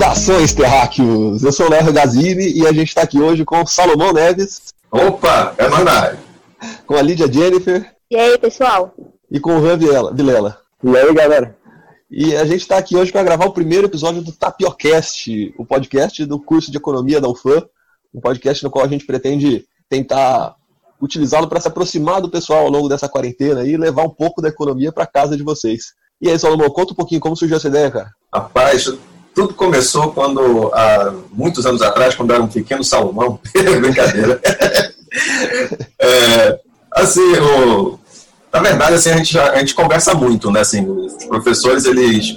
Saudações, 0.00 0.54
terráqueos! 0.54 1.44
Eu 1.44 1.52
sou 1.52 1.66
o 1.66 1.70
Léo 1.70 1.92
Gazini 1.92 2.50
e 2.58 2.66
a 2.66 2.72
gente 2.72 2.88
está 2.88 3.02
aqui 3.02 3.20
hoje 3.20 3.44
com 3.44 3.66
Salomão 3.66 4.14
Neves. 4.14 4.72
Opa, 4.90 5.54
é 5.58 5.68
Manai. 5.68 6.18
Com 6.86 6.94
a 6.94 7.02
Lídia 7.02 7.30
Jennifer. 7.30 7.94
E 8.10 8.16
aí, 8.16 8.38
pessoal? 8.38 8.94
E 9.30 9.38
com 9.38 9.56
o 9.56 9.60
Juan 9.60 9.76
Vilela. 9.76 10.58
E 10.82 10.96
aí, 10.96 11.12
galera? 11.12 11.54
E 12.10 12.34
a 12.34 12.46
gente 12.46 12.62
está 12.62 12.78
aqui 12.78 12.96
hoje 12.96 13.12
para 13.12 13.22
gravar 13.22 13.44
o 13.44 13.52
primeiro 13.52 13.88
episódio 13.88 14.22
do 14.22 14.32
Tapiocast, 14.32 15.54
o 15.58 15.66
podcast 15.66 16.24
do 16.24 16.40
curso 16.40 16.70
de 16.70 16.78
Economia 16.78 17.20
da 17.20 17.28
UFAM, 17.28 17.62
um 18.14 18.22
podcast 18.22 18.64
no 18.64 18.70
qual 18.70 18.86
a 18.86 18.88
gente 18.88 19.04
pretende 19.04 19.66
tentar 19.86 20.56
utilizá-lo 20.98 21.46
para 21.46 21.60
se 21.60 21.68
aproximar 21.68 22.22
do 22.22 22.30
pessoal 22.30 22.60
ao 22.60 22.70
longo 22.70 22.88
dessa 22.88 23.06
quarentena 23.06 23.66
e 23.66 23.76
levar 23.76 24.04
um 24.04 24.10
pouco 24.10 24.40
da 24.40 24.48
economia 24.48 24.90
para 24.90 25.06
casa 25.06 25.36
de 25.36 25.42
vocês. 25.42 25.92
E 26.22 26.30
aí, 26.30 26.38
Salomão, 26.38 26.70
conta 26.70 26.94
um 26.94 26.96
pouquinho 26.96 27.20
como 27.20 27.36
surgiu 27.36 27.58
essa 27.58 27.68
ideia, 27.68 27.90
cara. 27.90 28.10
Rapaz, 28.32 28.88
tudo 29.34 29.54
começou 29.54 30.12
quando, 30.12 30.70
há 30.74 31.14
muitos 31.30 31.66
anos 31.66 31.82
atrás, 31.82 32.14
quando 32.14 32.32
era 32.32 32.42
um 32.42 32.48
pequeno 32.48 32.84
Salomão, 32.84 33.40
brincadeira. 33.80 34.40
é, 35.98 36.60
assim, 36.92 37.36
o, 37.38 37.98
na 38.52 38.60
verdade, 38.60 38.94
assim, 38.94 39.10
a 39.10 39.16
gente, 39.16 39.38
a 39.38 39.58
gente 39.58 39.74
conversa 39.74 40.14
muito, 40.14 40.50
né? 40.50 40.60
Assim, 40.60 40.88
os 40.88 41.24
professores, 41.24 41.84
eles 41.84 42.36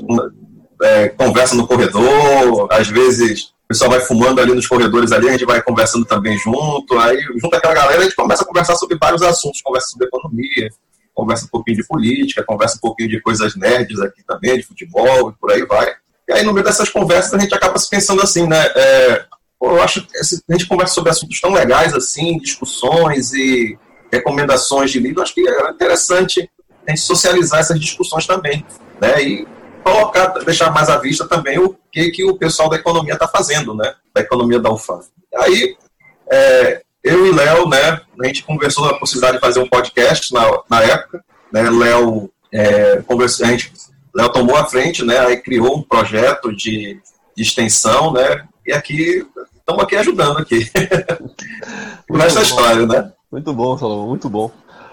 é, 0.82 1.10
conversam 1.10 1.58
no 1.58 1.68
corredor, 1.68 2.68
às 2.72 2.88
vezes 2.88 3.54
o 3.64 3.68
pessoal 3.68 3.90
vai 3.90 4.02
fumando 4.02 4.40
ali 4.40 4.54
nos 4.54 4.68
corredores 4.68 5.12
ali, 5.12 5.28
a 5.28 5.32
gente 5.32 5.46
vai 5.46 5.62
conversando 5.62 6.06
também 6.06 6.38
junto, 6.38 7.00
aí 7.00 7.20
junto 7.42 7.56
aquela 7.56 7.74
galera 7.74 8.02
a 8.02 8.04
gente 8.04 8.16
começa 8.16 8.44
a 8.44 8.46
conversar 8.46 8.76
sobre 8.76 8.98
vários 8.98 9.24
assuntos, 9.24 9.62
conversa 9.62 9.88
sobre 9.88 10.08
economia, 10.08 10.70
conversa 11.16 11.46
um 11.46 11.50
pouquinho 11.50 11.78
de 11.78 11.88
política, 11.88 12.44
conversa 12.44 12.76
um 12.78 12.80
pouquinho 12.80 13.10
de 13.10 13.22
coisas 13.22 13.56
nerds 13.56 14.00
aqui 14.00 14.24
também, 14.28 14.58
de 14.58 14.64
futebol 14.64 15.30
e 15.30 15.34
por 15.34 15.52
aí 15.52 15.66
vai. 15.66 15.96
E 16.28 16.34
aí, 16.34 16.44
no 16.44 16.54
meio 16.54 16.66
dessas 16.66 16.90
conversas, 16.90 17.34
a 17.34 17.40
gente 17.40 17.54
acaba 17.54 17.78
se 17.78 17.90
pensando 17.90 18.22
assim, 18.22 18.48
né? 18.48 18.66
É, 18.76 19.26
eu 19.62 19.82
acho 19.82 20.02
que 20.02 20.18
a 20.18 20.54
gente 20.54 20.68
conversa 20.68 20.94
sobre 20.94 21.10
assuntos 21.10 21.40
tão 21.40 21.52
legais 21.52 21.94
assim, 21.94 22.38
discussões 22.38 23.34
e 23.34 23.78
recomendações 24.12 24.92
de 24.92 25.00
livro, 25.00 25.22
acho 25.22 25.34
que 25.34 25.48
é 25.48 25.70
interessante 25.72 26.50
a 26.86 26.92
gente 26.92 27.02
socializar 27.02 27.60
essas 27.60 27.80
discussões 27.80 28.28
também, 28.28 28.66
né? 29.02 29.22
E 29.22 29.48
colocar, 29.84 30.28
deixar 30.46 30.72
mais 30.72 30.90
à 30.90 30.98
vista 30.98 31.28
também 31.28 31.60
o 31.60 31.76
que, 31.92 32.12
que 32.12 32.24
o 32.24 32.38
pessoal 32.38 32.70
da 32.70 32.78
economia 32.78 33.14
está 33.14 33.28
fazendo, 33.28 33.74
né? 33.74 33.94
Da 34.14 34.22
economia 34.22 34.60
da 34.60 34.72
UFAM. 34.72 35.00
Aí, 35.36 35.76
é, 36.32 36.82
eu 37.04 37.26
e 37.26 37.32
Léo, 37.32 37.68
né, 37.68 38.02
a 38.22 38.26
gente 38.26 38.44
conversou 38.44 38.86
na 38.86 38.94
possibilidade 38.94 39.38
de 39.38 39.42
fazer 39.42 39.60
um 39.60 39.68
podcast 39.68 40.34
na, 40.34 40.62
na 40.70 40.82
época, 40.84 41.24
né? 41.52 41.70
Léo 41.70 42.32
é, 42.52 43.02
a 43.10 43.46
gente 43.46 43.74
Léo 44.16 44.30
tomou 44.32 44.56
a 44.56 44.66
frente, 44.66 45.04
né? 45.04 45.20
Aí 45.20 45.38
criou 45.38 45.78
um 45.78 45.82
projeto 45.82 46.56
de, 46.56 47.00
de 47.36 47.44
extensão, 47.44 48.14
né? 48.14 48.48
E 48.66 48.72
aqui 48.72 49.26
estamos 49.58 49.84
aqui 49.84 49.96
ajudando 49.96 50.38
aqui. 50.38 50.70
Nessa 52.10 52.42
história, 52.42 52.86
né? 52.86 53.12
Muito 53.32 53.54
bom, 53.54 53.78
Salomão, 53.78 54.08
muito 54.08 54.30
bom. 54.30 54.52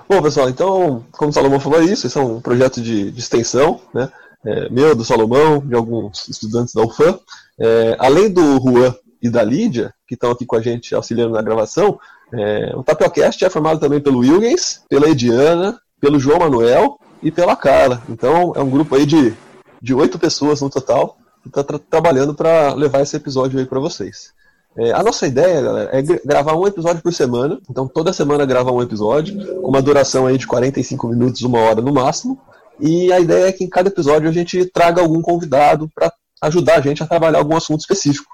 Bom, 0.09 0.23
pessoal, 0.23 0.49
então, 0.49 1.05
como 1.13 1.31
o 1.31 1.33
Salomão 1.33 1.61
falou, 1.61 1.81
é 1.81 1.85
isso. 1.85 2.07
Esse 2.07 2.19
é 2.19 2.21
um 2.21 2.41
projeto 2.41 2.81
de, 2.81 3.11
de 3.11 3.21
extensão, 3.21 3.81
né? 3.95 4.11
É, 4.45 4.71
meu, 4.71 4.97
do 4.97 5.05
Salomão, 5.05 5.61
de 5.61 5.75
alguns 5.75 6.27
estudantes 6.29 6.73
da 6.73 6.83
UFAM. 6.83 7.19
É, 7.61 7.97
além 7.99 8.31
do 8.31 8.59
Juan 8.59 8.95
e 9.23 9.29
da 9.29 9.43
Lídia, 9.43 9.93
que 10.09 10.15
estão 10.15 10.31
aqui 10.31 10.47
com 10.47 10.57
a 10.57 10.63
gente 10.63 10.95
auxiliando 10.95 11.35
na 11.35 11.43
gravação, 11.43 12.01
é, 12.33 12.73
o 12.75 12.83
Tapiocast 12.83 13.45
é 13.45 13.51
formado 13.51 13.79
também 13.79 14.01
pelo 14.01 14.21
Wilgens, 14.21 14.83
pela 14.89 15.09
Ediana, 15.09 15.79
pelo 16.01 16.19
João 16.19 16.39
Manuel 16.39 16.99
e 17.23 17.31
pela 17.31 17.57
Carla. 17.57 18.03
Então 18.09 18.53
é 18.57 18.61
um 18.61 18.71
grupo 18.71 18.95
aí 18.95 19.07
de, 19.07 19.35
de 19.81 19.95
oito 19.95 20.19
pessoas 20.19 20.61
no 20.61 20.71
total 20.71 21.17
que 21.43 21.49
está 21.49 21.65
tra 21.65 21.79
trabalhando 21.79 22.35
para 22.35 22.75
levar 22.75 23.01
esse 23.01 23.17
episódio 23.17 23.59
aí 23.59 23.67
para 23.67 23.81
vocês. 23.81 24.33
É, 24.77 24.93
a 24.93 25.03
nossa 25.03 25.27
ideia, 25.27 25.61
galera, 25.61 25.91
é 25.93 26.03
gravar 26.03 26.55
um 26.55 26.67
episódio 26.67 27.03
por 27.03 27.13
semana. 27.13 27.59
Então 27.69 27.89
toda 27.89 28.13
semana 28.13 28.47
gravar 28.47 28.73
um 28.73 28.83
episódio, 28.83 29.61
com 29.61 29.69
uma 29.69 29.83
duração 29.83 30.27
aí 30.27 30.39
de 30.39 30.47
45 30.47 31.09
minutos, 31.09 31.43
uma 31.43 31.59
hora 31.61 31.81
no 31.81 31.93
máximo. 31.93 32.39
E 32.79 33.13
a 33.13 33.21
ideia 33.21 33.49
é 33.49 33.53
que 33.53 33.65
em 33.65 33.69
cada 33.69 33.89
episódio 33.89 34.29
a 34.29 34.33
gente 34.33 34.65
traga 34.67 35.03
algum 35.03 35.21
convidado 35.21 35.91
para 35.95 36.13
ajudar 36.43 36.77
a 36.77 36.81
gente 36.81 37.03
a 37.03 37.07
trabalhar 37.07 37.39
algum 37.39 37.57
assunto 37.57 37.81
específico. 37.81 38.31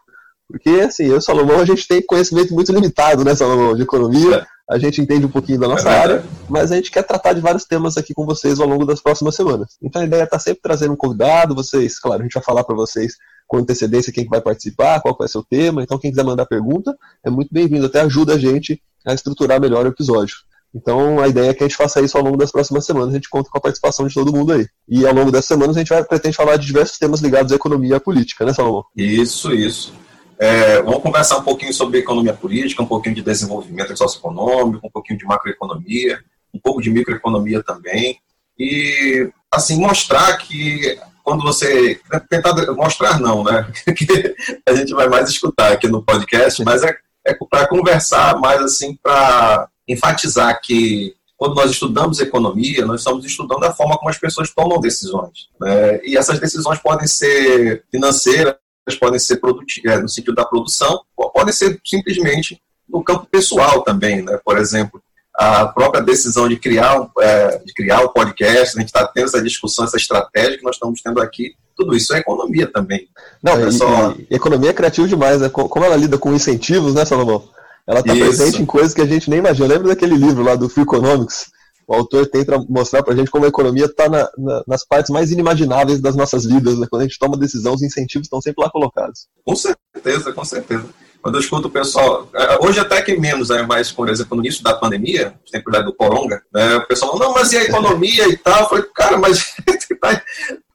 Porque, 0.48 0.70
assim, 0.70 1.06
eu 1.06 1.14
e 1.14 1.18
o 1.18 1.20
Salomão, 1.20 1.58
a 1.58 1.64
gente 1.64 1.88
tem 1.88 2.00
conhecimento 2.00 2.54
muito 2.54 2.72
limitado, 2.72 3.24
né, 3.24 3.34
Salomão, 3.34 3.74
de 3.74 3.82
economia 3.82 4.46
a 4.68 4.78
gente 4.78 5.00
entende 5.00 5.24
um 5.24 5.30
pouquinho 5.30 5.60
da 5.60 5.68
nossa 5.68 5.88
é 5.88 5.98
área, 5.98 6.24
mas 6.48 6.72
a 6.72 6.76
gente 6.76 6.90
quer 6.90 7.02
tratar 7.02 7.32
de 7.32 7.40
vários 7.40 7.64
temas 7.64 7.96
aqui 7.96 8.12
com 8.12 8.26
vocês 8.26 8.58
ao 8.58 8.66
longo 8.66 8.84
das 8.84 9.00
próximas 9.00 9.34
semanas. 9.34 9.76
Então 9.80 10.02
a 10.02 10.04
ideia 10.04 10.22
é 10.22 10.24
estar 10.24 10.38
sempre 10.40 10.60
trazendo 10.60 10.92
um 10.92 10.96
convidado, 10.96 11.54
vocês, 11.54 11.98
claro, 11.98 12.20
a 12.20 12.24
gente 12.24 12.34
vai 12.34 12.42
falar 12.42 12.64
para 12.64 12.74
vocês 12.74 13.14
com 13.46 13.58
antecedência 13.58 14.12
quem 14.12 14.26
vai 14.26 14.40
participar, 14.40 15.00
qual 15.00 15.16
vai 15.16 15.28
ser 15.28 15.38
o 15.38 15.44
tema, 15.44 15.82
então 15.82 15.98
quem 15.98 16.10
quiser 16.10 16.24
mandar 16.24 16.46
pergunta 16.46 16.96
é 17.24 17.30
muito 17.30 17.48
bem-vindo, 17.52 17.86
até 17.86 18.00
ajuda 18.00 18.34
a 18.34 18.38
gente 18.38 18.82
a 19.06 19.14
estruturar 19.14 19.60
melhor 19.60 19.84
o 19.84 19.88
episódio. 19.88 20.34
Então 20.74 21.20
a 21.20 21.28
ideia 21.28 21.50
é 21.50 21.54
que 21.54 21.62
a 21.62 21.68
gente 21.68 21.76
faça 21.76 22.00
isso 22.00 22.18
ao 22.18 22.24
longo 22.24 22.36
das 22.36 22.50
próximas 22.50 22.84
semanas, 22.84 23.10
a 23.10 23.14
gente 23.14 23.30
conta 23.30 23.48
com 23.48 23.58
a 23.58 23.60
participação 23.60 24.08
de 24.08 24.14
todo 24.14 24.32
mundo 24.32 24.52
aí. 24.52 24.66
E 24.88 25.06
ao 25.06 25.14
longo 25.14 25.30
dessas 25.30 25.46
semanas 25.46 25.76
a 25.76 25.78
gente 25.78 25.90
vai 25.90 26.02
pretende 26.02 26.36
falar 26.36 26.56
de 26.56 26.66
diversos 26.66 26.98
temas 26.98 27.20
ligados 27.20 27.52
à 27.52 27.54
economia 27.54 27.90
e 27.90 27.94
à 27.94 28.00
política, 28.00 28.44
né, 28.44 28.52
Salomão? 28.52 28.84
Isso, 28.96 29.52
isso. 29.54 29.94
É, 30.38 30.82
vamos 30.82 31.02
conversar 31.02 31.38
um 31.38 31.42
pouquinho 31.42 31.72
sobre 31.72 31.98
economia 31.98 32.34
política, 32.34 32.82
um 32.82 32.86
pouquinho 32.86 33.14
de 33.14 33.22
desenvolvimento 33.22 33.96
socioeconômico, 33.96 34.86
um 34.86 34.90
pouquinho 34.90 35.18
de 35.18 35.24
macroeconomia, 35.24 36.18
um 36.52 36.58
pouco 36.58 36.80
de 36.82 36.90
microeconomia 36.90 37.62
também. 37.62 38.18
E, 38.58 39.30
assim, 39.50 39.78
mostrar 39.78 40.36
que 40.38 40.98
quando 41.22 41.42
você. 41.42 42.00
Tentar 42.30 42.54
mostrar, 42.74 43.18
não, 43.18 43.42
né? 43.42 43.66
que 43.96 44.34
a 44.66 44.74
gente 44.74 44.94
vai 44.94 45.08
mais 45.08 45.28
escutar 45.28 45.72
aqui 45.72 45.88
no 45.88 46.02
podcast, 46.02 46.62
mas 46.64 46.82
é, 46.82 46.96
é 47.26 47.34
para 47.34 47.66
conversar 47.66 48.38
mais, 48.38 48.60
assim, 48.60 48.96
para 49.02 49.68
enfatizar 49.88 50.60
que 50.62 51.14
quando 51.36 51.54
nós 51.54 51.70
estudamos 51.70 52.18
economia, 52.18 52.86
nós 52.86 53.00
estamos 53.00 53.24
estudando 53.24 53.64
a 53.64 53.72
forma 53.72 53.98
como 53.98 54.08
as 54.08 54.18
pessoas 54.18 54.50
tomam 54.54 54.80
decisões. 54.80 55.48
Né? 55.60 56.00
E 56.02 56.16
essas 56.16 56.38
decisões 56.38 56.78
podem 56.78 57.06
ser 57.06 57.84
financeiras, 57.90 58.54
podem 58.94 59.18
ser 59.18 59.40
é, 59.84 59.98
no 59.98 60.08
sentido 60.08 60.34
da 60.34 60.44
produção, 60.44 61.00
ou 61.16 61.30
podem 61.30 61.52
ser 61.52 61.80
simplesmente 61.84 62.60
no 62.88 63.02
campo 63.02 63.26
pessoal 63.26 63.82
também, 63.82 64.22
né? 64.22 64.38
Por 64.44 64.56
exemplo, 64.58 65.02
a 65.36 65.66
própria 65.66 66.02
decisão 66.02 66.48
de 66.48 66.56
criar, 66.56 67.08
é, 67.20 67.58
de 67.58 67.74
criar 67.74 68.02
o 68.02 68.10
podcast, 68.10 68.76
a 68.76 68.80
gente 68.80 68.88
está 68.88 69.06
tendo 69.06 69.26
essa 69.26 69.42
discussão, 69.42 69.84
essa 69.84 69.96
estratégia 69.96 70.56
que 70.56 70.64
nós 70.64 70.76
estamos 70.76 71.02
tendo 71.02 71.20
aqui, 71.20 71.54
tudo 71.76 71.94
isso 71.94 72.14
é 72.14 72.18
economia 72.18 72.66
também. 72.66 73.08
Não, 73.42 73.52
é 73.52 73.70
só... 73.70 74.12
e, 74.12 74.26
e, 74.30 74.36
economia 74.36 74.70
é 74.70 74.72
criativa 74.72 75.06
demais, 75.06 75.40
né? 75.40 75.48
Como 75.48 75.84
ela 75.84 75.96
lida 75.96 76.16
com 76.16 76.32
incentivos, 76.32 76.94
né, 76.94 77.04
Salomão? 77.04 77.48
Ela 77.86 78.00
está 78.00 78.14
presente 78.14 78.62
em 78.62 78.66
coisas 78.66 78.94
que 78.94 79.00
a 79.00 79.06
gente 79.06 79.28
nem 79.28 79.38
imagina. 79.38 79.68
Lembra 79.68 79.88
daquele 79.88 80.16
livro 80.16 80.42
lá 80.42 80.56
do 80.56 80.68
Free 80.68 80.82
Economics? 80.82 81.50
O 81.86 81.94
autor 81.94 82.26
tenta 82.26 82.58
mostrar 82.68 83.02
para 83.02 83.14
a 83.14 83.16
gente 83.16 83.30
como 83.30 83.44
a 83.44 83.48
economia 83.48 83.84
está 83.84 84.08
na, 84.08 84.28
na, 84.36 84.64
nas 84.66 84.84
partes 84.84 85.10
mais 85.10 85.30
inimagináveis 85.30 86.00
das 86.00 86.16
nossas 86.16 86.44
vidas. 86.44 86.78
Né? 86.78 86.86
Quando 86.90 87.02
a 87.02 87.04
gente 87.04 87.18
toma 87.18 87.36
decisão, 87.36 87.74
os 87.74 87.82
incentivos 87.82 88.26
estão 88.26 88.40
sempre 88.40 88.64
lá 88.64 88.70
colocados. 88.70 89.28
Com 89.44 89.54
certeza, 89.54 90.32
com 90.32 90.44
certeza. 90.44 90.84
Quando 91.22 91.36
eu 91.36 91.40
escuto 91.40 91.68
o 91.68 91.70
pessoal, 91.70 92.28
é, 92.34 92.64
hoje 92.64 92.78
até 92.78 93.02
que 93.02 93.18
menos, 93.18 93.48
né, 93.48 93.62
mas, 93.62 93.90
por 93.90 94.08
exemplo, 94.08 94.36
no 94.36 94.44
início 94.44 94.62
da 94.62 94.74
pandemia, 94.74 95.34
tempo 95.50 95.70
do 95.70 95.92
Coronga, 95.92 96.42
né, 96.52 96.76
o 96.76 96.86
pessoal 96.86 97.18
não, 97.18 97.32
mas 97.32 97.52
e 97.52 97.58
a 97.58 97.64
economia 97.64 98.28
e 98.28 98.36
tal? 98.36 98.62
Eu 98.62 98.68
falei, 98.68 98.84
cara, 98.94 99.18
mas 99.18 99.44
tá 100.00 100.22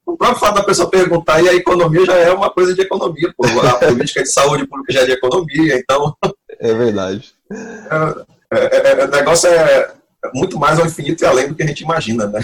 o 0.06 0.18
próprio 0.18 0.40
fato 0.40 0.56
da 0.56 0.64
pessoa 0.64 0.90
perguntar, 0.90 1.42
e 1.42 1.48
a 1.48 1.54
economia 1.54 2.06
já 2.06 2.16
é 2.16 2.34
uma 2.34 2.50
coisa 2.50 2.74
de 2.74 2.82
economia, 2.82 3.34
pô. 3.38 3.46
A 3.46 3.74
política 3.88 4.24
de 4.24 4.32
saúde 4.32 4.68
pública 4.68 4.92
já 4.92 5.02
é 5.02 5.06
de 5.06 5.12
economia, 5.14 5.78
então. 5.78 6.14
É 6.60 6.74
verdade. 6.74 7.34
É, 8.52 8.58
é, 8.58 9.02
é, 9.02 9.06
o 9.06 9.08
negócio 9.10 9.50
é, 9.50 9.91
muito 10.34 10.58
mais 10.59 10.79
ao 10.79 10.85
infinito 10.85 11.23
e 11.23 11.28
além 11.28 11.47
do 11.47 11.56
que 11.56 11.64
a 11.64 11.68
gente 11.68 11.84
imagina, 11.84 12.28
né? 12.28 12.41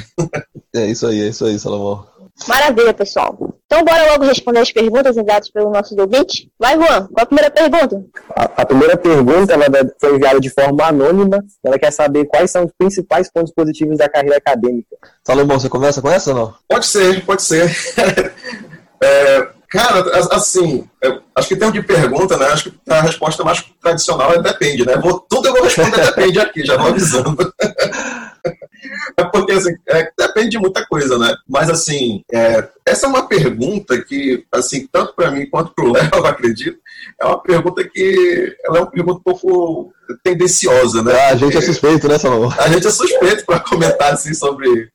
É 0.75 0.85
isso 0.85 1.07
aí, 1.07 1.21
é 1.21 1.27
isso 1.27 1.45
aí, 1.45 1.57
Salomão. 1.57 2.05
Maravilha, 2.47 2.93
pessoal. 2.93 3.35
Então, 3.65 3.83
bora 3.83 4.11
logo 4.11 4.25
responder 4.25 4.59
as 4.59 4.71
perguntas 4.71 5.17
enviadas 5.17 5.49
pelo 5.49 5.71
nosso 5.71 5.99
ouvinte. 5.99 6.51
Vai, 6.59 6.75
Juan, 6.75 7.07
qual 7.07 7.23
a 7.23 7.25
primeira 7.25 7.49
pergunta? 7.49 8.05
A, 8.35 8.43
a, 8.61 8.65
primeira 8.65 8.95
pergunta 8.95 9.53
ela 9.53 9.65
foi 9.99 10.15
enviada 10.15 10.39
de 10.39 10.49
forma 10.49 10.85
anônima. 10.85 11.43
Ela 11.65 11.79
quer 11.79 11.91
saber 11.91 12.25
quais 12.25 12.51
são 12.51 12.65
os 12.65 12.71
principais 12.77 13.31
pontos 13.31 13.51
positivos 13.53 13.97
da 13.97 14.07
carreira 14.07 14.37
acadêmica. 14.37 14.95
Salomão, 15.23 15.59
você 15.59 15.67
começa 15.67 16.01
com 16.01 16.09
essa 16.09 16.29
ou 16.29 16.35
não? 16.35 16.53
Pode 16.67 16.85
ser, 16.85 17.25
pode 17.25 17.41
ser. 17.41 17.75
é, 19.03 19.47
Cara, 19.69 19.99
assim, 20.31 20.87
acho 21.35 21.47
que 21.47 21.55
tem 21.55 21.67
um 21.67 21.71
de 21.71 21.81
pergunta, 21.81 22.37
né? 22.37 22.45
Acho 22.47 22.71
que 22.71 22.77
a 22.89 23.01
resposta 23.01 23.43
mais 23.43 23.61
tradicional 23.81 24.33
é 24.33 24.41
depende, 24.41 24.85
né? 24.85 24.95
Vou, 24.95 25.19
tudo 25.19 25.49
eu 25.49 25.53
vou 25.53 25.63
responder 25.63 26.05
depende 26.05 26.39
aqui, 26.39 26.65
já 26.65 26.77
vou 26.77 26.87
avisando. 26.87 27.35
é 29.17 29.23
porque, 29.25 29.51
assim, 29.51 29.75
é, 29.89 30.09
depende 30.17 30.51
de 30.51 30.59
muita 30.59 30.85
coisa, 30.85 31.17
né? 31.17 31.35
Mas, 31.47 31.69
assim, 31.69 32.23
é, 32.31 32.65
essa 32.85 33.07
é 33.07 33.09
uma 33.09 33.27
pergunta 33.27 34.01
que, 34.01 34.45
assim, 34.53 34.87
tanto 34.89 35.13
para 35.13 35.31
mim 35.31 35.49
quanto 35.49 35.73
para 35.73 35.85
o 35.85 35.91
Léo, 35.91 36.09
acredito, 36.25 36.79
é 37.19 37.25
uma 37.25 37.41
pergunta 37.41 37.83
que 37.83 38.55
ela 38.63 38.77
é 38.77 38.81
uma 38.81 38.91
pergunta 38.91 39.19
um 39.19 39.23
pouco 39.23 39.93
tendenciosa, 40.23 41.03
né? 41.03 41.13
Ah, 41.13 41.29
a 41.29 41.35
gente 41.35 41.57
é 41.57 41.61
suspeito, 41.61 42.07
né, 42.07 42.17
Salomão? 42.17 42.53
A 42.57 42.69
gente 42.69 42.87
é 42.87 42.91
suspeito 42.91 43.45
para 43.45 43.59
comentar, 43.59 44.13
assim, 44.13 44.33
sobre 44.33 44.89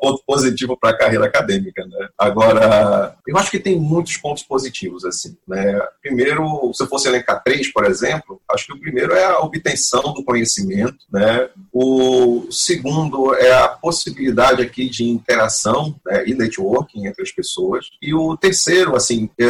ponto 0.00 0.22
positivo 0.26 0.76
para 0.78 0.90
a 0.90 0.96
carreira 0.96 1.26
acadêmica, 1.26 1.84
né? 1.86 2.08
Agora, 2.18 3.14
eu 3.26 3.36
acho 3.36 3.50
que 3.50 3.58
tem 3.58 3.78
muitos 3.78 4.16
pontos 4.16 4.42
positivos, 4.42 5.04
assim, 5.04 5.36
né? 5.46 5.80
Primeiro, 6.00 6.70
se 6.72 6.82
eu 6.82 6.86
fosse 6.86 7.08
elencar 7.08 7.42
três, 7.44 7.72
por 7.72 7.84
exemplo, 7.84 8.40
acho 8.50 8.66
que 8.66 8.72
o 8.72 8.80
primeiro 8.80 9.12
é 9.12 9.24
a 9.24 9.40
obtenção 9.40 10.14
do 10.14 10.24
conhecimento, 10.24 10.98
né? 11.12 11.48
O 11.72 12.46
segundo 12.50 13.34
é 13.34 13.52
a 13.52 13.68
possibilidade 13.68 14.62
aqui 14.62 14.88
de 14.88 15.04
interação 15.04 15.94
né, 16.04 16.24
e 16.26 16.34
networking 16.34 17.06
entre 17.06 17.22
as 17.22 17.30
pessoas. 17.30 17.86
E 18.00 18.14
o 18.14 18.36
terceiro, 18.36 18.96
assim, 18.96 19.28
é, 19.38 19.46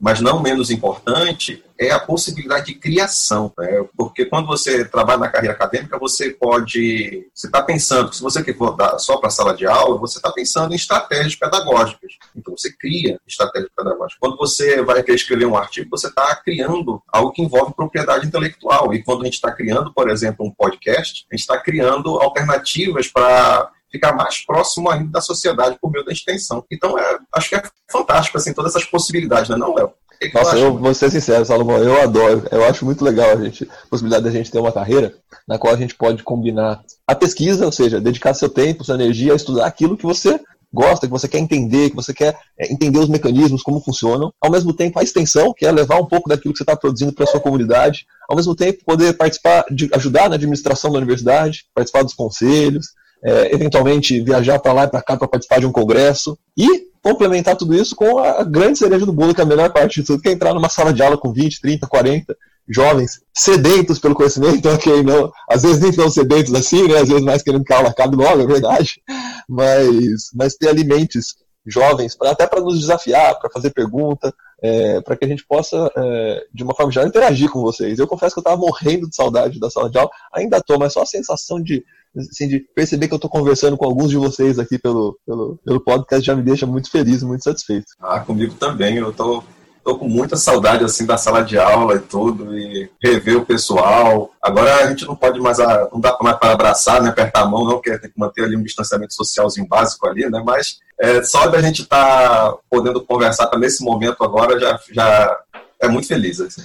mas 0.00 0.20
não 0.20 0.42
menos 0.42 0.70
importante, 0.70 1.62
é 1.86 1.92
a 1.92 2.00
possibilidade 2.00 2.66
de 2.66 2.74
criação, 2.74 3.52
né? 3.58 3.84
porque 3.96 4.24
quando 4.24 4.46
você 4.46 4.84
trabalha 4.84 5.18
na 5.18 5.28
carreira 5.28 5.54
acadêmica, 5.54 5.98
você 5.98 6.30
pode, 6.30 7.28
você 7.34 7.46
está 7.46 7.62
pensando, 7.62 8.12
se 8.12 8.22
você 8.22 8.42
for 8.54 8.76
dar 8.76 8.98
só 8.98 9.16
para 9.16 9.28
a 9.28 9.30
sala 9.30 9.54
de 9.54 9.66
aula, 9.66 9.98
você 9.98 10.18
está 10.18 10.30
pensando 10.30 10.72
em 10.72 10.76
estratégias 10.76 11.34
pedagógicas, 11.34 12.12
então 12.36 12.56
você 12.56 12.72
cria 12.72 13.20
estratégias 13.26 13.70
pedagógicas. 13.76 14.18
Quando 14.20 14.36
você 14.36 14.82
vai 14.82 15.02
querer 15.02 15.16
escrever 15.16 15.46
um 15.46 15.56
artigo, 15.56 15.90
você 15.90 16.08
está 16.08 16.34
criando 16.36 17.02
algo 17.08 17.32
que 17.32 17.42
envolve 17.42 17.74
propriedade 17.74 18.26
intelectual, 18.26 18.92
e 18.94 19.02
quando 19.02 19.22
a 19.22 19.24
gente 19.24 19.34
está 19.34 19.52
criando, 19.52 19.92
por 19.92 20.08
exemplo, 20.10 20.46
um 20.46 20.50
podcast, 20.50 21.26
a 21.30 21.34
gente 21.34 21.42
está 21.42 21.58
criando 21.58 22.20
alternativas 22.20 23.08
para 23.08 23.70
ficar 23.92 24.14
mais 24.14 24.44
próximo 24.44 24.90
ainda 24.90 25.10
da 25.10 25.20
sociedade 25.20 25.76
por 25.80 25.92
meio 25.92 26.04
da 26.04 26.12
extensão. 26.12 26.64
Então, 26.70 26.98
é, 26.98 27.18
acho 27.34 27.50
que 27.50 27.56
é 27.56 27.62
fantástico, 27.90 28.38
assim, 28.38 28.54
todas 28.54 28.74
essas 28.74 28.88
possibilidades, 28.88 29.50
né, 29.50 29.56
não, 29.56 29.74
Léo? 29.74 29.92
Que 30.28 30.34
Nossa, 30.34 30.56
eu, 30.56 30.78
vou 30.78 30.94
ser 30.94 31.10
sincero, 31.10 31.44
Salomão, 31.44 31.78
eu 31.78 32.00
adoro, 32.00 32.46
eu 32.50 32.64
acho 32.64 32.84
muito 32.84 33.04
legal 33.04 33.30
a 33.30 33.36
gente, 33.42 33.64
a 33.64 33.88
possibilidade 33.88 34.24
da 34.24 34.30
gente 34.30 34.50
ter 34.50 34.58
uma 34.58 34.70
carreira 34.70 35.14
na 35.48 35.58
qual 35.58 35.74
a 35.74 35.76
gente 35.76 35.94
pode 35.96 36.22
combinar 36.22 36.80
a 37.06 37.14
pesquisa, 37.14 37.66
ou 37.66 37.72
seja, 37.72 38.00
dedicar 38.00 38.32
seu 38.32 38.48
tempo, 38.48 38.84
sua 38.84 38.94
energia 38.94 39.32
a 39.32 39.36
estudar 39.36 39.66
aquilo 39.66 39.96
que 39.96 40.04
você 40.04 40.40
gosta, 40.72 41.06
que 41.06 41.12
você 41.12 41.28
quer 41.28 41.38
entender, 41.38 41.90
que 41.90 41.96
você 41.96 42.14
quer 42.14 42.38
é, 42.58 42.72
entender 42.72 42.98
os 42.98 43.08
mecanismos, 43.08 43.62
como 43.62 43.80
funcionam. 43.80 44.32
Ao 44.40 44.50
mesmo 44.50 44.72
tempo, 44.72 44.98
a 44.98 45.02
extensão, 45.02 45.52
que 45.52 45.66
é 45.66 45.70
levar 45.70 46.00
um 46.00 46.06
pouco 46.06 46.28
daquilo 46.28 46.54
que 46.54 46.58
você 46.58 46.62
está 46.62 46.76
produzindo 46.76 47.12
para 47.12 47.24
a 47.24 47.26
sua 47.26 47.40
comunidade. 47.40 48.06
Ao 48.28 48.36
mesmo 48.36 48.54
tempo, 48.54 48.84
poder 48.84 49.12
participar, 49.14 49.64
de, 49.70 49.90
ajudar 49.92 50.30
na 50.30 50.36
administração 50.36 50.90
da 50.90 50.98
universidade, 50.98 51.66
participar 51.74 52.02
dos 52.02 52.14
conselhos, 52.14 52.86
é, 53.24 53.54
eventualmente 53.54 54.20
viajar 54.20 54.58
para 54.58 54.72
lá 54.72 54.84
e 54.84 54.88
para 54.88 55.02
cá 55.02 55.16
para 55.16 55.28
participar 55.28 55.60
de 55.60 55.66
um 55.66 55.72
congresso. 55.72 56.38
E 56.56 56.90
complementar 57.02 57.56
tudo 57.56 57.74
isso 57.74 57.96
com 57.96 58.18
a 58.18 58.44
grande 58.44 58.78
cereja 58.78 59.04
do 59.04 59.12
bolo, 59.12 59.34
que 59.34 59.40
é 59.40 59.44
a 59.44 59.46
melhor 59.46 59.72
parte 59.72 60.00
de 60.00 60.06
tudo, 60.06 60.22
que 60.22 60.28
é 60.28 60.32
entrar 60.32 60.54
numa 60.54 60.68
sala 60.68 60.92
de 60.92 61.02
aula 61.02 61.18
com 61.18 61.32
20, 61.32 61.60
30, 61.60 61.86
40 61.86 62.36
jovens 62.68 63.20
sedentos 63.34 63.98
pelo 63.98 64.14
conhecimento, 64.14 64.66
ok, 64.70 65.02
não, 65.02 65.32
às 65.50 65.62
vezes 65.62 65.80
nem 65.80 65.92
tão 65.92 66.08
sedentos 66.08 66.54
assim, 66.54 66.86
né, 66.86 66.98
às 66.98 67.08
vezes 67.08 67.24
mais 67.24 67.42
querendo 67.42 67.64
que 67.64 67.72
a 67.72 67.76
aula 67.78 67.88
acabe 67.88 68.14
logo, 68.14 68.40
é 68.40 68.46
verdade, 68.46 69.02
mas, 69.48 70.30
mas 70.32 70.54
ter 70.54 70.68
alimentos 70.68 71.34
jovens, 71.66 72.16
pra, 72.16 72.30
até 72.30 72.46
para 72.46 72.60
nos 72.60 72.78
desafiar, 72.78 73.38
para 73.38 73.50
fazer 73.50 73.70
pergunta, 73.70 74.32
é, 74.62 75.00
para 75.00 75.16
que 75.16 75.24
a 75.24 75.28
gente 75.28 75.44
possa, 75.44 75.90
é, 75.96 76.46
de 76.54 76.62
uma 76.62 76.74
forma 76.74 76.92
geral, 76.92 77.08
interagir 77.08 77.50
com 77.50 77.60
vocês. 77.60 77.98
Eu 77.98 78.06
confesso 78.06 78.34
que 78.34 78.38
eu 78.38 78.42
estava 78.42 78.56
morrendo 78.56 79.08
de 79.08 79.14
saudade 79.14 79.58
da 79.58 79.68
sala 79.68 79.90
de 79.90 79.98
aula, 79.98 80.10
ainda 80.32 80.58
estou, 80.58 80.78
mas 80.78 80.92
só 80.92 81.02
a 81.02 81.06
sensação 81.06 81.60
de 81.60 81.84
assim, 82.16 82.48
de 82.48 82.60
perceber 82.74 83.08
que 83.08 83.14
eu 83.14 83.16
estou 83.16 83.30
conversando 83.30 83.76
com 83.76 83.84
alguns 83.84 84.10
de 84.10 84.16
vocês 84.16 84.58
aqui 84.58 84.78
pelo, 84.78 85.18
pelo, 85.26 85.58
pelo 85.64 85.80
podcast 85.80 86.24
já 86.24 86.34
me 86.34 86.42
deixa 86.42 86.66
muito 86.66 86.90
feliz, 86.90 87.22
muito 87.22 87.44
satisfeito. 87.44 87.86
Ah, 88.00 88.20
comigo 88.20 88.54
também. 88.54 88.96
Eu 88.96 89.12
tô, 89.12 89.42
tô 89.84 89.98
com 89.98 90.08
muita 90.08 90.36
saudade 90.36 90.84
assim 90.84 91.06
da 91.06 91.16
sala 91.16 91.42
de 91.42 91.58
aula 91.58 91.96
e 91.96 92.00
tudo, 92.00 92.56
e 92.56 92.90
rever 93.02 93.38
o 93.38 93.46
pessoal. 93.46 94.30
Agora 94.42 94.76
a 94.76 94.86
gente 94.88 95.06
não 95.06 95.16
pode 95.16 95.40
mais, 95.40 95.58
não 95.58 96.00
dá 96.00 96.16
mais 96.20 96.36
para 96.38 96.52
abraçar, 96.52 97.02
né, 97.02 97.10
apertar 97.10 97.42
a 97.42 97.46
mão, 97.46 97.64
não, 97.64 97.74
porque 97.74 97.98
tem 97.98 98.10
que 98.10 98.18
manter 98.18 98.44
ali 98.44 98.56
um 98.56 98.62
distanciamento 98.62 99.14
socialzinho 99.14 99.66
básico 99.66 100.06
ali, 100.06 100.28
né? 100.28 100.42
Mas 100.44 100.78
é, 101.00 101.22
só 101.22 101.48
da 101.48 101.60
gente 101.60 101.82
estar 101.82 102.52
tá 102.52 102.58
podendo 102.70 103.04
conversar 103.04 103.46
tá 103.46 103.58
nesse 103.58 103.82
momento 103.82 104.22
agora 104.22 104.58
já, 104.58 104.78
já 104.92 105.38
é 105.82 105.88
muito 105.88 106.06
feliz. 106.06 106.40
Assim. 106.40 106.62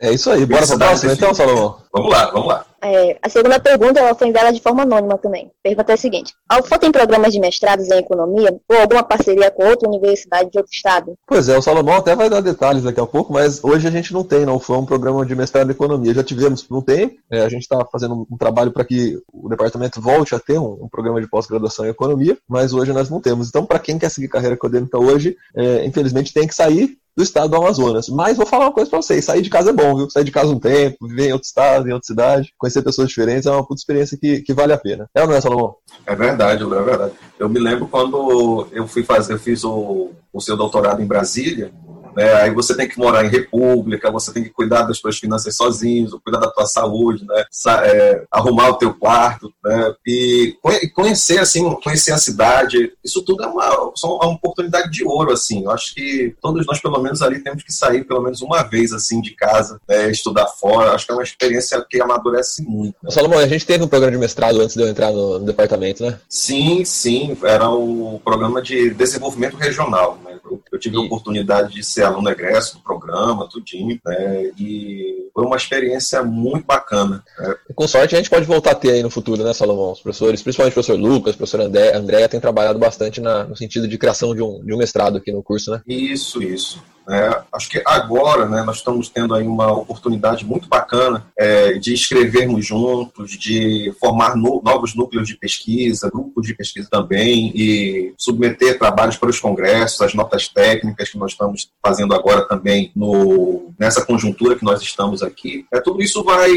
É 0.00 0.10
isso 0.12 0.30
aí, 0.30 0.46
bora 0.46 0.66
para 0.66 0.74
a 0.74 0.78
próxima 0.78 1.12
então, 1.12 1.34
Salomão? 1.34 1.76
Vamos 1.92 2.10
lá, 2.10 2.30
vamos 2.30 2.48
lá. 2.48 2.66
É, 2.80 3.18
a 3.20 3.28
segunda 3.28 3.58
pergunta 3.58 3.98
ela 3.98 4.14
foi 4.14 4.28
enviada 4.28 4.52
de 4.52 4.62
forma 4.62 4.84
anônima 4.84 5.18
também. 5.18 5.46
A 5.46 5.50
pergunta 5.62 5.92
é 5.92 5.94
a 5.94 5.98
seguinte: 5.98 6.32
a 6.48 6.60
UFO 6.60 6.78
tem 6.78 6.92
programas 6.92 7.32
de 7.32 7.40
mestrados 7.40 7.88
em 7.88 7.98
economia 7.98 8.56
ou 8.68 8.78
alguma 8.78 9.02
parceria 9.02 9.50
com 9.50 9.66
outra 9.66 9.88
universidade 9.88 10.50
de 10.50 10.58
outro 10.58 10.72
estado? 10.72 11.14
Pois 11.26 11.48
é, 11.48 11.58
o 11.58 11.62
Salomão 11.62 11.96
até 11.96 12.14
vai 12.14 12.30
dar 12.30 12.40
detalhes 12.40 12.84
daqui 12.84 13.00
a 13.00 13.06
pouco, 13.06 13.32
mas 13.32 13.62
hoje 13.62 13.88
a 13.88 13.90
gente 13.90 14.12
não 14.12 14.22
tem 14.22 14.46
na 14.46 14.52
UFO 14.52 14.78
um 14.78 14.86
programa 14.86 15.26
de 15.26 15.34
mestrado 15.34 15.68
em 15.68 15.72
economia. 15.72 16.14
Já 16.14 16.22
tivemos 16.22 16.62
por 16.62 16.78
um 16.78 16.82
tempo, 16.82 17.16
é, 17.30 17.40
a 17.40 17.48
gente 17.48 17.62
está 17.62 17.84
fazendo 17.90 18.26
um 18.30 18.36
trabalho 18.38 18.70
para 18.70 18.84
que 18.84 19.18
o 19.32 19.48
departamento 19.48 20.00
volte 20.00 20.34
a 20.34 20.38
ter 20.38 20.58
um, 20.58 20.84
um 20.84 20.88
programa 20.88 21.20
de 21.20 21.28
pós-graduação 21.28 21.84
em 21.84 21.90
economia, 21.90 22.38
mas 22.48 22.72
hoje 22.72 22.92
nós 22.92 23.10
não 23.10 23.20
temos. 23.20 23.48
Então, 23.48 23.66
para 23.66 23.80
quem 23.80 23.98
quer 23.98 24.10
seguir 24.10 24.28
carreira 24.28 24.54
acadêmica 24.54 24.98
hoje, 24.98 25.36
é, 25.56 25.84
infelizmente 25.84 26.32
tem 26.32 26.46
que 26.46 26.54
sair 26.54 26.96
do 27.18 27.24
estado 27.24 27.50
do 27.50 27.56
Amazonas. 27.56 28.08
Mas 28.08 28.36
vou 28.36 28.46
falar 28.46 28.66
uma 28.66 28.72
coisa 28.72 28.88
para 28.88 29.02
vocês: 29.02 29.24
sair 29.24 29.42
de 29.42 29.50
casa 29.50 29.70
é 29.70 29.72
bom, 29.72 29.96
viu? 29.96 30.08
Sair 30.08 30.22
de 30.22 30.30
casa 30.30 30.52
um 30.52 30.60
tempo, 30.60 31.08
viver 31.08 31.28
em 31.28 31.32
outro 31.32 31.46
estado, 31.46 31.88
em 31.88 31.92
outra 31.92 32.06
cidade, 32.06 32.54
conhecer 32.56 32.80
pessoas 32.80 33.08
diferentes 33.08 33.44
é 33.44 33.50
uma 33.50 33.66
puta 33.66 33.80
experiência 33.80 34.16
que, 34.16 34.40
que 34.40 34.54
vale 34.54 34.72
a 34.72 34.78
pena. 34.78 35.10
É 35.12 35.22
ou 35.22 35.26
não 35.26 35.34
é, 35.34 35.40
Salomão? 35.40 35.74
É 36.06 36.14
verdade, 36.14 36.62
é 36.62 36.82
verdade. 36.82 37.12
Eu 37.36 37.48
me 37.48 37.58
lembro 37.58 37.88
quando 37.88 38.68
eu 38.70 38.86
fui 38.86 39.02
fazer, 39.02 39.32
eu 39.32 39.38
fiz 39.38 39.64
o, 39.64 40.12
o 40.32 40.40
seu 40.40 40.56
doutorado 40.56 41.02
em 41.02 41.06
Brasília, 41.06 41.72
né? 42.18 42.34
Aí 42.42 42.50
você 42.50 42.74
tem 42.74 42.88
que 42.88 42.98
morar 42.98 43.24
em 43.24 43.28
república, 43.28 44.10
você 44.10 44.32
tem 44.32 44.42
que 44.42 44.50
cuidar 44.50 44.82
das 44.82 44.98
suas 44.98 45.16
finanças 45.16 45.54
sozinhos, 45.54 46.12
cuidar 46.24 46.40
da 46.40 46.50
tua 46.50 46.66
saúde, 46.66 47.24
né? 47.24 47.44
É, 47.84 48.24
arrumar 48.28 48.70
o 48.70 48.74
teu 48.74 48.92
quarto, 48.92 49.52
né? 49.64 49.94
E 50.04 50.58
conhecer 50.92 51.38
assim, 51.38 51.72
conhecer 51.76 52.10
a 52.10 52.18
cidade, 52.18 52.92
isso 53.04 53.22
tudo 53.22 53.44
é 53.44 53.46
uma, 53.46 53.92
uma 54.04 54.32
oportunidade 54.32 54.90
de 54.90 55.04
ouro, 55.04 55.30
assim. 55.30 55.62
Eu 55.62 55.70
acho 55.70 55.94
que 55.94 56.34
todos 56.42 56.66
nós 56.66 56.80
pelo 56.80 57.00
menos 57.00 57.22
ali 57.22 57.38
temos 57.38 57.62
que 57.62 57.72
sair 57.72 58.02
pelo 58.02 58.20
menos 58.20 58.42
uma 58.42 58.64
vez 58.64 58.92
assim 58.92 59.20
de 59.20 59.36
casa, 59.36 59.80
né? 59.88 60.10
estudar 60.10 60.48
fora. 60.48 60.92
Acho 60.92 61.06
que 61.06 61.12
é 61.12 61.14
uma 61.14 61.22
experiência 61.22 61.80
que 61.88 62.00
amadurece 62.00 62.62
muito. 62.62 62.96
Né? 63.00 63.10
Salomão, 63.12 63.38
a 63.38 63.46
gente 63.46 63.64
teve 63.64 63.84
um 63.84 63.88
programa 63.88 64.12
de 64.12 64.18
mestrado 64.18 64.60
antes 64.60 64.74
de 64.74 64.82
eu 64.82 64.88
entrar 64.88 65.12
no, 65.12 65.38
no 65.38 65.46
departamento, 65.46 66.02
né? 66.02 66.18
Sim, 66.28 66.84
sim, 66.84 67.36
era 67.44 67.70
o 67.70 68.20
programa 68.24 68.60
de 68.60 68.90
desenvolvimento 68.90 69.56
regional. 69.56 70.18
Né? 70.24 70.36
Eu, 70.44 70.60
eu 70.72 70.78
tive 70.80 70.96
a 70.96 71.00
oportunidade 71.00 71.74
de 71.74 71.84
ser 71.84 72.07
aluno 72.08 72.30
egresso 72.30 72.76
do 72.76 72.82
programa, 72.82 73.48
tudinho, 73.48 73.98
né? 74.04 74.50
E 74.58 75.28
foi 75.32 75.44
uma 75.44 75.56
experiência 75.56 76.22
muito 76.22 76.66
bacana. 76.66 77.22
Né? 77.38 77.54
Com 77.74 77.86
sorte 77.86 78.14
a 78.14 78.18
gente 78.18 78.30
pode 78.30 78.44
voltar 78.44 78.72
a 78.72 78.74
ter 78.74 78.92
aí 78.92 79.02
no 79.02 79.10
futuro, 79.10 79.44
né, 79.44 79.52
Salomão? 79.52 79.92
Os 79.92 80.00
professores, 80.00 80.42
principalmente 80.42 80.72
o 80.72 80.74
professor 80.74 80.98
Lucas, 80.98 81.34
o 81.34 81.38
professor 81.38 81.60
André, 81.60 81.94
Andréia, 81.94 82.28
tem 82.28 82.40
trabalhado 82.40 82.78
bastante 82.78 83.20
na, 83.20 83.44
no 83.44 83.56
sentido 83.56 83.86
de 83.86 83.98
criação 83.98 84.34
de 84.34 84.42
um, 84.42 84.64
de 84.64 84.74
um 84.74 84.78
mestrado 84.78 85.18
aqui 85.18 85.30
no 85.32 85.42
curso, 85.42 85.70
né? 85.70 85.80
Isso, 85.86 86.42
isso. 86.42 86.82
É, 87.08 87.42
acho 87.52 87.70
que 87.70 87.82
agora 87.86 88.46
né, 88.46 88.62
nós 88.62 88.76
estamos 88.76 89.08
tendo 89.08 89.34
aí 89.34 89.46
uma 89.46 89.72
oportunidade 89.72 90.44
muito 90.44 90.68
bacana 90.68 91.26
é, 91.38 91.72
de 91.74 91.94
escrevermos 91.94 92.66
juntos, 92.66 93.30
de 93.32 93.94
formar 93.98 94.36
no, 94.36 94.60
novos 94.62 94.94
núcleos 94.94 95.26
de 95.26 95.36
pesquisa, 95.36 96.10
grupos 96.10 96.46
de 96.46 96.54
pesquisa 96.54 96.88
também, 96.90 97.50
e 97.54 98.12
submeter 98.18 98.78
trabalhos 98.78 99.16
para 99.16 99.30
os 99.30 99.40
congressos, 99.40 100.02
as 100.02 100.12
notas 100.12 100.48
técnicas 100.48 101.08
que 101.08 101.18
nós 101.18 101.32
estamos 101.32 101.70
fazendo 101.82 102.14
agora 102.14 102.46
também 102.46 102.92
no, 102.94 103.72
nessa 103.78 104.04
conjuntura 104.04 104.56
que 104.56 104.64
nós 104.64 104.82
estamos 104.82 105.22
aqui. 105.22 105.64
É, 105.72 105.80
tudo 105.80 106.02
isso 106.02 106.22
vai 106.22 106.50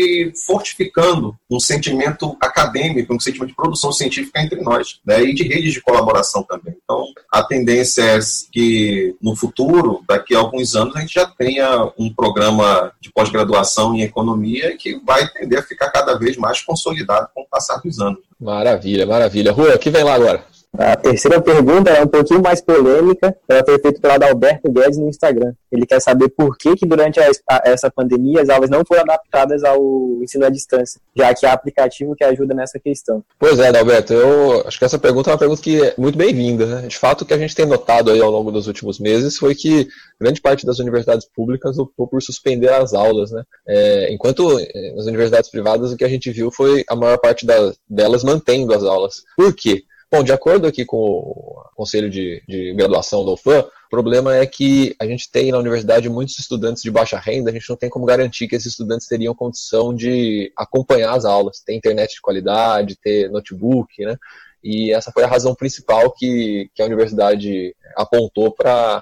fortificando 0.46 1.36
um 1.50 1.60
sentimento 1.60 2.36
acadêmico, 2.42 3.14
um 3.14 3.20
sentimento 3.20 3.50
de 3.50 3.56
produção 3.56 3.92
científica 3.92 4.42
entre 4.42 4.62
nós, 4.62 5.00
né, 5.06 5.24
e 5.24 5.34
de 5.34 5.44
redes 5.44 5.74
de 5.74 5.82
colaboração 5.82 6.44
também. 6.44 6.76
Então, 6.84 7.06
a 7.32 7.42
tendência 7.42 8.02
é 8.02 8.20
que 8.52 9.16
no 9.22 9.36
futuro, 9.36 10.04
daqui 10.08 10.36
a 10.36 10.41
alguns 10.42 10.76
anos, 10.76 10.96
a 10.96 11.00
gente 11.00 11.14
já 11.14 11.26
tenha 11.26 11.92
um 11.98 12.14
programa 12.14 12.92
de 13.00 13.12
pós-graduação 13.12 13.94
em 13.96 14.02
economia 14.02 14.76
que 14.78 15.00
vai 15.06 15.28
tender 15.30 15.60
a 15.60 15.64
ficar 15.64 15.90
cada 15.90 16.18
vez 16.18 16.38
mais 16.38 16.62
consolidado 16.62 17.30
com 17.34 17.42
o 17.42 17.48
passar 17.48 17.80
dos 17.82 18.00
anos. 18.00 18.20
Maravilha, 18.40 19.06
maravilha. 19.06 19.52
Rua, 19.52 19.78
que 19.78 19.90
vem 19.90 20.04
lá 20.04 20.16
agora? 20.16 20.44
A 20.78 20.96
terceira 20.96 21.42
pergunta 21.42 21.90
é 21.90 22.02
um 22.02 22.08
pouquinho 22.08 22.42
mais 22.42 22.62
polêmica. 22.62 23.36
Ela 23.48 23.64
foi 23.66 23.78
feita 23.78 24.00
pelo 24.00 24.26
Alberto 24.26 24.72
Guedes 24.72 24.98
no 24.98 25.10
Instagram. 25.10 25.54
Ele 25.70 25.86
quer 25.86 26.00
saber 26.00 26.30
por 26.30 26.58
que, 26.58 26.76
que 26.76 26.86
durante 26.86 27.20
a, 27.20 27.30
a, 27.50 27.62
essa 27.66 27.92
pandemia 27.92 28.42
as 28.42 28.48
aulas 28.48 28.70
não 28.70 28.84
foram 28.86 29.02
adaptadas 29.02 29.66
ao 29.66 29.82
ensino 30.22 30.46
à 30.46 30.50
distância, 30.50 31.00
já 31.16 31.34
que 31.34 31.46
há 31.46 31.52
aplicativo 31.52 32.16
que 32.16 32.24
ajuda 32.24 32.54
nessa 32.54 32.80
questão. 32.80 33.22
Pois 33.38 33.60
é, 33.60 33.78
Alberto, 33.78 34.14
eu 34.14 34.66
acho 34.66 34.80
que 34.80 34.86
essa 34.86 34.98
pergunta 34.98 35.30
é 35.30 35.34
uma 35.34 35.40
pergunta 35.40 35.62
que 35.62 35.84
é 35.84 35.94
muito 35.98 36.18
bem-vinda. 36.18 36.66
Né? 36.66 36.88
De 36.88 36.98
fato, 36.98 37.24
o 37.24 37.26
que 37.26 37.34
a 37.34 37.38
gente 37.38 37.56
tem 37.56 37.66
notado 37.66 38.10
aí 38.10 38.22
ao 38.22 38.32
longo 38.32 38.50
dos 38.50 38.68
últimos 38.68 38.98
meses 38.98 39.38
foi 39.38 39.54
que 39.54 39.90
grande 40.20 40.40
parte 40.40 40.66
das 40.66 40.80
universidades 40.80 41.28
públicas 41.36 41.78
optou 41.78 42.08
por 42.08 42.22
suspender 42.22 42.70
as 42.70 42.94
aulas. 42.94 43.32
Né? 43.32 43.44
É, 43.68 44.14
enquanto 44.14 44.58
eh, 44.58 44.94
nas 44.96 45.06
universidades 45.06 45.50
privadas 45.50 45.92
o 45.92 45.98
que 45.98 46.06
a 46.06 46.10
gente 46.10 46.32
viu 46.32 46.50
foi 46.50 46.86
a 46.88 46.96
maior 46.96 47.18
parte 47.18 47.46
da, 47.46 47.74
delas 47.90 48.24
mantendo 48.24 48.74
as 48.74 48.84
aulas. 48.84 49.24
Por 49.36 49.54
quê? 49.54 49.84
Bom, 50.12 50.24
de 50.24 50.34
acordo 50.34 50.68
aqui 50.68 50.84
com 50.84 50.98
o 50.98 51.64
Conselho 51.74 52.10
de, 52.10 52.44
de 52.46 52.74
Graduação 52.74 53.24
do 53.24 53.32
UFAM, 53.32 53.62
o 53.62 53.90
problema 53.90 54.36
é 54.36 54.46
que 54.46 54.94
a 55.00 55.06
gente 55.06 55.32
tem 55.32 55.52
na 55.52 55.58
universidade 55.58 56.10
muitos 56.10 56.38
estudantes 56.38 56.84
de 56.84 56.92
baixa 56.92 57.18
renda, 57.18 57.50
a 57.50 57.54
gente 57.54 57.70
não 57.70 57.78
tem 57.78 57.90
como 57.90 58.06
garantir 58.06 58.50
que 58.50 58.56
esses 58.56 58.74
estudantes 58.74 59.08
teriam 59.08 59.34
condição 59.34 59.96
de 59.96 60.52
acompanhar 60.58 61.14
as 61.14 61.24
aulas, 61.24 61.62
ter 61.62 61.76
internet 61.76 62.16
de 62.16 62.22
qualidade, 62.22 62.98
ter 63.02 63.30
notebook, 63.30 64.04
né? 64.04 64.18
e 64.62 64.92
essa 64.92 65.14
foi 65.14 65.24
a 65.24 65.28
razão 65.28 65.56
principal 65.56 66.12
que, 66.12 66.70
que 66.76 66.82
a 66.82 66.86
universidade 66.86 67.74
apontou 67.96 68.52
para 68.52 69.02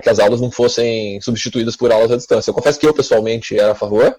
que 0.00 0.08
as 0.08 0.20
aulas 0.20 0.40
não 0.40 0.50
fossem 0.50 1.20
substituídas 1.20 1.76
por 1.76 1.90
aulas 1.90 2.12
à 2.12 2.16
distância. 2.16 2.50
Eu 2.50 2.54
confesso 2.54 2.78
que 2.78 2.86
eu, 2.86 2.94
pessoalmente, 2.94 3.58
era 3.58 3.72
a 3.72 3.74
favor, 3.74 4.16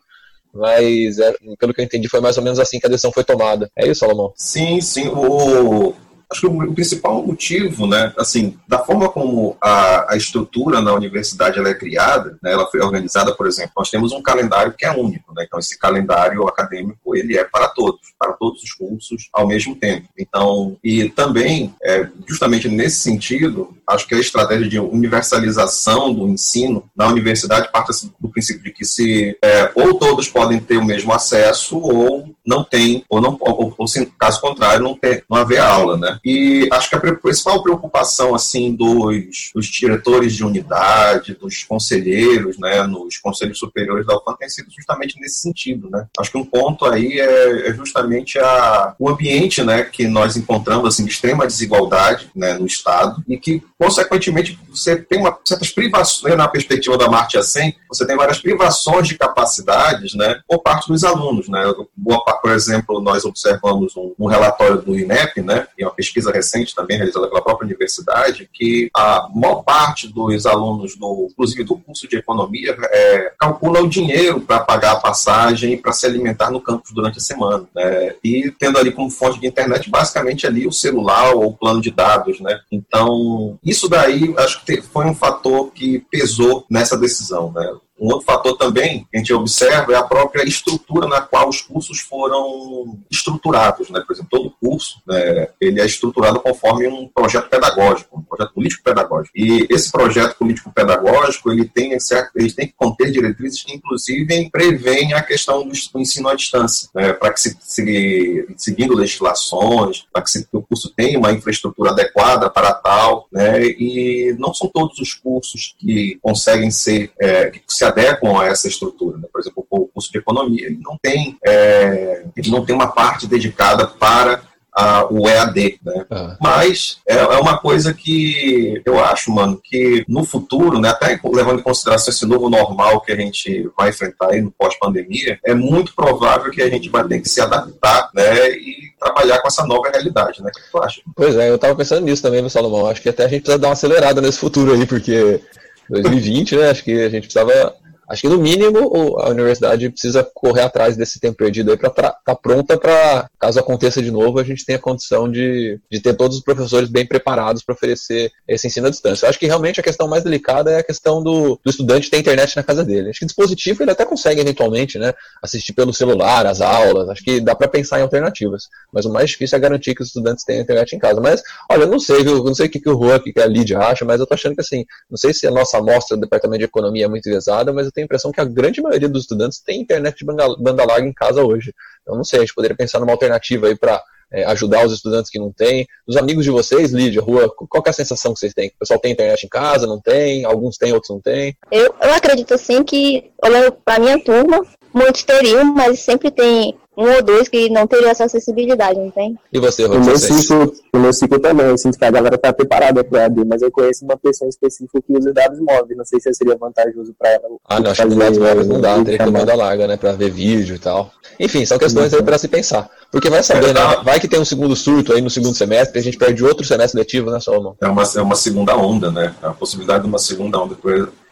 mas 0.53 1.19
é, 1.19 1.33
pelo 1.57 1.73
que 1.73 1.81
eu 1.81 1.85
entendi 1.85 2.07
foi 2.07 2.19
mais 2.19 2.37
ou 2.37 2.43
menos 2.43 2.59
assim 2.59 2.79
que 2.79 2.85
a 2.85 2.89
decisão 2.89 3.11
foi 3.11 3.23
tomada. 3.23 3.69
É 3.75 3.87
isso, 3.87 4.01
Salomão? 4.01 4.33
Sim, 4.35 4.81
sim. 4.81 5.07
O, 5.07 5.93
acho 6.31 6.41
que 6.41 6.47
o 6.47 6.73
principal 6.73 7.21
motivo, 7.21 7.85
né, 7.85 8.13
assim, 8.17 8.57
da 8.67 8.79
forma 8.79 9.09
como 9.09 9.57
a, 9.61 10.13
a 10.13 10.17
estrutura 10.17 10.79
na 10.81 10.93
universidade 10.93 11.59
ela 11.59 11.69
é 11.69 11.73
criada, 11.73 12.37
né, 12.41 12.53
ela 12.53 12.65
foi 12.67 12.79
organizada, 12.79 13.35
por 13.35 13.47
exemplo, 13.47 13.73
nós 13.77 13.89
temos 13.89 14.13
um 14.13 14.21
calendário 14.21 14.73
que 14.77 14.85
é 14.85 14.91
único, 14.91 15.33
né, 15.33 15.43
então 15.45 15.59
esse 15.59 15.77
calendário 15.77 16.47
acadêmico 16.47 17.15
ele 17.15 17.37
é 17.37 17.43
para 17.43 17.67
todos, 17.67 17.99
para 18.17 18.33
todos 18.33 18.63
os 18.63 18.71
cursos 18.73 19.27
ao 19.33 19.45
mesmo 19.45 19.75
tempo. 19.75 20.07
Então, 20.17 20.77
e 20.83 21.09
também, 21.09 21.75
é, 21.83 22.07
justamente 22.27 22.69
nesse 22.69 22.99
sentido, 23.01 23.75
acho 23.87 24.07
que 24.07 24.15
a 24.15 24.19
estratégia 24.19 24.69
de 24.69 24.79
universalização 24.79 26.13
do 26.13 26.27
ensino 26.27 26.89
na 26.95 27.07
universidade 27.07 27.69
parte 27.71 27.91
do 28.19 28.29
princípio 28.29 28.63
de 28.63 28.71
que 28.71 28.85
se 28.85 29.37
é, 29.43 29.71
ou 29.75 29.95
todos 29.95 30.29
podem 30.29 30.59
ter 30.59 30.77
o 30.77 30.85
mesmo 30.85 31.11
acesso 31.11 31.77
ou 31.77 32.33
não 32.45 32.63
tem, 32.63 33.03
ou 33.09 33.21
não, 33.21 33.37
ou, 33.39 33.73
ou 33.77 33.87
se 33.87 34.05
caso 34.17 34.39
contrário 34.39 34.83
não 34.83 34.95
ter, 34.95 35.23
não 35.29 35.37
haver 35.37 35.59
aula, 35.59 35.97
né? 35.97 36.19
E 36.23 36.67
acho 36.71 36.89
que 36.89 36.95
a 36.95 36.99
principal 36.99 37.63
preocupação 37.63 38.35
assim 38.35 38.73
dos, 38.75 39.51
dos 39.53 39.65
diretores 39.67 40.33
de 40.33 40.43
unidade, 40.43 41.35
dos 41.35 41.63
conselheiros, 41.63 42.57
né, 42.57 42.83
nos 42.83 43.17
conselhos 43.17 43.59
superiores 43.59 44.05
da 44.05 44.15
UFAM 44.15 44.35
tem 44.35 44.49
sido 44.49 44.69
justamente 44.71 45.19
nesse 45.19 45.39
sentido, 45.39 45.89
né? 45.89 46.07
Acho 46.19 46.31
que 46.31 46.37
um 46.37 46.45
ponto 46.45 46.85
aí 46.85 47.19
é, 47.19 47.69
é 47.69 47.73
justamente 47.73 48.39
a, 48.39 48.95
o 48.99 49.09
ambiente, 49.09 49.63
né, 49.63 49.83
que 49.83 50.07
nós 50.07 50.37
encontramos 50.37 50.87
assim 50.87 51.05
de 51.05 51.11
extrema 51.11 51.47
desigualdade, 51.47 52.29
né, 52.35 52.53
no 52.53 52.65
estado 52.65 53.23
e 53.27 53.37
que 53.37 53.61
consequentemente 53.77 54.59
você 54.69 54.95
tem 54.95 55.19
uma 55.19 55.37
certas 55.43 55.71
privações 55.71 56.31
né, 56.31 56.35
na 56.35 56.47
perspectiva 56.47 56.97
da 56.97 57.09
Marte 57.09 57.41
100, 57.41 57.75
você 57.89 58.05
tem 58.05 58.15
várias 58.15 58.39
privações 58.39 59.07
de 59.07 59.17
capacidades, 59.17 60.13
né, 60.13 60.39
por 60.47 60.59
parte 60.59 60.87
dos 60.87 61.03
alunos, 61.03 61.49
né? 61.49 61.61
Boa, 61.95 62.21
por 62.41 62.51
exemplo, 62.51 63.01
nós 63.01 63.25
observamos 63.25 63.95
um, 63.95 64.13
um 64.19 64.27
relatório 64.27 64.81
do 64.81 64.97
INEP, 64.97 65.41
né, 65.41 65.67
e 65.77 65.83
uma 65.83 65.91
pesquisa 65.91 66.10
pesquisa 66.11 66.31
recente 66.31 66.75
também 66.75 66.97
realizada 66.97 67.27
pela 67.27 67.41
própria 67.41 67.65
universidade, 67.65 68.49
que 68.53 68.89
a 68.93 69.27
maior 69.33 69.63
parte 69.63 70.07
dos 70.07 70.45
alunos, 70.45 70.95
do, 70.97 71.29
inclusive 71.31 71.63
do 71.63 71.77
curso 71.77 72.07
de 72.07 72.17
economia, 72.17 72.75
é, 72.91 73.33
calcula 73.39 73.81
o 73.81 73.87
dinheiro 73.87 74.41
para 74.41 74.59
pagar 74.59 74.91
a 74.93 74.99
passagem 74.99 75.73
e 75.73 75.77
para 75.77 75.93
se 75.93 76.05
alimentar 76.05 76.51
no 76.51 76.61
campus 76.61 76.91
durante 76.91 77.17
a 77.17 77.21
semana. 77.21 77.65
Né? 77.73 78.15
E 78.23 78.51
tendo 78.59 78.77
ali 78.77 78.91
como 78.91 79.09
fonte 79.09 79.39
de 79.39 79.47
internet, 79.47 79.89
basicamente 79.89 80.45
ali 80.45 80.67
o 80.67 80.71
celular 80.71 81.33
ou 81.33 81.47
o 81.47 81.57
plano 81.57 81.81
de 81.81 81.91
dados. 81.91 82.39
Né? 82.41 82.59
Então, 82.71 83.57
isso 83.63 83.87
daí 83.87 84.33
acho 84.37 84.63
que 84.65 84.81
foi 84.81 85.05
um 85.05 85.15
fator 85.15 85.71
que 85.71 85.99
pesou 86.11 86.65
nessa 86.69 86.97
decisão. 86.97 87.51
Né? 87.53 87.73
Um 88.01 88.07
outro 88.07 88.25
fator 88.25 88.57
também 88.57 89.05
que 89.11 89.15
a 89.15 89.19
gente 89.19 89.31
observa 89.31 89.93
é 89.93 89.95
a 89.95 90.03
própria 90.03 90.43
estrutura 90.43 91.07
na 91.07 91.21
qual 91.21 91.47
os 91.47 91.61
cursos 91.61 91.99
foram 91.99 92.97
estruturados. 93.11 93.91
Né? 93.91 94.01
Por 94.05 94.13
exemplo, 94.13 94.29
todo 94.31 94.55
curso 94.59 94.99
né, 95.05 95.49
ele 95.61 95.79
é 95.79 95.85
estruturado 95.85 96.39
conforme 96.39 96.87
um 96.87 97.07
projeto 97.07 97.47
pedagógico, 97.47 98.17
um 98.17 98.23
projeto 98.23 98.55
político-pedagógico. 98.55 99.37
E 99.37 99.67
esse 99.69 99.91
projeto 99.91 100.35
político-pedagógico 100.35 101.51
ele 101.51 101.65
tem, 101.65 101.91
ele 102.35 102.51
tem 102.51 102.67
que 102.67 102.73
conter 102.75 103.11
diretrizes 103.11 103.61
que, 103.61 103.75
inclusive, 103.75 104.49
prevêem 104.49 105.13
a 105.13 105.21
questão 105.21 105.67
do 105.67 105.99
ensino 105.99 106.27
à 106.27 106.33
distância, 106.33 106.89
né? 106.95 107.13
para 107.13 107.31
que 107.31 107.39
se, 107.39 107.55
se, 107.61 108.47
seguindo 108.57 108.95
legislações, 108.95 110.07
para 110.11 110.23
que, 110.23 110.31
se, 110.31 110.43
que 110.43 110.57
o 110.57 110.63
curso 110.63 110.91
tenha 110.95 111.19
uma 111.19 111.31
infraestrutura 111.31 111.91
adequada 111.91 112.49
para 112.49 112.73
tal, 112.73 113.27
né? 113.31 113.63
e 113.63 114.35
não 114.39 114.55
são 114.55 114.67
todos 114.67 114.97
os 114.97 115.13
cursos 115.13 115.75
que 115.77 116.17
conseguem 116.19 116.71
ser, 116.71 117.11
é, 117.19 117.51
que 117.51 117.61
se 117.67 117.90
adequam 117.91 118.39
a 118.39 118.47
essa 118.47 118.67
estrutura. 118.67 119.17
Né? 119.17 119.27
Por 119.31 119.41
exemplo, 119.41 119.65
o 119.69 119.87
curso 119.87 120.11
de 120.11 120.17
economia 120.17 120.65
ele 120.65 120.79
não 120.81 120.97
tem, 121.01 121.37
é, 121.45 122.25
ele 122.35 122.49
não 122.49 122.65
tem 122.65 122.75
uma 122.75 122.87
parte 122.87 123.27
dedicada 123.27 123.87
para 123.87 124.41
a, 124.73 125.05
o 125.11 125.27
EAD, 125.27 125.79
né? 125.83 126.05
Ah. 126.09 126.37
Mas 126.39 126.99
é, 127.07 127.15
é, 127.15 127.37
uma 127.37 127.57
coisa 127.57 127.93
que 127.93 128.81
eu 128.85 129.03
acho, 129.03 129.31
mano, 129.31 129.59
que 129.61 130.05
no 130.07 130.23
futuro, 130.23 130.79
né, 130.79 130.89
até 130.89 131.19
levando 131.23 131.59
em 131.59 131.63
consideração 131.63 132.11
esse 132.11 132.25
novo 132.25 132.49
normal 132.49 133.01
que 133.01 133.11
a 133.11 133.15
gente 133.15 133.69
vai 133.77 133.89
enfrentar 133.89 134.31
aí 134.31 134.41
no 134.41 134.51
pós-pandemia, 134.51 135.37
é 135.45 135.53
muito 135.53 135.93
provável 135.93 136.49
que 136.51 136.61
a 136.61 136.69
gente 136.69 136.89
vai 136.89 137.05
ter 137.05 137.19
que 137.19 137.29
se 137.29 137.41
adaptar, 137.41 138.09
né, 138.13 138.51
e 138.51 138.91
trabalhar 138.99 139.39
com 139.39 139.47
essa 139.47 139.65
nova 139.65 139.89
realidade, 139.89 140.41
né? 140.41 140.49
O 140.49 140.59
que 140.59 140.71
tu 140.71 140.83
acha? 140.83 141.01
Pois 141.15 141.35
é, 141.35 141.49
eu 141.49 141.57
tava 141.57 141.75
pensando 141.75 142.05
nisso 142.05 142.21
também, 142.21 142.47
Salomão. 142.47 142.87
Acho 142.87 143.01
que 143.01 143.09
até 143.09 143.25
a 143.25 143.27
gente 143.27 143.41
precisa 143.41 143.59
dar 143.59 143.69
uma 143.69 143.73
acelerada 143.73 144.21
nesse 144.21 144.37
futuro 144.37 144.73
aí, 144.73 144.85
porque 144.85 145.41
2020, 145.89 146.55
né? 146.55 146.69
Acho 146.69 146.83
que 146.83 146.93
a 146.93 147.09
gente 147.09 147.23
precisava 147.23 147.75
acho 148.11 148.21
que 148.21 148.29
no 148.29 148.37
mínimo 148.37 149.19
a 149.19 149.29
universidade 149.29 149.89
precisa 149.89 150.23
correr 150.33 150.61
atrás 150.61 150.97
desse 150.97 151.19
tempo 151.19 151.37
perdido 151.37 151.71
aí 151.71 151.77
para 151.77 151.89
estar 151.89 152.11
tá 152.11 152.35
pronta 152.35 152.77
para, 152.77 153.29
caso 153.39 153.59
aconteça 153.59 154.01
de 154.01 154.11
novo, 154.11 154.39
a 154.39 154.43
gente 154.43 154.65
tenha 154.65 154.77
condição 154.77 155.29
de, 155.29 155.79
de 155.89 155.99
ter 155.99 156.13
todos 156.13 156.37
os 156.37 156.43
professores 156.43 156.89
bem 156.89 157.05
preparados 157.05 157.63
para 157.63 157.73
oferecer 157.73 158.31
esse 158.47 158.67
ensino 158.67 158.87
à 158.87 158.89
distância. 158.89 159.25
Eu 159.25 159.29
acho 159.29 159.39
que 159.39 159.47
realmente 159.47 159.79
a 159.79 159.83
questão 159.83 160.07
mais 160.07 160.23
delicada 160.23 160.71
é 160.71 160.79
a 160.79 160.83
questão 160.83 161.23
do, 161.23 161.59
do 161.63 161.69
estudante 161.69 162.09
ter 162.09 162.17
internet 162.17 162.55
na 162.55 162.63
casa 162.63 162.83
dele. 162.83 163.09
Acho 163.09 163.19
que 163.19 163.25
dispositivo 163.25 163.83
ele 163.83 163.91
até 163.91 164.05
consegue 164.05 164.41
eventualmente, 164.41 164.99
né, 164.99 165.13
assistir 165.41 165.73
pelo 165.73 165.93
celular 165.93 166.45
as 166.45 166.61
aulas, 166.61 167.09
acho 167.09 167.23
que 167.23 167.39
dá 167.39 167.55
para 167.55 167.67
pensar 167.67 167.99
em 167.99 168.03
alternativas, 168.03 168.67
mas 168.91 169.05
o 169.05 169.11
mais 169.11 169.29
difícil 169.29 169.57
é 169.57 169.61
garantir 169.61 169.95
que 169.95 170.01
os 170.01 170.09
estudantes 170.09 170.43
tenham 170.43 170.61
internet 170.61 170.95
em 170.95 170.99
casa. 170.99 171.21
Mas, 171.21 171.41
olha, 171.69 171.83
eu 171.83 171.87
não 171.87 171.99
sei, 171.99 172.23
viu, 172.23 172.43
não 172.43 172.53
sei 172.53 172.67
o 172.67 172.69
que, 172.69 172.79
que 172.79 172.89
o 172.89 172.97
Juan, 172.97 173.17
o 173.17 173.21
que 173.21 173.39
a 173.39 173.45
Lídia 173.45 173.79
acha, 173.79 174.03
mas 174.05 174.19
eu 174.19 174.27
tô 174.27 174.33
achando 174.33 174.55
que 174.55 174.61
assim, 174.61 174.85
não 175.09 175.17
sei 175.17 175.33
se 175.33 175.47
a 175.47 175.51
nossa 175.51 175.77
amostra 175.77 176.17
do 176.17 176.21
Departamento 176.21 176.59
de 176.59 176.65
Economia 176.65 177.05
é 177.05 177.07
muito 177.07 177.23
pesada, 177.23 177.71
mas 177.71 177.85
eu 177.85 177.91
tenho 177.91 178.00
tenho 178.01 178.05
a 178.05 178.05
impressão 178.05 178.31
que 178.31 178.41
a 178.41 178.45
grande 178.45 178.81
maioria 178.81 179.09
dos 179.09 179.23
estudantes 179.23 179.61
tem 179.61 179.81
internet 179.81 180.17
de 180.17 180.25
banda 180.25 180.85
larga 180.85 181.07
em 181.07 181.13
casa 181.13 181.43
hoje. 181.43 181.73
Então, 182.01 182.15
não 182.15 182.23
sei, 182.23 182.39
a 182.39 182.41
gente 182.41 182.53
poderia 182.53 182.75
pensar 182.75 182.99
numa 182.99 183.11
alternativa 183.11 183.67
aí 183.67 183.77
para 183.77 184.01
é, 184.31 184.43
ajudar 184.45 184.85
os 184.85 184.93
estudantes 184.93 185.29
que 185.29 185.39
não 185.39 185.51
têm. 185.51 185.85
Os 186.07 186.17
amigos 186.17 186.43
de 186.43 186.51
vocês, 186.51 186.91
Lídia, 186.91 187.21
Rua, 187.21 187.53
qual 187.55 187.83
é 187.85 187.89
a 187.89 187.93
sensação 187.93 188.33
que 188.33 188.39
vocês 188.39 188.53
têm? 188.53 188.69
O 188.69 188.79
pessoal 188.79 188.99
tem 188.99 189.11
internet 189.11 189.43
em 189.43 189.49
casa, 189.49 189.85
não 189.85 189.99
tem? 189.99 190.45
Alguns 190.45 190.77
têm, 190.77 190.93
outros 190.93 191.11
não 191.11 191.21
têm? 191.21 191.55
Eu, 191.71 191.93
eu 192.01 192.13
acredito, 192.13 192.53
assim, 192.53 192.83
que, 192.83 193.31
olhando 193.43 193.71
para 193.71 193.95
a 193.95 193.99
minha 193.99 194.23
turma, 194.23 194.65
muitos 194.93 195.23
teriam, 195.23 195.65
mas 195.65 195.99
sempre 195.99 196.31
tem 196.31 196.75
um 196.97 197.09
ou 197.09 197.23
dois 197.23 197.47
que 197.47 197.69
não 197.69 197.87
teriam 197.87 198.09
essa 198.09 198.25
acessibilidade, 198.25 198.99
não 198.99 199.09
tem? 199.09 199.37
E 199.51 199.59
você, 199.59 199.85
Rô? 199.85 199.95
O 199.95 200.03
meu 200.03 200.17
ciclo, 200.17 200.73
o 200.93 200.99
meu 200.99 201.13
ciclo 201.13 201.39
também, 201.39 201.67
eu 201.67 201.77
sinto 201.77 201.97
que 201.97 202.05
a 202.05 202.11
galera 202.11 202.35
está 202.35 202.51
preparada 202.51 203.03
para 203.03 203.25
AD, 203.25 203.45
mas 203.45 203.61
eu 203.61 203.71
conheço 203.71 204.03
uma 204.03 204.17
pessoa 204.17 204.49
específica 204.49 205.01
que 205.01 205.17
usa 205.17 205.33
dados 205.33 205.59
móveis, 205.59 205.97
não 205.97 206.05
sei 206.05 206.19
se 206.19 206.33
seria 206.33 206.55
vantajoso 206.55 207.13
para 207.17 207.29
ela. 207.29 207.43
Ah, 207.65 207.79
não, 207.79 207.91
acho 207.91 208.07
que 208.07 208.15
dados 208.15 208.37
móveis 208.37 208.67
não 208.67 208.81
dá, 208.81 208.95
teria 209.03 209.19
que 209.19 209.23
ter 209.23 209.31
banda 209.31 209.55
larga, 209.55 209.87
né, 209.87 209.97
para 209.97 210.11
ver 210.13 210.31
vídeo 210.31 210.75
e 210.75 210.79
tal. 210.79 211.11
Enfim, 211.39 211.65
são 211.65 211.79
questões 211.79 212.13
aí 212.13 212.21
para 212.21 212.37
se 212.37 212.47
pensar. 212.47 212.89
Porque 213.11 213.29
vai 213.29 213.43
saber, 213.43 213.73
né? 213.73 213.81
Vai 214.03 214.19
que 214.19 214.27
tem 214.27 214.39
um 214.39 214.45
segundo 214.45 214.75
surto 214.75 215.13
aí 215.13 215.21
no 215.21 215.29
segundo 215.29 215.55
semestre, 215.55 215.99
a 215.99 216.01
gente 216.01 216.17
perde 216.17 216.43
outro 216.43 216.65
semestre 216.65 216.99
letivo, 216.99 217.29
né, 217.29 217.39
Solomon? 217.39 217.73
É 217.81 217.87
uma, 217.87 218.03
é 218.03 218.21
uma 218.21 218.35
segunda 218.35 218.75
onda, 218.75 219.11
né? 219.11 219.35
A 219.41 219.51
possibilidade 219.51 220.03
de 220.03 220.09
uma 220.09 220.19
segunda 220.19 220.59
onda. 220.59 220.77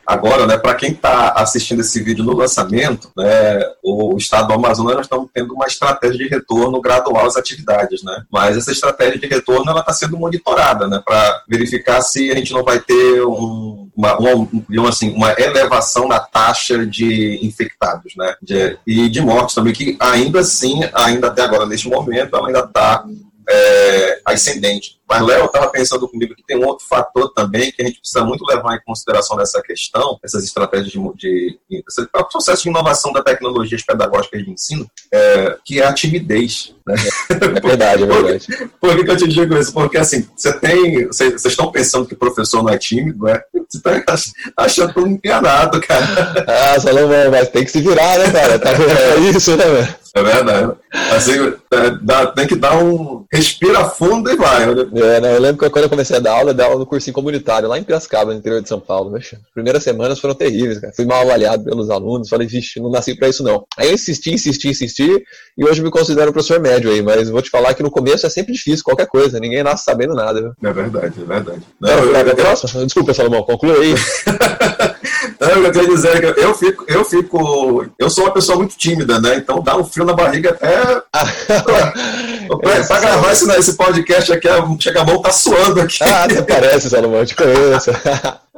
Agora, 0.10 0.48
né, 0.48 0.58
para 0.58 0.74
quem 0.74 0.90
está 0.90 1.34
assistindo 1.34 1.82
esse 1.82 2.02
vídeo 2.02 2.26
no 2.26 2.36
lançamento, 2.36 3.12
né, 3.16 3.60
o 3.84 4.18
Estado 4.18 4.48
do 4.48 4.54
Amazonas 4.56 4.96
nós 4.96 5.06
estamos 5.06 5.30
tendo 5.32 5.54
uma 5.54 5.68
estratégia 5.68 6.18
de 6.18 6.28
retorno 6.28 6.82
gradual 6.82 7.28
às 7.28 7.38
atividades, 7.38 8.02
né? 8.02 8.24
Mas 8.32 8.58
essa 8.58 8.72
estratégia 8.72 9.20
de 9.20 9.28
retorno 9.28 9.70
ela 9.70 9.82
está 9.82 9.94
sendo 9.94 10.18
monitorada, 10.18 10.88
né, 10.88 11.00
para 11.06 11.44
verificar 11.48 12.02
se 12.02 12.32
a 12.32 12.36
gente 12.36 12.52
não 12.52 12.64
vai 12.64 12.80
ter 12.80 13.24
um, 13.24 13.88
uma, 13.96 14.18
uma, 14.18 14.90
assim, 14.90 15.14
uma 15.14 15.32
elevação 15.40 16.08
na 16.08 16.20
taxa 16.20 16.88
de 16.88 17.46
infectados, 17.46 18.16
né, 18.18 18.34
de, 18.42 18.80
e 18.88 19.10
de 19.10 19.22
mortes 19.22 19.54
também 19.54 19.74
que 19.74 19.96
ainda 20.00 20.40
assim, 20.40 20.90
ainda 20.92 21.28
até 21.28 21.44
agora 21.44 21.68
neste 21.68 21.88
momento, 21.88 22.36
ela 22.36 22.48
ainda 22.48 22.62
está 22.62 23.06
é, 23.48 24.22
ascendente. 24.26 24.99
Mas, 25.10 25.26
Léo, 25.26 25.46
estava 25.46 25.68
pensando 25.70 26.08
comigo 26.08 26.36
que 26.36 26.44
tem 26.44 26.58
um 26.58 26.68
outro 26.68 26.86
fator 26.86 27.34
também 27.34 27.72
que 27.72 27.82
a 27.82 27.86
gente 27.86 28.00
precisa 28.00 28.24
muito 28.24 28.46
levar 28.46 28.76
em 28.76 28.82
consideração 28.86 29.36
nessa 29.36 29.60
questão, 29.62 30.20
essas 30.24 30.44
estratégias 30.44 30.92
de, 30.92 31.00
de, 31.16 31.60
de 31.70 31.84
esse 31.88 32.06
processo 32.32 32.64
de 32.64 32.70
inovação 32.70 33.12
da 33.12 33.24
tecnologias 33.24 33.82
pedagógicas 33.82 34.44
de 34.44 34.52
ensino, 34.52 34.86
é, 35.12 35.58
que 35.66 35.82
é 35.82 35.86
a 35.86 35.94
timidez. 35.94 36.76
Né? 36.86 36.96
É 37.30 37.36
verdade, 37.60 38.04
é 38.04 38.06
verdade. 38.06 38.48
Por, 38.80 38.96
por 38.96 39.06
que 39.06 39.12
eu 39.12 39.18
te 39.18 39.28
digo 39.28 39.58
isso? 39.58 39.74
Porque, 39.74 39.98
assim, 39.98 40.28
você 40.36 40.54
tem, 40.60 41.08
vocês 41.08 41.44
estão 41.44 41.72
pensando 41.72 42.06
que 42.06 42.14
o 42.14 42.18
professor 42.18 42.62
não 42.62 42.70
é 42.70 42.78
tímido, 42.78 43.26
né? 43.26 43.42
Você 43.68 43.78
está 43.78 44.16
achando 44.58 44.94
tudo 44.94 45.08
enganado, 45.08 45.82
cara. 45.82 46.46
Ah, 46.48 46.80
Salomão, 46.80 47.32
mas 47.32 47.50
tem 47.50 47.66
que 47.66 47.72
se 47.72 47.82
virar, 47.82 48.20
né, 48.20 48.32
cara? 48.32 48.60
Tá 48.60 48.72
vendo 48.74 49.30
isso, 49.36 49.56
né, 49.58 49.66
velho? 49.66 50.00
É 50.16 50.24
verdade. 50.24 50.74
Assim, 51.16 51.54
é, 51.72 51.92
dá, 52.02 52.28
tem 52.28 52.48
que 52.48 52.56
dar 52.56 52.78
um. 52.78 53.26
Respira 53.32 53.86
fundo 53.86 54.32
e 54.32 54.36
vai. 54.36 54.66
É, 55.04 55.20
não, 55.20 55.30
eu 55.30 55.40
lembro 55.40 55.58
que 55.58 55.70
quando 55.70 55.84
eu 55.84 55.90
comecei 55.90 56.18
a 56.18 56.20
dar 56.20 56.34
aula, 56.34 56.52
eu 56.52 56.54
dava 56.54 56.72
aula 56.72 56.80
no 56.80 56.86
cursinho 56.86 57.14
comunitário, 57.14 57.68
lá 57.68 57.78
em 57.78 57.84
Piracicaba, 57.84 58.34
no 58.34 58.40
interior 58.40 58.62
de 58.62 58.70
São 58.70 58.80
Paulo. 58.80 59.12
Mas, 59.12 59.34
primeiras 59.54 59.84
semanas 59.84 60.20
foram 60.20 60.36
terríveis, 60.36 60.80
cara. 60.80 60.94
Fui 60.96 61.06
mal 61.06 61.22
avaliado 61.22 61.64
pelos 61.64 61.90
alunos, 61.90 62.30
falei, 62.30 62.48
vixe, 62.48 62.80
não 62.80 62.90
nasci 62.90 63.16
pra 63.16 63.30
isso 63.30 63.44
não. 63.44 63.66
Aí 63.78 63.88
eu 63.88 63.94
insisti, 63.94 64.32
insisti, 64.32 64.70
insisti, 64.70 65.24
e 65.58 65.66
hoje 65.66 65.82
me 65.82 65.90
considero 65.90 66.30
um 66.30 66.34
professor 66.34 66.60
médio 66.60 66.92
aí, 66.92 67.02
mas 67.02 67.30
vou 67.30 67.42
te 67.42 67.50
falar 67.50 67.74
que 67.74 67.84
no 67.84 67.92
começo 67.92 68.26
é 68.26 68.30
sempre 68.30 68.54
difícil, 68.54 68.84
qualquer 68.84 69.08
coisa, 69.08 69.40
ninguém 69.40 69.64
nasce 69.64 69.84
sabendo 69.84 70.14
nada. 70.14 70.42
Viu? 70.42 70.52
É 70.70 70.74
verdade, 70.74 71.14
é 71.22 71.26
verdade. 71.26 71.62
Não, 71.80 71.90
eu, 71.90 72.14
eu, 72.14 72.28
eu, 72.28 72.86
Desculpa, 72.86 73.14
Salomão, 73.14 73.44
conclua 73.44 73.76
aí. 73.76 73.94
Não, 75.40 75.64
eu 75.64 75.72
quero 75.72 75.88
dizer 75.88 76.20
que 76.20 76.42
eu 76.42 76.54
fico, 76.54 76.86
eu 76.88 77.06
fico. 77.06 77.86
Eu 77.98 78.10
sou 78.10 78.26
uma 78.26 78.34
pessoa 78.34 78.58
muito 78.58 78.76
tímida, 78.76 79.22
né? 79.22 79.38
Então 79.38 79.62
dá 79.62 79.78
um 79.78 79.86
frio 79.86 80.06
na 80.06 80.14
barriga 80.14 80.50
até. 80.50 81.02
pra, 82.62 82.84
pra 82.86 83.00
gravar 83.00 83.32
esse, 83.32 83.50
esse 83.52 83.78
podcast 83.78 84.34
aqui, 84.34 84.48
chega 84.80 85.02
a 85.02 85.06
mão 85.06 85.22
tá 85.22 85.32
suando 85.32 85.80
aqui. 85.80 86.04
Ah, 86.04 86.28
você 86.28 86.42
parece, 86.42 86.90
Salomão, 86.90 87.20
eu 87.20 87.26
te 87.26 87.36
conheço. 87.36 87.92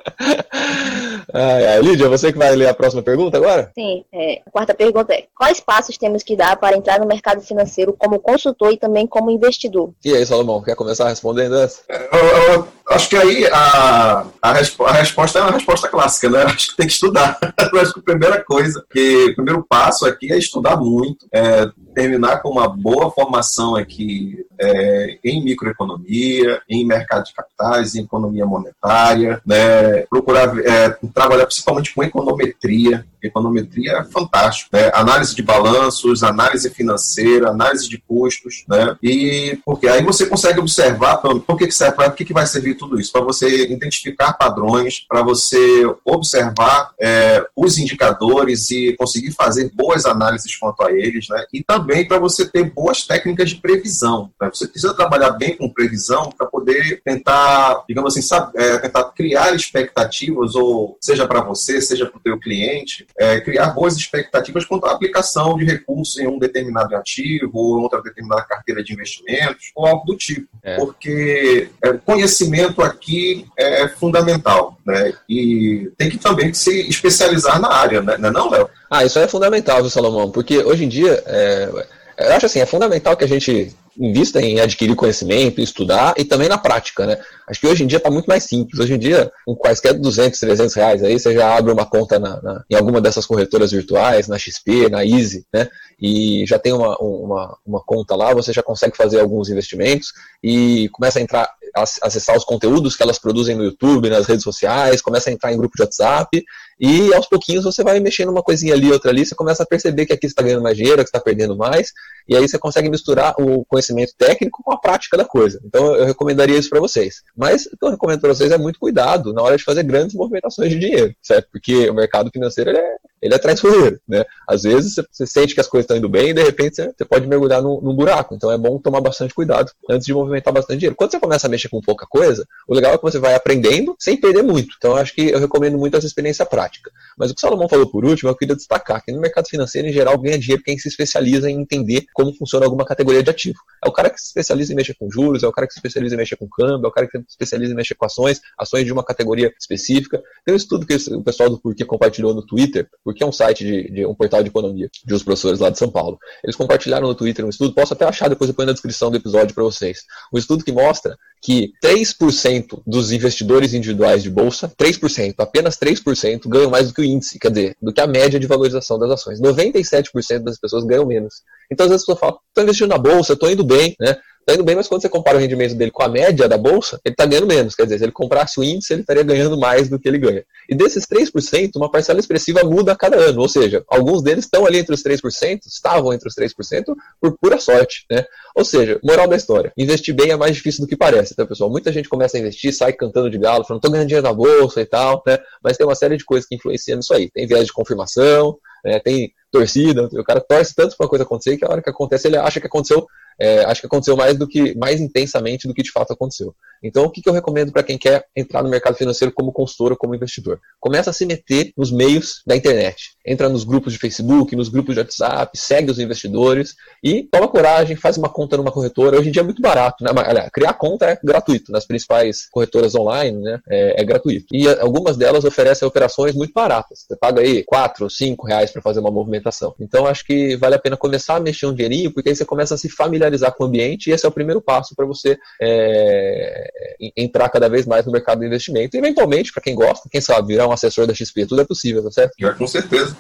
Ai, 1.34 1.66
ai, 1.66 1.82
Lídia, 1.82 2.10
você 2.10 2.32
que 2.32 2.38
vai 2.38 2.54
ler 2.56 2.68
a 2.68 2.74
próxima 2.74 3.02
pergunta 3.02 3.38
agora? 3.38 3.72
Sim, 3.74 4.04
é, 4.12 4.42
a 4.46 4.52
quarta 4.52 4.74
pergunta 4.74 5.14
é: 5.14 5.26
quais 5.38 5.60
passos 5.60 5.98
temos 5.98 6.24
que 6.24 6.36
dar 6.36 6.58
para 6.58 6.76
entrar 6.76 7.00
no 7.00 7.08
mercado 7.08 7.42
financeiro 7.42 7.96
como 7.98 8.20
consultor 8.20 8.74
e 8.74 8.78
também 8.78 9.08
como 9.08 9.32
investidor? 9.32 9.92
E 10.04 10.14
aí, 10.14 10.26
Salomão, 10.26 10.62
quer 10.62 10.76
começar 10.76 11.08
respondendo 11.08 11.58
essa? 11.58 11.82
É, 11.88 12.10
eu, 12.12 12.54
eu, 12.54 12.68
acho 12.92 13.10
que 13.10 13.16
aí 13.16 13.46
a, 13.48 14.26
a, 14.42 14.54
resp 14.54 14.82
a, 14.82 14.92
resposta 14.92 15.40
é 15.40 15.42
uma 15.42 15.52
resposta 15.52 15.88
clássica, 15.88 16.30
né? 16.30 16.44
Acho 16.52 16.72
que 16.72 16.78
tem 16.78 16.88
que 16.88 16.94
estudar. 16.94 17.38
acho 17.82 17.94
que 17.94 18.00
a 18.00 18.04
primeira 18.04 18.44
coisa, 18.44 18.84
que 18.92 19.32
o 19.32 19.36
primeiro 19.36 19.66
passo 19.68 20.06
aqui 20.06 20.32
é 20.32 20.38
estudar 20.38 20.78
muito, 20.78 21.26
é, 21.34 21.70
terminar 21.94 22.42
com 22.42 22.50
uma 22.50 22.68
boa 22.68 23.12
formação 23.12 23.76
aqui 23.76 24.46
é, 24.60 25.18
em 25.24 25.44
microeconomia, 25.44 26.62
em 26.70 26.86
mercado 26.86 27.26
de 27.26 27.34
capitais, 27.34 27.96
em 27.96 28.04
economia 28.04 28.46
monetária, 28.46 29.42
né? 29.46 30.02
procurar 30.10 30.58
é, 30.60 30.90
trabalhar 31.14 31.46
principalmente 31.46 31.94
com 31.94 32.04
econometria. 32.04 33.06
Econometria 33.24 33.98
é 33.98 34.04
fantástico, 34.04 34.70
né? 34.74 34.92
Análise 34.94 35.36
de 35.36 35.42
balanços, 35.42 36.24
análise 36.24 36.70
financeira, 36.70 37.50
análise 37.50 37.90
de 37.90 37.98
custos, 37.98 38.64
né? 38.68 38.96
E 39.02 39.60
porque 39.66 39.88
aí 39.88 40.04
você 40.04 40.26
consegue 40.26 40.60
observar 40.60 41.18
por 41.18 41.58
que, 41.58 41.68
que 41.68 41.74
serve, 41.74 41.96
para 41.96 42.12
que, 42.12 42.26
que 42.26 42.34
vai 42.34 42.46
servir 42.46 42.76
tudo 42.76 43.00
isso, 43.00 43.12
para 43.12 43.22
você 43.22 43.72
identificar 43.72 44.34
padrões, 44.34 45.06
para 45.08 45.22
você 45.22 45.60
observar 46.06 46.92
é, 47.00 47.46
os 47.56 47.78
indicadores 47.78 48.70
e 48.72 48.96
conseguir 48.98 49.32
fazer 49.32 49.72
boas 49.74 50.06
análises 50.06 50.56
quanto 50.56 50.84
a 50.84 50.92
eles, 50.92 51.28
né? 51.30 51.44
E 51.54 51.64
também 51.64 52.08
para 52.08 52.20
você 52.20 52.46
ter 52.46 52.64
boas 52.72 53.06
técnicas 53.06 53.50
de 53.50 53.56
previsão. 53.58 54.32
Né? 54.40 54.50
Você 54.54 54.68
precisa 54.68 54.94
trabalhar 54.94 55.32
bem 55.32 55.56
com 55.56 55.70
previsão 55.70 56.30
para 56.38 56.48
poder 56.48 57.02
tentar, 57.04 57.84
digamos 57.88 58.14
assim, 58.14 58.22
sabe, 58.22 58.52
é, 58.56 58.78
tentar 58.80 59.04
criar 59.12 59.56
expectativas, 59.56 60.56
ou 60.56 60.98
seja 61.00 61.28
para 61.28 61.42
você, 61.42 61.82
seja 61.82 62.06
para 62.06 62.18
o 62.18 62.22
teu 62.22 62.40
cliente, 62.40 63.08
é, 63.18 63.40
criar 63.40 63.68
boas 63.72 63.96
expectativas 63.96 64.66
quanto 64.66 64.86
à 64.86 64.92
aplicação 64.92 65.58
de 65.58 65.66
recursos 65.66 66.18
em 66.18 66.28
um 66.28 66.40
determinado 66.40 66.96
ativo 66.96 67.52
ou 67.54 67.80
em 67.80 67.84
outra 67.84 68.02
determinada 68.02 68.44
carteira 68.44 68.84
de 68.84 68.94
investimentos 68.94 69.72
ou 69.76 69.86
algo 69.86 70.06
do 70.06 70.18
tipo. 70.18 70.48
É. 70.64 70.78
Porque 70.78 71.70
é, 71.84 71.94
conhecimento 71.94 72.82
aqui 72.82 73.46
é 73.58 73.88
fundamental, 73.88 74.78
né? 74.86 75.14
E 75.28 75.92
tem 75.98 76.10
que 76.10 76.18
também 76.18 76.54
se 76.54 76.88
especializar 76.88 77.60
na 77.60 77.72
área, 77.72 78.02
né? 78.02 78.18
Não, 78.18 78.54
é 78.54 78.58
Léo? 78.58 78.70
Ah, 78.90 79.06
isso 79.06 79.20
é 79.20 79.28
fundamental, 79.28 79.82
viu, 79.82 79.90
Salomão? 79.90 80.30
Porque 80.30 80.60
hoje 80.60 80.86
em 80.86 80.90
dia, 80.90 81.24
é, 81.26 81.88
eu 82.22 82.34
acho 82.34 82.46
assim, 82.46 82.60
é 82.60 82.66
fundamental 82.66 83.16
que 83.16 83.24
a 83.24 83.28
gente 83.28 83.76
invista 84.00 84.42
em 84.42 84.60
adquirir 84.60 84.96
conhecimento, 84.96 85.60
estudar 85.60 86.14
e 86.18 86.24
também 86.24 86.48
na 86.48 86.58
prática, 86.58 87.06
né? 87.06 87.18
Acho 87.48 87.60
que 87.60 87.68
hoje 87.68 87.84
em 87.84 87.88
dia 87.88 87.98
está 87.98 88.10
muito 88.10 88.26
mais 88.26 88.44
simples. 88.44 88.80
Hoje 88.80 88.94
em 88.94 88.98
dia, 88.98 89.32
com 89.46 89.56
quaisquer 89.56 89.94
200, 89.94 90.40
300 90.40 90.74
reais 90.76 91.04
aí, 91.04 91.20
você 91.20 91.34
já 91.34 91.56
abre 91.56 91.72
uma 91.72 91.86
conta 91.86 92.18
na, 92.18 92.42
na, 92.42 92.64
em 92.70 92.76
alguma 92.76 93.02
dessas 93.02 93.26
corretoras 93.26 93.72
virtuais, 93.72 94.28
na 94.28 94.38
XP, 94.38 94.90
na 94.90 95.06
Easy, 95.06 95.46
né? 95.54 95.68
E 96.00 96.46
já 96.48 96.58
tem 96.58 96.74
uma, 96.74 96.98
uma, 96.98 97.58
uma 97.66 97.82
conta 97.84 98.16
lá, 98.16 98.34
você 98.34 98.54
já 98.54 98.64
consegue 98.64 98.96
fazer 98.96 99.20
alguns 99.20 99.50
investimentos 99.50 100.14
e 100.42 100.90
começa 100.90 101.20
a 101.20 101.22
entrar, 101.22 101.50
a 101.76 101.84
acessar 101.84 102.36
os 102.36 102.46
conteúdos 102.46 102.96
que 102.96 103.04
elas 103.04 103.20
produzem 103.20 103.56
no 103.56 103.64
YouTube, 103.66 104.10
nas 104.10 104.26
redes 104.26 104.44
sociais, 104.44 105.02
começa 105.02 105.30
a 105.30 105.34
entrar 105.34 105.54
em 105.54 105.58
grupo 105.58 105.76
de 105.76 105.84
WhatsApp 105.84 106.44
e 106.82 107.14
aos 107.14 107.28
pouquinhos 107.28 107.64
você 107.64 107.84
vai 107.84 108.00
mexendo 108.00 108.30
uma 108.30 108.42
coisinha 108.42 108.74
ali, 108.74 108.92
outra 108.92 109.12
ali, 109.12 109.24
você 109.24 109.36
começa 109.36 109.62
a 109.62 109.66
perceber 109.68 110.08
que 110.08 110.14
aqui 110.14 110.28
você 110.28 110.32
está 110.32 110.42
ganhando 110.42 110.64
mais 110.64 110.76
dinheiro, 110.76 111.04
que 111.04 111.10
está 111.10 111.20
perdendo 111.20 111.56
mais, 111.56 111.94
e 112.28 112.36
aí 112.36 112.48
você 112.48 112.58
consegue 112.58 112.90
misturar 112.90 113.34
o 113.40 113.66
conhecimento 113.66 114.14
técnico 114.18 114.62
com 114.64 114.72
a 114.72 114.78
prática 114.78 115.18
da 115.18 115.26
coisa. 115.26 115.62
Então 115.66 115.96
eu 115.96 116.06
recomendaria 116.06 116.58
isso 116.58 116.70
para 116.70 116.80
vocês. 116.80 117.22
Mas 117.36 117.66
o 117.66 117.78
que 117.78 117.86
eu 117.86 117.90
recomendo 117.90 118.20
para 118.20 118.34
vocês 118.34 118.52
é 118.52 118.58
muito 118.58 118.80
cuidado 118.80 119.34
na 119.34 119.42
hora 119.42 119.58
de 119.58 119.64
fazer 119.64 119.84
grandes 119.84 120.16
movimentações 120.16 120.70
de 120.70 120.80
dinheiro, 120.80 121.14
certo? 121.22 121.50
Porque 121.52 121.90
o 121.90 121.94
mercado 121.94 122.30
financeiro 122.32 122.72
ele 122.72 122.80
é, 122.80 122.96
ele 123.22 123.36
é 123.36 123.38
traiçoeiro, 123.38 124.00
né? 124.08 124.24
Às 124.48 124.64
vezes 124.64 124.96
você 125.12 125.26
sente 125.26 125.54
que 125.54 125.62
as 125.62 125.68
coisas 125.68 125.86
estão 125.86 125.98
indo 125.98 126.10
bem 126.10 126.30
e 126.30 126.34
de 126.34 126.44
repente 126.44 126.76
você, 126.76 126.94
você 126.98 127.06
pode 127.06 127.28
mergulhar 127.28 127.62
num, 127.62 127.80
num, 127.82 127.96
buraco. 127.96 128.36
Então 128.36 128.52
é 128.52 128.58
bom 128.58 128.78
tomar 128.80 129.02
bastante 129.02 129.34
cuidado 129.34 129.72
antes 129.90 130.06
de 130.06 130.14
movimentar 130.14 130.54
bastante 130.54 130.80
dinheiro. 130.80 130.96
Quando 130.96 131.12
você 131.12 131.20
começa 131.20 131.48
a 131.48 131.50
mexer 131.50 131.70
com 131.70 131.82
pouca 131.82 132.06
coisa, 132.08 132.46
o 132.68 132.74
legal 132.74 132.94
é 132.94 132.98
que 132.98 133.04
você 133.04 133.20
vai 133.20 133.36
aprendendo 133.36 133.96
sem 134.00 134.18
perder 134.18 134.44
muito. 134.44 134.76
Então 134.78 134.96
acho 134.96 135.14
que 135.14 135.30
eu 135.30 135.40
recomendo 135.40 135.78
muito 135.78 135.98
essa 135.98 136.08
experiência 136.08 136.46
prática. 136.46 136.92
Mas 137.18 137.32
o 137.32 137.36
que 137.36 137.40
o 137.40 137.42
Salomão 137.42 137.70
falou 137.70 137.88
por 137.88 138.06
último, 138.06 138.30
eu 138.30 138.36
queria 138.36 138.56
destacar 138.56 139.04
que 139.04 139.12
no 139.12 139.20
mercado 139.20 139.48
financeiro, 139.48 139.88
em 139.88 139.94
geral, 139.94 140.18
ganha 140.18 140.38
dinheiro 140.38 140.64
quem 140.64 140.78
se 140.78 140.88
especializa 140.88 141.50
em 141.50 141.62
entender 141.62 142.06
como 142.22 142.36
funciona 142.38 142.66
alguma 142.66 142.86
categoria 142.86 143.24
de 143.24 143.30
ativo. 143.30 143.60
É 143.84 143.90
o 143.90 143.92
cara 143.92 144.10
que 144.10 144.20
se 144.20 144.28
especializa 144.28 144.72
em 144.72 144.76
mexer 144.76 144.94
com 144.94 145.10
juros, 145.10 145.44
é 145.44 145.48
o 145.48 145.52
cara 145.52 145.68
que 145.68 145.74
se 145.74 145.80
especializa 145.80 146.16
em 146.16 146.18
mexer 146.18 146.36
com 146.36 146.48
câmbio, 146.48 146.86
é 146.86 146.90
o 146.90 146.92
cara 146.92 147.08
que 147.08 147.18
se 147.18 147.26
especializa 147.30 147.74
em 147.74 147.76
mexer 147.76 147.96
com 147.96 148.06
ações, 148.06 148.42
ações 148.58 148.86
de 148.86 148.94
uma 148.94 149.04
categoria 149.04 149.52
específica. 149.60 150.22
Tem 150.46 150.54
um 150.54 150.58
estudo 150.58 150.86
que 150.86 150.96
o 150.96 151.24
pessoal 151.24 151.50
do 151.50 151.60
Porquê 151.60 151.84
compartilhou 151.84 152.34
no 152.34 152.46
Twitter, 152.46 152.88
porque 153.04 153.24
é 153.24 153.28
um 153.28 153.32
site 153.32 153.66
de, 153.66 153.92
de 153.92 154.06
um 154.06 154.14
portal 154.14 154.44
de 154.44 154.50
economia 154.50 154.90
de 155.04 155.14
uns 155.14 155.24
professores 155.24 155.60
lá 155.60 155.70
de 155.70 155.78
São 155.78 155.90
Paulo. 155.90 156.18
Eles 156.44 156.56
compartilharam 156.56 157.08
no 157.08 157.16
Twitter 157.16 157.46
um 157.46 157.50
estudo, 157.50 157.74
posso 157.74 157.94
até 157.94 158.06
achar 158.06 158.30
depois 158.30 158.50
depois 158.50 158.66
na 158.66 158.74
descrição 158.74 159.10
do 159.10 159.18
episódio 159.18 159.54
para 159.54 159.64
vocês. 159.64 160.04
Um 160.34 160.38
estudo 160.38 160.64
que 160.64 160.72
mostra 160.72 161.18
que 161.42 161.74
3% 161.84 162.82
dos 162.86 163.12
investidores 163.12 163.74
individuais 163.74 164.22
de 164.22 164.30
bolsa, 164.30 164.72
3%, 164.78 165.36
apenas 165.40 165.76
3% 165.76 166.48
ganham 166.48 166.70
mais 166.70 166.88
do 166.88 166.94
que 166.94 167.02
o 167.02 167.04
índice, 167.04 167.40
quer 167.40 167.50
dizer, 167.50 167.76
do 167.82 167.92
que 167.92 168.00
a 168.00 168.06
média 168.06 168.40
de 168.40 168.46
valorização 168.46 169.00
das 169.00 169.10
ações. 169.10 169.42
97% 169.42 170.44
das 170.44 170.60
pessoas 170.60 170.84
ganham 170.84 171.06
menos. 171.06 171.42
Então, 171.72 171.86
às 171.86 171.90
vezes, 171.92 172.04
a 172.04 172.14
pessoa 172.14 172.18
fala, 172.18 172.40
estou 172.48 172.64
investindo 172.64 172.90
na 172.90 172.98
bolsa, 172.98 173.34
estou 173.34 173.50
indo 173.50 173.64
bem, 173.64 173.96
né? 174.00 174.16
Está 174.52 174.60
indo 174.60 174.66
bem, 174.66 174.76
mas 174.76 174.88
quando 174.90 175.02
você 175.02 175.08
compara 175.08 175.38
o 175.38 175.40
rendimento 175.40 175.76
dele 175.76 175.92
com 175.92 176.04
a 176.04 176.10
média 176.10 176.46
da 176.50 176.58
bolsa, 176.58 177.00
ele 177.06 177.14
está 177.14 177.26
ganhando 177.26 177.48
menos. 177.48 177.74
Quer 177.74 177.84
dizer, 177.84 178.00
se 178.00 178.04
ele 178.04 178.12
comprasse 178.12 178.60
o 178.60 178.64
índice, 178.64 178.92
ele 178.92 179.00
estaria 179.00 179.24
ganhando 179.24 179.58
mais 179.58 179.88
do 179.88 179.98
que 179.98 180.10
ele 180.10 180.18
ganha. 180.18 180.44
E 180.68 180.76
desses 180.76 181.06
3%, 181.06 181.72
uma 181.78 181.90
parcela 181.90 182.20
expressiva 182.20 182.62
muda 182.66 182.92
a 182.92 182.96
cada 182.96 183.16
ano. 183.16 183.40
Ou 183.40 183.48
seja, 183.48 183.82
alguns 183.88 184.22
deles 184.22 184.44
estão 184.44 184.66
ali 184.66 184.80
entre 184.80 184.94
os 184.94 185.02
3%, 185.02 185.62
estavam 185.66 186.12
entre 186.12 186.28
os 186.28 186.36
3% 186.36 186.94
por 187.22 187.38
pura 187.38 187.62
sorte. 187.62 188.06
Né? 188.12 188.26
Ou 188.54 188.66
seja, 188.66 189.00
moral 189.02 189.26
da 189.26 189.38
história: 189.38 189.72
investir 189.78 190.14
bem 190.14 190.32
é 190.32 190.36
mais 190.36 190.54
difícil 190.54 190.82
do 190.82 190.88
que 190.88 190.98
parece, 190.98 191.34
tá, 191.34 191.46
pessoal? 191.46 191.70
Muita 191.70 191.90
gente 191.94 192.10
começa 192.10 192.36
a 192.36 192.40
investir, 192.42 192.74
sai 192.74 192.92
cantando 192.92 193.30
de 193.30 193.38
galo, 193.38 193.64
falando, 193.64 193.80
estou 193.80 193.92
ganhando 193.92 194.08
dinheiro 194.08 194.28
na 194.28 194.34
bolsa 194.34 194.82
e 194.82 194.86
tal, 194.86 195.24
né? 195.26 195.40
Mas 195.64 195.78
tem 195.78 195.88
uma 195.88 195.96
série 195.96 196.18
de 196.18 196.26
coisas 196.26 196.46
que 196.46 196.56
influenciam 196.56 196.98
nisso 196.98 197.14
aí. 197.14 197.32
Tem 197.32 197.48
viés 197.48 197.68
de 197.68 197.72
confirmação, 197.72 198.58
né? 198.84 199.00
tem 199.00 199.32
torcida, 199.50 200.10
o 200.12 200.24
cara 200.24 200.42
torce 200.42 200.74
tanto 200.74 200.96
para 200.96 201.06
uma 201.06 201.10
coisa 201.10 201.24
acontecer 201.24 201.58
que 201.58 201.66
a 201.66 201.70
hora 201.70 201.82
que 201.82 201.90
acontece 201.90 202.28
ele 202.28 202.38
acha 202.38 202.60
que 202.60 202.68
aconteceu 202.68 203.06
é, 203.42 203.66
acho 203.66 203.82
que 203.82 203.88
aconteceu 203.88 204.16
mais 204.16 204.38
do 204.38 204.48
que 204.48 204.78
mais 204.78 205.02
intensamente 205.02 205.68
do 205.68 205.74
que 205.74 205.82
de 205.82 205.92
fato 205.92 206.14
aconteceu. 206.14 206.54
Então, 206.84 207.06
o 207.06 207.10
que, 207.10 207.22
que 207.22 207.30
eu 207.30 207.34
recomendo 207.34 207.72
para 207.72 207.84
quem 207.84 207.98
quer 207.98 208.26
entrar 208.36 208.64
no 208.64 208.70
mercado 208.70 208.96
financeiro 208.96 209.32
como 209.32 209.52
consultor 209.52 209.92
ou 209.92 209.98
como 209.98 210.16
investidor? 210.16 210.60
Começa 210.80 211.12
a 211.12 211.14
se 211.14 211.26
meter 211.26 211.72
nos 211.78 211.92
meios 211.92 212.42
da 212.46 212.56
internet. 212.56 213.12
Entra 213.26 213.48
nos 213.48 213.64
grupos 213.64 213.94
de 213.94 214.00
Facebook, 214.00 214.56
nos 214.56 214.68
grupos 214.68 214.96
de 214.96 215.02
WhatsApp, 215.02 215.56
segue 215.56 215.92
os 215.92 216.00
investidores 216.00 216.76
e 217.04 217.24
toma 217.24 217.48
coragem, 217.48 217.96
faz 217.96 218.18
uma 218.18 218.30
conta 218.30 218.58
numa 218.58 218.72
corretora. 218.72 219.20
Hoje 219.20 219.30
em 219.30 219.32
dia 219.32 219.42
é 219.42 219.46
muito 219.46 219.62
barato, 219.62 220.04
né? 220.04 220.10
Aliás, 220.26 220.50
criar 220.52 220.74
conta 220.74 221.06
é 221.06 221.20
gratuito. 221.24 221.72
Nas 221.72 221.86
principais 221.86 222.48
corretoras 222.50 222.96
online, 222.96 223.40
né? 223.40 223.60
É, 223.70 224.02
é 224.02 224.04
gratuito. 224.04 224.48
E 224.52 224.68
algumas 224.68 225.18
delas 225.18 225.46
oferecem 225.46 225.88
operações 225.88 226.34
muito 226.34 226.54
baratas. 226.54 227.06
Você 227.08 227.16
paga 227.16 227.42
aí 227.42 227.64
4 227.64 228.06
ou 228.06 228.10
5 228.10 228.48
reais 228.48 228.72
para 228.72 228.82
fazer 228.82 229.00
uma 229.00 229.12
movimentação. 229.12 229.76
Então, 229.80 230.08
acho 230.08 230.26
que 230.26 230.56
vale 230.56 230.76
a 230.76 230.80
pena 230.80 230.98
começar 230.98 231.36
a 231.36 231.40
mexer 231.40 231.68
um 231.68 231.74
dinheirinho, 231.74 232.12
porque 232.12 232.30
aí 232.30 232.36
você 232.36 232.46
começa 232.46 232.74
a 232.74 232.78
se 232.78 232.90
familiarizar 232.90 233.31
familiarizar 233.32 233.54
com 233.54 233.64
o 233.64 233.68
ambiente 233.68 234.10
e 234.10 234.14
esse 234.14 234.26
é 234.26 234.30
o 234.30 234.32
primeiro 234.32 234.62
passo 234.62 234.96
para 234.96 235.06
você 235.06 235.38
é, 235.62 236.72
entrar 237.16 237.50
cada 237.50 237.70
vez 237.70 237.86
mais 237.86 238.06
no 238.06 238.12
mercado 238.12 238.40
de 238.40 238.46
investimento. 238.46 238.96
E, 238.96 239.00
eventualmente, 239.00 239.52
para 239.52 239.62
quem 239.62 239.74
gosta, 239.74 240.10
quem 240.10 240.22
sabe, 240.22 240.50
virar 240.50 240.68
um 240.68 240.72
assessor 240.72 241.08
da 241.08 241.14
XP, 241.14 241.46
tudo 241.46 241.62
é 241.62 241.66
possível, 241.66 242.04
tá 242.04 242.12
certo? 242.12 242.34
É, 242.42 242.52
com 242.52 242.68
certeza. 242.68 243.16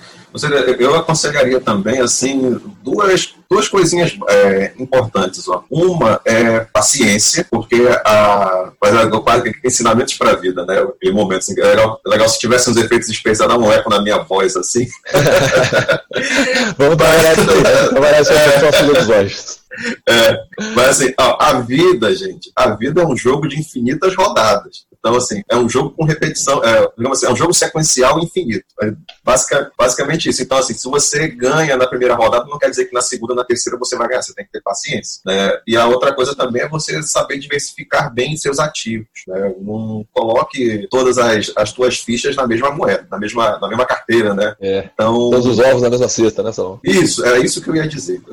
Eu 0.79 0.95
aconselharia 0.95 1.59
também, 1.59 1.99
assim, 1.99 2.59
duas, 2.83 3.35
duas 3.51 3.67
coisinhas 3.67 4.17
é, 4.29 4.71
importantes. 4.79 5.45
Ó. 5.49 5.65
Uma 5.69 6.21
é 6.23 6.61
paciência, 6.61 7.45
porque 7.51 7.85
a, 8.05 8.71
quase 9.25 9.53
ensinamentos 9.61 10.13
para 10.13 10.31
a 10.31 10.35
vida, 10.37 10.65
né? 10.65 10.87
Em 11.03 11.11
momentos, 11.11 11.49
assim, 11.49 11.59
é 11.59 11.65
legal, 11.65 11.99
é 12.05 12.09
legal 12.09 12.29
se 12.29 12.39
tivesse 12.39 12.69
uns 12.69 12.77
efeitos 12.77 13.09
especiais, 13.09 13.51
dar 13.51 13.57
um 13.57 13.69
eco 13.69 13.89
na 13.89 14.01
minha 14.01 14.19
voz, 14.19 14.55
assim. 14.55 14.87
Vamos 16.77 16.95
trabalhar 16.95 17.33
isso 17.33 17.51
aí, 17.51 17.61
né? 17.61 17.87
trabalhar 17.89 18.21
isso 18.21 18.31
aí 18.31 18.47
nos 18.47 18.55
próximos 18.55 18.95
episódios. 18.95 19.59
É, 20.07 20.37
mas 20.73 20.89
assim, 20.89 21.13
ó, 21.19 21.37
a 21.41 21.53
vida, 21.59 22.15
gente, 22.15 22.51
a 22.55 22.69
vida 22.69 23.01
é 23.01 23.05
um 23.05 23.17
jogo 23.17 23.49
de 23.49 23.59
infinitas 23.59 24.15
rodadas. 24.15 24.85
Então, 25.01 25.15
assim, 25.15 25.41
é 25.49 25.57
um 25.57 25.67
jogo 25.67 25.89
com 25.89 26.05
repetição, 26.05 26.63
é, 26.63 26.87
assim, 27.11 27.25
é 27.25 27.31
um 27.31 27.35
jogo 27.35 27.53
sequencial 27.53 28.19
infinito. 28.19 28.65
É 28.83 28.93
basic, 29.23 29.67
basicamente 29.75 30.29
isso. 30.29 30.43
Então, 30.43 30.59
assim, 30.59 30.75
se 30.75 30.87
você 30.87 31.27
ganha 31.27 31.75
na 31.75 31.87
primeira 31.87 32.13
rodada, 32.13 32.45
não 32.45 32.59
quer 32.59 32.69
dizer 32.69 32.85
que 32.85 32.93
na 32.93 33.01
segunda, 33.01 33.33
na 33.33 33.43
terceira 33.43 33.79
você 33.79 33.97
vai 33.97 34.07
ganhar. 34.07 34.21
Você 34.21 34.33
tem 34.35 34.45
que 34.45 34.51
ter 34.51 34.61
paciência. 34.61 35.21
Né? 35.25 35.59
E 35.65 35.75
a 35.75 35.87
outra 35.87 36.13
coisa 36.13 36.35
também 36.35 36.61
é 36.61 36.69
você 36.69 37.01
saber 37.01 37.39
diversificar 37.39 38.13
bem 38.13 38.37
seus 38.37 38.59
ativos. 38.59 39.07
Né? 39.27 39.55
Não 39.59 40.05
coloque 40.13 40.87
todas 40.91 41.17
as, 41.17 41.51
as 41.55 41.73
tuas 41.73 41.97
fichas 41.97 42.35
na 42.35 42.45
mesma 42.45 42.69
moeda, 42.69 43.07
na 43.09 43.17
mesma, 43.17 43.57
na 43.57 43.67
mesma 43.67 43.85
carteira, 43.85 44.35
né? 44.35 44.55
É. 44.61 44.89
Então, 44.93 45.31
Todos 45.31 45.47
os 45.47 45.57
ovos 45.57 45.81
na 45.81 45.89
mesma 45.89 46.07
cesta, 46.07 46.43
né, 46.43 46.51
Salão? 46.51 46.79
Isso, 46.83 47.25
é 47.25 47.39
isso 47.39 47.59
que 47.59 47.71
eu 47.71 47.75
ia 47.75 47.87
dizer. 47.87 48.21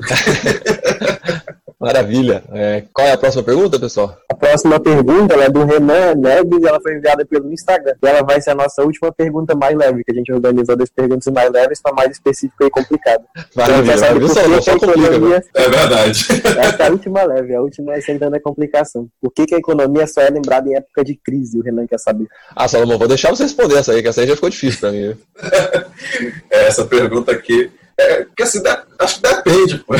Maravilha. 1.79 2.43
É, 2.51 2.83
qual 2.93 3.07
é 3.07 3.13
a 3.13 3.17
próxima 3.17 3.43
pergunta, 3.43 3.79
pessoal? 3.79 4.17
A 4.39 4.47
próxima 4.47 4.79
pergunta 4.79 5.35
é 5.35 5.49
do 5.49 5.65
Renan 5.65 6.15
Neves, 6.15 6.63
ela 6.63 6.79
foi 6.79 6.95
enviada 6.95 7.25
pelo 7.25 7.51
Instagram. 7.51 7.93
E 8.01 8.07
ela 8.07 8.23
vai 8.23 8.39
ser 8.39 8.51
a 8.51 8.55
nossa 8.55 8.81
última 8.83 9.11
pergunta 9.11 9.53
mais 9.53 9.75
leve, 9.75 10.01
que 10.01 10.13
a 10.13 10.15
gente 10.15 10.31
organizou 10.31 10.77
das 10.77 10.89
perguntas 10.89 11.31
mais 11.33 11.51
leves 11.51 11.81
para 11.81 11.93
mais 11.93 12.11
específica 12.11 12.65
e 12.65 12.69
complicada. 12.69 13.21
Maravilha. 13.53 13.95
Então, 13.95 14.29
só, 14.29 14.61
só 14.61 14.75
economia... 14.77 15.43
É 15.53 15.69
verdade. 15.69 16.25
Essa 16.57 16.83
é 16.83 16.87
a 16.87 16.91
última 16.91 17.23
leve, 17.23 17.53
a 17.53 17.61
última 17.61 17.93
é 17.95 17.99
sentando 17.99 18.37
a 18.37 18.39
complicação. 18.39 19.09
Por 19.21 19.29
que, 19.33 19.45
que 19.45 19.55
a 19.55 19.57
economia 19.57 20.07
só 20.07 20.21
é 20.21 20.29
lembrada 20.29 20.69
em 20.69 20.75
época 20.75 21.03
de 21.03 21.15
crise? 21.15 21.59
O 21.59 21.61
Renan 21.61 21.85
quer 21.85 21.99
saber. 21.99 22.25
Ah, 22.55 22.65
Salomão, 22.65 22.97
vou 22.97 23.09
deixar 23.09 23.31
você 23.31 23.43
responder 23.43 23.75
essa 23.75 23.91
aí, 23.91 24.01
que 24.01 24.07
essa 24.07 24.21
aí 24.21 24.27
já 24.27 24.35
ficou 24.35 24.49
difícil 24.49 24.79
para 24.79 24.91
mim. 24.93 25.17
essa 26.49 26.85
pergunta 26.85 27.33
aqui 27.33 27.69
é, 27.99 28.23
porque 28.23 28.43
assim, 28.43 28.63
acho 28.97 29.15
que 29.15 29.27
depende, 29.27 29.77
pô. 29.79 29.93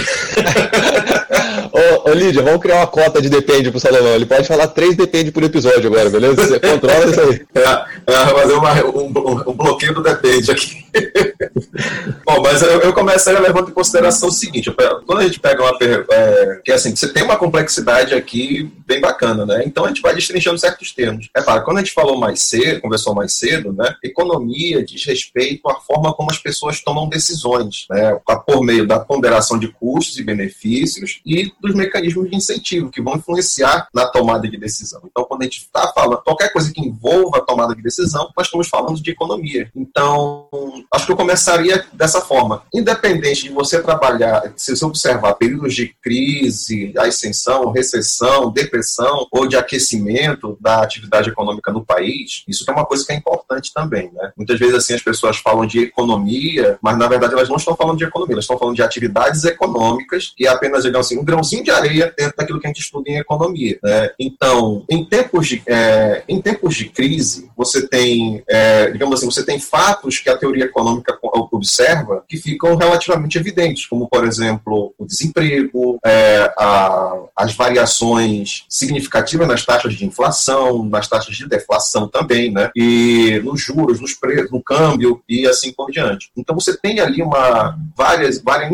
ô, 1.73 2.09
ô, 2.09 2.13
Lídia, 2.13 2.41
vamos 2.41 2.61
criar 2.61 2.77
uma 2.77 2.87
cota 2.87 3.21
de 3.21 3.27
depende 3.29 3.69
pro 3.69 3.79
Salomão. 3.79 4.15
Ele 4.15 4.25
pode 4.25 4.47
falar 4.47 4.67
três 4.67 4.95
depende 4.95 5.33
por 5.33 5.43
episódio 5.43 5.87
agora, 5.87 6.09
beleza? 6.09 6.35
Você 6.35 6.59
controla 6.61 7.05
isso 7.05 7.19
aí. 7.19 7.45
É, 7.59 8.13
é 8.13 8.25
fazer 8.27 8.53
uma, 8.53 8.73
um, 8.85 9.07
um, 9.49 9.53
bloqueio 9.53 9.93
do 9.93 10.01
depende 10.01 10.51
aqui. 10.51 10.85
Bom, 12.25 12.41
mas 12.41 12.61
eu, 12.61 12.79
eu 12.81 12.93
começaria 12.93 13.39
levando 13.39 13.69
em 13.69 13.73
consideração 13.73 14.29
o 14.29 14.31
seguinte: 14.31 14.73
quando 15.05 15.19
a 15.19 15.23
gente 15.23 15.39
pega 15.39 15.61
uma. 15.61 15.77
É, 16.11 16.61
que 16.63 16.71
assim, 16.71 16.95
você 16.95 17.11
tem 17.11 17.23
uma 17.23 17.37
complexidade 17.37 18.13
aqui 18.15 18.71
bem 18.87 19.01
bacana, 19.01 19.45
né? 19.45 19.63
Então 19.65 19.85
a 19.85 19.89
gente 19.89 20.01
vai 20.01 20.15
destrinchando 20.15 20.57
certos 20.57 20.91
termos. 20.93 21.29
É 21.35 21.41
claro, 21.41 21.63
quando 21.63 21.77
a 21.77 21.81
gente 21.81 21.93
falou 21.93 22.17
mais 22.17 22.43
cedo, 22.43 22.81
conversou 22.81 23.13
mais 23.13 23.33
cedo, 23.33 23.73
né? 23.73 23.93
Economia 24.03 24.83
diz 24.83 25.05
respeito 25.05 25.69
à 25.69 25.75
forma 25.75 26.13
como 26.13 26.31
as 26.31 26.37
pessoas 26.37 26.81
tomam 26.81 27.09
decisões, 27.09 27.85
né? 27.89 28.19
Por 28.45 28.63
meio 28.63 28.87
da 28.87 28.99
ponderação 28.99 29.57
de 29.57 29.67
custos 29.67 30.17
e 30.17 30.23
benefícios 30.23 31.19
e 31.25 31.51
dos 31.59 31.73
mecanismos 31.73 32.29
de 32.29 32.35
incentivo 32.35 32.91
que 32.91 33.01
vão 33.01 33.15
influenciar 33.15 33.87
na 33.93 34.05
tomada 34.07 34.47
de 34.47 34.57
decisão. 34.57 35.01
Então, 35.05 35.23
quando 35.23 35.41
a 35.41 35.45
gente 35.45 35.59
está 35.59 35.91
falando 35.93 36.21
qualquer 36.23 36.51
coisa 36.53 36.71
que 36.71 36.81
envolva 36.81 37.37
a 37.37 37.41
tomada 37.41 37.75
de 37.75 37.81
decisão, 37.81 38.29
nós 38.37 38.47
estamos 38.47 38.67
falando 38.67 39.01
de 39.01 39.11
economia. 39.11 39.71
Então, 39.75 40.47
acho 40.93 41.05
que 41.05 41.11
eu 41.11 41.17
começaria 41.17 41.85
dessa 41.93 42.21
forma. 42.21 42.63
Independente 42.73 43.43
de 43.43 43.49
você 43.49 43.81
trabalhar, 43.81 44.53
se 44.55 44.75
você 44.75 44.85
observar 44.85 45.33
períodos 45.33 45.73
de 45.73 45.93
crise, 46.01 46.93
ascensão, 46.97 47.71
recessão, 47.71 48.51
depressão 48.51 49.27
ou 49.31 49.47
de 49.47 49.55
aquecimento 49.55 50.57
da 50.59 50.81
atividade 50.81 51.29
econômica 51.29 51.71
no 51.71 51.85
país, 51.85 52.43
isso 52.47 52.63
é 52.67 52.71
uma 52.71 52.85
coisa 52.85 53.05
que 53.05 53.11
é 53.11 53.15
importante 53.15 53.71
também. 53.73 54.11
Né? 54.13 54.31
Muitas 54.37 54.59
vezes 54.59 54.75
assim 54.75 54.93
as 54.93 55.01
pessoas 55.01 55.37
falam 55.37 55.65
de 55.65 55.79
economia, 55.79 56.77
mas 56.81 56.97
na 56.97 57.07
verdade 57.07 57.33
elas 57.33 57.49
não 57.49 57.55
estão 57.55 57.75
falando 57.79 57.97
de 57.97 58.03
economia, 58.03 58.33
elas 58.33 58.43
estão 58.43 58.57
falando 58.57 58.75
de 58.75 58.83
atividades 58.83 59.45
econômicas 59.45 60.33
e 60.37 60.45
apenas, 60.45 60.83
digamos 60.83 61.07
assim, 61.07 61.17
um 61.17 61.23
grãozinho 61.23 61.63
de 61.63 61.71
areia 61.71 62.13
dentro 62.15 62.35
daquilo 62.37 62.59
que 62.59 62.67
a 62.67 62.69
gente 62.69 62.81
estuda 62.81 63.09
em 63.09 63.17
economia. 63.17 63.79
Né? 63.81 64.09
Então, 64.19 64.83
em 64.89 65.05
tempos 65.05 65.47
de, 65.47 65.63
é, 65.65 66.23
em 66.27 66.41
tempos 66.41 66.75
de 66.75 66.89
crise, 66.89 67.49
você 67.55 67.87
tem, 67.87 68.43
é, 68.49 68.91
digamos 68.91 69.17
assim, 69.17 69.31
você 69.31 69.45
tem 69.45 69.59
fatos 69.59 70.19
que 70.19 70.29
a 70.29 70.37
teoria 70.37 70.65
econômica 70.65 71.17
observa 71.23 72.23
que 72.27 72.37
ficam 72.37 72.75
relativamente 72.75 73.37
evidentes, 73.37 73.85
como, 73.85 74.09
por 74.09 74.25
exemplo, 74.25 74.93
o 74.97 75.05
desemprego, 75.05 75.99
é, 76.05 76.51
a, 76.57 77.15
as 77.35 77.55
variações 77.55 78.65
significativas 78.67 79.47
nas 79.47 79.65
taxas 79.65 79.93
de 79.93 80.05
inflação, 80.05 80.83
nas 80.83 81.07
taxas 81.07 81.35
de 81.35 81.47
deflação 81.47 82.07
também, 82.07 82.51
né? 82.51 82.69
e 82.75 83.39
nos 83.43 83.61
juros, 83.61 84.01
nos 84.01 84.13
preços, 84.13 84.51
no 84.51 84.61
câmbio 84.61 85.21
e 85.29 85.47
assim 85.47 85.71
por 85.71 85.89
diante. 85.91 86.29
Então, 86.35 86.55
você 86.55 86.75
tem 86.77 86.99
ali 86.99 87.21
uma, 87.21 87.68
várias, 87.95 88.41
várias, 88.41 88.71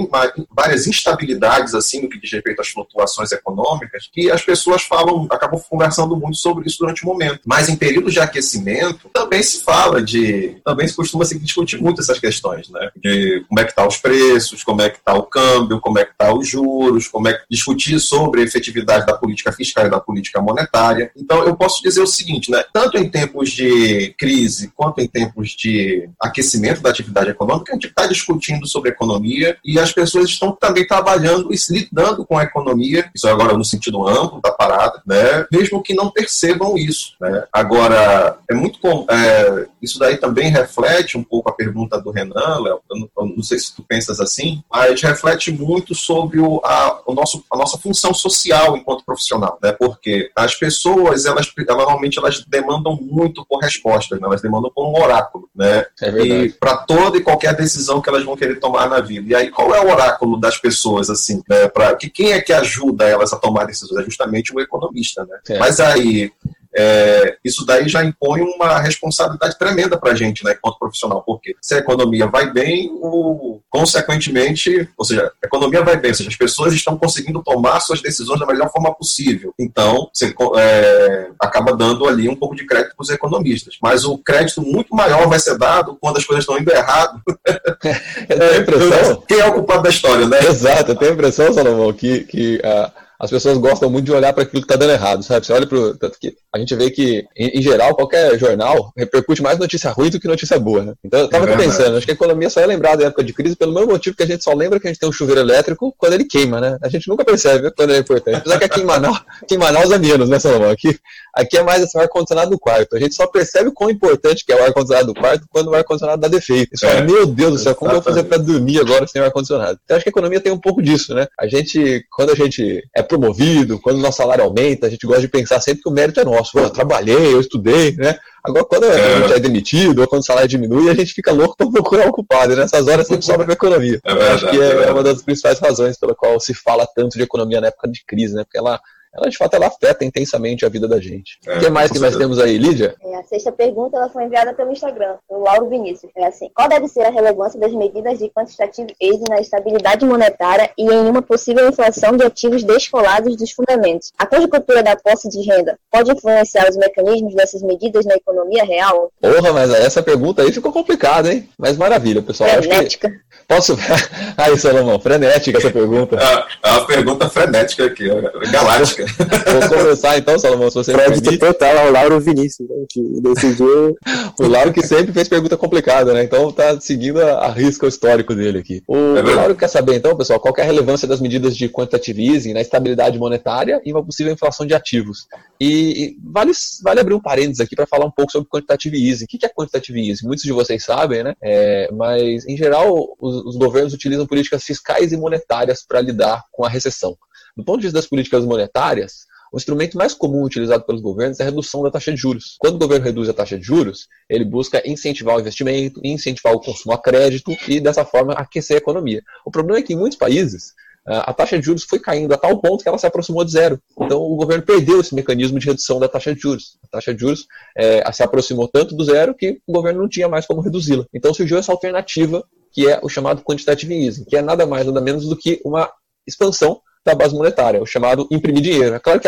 várias 0.50 0.88
instabilidades 0.88 1.74
assim 1.74 2.02
no 2.02 2.10
que 2.10 2.20
diz 2.20 2.32
respeito 2.32 2.62
às 2.62 2.70
flutuações 2.70 3.32
econômicas 3.32 4.10
que 4.12 4.32
as 4.32 4.44
pessoas 4.44 4.84
falam, 4.84 5.28
acabam 5.32 5.60
conversando 5.70 6.16
muito 6.16 6.38
sobre 6.38 6.68
isso 6.68 6.78
durante 6.80 7.04
o 7.04 7.08
momento. 7.08 7.42
Mas 7.46 7.70
em 7.70 7.76
períodos 7.76 8.14
de 8.14 8.20
aquecimento 8.20 9.10
também 9.14 9.42
se 9.44 9.64
fala 9.64 10.02
de, 10.02 10.58
também 10.64 10.88
se 10.88 10.96
costuma 10.96 11.26
se 11.26 11.38
discutir 11.40 11.82
muito 11.82 12.02
essas 12.02 12.20
questões, 12.20 12.70
né? 12.70 12.90
De 12.96 13.46
como 13.48 13.60
é 13.60 13.66
que 13.66 13.76
tá 13.76 13.88
os 13.88 13.98
preços, 13.98 14.64
como 14.64 14.82
é 14.82 14.90
que 14.90 15.00
tá 15.00 15.14
o 15.14 15.24
câmbio, 15.24 15.80
como 15.80 16.00
é 16.00 16.06
que 16.06 16.16
tá 16.18 16.34
os 16.34 16.48
juros, 16.48 17.08
como 17.08 17.28
é 17.28 17.34
que 17.34 17.44
discutir 17.50 18.00
sobre 18.00 18.42
a 18.42 18.44
efetividade 18.44 19.06
da 19.06 19.18
política 19.18 19.52
fiscal 19.52 19.86
e 19.86 19.90
da 19.90 20.00
política 20.00 20.42
monetária. 20.42 21.12
Então 21.16 21.44
eu 21.44 21.56
posso 21.56 21.82
dizer 21.82 22.02
o 22.02 22.08
seguinte, 22.08 22.52
né? 22.52 22.64
Tanto 22.74 22.98
em 22.98 23.10
tempos 23.10 23.52
de 23.52 24.14
crise 24.18 24.72
quanto 24.76 25.00
em 25.00 25.08
tempos 25.08 25.50
de 25.52 26.10
aquecimento 26.20 26.82
da 26.82 26.90
atividade 26.90 27.30
econômica, 27.30 27.72
a 27.72 27.76
gente 27.76 27.88
está 27.88 28.08
discutindo 28.08 28.68
sobre 28.76 28.90
economia 28.90 29.58
e 29.64 29.80
as 29.80 29.94
pessoas 29.94 30.30
estão 30.30 30.52
também 30.52 30.86
trabalhando 30.86 31.54
e 31.54 31.58
lidando 31.70 32.26
com 32.26 32.38
a 32.38 32.44
economia, 32.44 33.10
isso 33.16 33.28
agora 33.28 33.58
no 33.58 33.64
sentido 33.64 34.06
amplo 34.06 34.42
da 34.42 34.52
parada, 34.52 35.02
né? 35.06 35.46
mesmo 35.50 35.82
que 35.82 35.94
não 35.94 36.12
percebam 36.12 36.78
isso. 36.78 37.14
Né? 37.22 37.46
Agora, 37.54 38.38
é 38.50 38.54
muito 38.54 38.78
é, 39.10 39.68
isso 39.82 39.98
daí 39.98 40.18
também 40.18 40.50
reflete 40.50 41.18
um 41.18 41.24
pouco 41.24 41.50
a 41.50 41.54
pergunta 41.54 42.00
do 42.02 42.12
Renan, 42.12 42.60
Léo, 42.60 42.82
eu, 42.90 43.10
eu 43.18 43.26
não 43.26 43.44
sei 43.44 43.58
se 43.58 43.74
tu 43.74 43.82
pensas 43.82 44.20
assim, 44.20 44.62
mas 44.70 45.02
reflete 45.02 45.52
muito 45.52 45.96
sobre 45.96 46.40
o, 46.40 46.60
a, 46.64 47.02
o 47.06 47.14
nosso, 47.14 47.44
a 47.50 47.58
nossa 47.58 47.78
função 47.78 48.14
social 48.14 48.76
enquanto 48.76 49.06
profissional, 49.06 49.58
né? 49.64 49.72
porque 49.72 50.30
as 50.36 50.54
pessoas, 50.56 51.26
elas, 51.26 51.52
elas 51.58 51.78
normalmente 51.78 52.20
elas 52.20 52.44
demandam 52.46 52.98
muito 53.02 53.46
por 53.46 53.60
respostas, 53.60 54.20
né? 54.20 54.28
elas 54.28 54.42
demandam 54.42 54.72
por 54.74 54.86
um 54.86 55.02
oráculo, 55.02 55.50
né? 55.56 55.86
É 56.02 56.10
e 56.26 56.50
para 56.50 56.78
toda 56.78 57.18
e 57.18 57.22
qualquer 57.22 57.56
decisão 57.56 58.02
que 58.02 58.10
elas 58.10 58.24
vão 58.24 58.36
querer 58.36 58.60
tomar 58.66 58.90
na 58.90 59.00
vida. 59.00 59.32
E 59.32 59.36
aí, 59.36 59.52
qual 59.52 59.74
é 59.76 59.80
o 59.80 59.92
oráculo 59.92 60.40
das 60.40 60.58
pessoas, 60.58 61.10
assim, 61.10 61.42
né? 61.48 61.68
Pra, 61.68 61.96
que 61.96 62.10
quem 62.10 62.34
é 62.34 62.42
que 62.42 62.52
ajuda 62.52 63.06
elas 63.06 63.32
a 63.32 63.38
tomar 63.38 63.66
decisões? 63.66 64.02
É 64.02 64.06
justamente 64.06 64.56
o 64.56 64.60
economista, 64.60 65.24
né? 65.26 65.38
É. 65.50 65.60
Mas 65.60 65.80
aí, 65.80 66.32
é, 66.76 67.38
isso 67.44 67.66
daí 67.66 67.88
já 67.88 68.04
impõe 68.04 68.42
uma 68.42 68.80
responsabilidade 68.80 69.58
tremenda 69.58 69.98
para 69.98 70.12
a 70.12 70.16
gente, 70.16 70.44
né, 70.44 70.54
enquanto 70.58 70.80
profissional, 70.80 71.24
porque 71.26 71.56
se 71.62 71.76
a 71.76 71.80
economia 71.80 72.28
vai 72.28 72.52
bem, 72.52 72.90
o, 73.02 73.60
consequentemente, 73.70 74.90
ou 74.98 75.06
seja, 75.06 75.32
a 75.44 75.48
economia 75.48 75.84
vai 75.84 75.98
bem, 75.98 76.12
ou 76.12 76.16
seja, 76.16 76.30
as 76.30 76.36
pessoas 76.36 76.74
estão 76.74 76.98
conseguindo 76.98 77.44
tomar 77.44 77.80
suas 77.80 78.02
decisões 78.02 78.40
da 78.40 78.46
melhor 78.46 78.72
forma 78.72 78.94
possível. 78.94 79.54
Então, 79.60 80.10
você 80.14 80.34
é, 80.58 81.30
acaba 81.40 81.76
dando 81.76 82.08
ali 82.08 82.28
um 82.30 82.36
pouco 82.36 82.56
de 82.56 82.66
crédito 82.66 82.96
para 82.96 83.04
os 83.04 83.10
economistas. 83.10 83.78
Mas 83.82 84.06
o 84.06 84.18
crédito 84.18 84.62
muito 84.62 84.96
maior 84.96 85.28
vai 85.28 85.40
ser 85.40 85.58
dado 85.58 85.98
quando 86.00 86.18
as 86.18 86.26
coisas 86.26 86.44
estão 86.44 86.58
indo 86.58 86.72
errado. 86.72 87.22
Eu 88.30 88.40
tenho 88.40 88.52
a 88.52 88.58
impressão... 88.58 89.24
Quem 89.28 89.40
é 89.40 89.46
o 89.46 89.54
culpado 89.54 89.84
da 89.84 89.90
história, 89.90 90.28
né? 90.28 90.40
Exato, 90.40 90.92
eu 90.92 90.96
tenho 90.96 91.12
a 91.12 91.14
impressão, 91.14 91.54
Salomão, 91.54 91.92
que, 91.94 92.22
que 92.22 92.62
a 92.64 92.92
as 93.20 93.30
pessoas 93.30 93.58
gostam 93.58 93.90
muito 93.90 94.06
de 94.06 94.12
olhar 94.12 94.34
para 94.34 94.44
aquilo 94.44 94.62
que 94.62 94.66
está 94.66 94.76
dando 94.76 94.92
errado, 94.92 95.24
sabe? 95.24 95.46
Você 95.46 95.54
olha 95.54 95.68
para 95.68 95.94
tanto 95.96 96.20
que 96.20 96.36
a 96.54 96.58
gente 96.58 96.76
vê 96.76 96.90
que 96.90 97.26
em, 97.36 97.60
em, 97.60 97.62
geral 97.62 97.96
qualquer 97.96 98.38
jornal 98.38 98.92
repercute 98.96 99.42
mais 99.42 99.58
notícia 99.58 99.92
ruim 99.92 100.10
do 100.10 100.20
que 100.20 100.28
notícia 100.28 100.60
boa, 100.60 100.84
né? 100.84 100.94
Então 101.04 101.22
eu 101.22 101.26
estava 101.26 101.50
é 101.50 101.58
pensando, 101.58 101.98
acho 101.98 102.06
que 102.06 102.12
a 102.12 102.16
economia 102.16 102.50
só 102.50 102.62
é 102.62 102.66
lembrada 102.66 103.04
em 103.04 103.08
época 103.08 103.24
de 103.24 103.34
crise 103.34 103.56
pelo 103.56 103.74
mesmo 103.74 103.92
motivo 103.92 104.16
que 104.16 104.24
a 104.24 104.28
gente 104.28 104.44
só 104.44 104.54
lembra 104.54 104.80
que 104.80 104.88
a 104.88 104.90
gente 104.90 105.00
tem 105.00 105.10
um 105.10 105.14
chuveiro 105.14 105.42
elétrico 105.42 105.94
quando 105.98 106.14
ele 106.14 106.26
queima, 106.26 106.60
né? 106.60 106.78
A 106.82 106.90
gente 106.90 107.08
nunca 107.08 107.24
percebe 107.24 107.72
quando 107.72 107.90
ele 107.90 108.00
é 108.00 108.02
importante. 108.02 108.38
Apesar 108.38 108.60
que 108.60 108.66
aqui 108.66 108.82
em 108.82 108.86
Manaus, 108.86 109.22
aqui 109.42 109.56
em 109.56 109.58
Manaus 109.58 109.92
é 109.92 109.98
menos, 109.98 110.30
né, 110.30 110.40
Salomão? 110.40 110.70
Aqui, 110.70 110.98
aqui 111.34 111.58
é 111.58 111.64
mais 111.64 111.84
assim, 111.84 111.98
o 111.98 112.02
ar-condicionado 112.02 112.52
do 112.52 112.60
quarto. 112.60 112.96
A 112.96 113.00
gente 113.00 113.16
só 113.16 113.28
percebe 113.28 113.70
o 113.70 113.74
quão 113.74 113.90
importante 113.90 114.46
que 114.46 114.52
é 114.52 114.56
o 114.56 114.64
ar-condicionado 114.64 115.14
do 115.14 115.20
quarto 115.20 115.46
quando 115.50 115.70
o 115.70 115.76
ar-condicionado 115.76 116.22
dá 116.22 116.28
defeito. 116.28 116.74
Isso 116.74 116.86
é, 116.86 117.02
meu 117.02 117.26
Deus 117.26 117.54
do 117.54 117.60
céu, 117.60 117.76
como 117.76 117.92
eu 117.92 117.96
vou 117.96 118.04
fazer 118.04 118.24
para 118.24 118.38
dormir 118.38 118.80
agora 118.80 119.08
sem 119.08 119.22
ar-condicionado? 119.22 119.80
Então 119.84 119.96
acho 119.96 120.04
que 120.04 120.10
a 120.10 120.12
economia 120.12 120.42
tem 120.42 120.52
um 120.52 120.60
pouco 120.60 120.82
disso, 120.82 121.14
né? 121.14 121.28
A 121.40 121.48
gente, 121.48 122.06
quando 122.12 122.32
a 122.32 122.36
gente 122.36 122.84
é 122.96 123.04
promovido, 123.18 123.80
quando 123.80 123.98
o 123.98 124.02
nosso 124.02 124.18
salário 124.18 124.44
aumenta, 124.44 124.88
a 124.88 124.90
gente 124.90 125.06
gosta 125.06 125.22
de 125.22 125.28
pensar 125.28 125.60
sempre 125.62 125.82
que 125.82 125.90
o 125.90 125.92
mérito 125.92 126.20
é 126.20 126.26
nosso. 126.26 126.58
eu 126.60 126.70
trabalhei, 126.70 127.34
eu 127.34 127.40
estudei, 127.40 127.96
né? 127.96 128.18
Agora, 128.44 128.66
quando 128.66 128.86
é. 128.86 128.92
a 128.92 129.20
gente 129.20 129.34
é 129.34 129.40
demitido 129.40 130.00
ou 130.00 130.08
quando 130.08 130.22
o 130.22 130.26
salário 130.26 130.48
diminui, 130.48 130.90
a 130.90 130.94
gente 130.94 131.14
fica 131.14 131.32
louco 131.32 131.58
para 131.58 131.72
procurar 131.72 132.08
o 132.08 132.12
culpado. 132.12 132.54
E 132.54 132.56
nessas 132.56 132.88
horas 132.88 133.08
sempre 133.08 133.26
sobra 133.26 133.44
para 133.44 133.54
a 133.54 133.56
economia. 133.56 134.00
É 134.04 134.14
verdade, 134.14 134.34
Acho 134.34 134.50
que 134.50 134.62
é, 134.62 134.84
é, 134.84 134.92
uma 134.92 135.04
das 135.04 135.24
principais 135.24 135.60
razões 135.60 135.98
pela 135.98 136.14
qual 136.14 136.40
se 136.40 136.54
fala 136.54 136.86
tanto 136.96 137.18
de 137.18 137.24
economia 137.24 137.60
na 137.60 137.68
época 137.68 137.88
de 137.88 138.04
crise, 138.06 138.36
né? 138.36 138.44
Porque 138.44 138.58
ela 138.58 138.80
ela 139.16 139.30
de 139.30 139.38
fato 139.38 139.56
ela 139.56 139.68
afeta 139.68 140.04
intensamente 140.04 140.66
a 140.66 140.70
vida 140.70 140.88
da 140.88 141.00
gente. 141.00 141.40
É, 141.46 141.58
o 141.58 141.60
que 141.60 141.70
mais 141.70 141.92
que 141.92 142.00
nós 142.00 142.16
temos 142.16 142.40
aí, 142.40 142.58
Lídia? 142.58 142.96
É, 143.02 143.16
a 143.16 143.24
sexta 143.24 143.52
pergunta 143.52 143.98
ela 143.98 144.10
foi 144.10 144.26
enviada 144.26 144.54
pelo 144.54 144.72
Instagram, 144.72 145.16
pelo 145.28 145.42
Lauro 145.42 145.70
Vinícius. 145.70 146.12
É 146.16 146.26
assim: 146.26 146.50
qual 146.54 146.68
deve 146.68 146.88
ser 146.88 147.04
a 147.04 147.10
relevância 147.10 147.60
das 147.60 147.74
medidas 147.74 148.20
de 148.20 148.30
quantitative 148.30 148.94
easing 149.02 149.26
na 149.30 149.40
estabilidade 149.40 150.06
monetária 150.06 150.70
e 150.78 150.84
em 150.84 151.08
uma 151.08 151.22
possível 151.22 151.68
inflação 151.68 152.18
de 152.18 152.24
ativos 152.24 152.64
descolados 152.64 153.36
dos 153.36 153.52
fundamentos? 153.52 154.12
A 154.18 154.26
conjuntura 154.26 154.84
da 154.84 154.96
posse 154.96 155.30
de 155.30 155.42
renda 155.42 155.78
pode 155.92 156.12
influenciar 156.12 156.70
os 156.70 156.78
mecanismos 156.78 157.34
dessas 157.34 157.62
medidas 157.62 158.06
na 158.06 158.16
economia 158.16 158.64
real? 158.64 159.12
Porra, 159.22 159.54
mas 159.54 159.74
essa 159.74 160.04
pergunta 160.04 160.42
aí 160.42 160.52
ficou 160.52 160.72
complicada, 160.72 161.34
hein? 161.34 161.50
Mas 161.58 161.78
maravilha, 161.78 162.22
pessoal. 162.22 162.50
Frenética. 162.50 163.10
Que... 163.10 163.16
Posso. 163.48 163.78
aí, 164.38 164.58
Salomão, 164.58 165.00
frenética 165.00 165.58
essa 165.58 165.72
pergunta. 165.72 166.18
É, 166.18 166.68
é 166.68 166.72
uma 166.72 166.86
pergunta 166.86 167.30
frenética 167.30 167.86
aqui, 167.86 168.08
galáctica. 168.52 169.05
Vou 169.06 169.78
começar 169.78 170.18
então, 170.18 170.38
Salomão, 170.38 170.70
se 170.70 170.76
você 170.76 170.94
Crédito 170.94 171.24
permite. 171.24 171.40
total 171.40 171.78
ao 171.78 171.92
Lauro 171.92 172.20
Vinícius, 172.20 172.68
né, 172.70 172.76
que 172.90 173.02
decidiu. 173.22 173.96
o 174.40 174.48
Lauro 174.48 174.74
que 174.74 174.86
sempre 174.86 175.14
fez 175.14 175.28
pergunta 175.28 175.58
complicada, 175.58 176.14
né? 176.14 176.24
Então 176.24 176.52
tá 176.52 176.80
seguindo 176.80 177.22
a, 177.22 177.46
a 177.46 177.52
risca 177.52 177.86
o 177.86 177.90
histórico 177.90 178.34
dele 178.34 178.60
aqui. 178.60 178.82
O, 178.88 178.96
é 178.96 179.22
o 179.22 179.36
Lauro 179.36 179.56
quer 179.56 179.68
saber 179.68 179.96
então, 179.96 180.16
pessoal, 180.16 180.40
qual 180.40 180.54
é 180.58 180.62
a 180.62 180.66
relevância 180.66 181.08
das 181.08 181.22
medidas 181.22 181.56
de 181.56 181.70
quantitative 181.70 182.26
easing 182.26 182.54
na 182.54 182.62
estabilidade 182.62 183.18
monetária 183.18 183.82
e 183.86 183.92
uma 183.92 184.04
possível 184.04 184.34
inflação 184.34 184.66
de 184.66 184.74
ativos. 184.74 185.28
E, 185.60 185.68
e 186.04 186.18
vale, 186.24 186.52
vale 186.84 187.00
abrir 187.00 187.14
um 187.14 187.22
parênteses 187.22 187.60
aqui 187.60 187.76
para 187.76 187.88
falar 187.88 188.06
um 188.06 188.12
pouco 188.12 188.32
sobre 188.32 188.50
quantitative 188.50 188.98
easing. 188.98 189.26
O 189.26 189.28
que 189.28 189.46
é 189.46 189.50
quantitative 189.50 190.10
easing? 190.10 190.26
Muitos 190.26 190.44
de 190.44 190.52
vocês 190.52 190.84
sabem, 190.84 191.24
né? 191.24 191.34
É, 191.42 191.90
mas 191.92 192.46
em 192.48 192.58
geral 192.58 193.16
os, 193.20 193.46
os 193.46 193.56
governos 193.56 193.94
utilizam 193.94 194.26
políticas 194.26 194.64
fiscais 194.64 195.12
e 195.12 195.18
monetárias 195.18 195.86
para 195.88 196.02
lidar 196.02 196.44
com 196.52 196.66
a 196.66 196.70
recessão. 196.70 197.18
Do 197.56 197.64
ponto 197.64 197.80
de 197.80 197.88
vista 197.88 198.00
das 198.00 198.08
políticas 198.08 198.44
monetárias, 198.44 199.26
o 199.54 199.58
instrumento 199.58 199.98
mais 199.98 200.14
comum 200.14 200.44
utilizado 200.44 200.84
pelos 200.84 201.02
governos 201.02 201.40
é 201.40 201.44
a 201.44 201.46
redução 201.46 201.82
da 201.82 201.90
taxa 201.90 202.12
de 202.12 202.18
juros. 202.18 202.58
Quando 202.60 202.76
o 202.76 202.80
governo 202.80 203.06
reduz 203.06 203.30
a 203.30 203.34
taxa 203.34 203.58
de 203.58 203.64
juros, 203.64 204.08
ele 204.30 204.44
busca 204.44 204.82
incentivar 204.86 205.38
o 205.38 205.40
investimento, 205.40 206.02
incentivar 206.04 206.54
o 206.54 206.60
consumo 206.60 206.94
a 206.94 207.02
crédito 207.02 207.56
e, 207.66 207.80
dessa 207.80 208.04
forma, 208.04 208.34
aquecer 208.34 208.76
a 208.76 208.80
economia. 208.80 209.24
O 209.46 209.52
problema 209.52 209.80
é 209.80 209.82
que 209.82 209.94
em 209.94 209.96
muitos 209.96 210.18
países, 210.18 210.74
a 211.06 211.32
taxa 211.32 211.58
de 211.58 211.66
juros 211.66 211.84
foi 211.84 212.00
caindo 212.00 212.34
a 212.34 212.38
tal 212.38 212.60
ponto 212.60 212.84
que 212.84 212.90
ela 212.90 212.98
se 212.98 213.08
aproximou 213.08 213.46
de 213.46 213.52
zero. 213.52 213.80
Então, 214.02 214.22
o 214.22 214.36
governo 214.36 214.66
perdeu 214.66 215.00
esse 215.00 215.16
mecanismo 215.16 215.58
de 215.58 215.66
redução 215.68 216.00
da 216.00 216.10
taxa 216.10 216.36
de 216.36 216.42
juros. 216.42 216.78
A 216.84 216.88
taxa 216.88 217.14
de 217.14 217.22
juros 217.22 217.48
é, 217.78 218.12
se 218.12 218.24
aproximou 218.24 218.68
tanto 218.68 218.94
do 218.94 219.06
zero 219.06 219.34
que 219.34 219.62
o 219.66 219.72
governo 219.72 220.02
não 220.02 220.10
tinha 220.10 220.28
mais 220.28 220.46
como 220.46 220.60
reduzi-la. 220.60 221.06
Então, 221.14 221.34
surgiu 221.34 221.58
essa 221.58 221.72
alternativa, 221.72 222.44
que 222.74 222.90
é 222.90 223.00
o 223.02 223.08
chamado 223.08 223.42
quantitative 223.42 223.94
easing, 223.94 224.26
que 224.26 224.36
é 224.36 224.42
nada 224.42 224.66
mais, 224.66 224.86
nada 224.86 225.00
menos 225.00 225.30
do 225.30 225.38
que 225.38 225.62
uma 225.64 225.90
expansão 226.28 226.82
da 227.06 227.14
base 227.14 227.36
monetária, 227.36 227.82
o 227.82 227.86
chamado 227.86 228.28
imprimir 228.32 228.64
dinheiro. 228.64 228.96
É 228.96 229.00
claro 229.00 229.20
que 229.20 229.28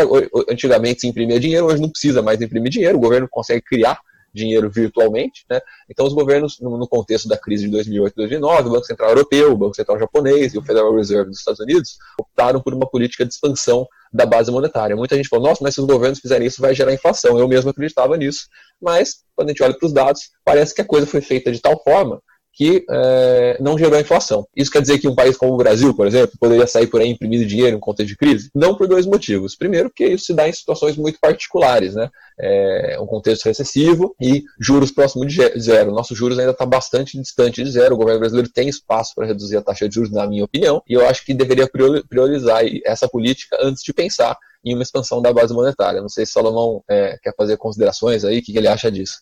antigamente 0.49 1.01
se 1.01 1.07
imprimia 1.07 1.39
dinheiro, 1.39 1.67
hoje 1.67 1.81
não 1.81 1.89
precisa 1.89 2.21
mais 2.21 2.41
imprimir 2.41 2.71
dinheiro, 2.71 2.97
o 2.97 3.01
governo 3.01 3.27
consegue 3.29 3.61
criar 3.61 3.99
dinheiro 4.33 4.69
virtualmente, 4.69 5.45
né? 5.49 5.59
Então 5.89 6.05
os 6.05 6.13
governos, 6.13 6.59
no 6.59 6.87
contexto 6.87 7.27
da 7.27 7.37
crise 7.37 7.65
de 7.65 7.71
2008 7.71 8.13
e 8.13 8.15
2009, 8.15 8.69
o 8.69 8.71
Banco 8.71 8.85
Central 8.85 9.09
Europeu, 9.09 9.51
o 9.51 9.57
Banco 9.57 9.75
Central 9.75 9.97
Japonês 9.99 10.53
e 10.53 10.57
o 10.57 10.61
Federal 10.61 10.93
Reserve 10.95 11.29
dos 11.29 11.39
Estados 11.39 11.59
Unidos 11.59 11.97
optaram 12.19 12.61
por 12.61 12.73
uma 12.73 12.87
política 12.87 13.25
de 13.25 13.33
expansão 13.33 13.87
da 14.13 14.25
base 14.25 14.51
monetária. 14.51 14.95
Muita 14.95 15.15
gente 15.15 15.29
falou, 15.29 15.47
nossa, 15.47 15.63
mas 15.63 15.73
se 15.75 15.81
os 15.81 15.87
governos 15.87 16.19
fizerem 16.19 16.47
isso 16.47 16.61
vai 16.61 16.73
gerar 16.75 16.93
inflação. 16.93 17.39
Eu 17.39 17.47
mesmo 17.47 17.69
acreditava 17.69 18.15
nisso, 18.15 18.47
mas 18.81 19.23
quando 19.35 19.49
a 19.49 19.51
gente 19.51 19.63
olha 19.63 19.77
para 19.77 19.85
os 19.85 19.93
dados, 19.93 20.21
parece 20.43 20.73
que 20.73 20.81
a 20.81 20.85
coisa 20.85 21.07
foi 21.07 21.21
feita 21.21 21.51
de 21.51 21.59
tal 21.59 21.81
forma 21.83 22.21
que 22.57 22.83
é, 22.89 23.57
não 23.61 23.77
gerou 23.77 23.99
inflação. 23.99 24.47
Isso 24.55 24.71
quer 24.71 24.81
dizer 24.81 24.97
que 24.97 25.07
um 25.07 25.13
país 25.13 25.37
como 25.37 25.53
o 25.53 25.57
Brasil, 25.57 25.93
por 25.93 26.07
exemplo, 26.07 26.35
poderia 26.39 26.65
sair 26.65 26.87
por 26.87 26.99
aí 26.99 27.07
imprimindo 27.07 27.45
dinheiro 27.45 27.77
em 27.77 27.79
conta 27.79 28.03
de 28.03 28.17
crise? 28.17 28.49
Não 28.55 28.73
por 28.73 28.87
dois 28.87 29.05
motivos. 29.05 29.55
Primeiro, 29.55 29.89
porque 29.89 30.07
isso 30.07 30.25
se 30.25 30.33
dá 30.33 30.49
em 30.49 30.51
situações 30.51 30.97
muito 30.97 31.19
particulares, 31.19 31.93
né? 31.93 32.09
É 32.39 32.97
um 32.99 33.05
contexto 33.05 33.45
recessivo 33.45 34.15
e 34.19 34.43
juros 34.59 34.91
próximo 34.91 35.25
de 35.25 35.37
zero. 35.59 35.91
Nosso 35.91 36.15
juros 36.15 36.39
ainda 36.39 36.51
está 36.51 36.65
bastante 36.65 37.19
distante 37.19 37.63
de 37.63 37.69
zero. 37.69 37.93
O 37.93 37.97
governo 37.97 38.21
brasileiro 38.21 38.49
tem 38.49 38.67
espaço 38.67 39.13
para 39.15 39.27
reduzir 39.27 39.57
a 39.57 39.61
taxa 39.61 39.87
de 39.87 39.93
juros, 39.93 40.11
na 40.11 40.25
minha 40.25 40.43
opinião, 40.43 40.81
e 40.89 40.93
eu 40.93 41.07
acho 41.07 41.23
que 41.23 41.35
deveria 41.35 41.69
priorizar 42.09 42.63
essa 42.83 43.07
política 43.07 43.55
antes 43.61 43.83
de 43.83 43.93
pensar 43.93 44.35
em 44.65 44.73
uma 44.73 44.83
expansão 44.83 45.21
da 45.21 45.31
base 45.31 45.53
monetária. 45.53 46.01
Não 46.01 46.09
sei 46.09 46.25
se 46.25 46.33
Salomão 46.33 46.83
é, 46.89 47.17
quer 47.21 47.33
fazer 47.35 47.57
considerações 47.57 48.25
aí, 48.25 48.39
o 48.39 48.41
que, 48.41 48.51
que 48.51 48.57
ele 48.57 48.67
acha 48.67 48.91
disso. 48.91 49.19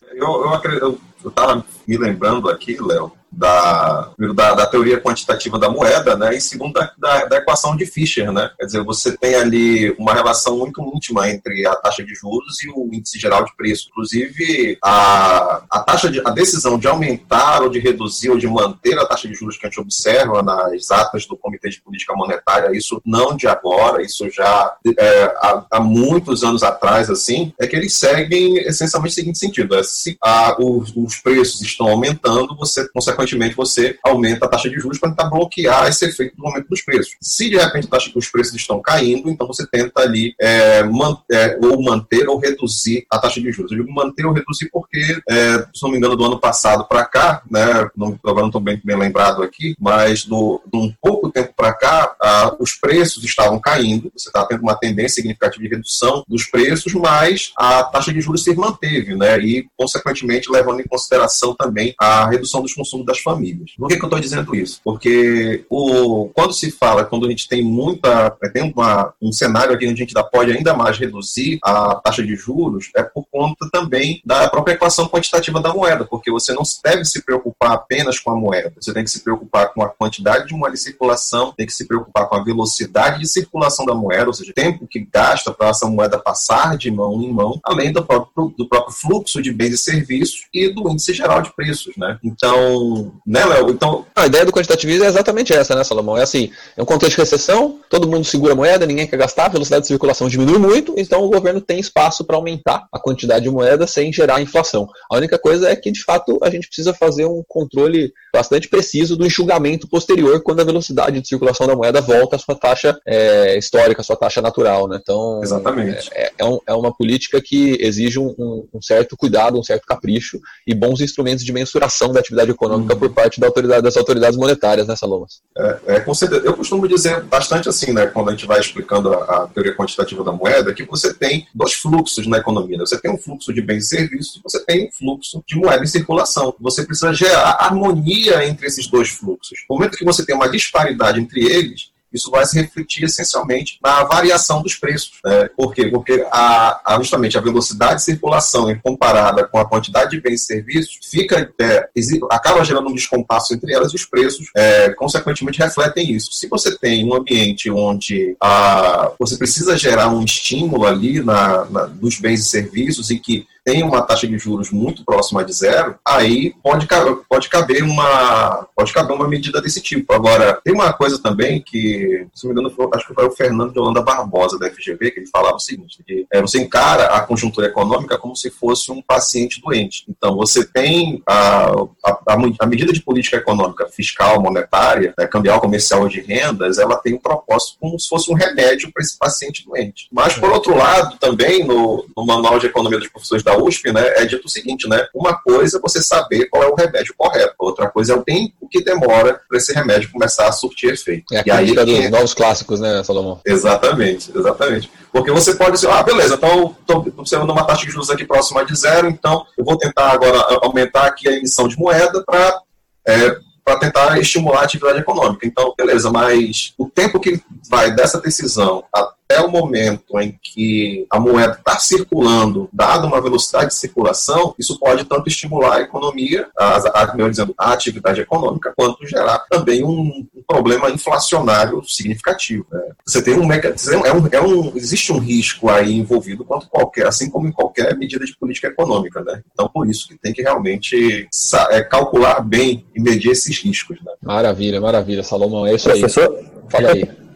Eu 1.22 1.28
estava 1.28 1.64
me 1.86 1.96
lembrando 1.96 2.48
aqui, 2.50 2.76
Léo, 2.80 3.12
da, 3.36 4.10
da, 4.34 4.54
da, 4.54 4.66
teoria 4.66 5.00
quantitativa 5.00 5.58
da 5.58 5.68
moeda, 5.68 6.16
né, 6.16 6.34
e 6.34 6.40
segundo 6.40 6.72
da, 6.72 6.92
da, 6.96 7.24
da, 7.26 7.36
equação 7.36 7.76
de 7.76 7.84
Fischer, 7.84 8.32
né, 8.32 8.50
quer 8.58 8.64
dizer, 8.64 8.82
você 8.82 9.16
tem 9.16 9.34
ali 9.34 9.94
uma 9.98 10.14
relação 10.14 10.56
muito 10.56 10.82
íntima 10.94 11.28
entre 11.28 11.66
a 11.66 11.76
taxa 11.76 12.02
de 12.02 12.14
juros 12.14 12.62
e 12.62 12.70
o 12.70 12.88
índice 12.92 13.18
geral 13.18 13.44
de 13.44 13.54
preço. 13.54 13.88
Inclusive, 13.90 14.78
a, 14.82 15.62
a 15.70 15.80
taxa 15.80 16.10
de, 16.10 16.20
a 16.24 16.30
decisão 16.30 16.78
de 16.78 16.88
aumentar 16.88 17.62
ou 17.62 17.68
de 17.68 17.78
reduzir 17.78 18.30
ou 18.30 18.38
de 18.38 18.48
manter 18.48 18.98
a 18.98 19.04
taxa 19.04 19.28
de 19.28 19.34
juros 19.34 19.58
que 19.58 19.66
a 19.66 19.68
gente 19.68 19.80
observa 19.80 20.42
nas 20.42 20.90
atas 20.90 21.26
do 21.26 21.36
Comitê 21.36 21.68
de 21.68 21.82
Política 21.82 22.14
Monetária, 22.14 22.76
isso 22.76 23.00
não 23.04 23.36
de 23.36 23.46
agora, 23.46 24.02
isso 24.02 24.30
já 24.30 24.74
é, 24.98 25.24
há, 25.36 25.66
há, 25.72 25.80
muitos 25.80 26.42
anos 26.42 26.62
atrás, 26.62 27.10
assim, 27.10 27.52
é 27.60 27.66
que 27.66 27.76
eles 27.76 27.98
seguem 27.98 28.56
essencialmente 28.58 29.12
o 29.12 29.14
seguinte 29.14 29.38
sentido: 29.38 29.74
é, 29.74 29.82
se 29.82 30.16
a, 30.22 30.56
os, 30.58 30.92
os 30.96 31.16
preços 31.16 31.60
estão 31.60 31.88
aumentando, 31.88 32.56
você 32.56 32.88
consequentemente 32.88 33.25
consequentemente, 33.26 33.56
você 33.56 33.98
aumenta 34.04 34.46
a 34.46 34.48
taxa 34.48 34.70
de 34.70 34.78
juros 34.78 34.98
para 34.98 35.10
tentar 35.10 35.28
bloquear 35.28 35.88
esse 35.88 36.04
efeito 36.04 36.36
do 36.36 36.46
aumento 36.46 36.68
dos 36.68 36.82
preços. 36.82 37.14
Se 37.20 37.50
de 37.50 37.56
repente 37.56 37.88
taxa, 37.88 38.10
os 38.14 38.28
preços 38.28 38.54
estão 38.54 38.80
caindo, 38.80 39.28
então 39.28 39.46
você 39.46 39.66
tenta 39.66 40.00
ali 40.00 40.34
é, 40.40 40.82
man, 40.84 41.18
é, 41.30 41.58
ou 41.62 41.82
manter 41.82 42.28
ou 42.28 42.38
reduzir 42.38 43.06
a 43.10 43.18
taxa 43.18 43.40
de 43.40 43.50
juros. 43.50 43.72
Eu 43.72 43.78
digo 43.78 43.92
manter 43.92 44.24
ou 44.24 44.32
reduzir 44.32 44.68
porque, 44.70 45.20
é, 45.28 45.66
se 45.74 45.82
não 45.82 45.90
me 45.90 45.98
engano, 45.98 46.16
do 46.16 46.24
ano 46.24 46.38
passado 46.38 46.86
para 46.86 47.04
cá, 47.04 47.42
né, 47.50 47.88
não, 47.96 48.18
agora 48.24 48.42
não 48.42 48.46
estou 48.46 48.60
bem, 48.60 48.80
bem 48.84 48.96
lembrado 48.96 49.42
aqui, 49.42 49.74
mas 49.78 50.24
do, 50.24 50.60
de 50.72 50.78
um 50.78 50.92
pouco 51.00 51.30
tempo 51.30 51.52
para 51.56 51.72
cá, 51.72 52.56
os 52.60 52.74
preços 52.74 53.24
estavam 53.24 53.58
caindo, 53.58 54.10
você 54.16 54.28
está 54.28 54.44
tendo 54.46 54.62
uma 54.62 54.76
tendência 54.76 55.16
significativa 55.16 55.62
de 55.62 55.68
redução 55.68 56.24
dos 56.28 56.44
preços, 56.44 56.92
mas 56.94 57.52
a 57.56 57.82
taxa 57.84 58.12
de 58.12 58.20
juros 58.20 58.44
se 58.44 58.54
manteve, 58.54 59.16
né, 59.16 59.38
e, 59.40 59.66
consequentemente, 59.76 60.50
levando 60.50 60.80
em 60.80 60.86
consideração 60.86 61.54
também 61.54 61.94
a 61.98 62.28
redução 62.28 62.62
dos 62.62 62.74
consumos 62.74 63.05
das 63.06 63.20
famílias. 63.20 63.72
Por 63.78 63.88
que, 63.88 63.96
que 63.96 64.02
eu 64.02 64.06
estou 64.06 64.20
dizendo 64.20 64.54
isso? 64.54 64.80
Porque 64.84 65.64
o, 65.70 66.28
quando 66.34 66.52
se 66.52 66.70
fala, 66.70 67.04
quando 67.04 67.26
a 67.26 67.30
gente 67.30 67.48
tem 67.48 67.62
muita, 67.62 68.30
tem 68.52 68.72
uma, 68.74 69.12
um 69.22 69.32
cenário 69.32 69.74
aqui 69.74 69.86
onde 69.86 70.02
a 70.02 70.04
gente 70.04 70.14
pode 70.30 70.52
ainda 70.52 70.74
mais 70.74 70.98
reduzir 70.98 71.58
a 71.62 71.94
taxa 71.96 72.22
de 72.22 72.34
juros, 72.34 72.90
é 72.94 73.02
por 73.02 73.24
conta 73.30 73.68
também 73.72 74.20
da 74.24 74.48
própria 74.48 74.74
equação 74.74 75.08
quantitativa 75.08 75.60
da 75.60 75.72
moeda, 75.72 76.04
porque 76.04 76.30
você 76.30 76.52
não 76.52 76.62
deve 76.84 77.04
se 77.04 77.22
preocupar 77.22 77.72
apenas 77.72 78.18
com 78.18 78.30
a 78.30 78.36
moeda, 78.36 78.72
você 78.80 78.92
tem 78.92 79.04
que 79.04 79.10
se 79.10 79.22
preocupar 79.22 79.72
com 79.72 79.82
a 79.82 79.88
quantidade 79.88 80.48
de 80.48 80.54
moeda 80.54 80.74
em 80.74 80.78
circulação, 80.78 81.52
tem 81.56 81.66
que 81.66 81.72
se 81.72 81.86
preocupar 81.86 82.28
com 82.28 82.36
a 82.36 82.42
velocidade 82.42 83.20
de 83.20 83.28
circulação 83.28 83.86
da 83.86 83.94
moeda, 83.94 84.26
ou 84.26 84.32
seja, 84.32 84.50
o 84.50 84.54
tempo 84.54 84.86
que 84.86 85.00
gasta 85.12 85.52
para 85.52 85.68
essa 85.68 85.86
moeda 85.86 86.18
passar 86.18 86.76
de 86.76 86.90
mão 86.90 87.22
em 87.22 87.32
mão, 87.32 87.60
além 87.64 87.92
do 87.92 88.04
próprio, 88.04 88.54
do 88.56 88.68
próprio 88.68 88.94
fluxo 88.94 89.42
de 89.42 89.52
bens 89.52 89.74
e 89.74 89.78
serviços 89.78 90.46
e 90.52 90.68
do 90.68 90.90
índice 90.90 91.12
geral 91.12 91.42
de 91.42 91.54
preços. 91.54 91.96
Né? 91.96 92.18
Então, 92.22 92.95
Né, 93.26 93.44
Léo? 93.44 93.70
Então... 93.70 94.04
A 94.14 94.26
ideia 94.26 94.44
do 94.44 94.52
quantitativismo 94.52 95.04
é 95.04 95.08
exatamente 95.08 95.52
essa, 95.52 95.74
né, 95.74 95.84
Salomão? 95.84 96.16
É 96.16 96.22
assim, 96.22 96.50
é 96.76 96.82
um 96.82 96.86
contexto 96.86 97.16
de 97.16 97.22
recessão, 97.22 97.78
todo 97.90 98.08
mundo 98.08 98.24
segura 98.24 98.52
a 98.52 98.56
moeda, 98.56 98.86
ninguém 98.86 99.06
quer 99.06 99.16
gastar, 99.16 99.46
a 99.46 99.50
velocidade 99.50 99.82
de 99.82 99.88
circulação 99.88 100.28
diminui 100.28 100.58
muito, 100.58 100.94
então 100.96 101.22
o 101.24 101.30
governo 101.30 101.60
tem 101.60 101.78
espaço 101.78 102.24
para 102.24 102.36
aumentar 102.36 102.86
a 102.92 102.98
quantidade 102.98 103.44
de 103.44 103.50
moeda 103.50 103.86
sem 103.86 104.12
gerar 104.12 104.40
inflação. 104.40 104.88
A 105.10 105.16
única 105.16 105.38
coisa 105.38 105.68
é 105.68 105.76
que, 105.76 105.90
de 105.90 106.02
fato, 106.02 106.38
a 106.42 106.50
gente 106.50 106.66
precisa 106.66 106.94
fazer 106.94 107.26
um 107.26 107.42
controle 107.46 108.12
bastante 108.32 108.68
preciso 108.68 109.16
do 109.16 109.26
enxugamento 109.26 109.88
posterior 109.88 110.42
quando 110.42 110.60
a 110.60 110.64
velocidade 110.64 111.20
de 111.20 111.28
circulação 111.28 111.66
da 111.66 111.74
moeda 111.74 112.00
volta 112.00 112.36
à 112.36 112.38
sua 112.38 112.54
taxa 112.54 112.98
é, 113.06 113.56
histórica, 113.56 114.02
à 114.02 114.04
sua 114.04 114.16
taxa 114.16 114.42
natural. 114.42 114.86
Né? 114.88 114.98
Então, 115.00 115.40
Exatamente. 115.42 116.10
É, 116.12 116.32
é, 116.38 116.44
um, 116.44 116.58
é, 116.66 116.74
uma 116.74 116.92
política 116.92 117.40
que 117.40 117.78
exige 117.80 118.18
um, 118.18 118.66
um, 118.72 118.82
certo 118.82 119.16
cuidado, 119.16 119.58
um 119.58 119.62
certo 119.62 119.86
capricho 119.86 120.38
e 120.66 120.74
bons 120.74 121.00
instrumentos 121.00 121.44
de 121.44 121.52
mensuração 121.52 122.12
da 122.12 122.20
atividade 122.20 122.50
econômica 122.50 122.85
uhum. 122.94 123.00
por 123.00 123.10
parte 123.10 123.40
da 123.40 123.46
autoridade, 123.46 123.82
das 123.82 123.96
autoridades 123.96 124.36
monetárias, 124.36 124.86
né, 124.86 124.96
Salomas? 124.96 125.40
É, 125.56 125.78
é. 125.86 126.04
Eu 126.44 126.54
costumo 126.54 126.86
dizer 126.88 127.22
bastante 127.22 127.68
assim, 127.68 127.92
né, 127.92 128.06
quando 128.06 128.28
a 128.28 128.32
gente 128.32 128.46
vai 128.46 128.60
explicando 128.60 129.12
a, 129.12 129.44
a 129.44 129.46
teoria 129.48 129.74
quantitativa 129.74 130.22
da 130.24 130.32
moeda, 130.32 130.72
que 130.72 130.84
você 130.84 131.12
tem 131.12 131.46
dois 131.54 131.74
fluxos 131.74 132.26
na 132.26 132.38
economia. 132.38 132.78
Né? 132.78 132.86
Você 132.86 133.00
tem 133.00 133.10
um 133.10 133.18
fluxo 133.18 133.52
de 133.52 133.62
bens 133.62 133.84
e 133.84 133.88
serviços, 133.88 134.40
você 134.42 134.64
tem 134.64 134.86
um 134.86 134.92
fluxo 134.92 135.42
de 135.46 135.56
moeda 135.56 135.82
em 135.82 135.86
circulação. 135.86 136.54
Você 136.60 136.84
precisa 136.84 137.12
gerar 137.12 137.56
harmonia 137.60 138.46
entre 138.46 138.66
esses 138.66 138.86
dois 138.86 139.08
fluxos. 139.08 139.58
No 139.68 139.76
momento 139.76 139.96
que 139.96 140.04
você 140.04 140.24
tem 140.24 140.34
uma 140.34 140.48
disparidade 140.48 141.20
entre 141.20 141.44
eles, 141.44 141.90
isso 142.16 142.30
vai 142.30 142.44
se 142.44 142.60
refletir 142.60 143.04
essencialmente 143.04 143.78
na 143.82 144.02
variação 144.04 144.62
dos 144.62 144.74
preços. 144.74 145.12
Né? 145.24 145.48
Por 145.56 145.74
quê? 145.74 145.86
Porque 145.86 146.26
a, 146.30 146.80
a, 146.84 146.98
justamente 146.98 147.38
a 147.38 147.40
velocidade 147.40 147.96
de 147.96 148.02
circulação 148.02 148.74
comparada 148.82 149.46
com 149.46 149.58
a 149.58 149.68
quantidade 149.68 150.10
de 150.10 150.20
bens 150.20 150.42
e 150.42 150.46
serviços 150.46 150.98
fica, 151.08 151.50
é, 151.60 151.88
acaba 152.30 152.64
gerando 152.64 152.88
um 152.88 152.94
descompasso 152.94 153.54
entre 153.54 153.72
elas 153.72 153.92
e 153.92 153.96
os 153.96 154.04
preços, 154.04 154.46
é, 154.56 154.90
consequentemente, 154.94 155.58
refletem 155.58 156.10
isso. 156.12 156.32
Se 156.32 156.48
você 156.48 156.76
tem 156.76 157.04
um 157.08 157.14
ambiente 157.14 157.70
onde 157.70 158.36
a, 158.40 159.12
você 159.18 159.36
precisa 159.36 159.76
gerar 159.76 160.08
um 160.08 160.24
estímulo 160.24 160.86
ali 160.86 161.22
na, 161.22 161.64
na, 161.66 161.86
nos 161.86 162.18
bens 162.18 162.40
e 162.40 162.44
serviços 162.44 163.10
e 163.10 163.18
que 163.18 163.46
tem 163.66 163.82
uma 163.82 164.00
taxa 164.00 164.28
de 164.28 164.38
juros 164.38 164.70
muito 164.70 165.04
próxima 165.04 165.44
de 165.44 165.52
zero, 165.52 165.98
aí 166.06 166.54
pode, 166.62 166.86
pode 167.28 167.48
caber 167.48 167.82
uma 167.82 168.68
pode 168.76 168.92
caber 168.92 169.16
uma 169.16 169.26
medida 169.26 169.60
desse 169.60 169.80
tipo. 169.80 170.12
Agora, 170.12 170.60
tem 170.62 170.72
uma 170.72 170.92
coisa 170.92 171.18
também 171.18 171.60
que, 171.60 172.28
se 172.32 172.46
não 172.46 172.54
me 172.54 172.60
engano, 172.60 172.90
acho 172.94 173.08
que 173.08 173.14
foi 173.14 173.26
o 173.26 173.32
Fernando 173.32 173.72
de 173.72 173.80
Holanda 173.80 174.02
Barbosa, 174.02 174.56
da 174.56 174.70
FGV, 174.70 175.10
que 175.10 175.20
ele 175.20 175.26
falava 175.26 175.56
o 175.56 175.60
seguinte, 175.60 175.98
que 176.06 176.26
é, 176.32 176.40
você 176.40 176.60
encara 176.60 177.06
a 177.06 177.22
conjuntura 177.22 177.66
econômica 177.66 178.16
como 178.18 178.36
se 178.36 178.50
fosse 178.50 178.92
um 178.92 179.02
paciente 179.02 179.60
doente. 179.60 180.04
Então, 180.08 180.36
você 180.36 180.64
tem 180.64 181.22
a, 181.26 181.72
a, 182.04 182.34
a 182.60 182.66
medida 182.66 182.92
de 182.92 183.02
política 183.02 183.38
econômica 183.38 183.88
fiscal, 183.88 184.40
monetária, 184.40 185.12
né, 185.18 185.26
cambial, 185.26 185.60
comercial 185.60 186.08
de 186.08 186.20
rendas, 186.20 186.78
ela 186.78 186.96
tem 186.96 187.14
um 187.14 187.18
propósito 187.18 187.78
como 187.80 187.98
se 187.98 188.08
fosse 188.08 188.30
um 188.30 188.34
remédio 188.34 188.92
para 188.92 189.02
esse 189.02 189.18
paciente 189.18 189.64
doente. 189.64 190.06
Mas, 190.12 190.34
por 190.34 190.50
outro 190.50 190.76
lado, 190.76 191.16
também, 191.18 191.64
no, 191.64 192.06
no 192.16 192.24
Manual 192.24 192.60
de 192.60 192.66
Economia 192.66 192.98
dos 192.98 193.08
Professores 193.08 193.42
da 193.42 193.55
USP, 193.56 193.92
né, 193.92 194.02
é 194.16 194.24
dito 194.24 194.46
o 194.46 194.50
seguinte, 194.50 194.88
né, 194.88 195.06
uma 195.14 195.34
coisa 195.34 195.78
é 195.78 195.80
você 195.80 196.02
saber 196.02 196.46
qual 196.46 196.62
é 196.62 196.66
o 196.66 196.74
remédio 196.74 197.14
correto, 197.16 197.54
outra 197.58 197.88
coisa 197.88 198.12
é 198.12 198.16
o 198.16 198.22
tempo 198.22 198.68
que 198.70 198.82
demora 198.82 199.40
para 199.48 199.58
esse 199.58 199.72
remédio 199.72 200.10
começar 200.10 200.48
a 200.48 200.52
surtir 200.52 200.92
efeito. 200.92 201.32
É 201.32 201.38
a 201.38 201.42
e 201.46 201.50
aí 201.50 201.74
dos 201.74 201.88
é... 201.88 202.08
novos 202.08 202.34
clássicos, 202.34 202.80
né, 202.80 203.02
Salomão? 203.04 203.40
Exatamente, 203.44 204.30
exatamente. 204.34 204.90
Porque 205.12 205.30
você 205.30 205.54
pode 205.54 205.72
dizer, 205.72 205.90
ah, 205.90 206.02
beleza, 206.02 206.34
então 206.34 206.76
estou 206.80 207.06
observando 207.16 207.50
uma 207.50 207.64
taxa 207.64 207.86
de 207.86 207.92
juros 207.92 208.10
aqui 208.10 208.24
próxima 208.24 208.64
de 208.64 208.76
zero, 208.76 209.08
então 209.08 209.46
eu 209.56 209.64
vou 209.64 209.76
tentar 209.76 210.10
agora 210.10 210.38
aumentar 210.62 211.06
aqui 211.06 211.28
a 211.28 211.32
emissão 211.32 211.68
de 211.68 211.78
moeda 211.78 212.22
para 212.24 212.60
é, 213.08 213.36
para 213.66 213.78
tentar 213.80 214.16
estimular 214.20 214.60
a 214.60 214.64
atividade 214.64 215.00
econômica. 215.00 215.44
Então, 215.44 215.74
beleza, 215.76 216.08
mas 216.08 216.72
o 216.78 216.88
tempo 216.88 217.18
que 217.18 217.42
vai 217.68 217.92
dessa 217.92 218.20
decisão 218.20 218.84
até 219.28 219.40
o 219.40 219.50
momento 219.50 220.18
em 220.20 220.38
que 220.40 221.04
a 221.10 221.18
moeda 221.18 221.54
está 221.58 221.78
circulando, 221.78 222.68
dada 222.72 223.06
uma 223.06 223.20
velocidade 223.20 223.68
de 223.68 223.74
circulação, 223.74 224.54
isso 224.58 224.78
pode 224.78 225.04
tanto 225.04 225.28
estimular 225.28 225.76
a 225.76 225.80
economia, 225.82 226.48
a, 226.56 227.02
a, 227.02 227.14
melhor 227.14 227.30
dizendo, 227.30 227.54
a 227.58 227.72
atividade 227.72 228.20
econômica, 228.20 228.72
quanto 228.76 229.06
gerar 229.06 229.40
também 229.50 229.84
um, 229.84 230.26
um 230.34 230.42
problema 230.46 230.90
inflacionário 230.90 231.82
significativo. 231.84 232.64
Né? 232.70 232.80
Você 233.04 233.20
tem 233.20 233.38
um 233.38 233.46
mecanismo, 233.46 234.06
é 234.06 234.12
um, 234.12 234.26
é 234.30 234.40
um, 234.40 234.76
existe 234.76 235.12
um 235.12 235.18
risco 235.18 235.68
aí 235.68 235.92
envolvido 235.92 236.44
quanto 236.44 236.68
qualquer, 236.68 237.08
assim 237.08 237.28
como 237.28 237.48
em 237.48 237.52
qualquer 237.52 237.96
medida 237.96 238.24
de 238.24 238.36
política 238.36 238.68
econômica, 238.68 239.22
né? 239.22 239.42
Então, 239.52 239.68
por 239.68 239.88
isso 239.88 240.06
que 240.08 240.16
tem 240.16 240.32
que 240.32 240.42
realmente 240.42 241.28
é, 241.70 241.82
calcular 241.82 242.40
bem 242.40 242.86
e 242.94 243.00
medir 243.00 243.32
esses 243.32 243.58
riscos. 243.58 243.98
Né? 244.04 244.12
Maravilha, 244.22 244.80
maravilha, 244.80 245.22
Salomão, 245.22 245.66
é 245.66 245.74
isso 245.74 245.90
aí. 245.90 246.00
Professor, 246.00 246.44
fala 246.70 246.92
aí. 246.92 247.26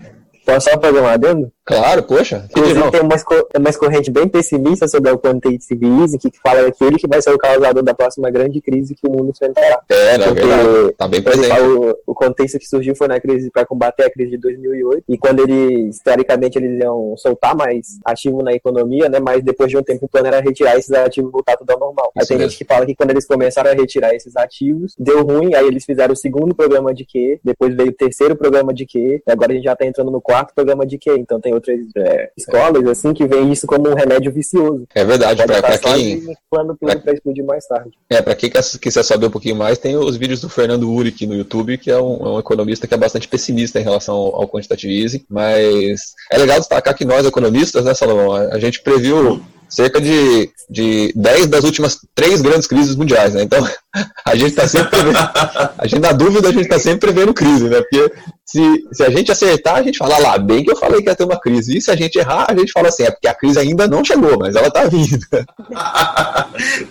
Posso 0.44 0.70
só 0.70 0.80
fazer 0.80 1.00
um 1.00 1.06
adendo? 1.06 1.52
Claro, 1.70 2.02
poxa. 2.02 2.44
Inclusive, 2.50 2.90
tem 2.90 3.00
umas 3.58 3.76
correntes 3.76 4.08
bem 4.08 4.28
pessimistas 4.28 4.90
sobre 4.90 5.10
o 5.10 5.18
quantitative 5.18 5.86
easing, 6.02 6.18
que 6.18 6.30
fala 6.42 6.70
que 6.70 6.84
ele 6.84 6.96
que 6.96 7.06
vai 7.06 7.22
ser 7.22 7.30
o 7.30 7.38
causador 7.38 7.82
da 7.82 7.94
próxima 7.94 8.30
grande 8.30 8.60
crise 8.60 8.94
que 8.94 9.06
o 9.06 9.10
mundo 9.10 9.30
enfrentará. 9.30 9.80
É, 9.88 10.18
na 10.18 10.30
verdade, 10.30 10.92
tá 10.96 11.08
bem 11.08 11.22
presente. 11.22 11.60
O, 11.60 11.96
o 12.06 12.14
contexto 12.14 12.58
que 12.58 12.66
surgiu 12.66 12.94
foi 12.96 13.08
na 13.08 13.20
crise 13.20 13.50
para 13.50 13.64
combater 13.64 14.04
a 14.04 14.10
crise 14.10 14.32
de 14.32 14.38
2008, 14.38 15.04
e 15.08 15.18
quando 15.18 15.40
eles, 15.40 16.00
teoricamente, 16.00 16.58
eles 16.58 16.80
iam 16.80 17.14
soltar 17.16 17.54
mais 17.54 17.98
ativo 18.04 18.42
na 18.42 18.52
economia, 18.52 19.08
né, 19.08 19.20
mas 19.20 19.42
depois 19.42 19.70
de 19.70 19.76
um 19.76 19.82
tempo 19.82 20.06
o 20.06 20.08
plano 20.08 20.26
era 20.26 20.40
retirar 20.40 20.76
esses 20.76 20.90
ativos 20.92 21.30
e 21.30 21.32
voltar 21.32 21.56
tudo 21.56 21.70
ao 21.70 21.78
normal. 21.78 22.12
Isso 22.16 22.22
aí 22.22 22.26
tem 22.26 22.36
mesmo. 22.38 22.50
gente 22.50 22.58
que 22.58 22.64
fala 22.64 22.86
que 22.86 22.94
quando 22.94 23.10
eles 23.10 23.26
começaram 23.26 23.70
a 23.70 23.74
retirar 23.74 24.14
esses 24.14 24.36
ativos, 24.36 24.94
deu 24.98 25.22
ruim, 25.22 25.54
aí 25.54 25.66
eles 25.66 25.84
fizeram 25.84 26.12
o 26.12 26.16
segundo 26.16 26.54
programa 26.54 26.92
de 26.92 27.04
Q, 27.04 27.40
depois 27.44 27.74
veio 27.74 27.90
o 27.90 27.94
terceiro 27.94 28.34
programa 28.36 28.72
de 28.72 28.86
Q, 28.86 29.22
e 29.26 29.30
agora 29.30 29.52
a 29.52 29.54
gente 29.54 29.64
já 29.64 29.76
tá 29.76 29.86
entrando 29.86 30.10
no 30.10 30.20
quarto 30.20 30.54
programa 30.54 30.86
de 30.86 30.98
Q, 30.98 31.16
então 31.18 31.40
tem 31.40 31.54
outras 31.60 31.78
é, 31.96 32.30
escolas 32.36 32.86
assim 32.86 33.12
que 33.12 33.26
veem 33.26 33.52
isso 33.52 33.66
como 33.66 33.88
um 33.88 33.94
remédio 33.94 34.32
vicioso. 34.32 34.86
É 34.94 35.04
verdade, 35.04 35.44
para 35.44 35.78
quem 35.78 36.36
plano 36.50 36.76
para 36.76 37.12
explodir 37.12 37.44
mais 37.44 37.66
tarde. 37.66 37.90
É, 38.08 38.20
para 38.22 38.34
quem 38.34 38.50
quiser 38.50 39.02
saber 39.02 39.26
um 39.26 39.30
pouquinho 39.30 39.56
mais, 39.56 39.78
tem 39.78 39.96
os 39.96 40.16
vídeos 40.16 40.40
do 40.40 40.48
Fernando 40.48 40.90
Uric 40.90 41.26
no 41.26 41.34
YouTube, 41.34 41.78
que 41.78 41.90
é 41.90 42.00
um, 42.00 42.26
é 42.26 42.28
um 42.30 42.38
economista 42.38 42.86
que 42.86 42.94
é 42.94 42.96
bastante 42.96 43.28
pessimista 43.28 43.78
em 43.78 43.84
relação 43.84 44.14
ao, 44.14 44.42
ao 44.42 44.48
quantitative 44.48 45.02
easing, 45.02 45.24
mas 45.28 46.14
é 46.30 46.38
legal 46.38 46.58
destacar 46.58 46.94
que 46.94 47.04
nós 47.04 47.26
economistas, 47.26 47.84
né, 47.84 47.94
Salomão, 47.94 48.32
a 48.32 48.58
gente 48.58 48.80
previu 48.82 49.42
cerca 49.70 50.00
de, 50.00 50.50
de 50.68 51.12
10 51.14 51.46
das 51.46 51.64
últimas 51.64 51.98
três 52.14 52.42
grandes 52.42 52.66
crises 52.66 52.96
mundiais, 52.96 53.34
né? 53.34 53.42
Então, 53.42 53.66
a 54.26 54.34
gente 54.34 54.50
está 54.50 54.66
sempre 54.66 54.90
prevendo, 54.90 55.18
a 55.78 55.86
gente 55.86 56.00
na 56.00 56.12
dúvida, 56.12 56.48
a 56.48 56.52
gente 56.52 56.64
está 56.64 56.78
sempre 56.78 57.12
prevendo 57.12 57.32
crise, 57.32 57.68
né? 57.68 57.80
Porque 57.80 58.12
se, 58.44 58.84
se 58.92 59.02
a 59.04 59.10
gente 59.10 59.30
acertar, 59.30 59.76
a 59.76 59.82
gente 59.82 59.96
fala 59.96 60.18
lá, 60.18 60.36
bem 60.36 60.64
que 60.64 60.72
eu 60.72 60.76
falei 60.76 61.00
que 61.00 61.08
ia 61.08 61.14
ter 61.14 61.24
uma 61.24 61.40
crise. 61.40 61.78
E 61.78 61.80
se 61.80 61.90
a 61.90 61.96
gente 61.96 62.18
errar, 62.18 62.46
a 62.48 62.54
gente 62.54 62.72
fala 62.72 62.88
assim, 62.88 63.04
é 63.04 63.10
porque 63.10 63.28
a 63.28 63.34
crise 63.34 63.60
ainda 63.60 63.86
não 63.86 64.04
chegou, 64.04 64.36
mas 64.38 64.56
ela 64.56 64.68
está 64.68 64.84
vindo. 64.84 65.24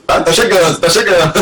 tá, 0.07 0.21
tá 0.23 0.31
chegando, 0.31 0.79
tá 0.79 0.89
chegando. 0.89 1.33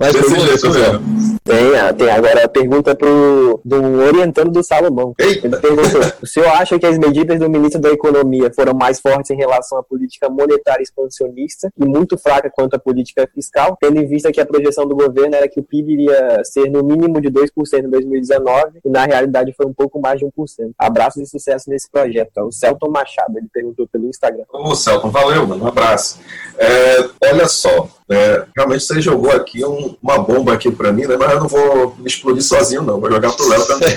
Mas 0.00 0.12
Desse 0.14 0.40
jeito 0.40 0.70
mesmo. 0.70 1.37
Tem, 1.48 1.76
ah, 1.76 1.92
tem 1.94 2.10
agora 2.10 2.44
a 2.44 2.48
pergunta 2.48 2.94
pro, 2.94 3.58
do 3.64 3.82
orientando 4.00 4.50
do 4.50 4.62
Salomão. 4.62 5.14
Eita. 5.18 5.46
Ele 5.46 5.56
perguntou: 5.56 6.00
o 6.22 6.26
senhor 6.26 6.48
acha 6.48 6.78
que 6.78 6.84
as 6.84 6.98
medidas 6.98 7.38
do 7.38 7.48
ministro 7.48 7.80
da 7.80 7.90
Economia 7.90 8.52
foram 8.54 8.74
mais 8.74 9.00
fortes 9.00 9.30
em 9.30 9.36
relação 9.36 9.78
à 9.78 9.82
política 9.82 10.28
monetária 10.28 10.82
expansionista 10.82 11.72
e 11.78 11.86
muito 11.86 12.18
fraca 12.18 12.50
quanto 12.54 12.74
à 12.74 12.78
política 12.78 13.26
fiscal, 13.34 13.78
tendo 13.80 13.98
em 13.98 14.06
vista 14.06 14.30
que 14.30 14.40
a 14.40 14.46
projeção 14.46 14.86
do 14.86 14.94
governo 14.94 15.34
era 15.34 15.48
que 15.48 15.58
o 15.58 15.62
PIB 15.62 15.92
iria 15.92 16.44
ser 16.44 16.70
no 16.70 16.84
mínimo 16.84 17.18
de 17.18 17.30
2% 17.30 17.48
em 17.84 17.88
2019 17.88 18.80
e 18.84 18.90
na 18.90 19.06
realidade 19.06 19.54
foi 19.56 19.64
um 19.64 19.72
pouco 19.72 19.98
mais 19.98 20.18
de 20.20 20.26
1%. 20.26 20.30
Abraços 20.78 21.22
e 21.22 21.26
sucesso 21.26 21.70
nesse 21.70 21.90
projeto. 21.90 22.30
É 22.36 22.42
o 22.42 22.52
Celton 22.52 22.90
Machado, 22.90 23.38
ele 23.38 23.48
perguntou 23.50 23.88
pelo 23.88 24.06
Instagram. 24.06 24.44
Ô, 24.52 24.74
Celton, 24.74 25.10
valeu, 25.10 25.46
mano. 25.46 25.64
Um 25.64 25.68
abraço. 25.68 26.20
É, 26.58 27.08
olha 27.30 27.48
só, 27.48 27.88
é, 28.10 28.44
realmente 28.56 28.84
você 28.84 29.00
jogou 29.00 29.30
aqui 29.30 29.64
um, 29.64 29.94
uma 30.02 30.18
bomba 30.18 30.54
aqui 30.54 30.70
para 30.70 30.92
mim, 30.92 31.06
né? 31.06 31.16
Mas 31.16 31.37
eu 31.38 31.42
não 31.42 31.48
vou 31.48 31.96
me 31.98 32.06
explodir 32.06 32.42
sozinho, 32.42 32.82
não. 32.82 33.00
Vou 33.00 33.10
jogar 33.10 33.32
pro 33.32 33.48
Léo 33.48 33.64
também. 33.66 33.96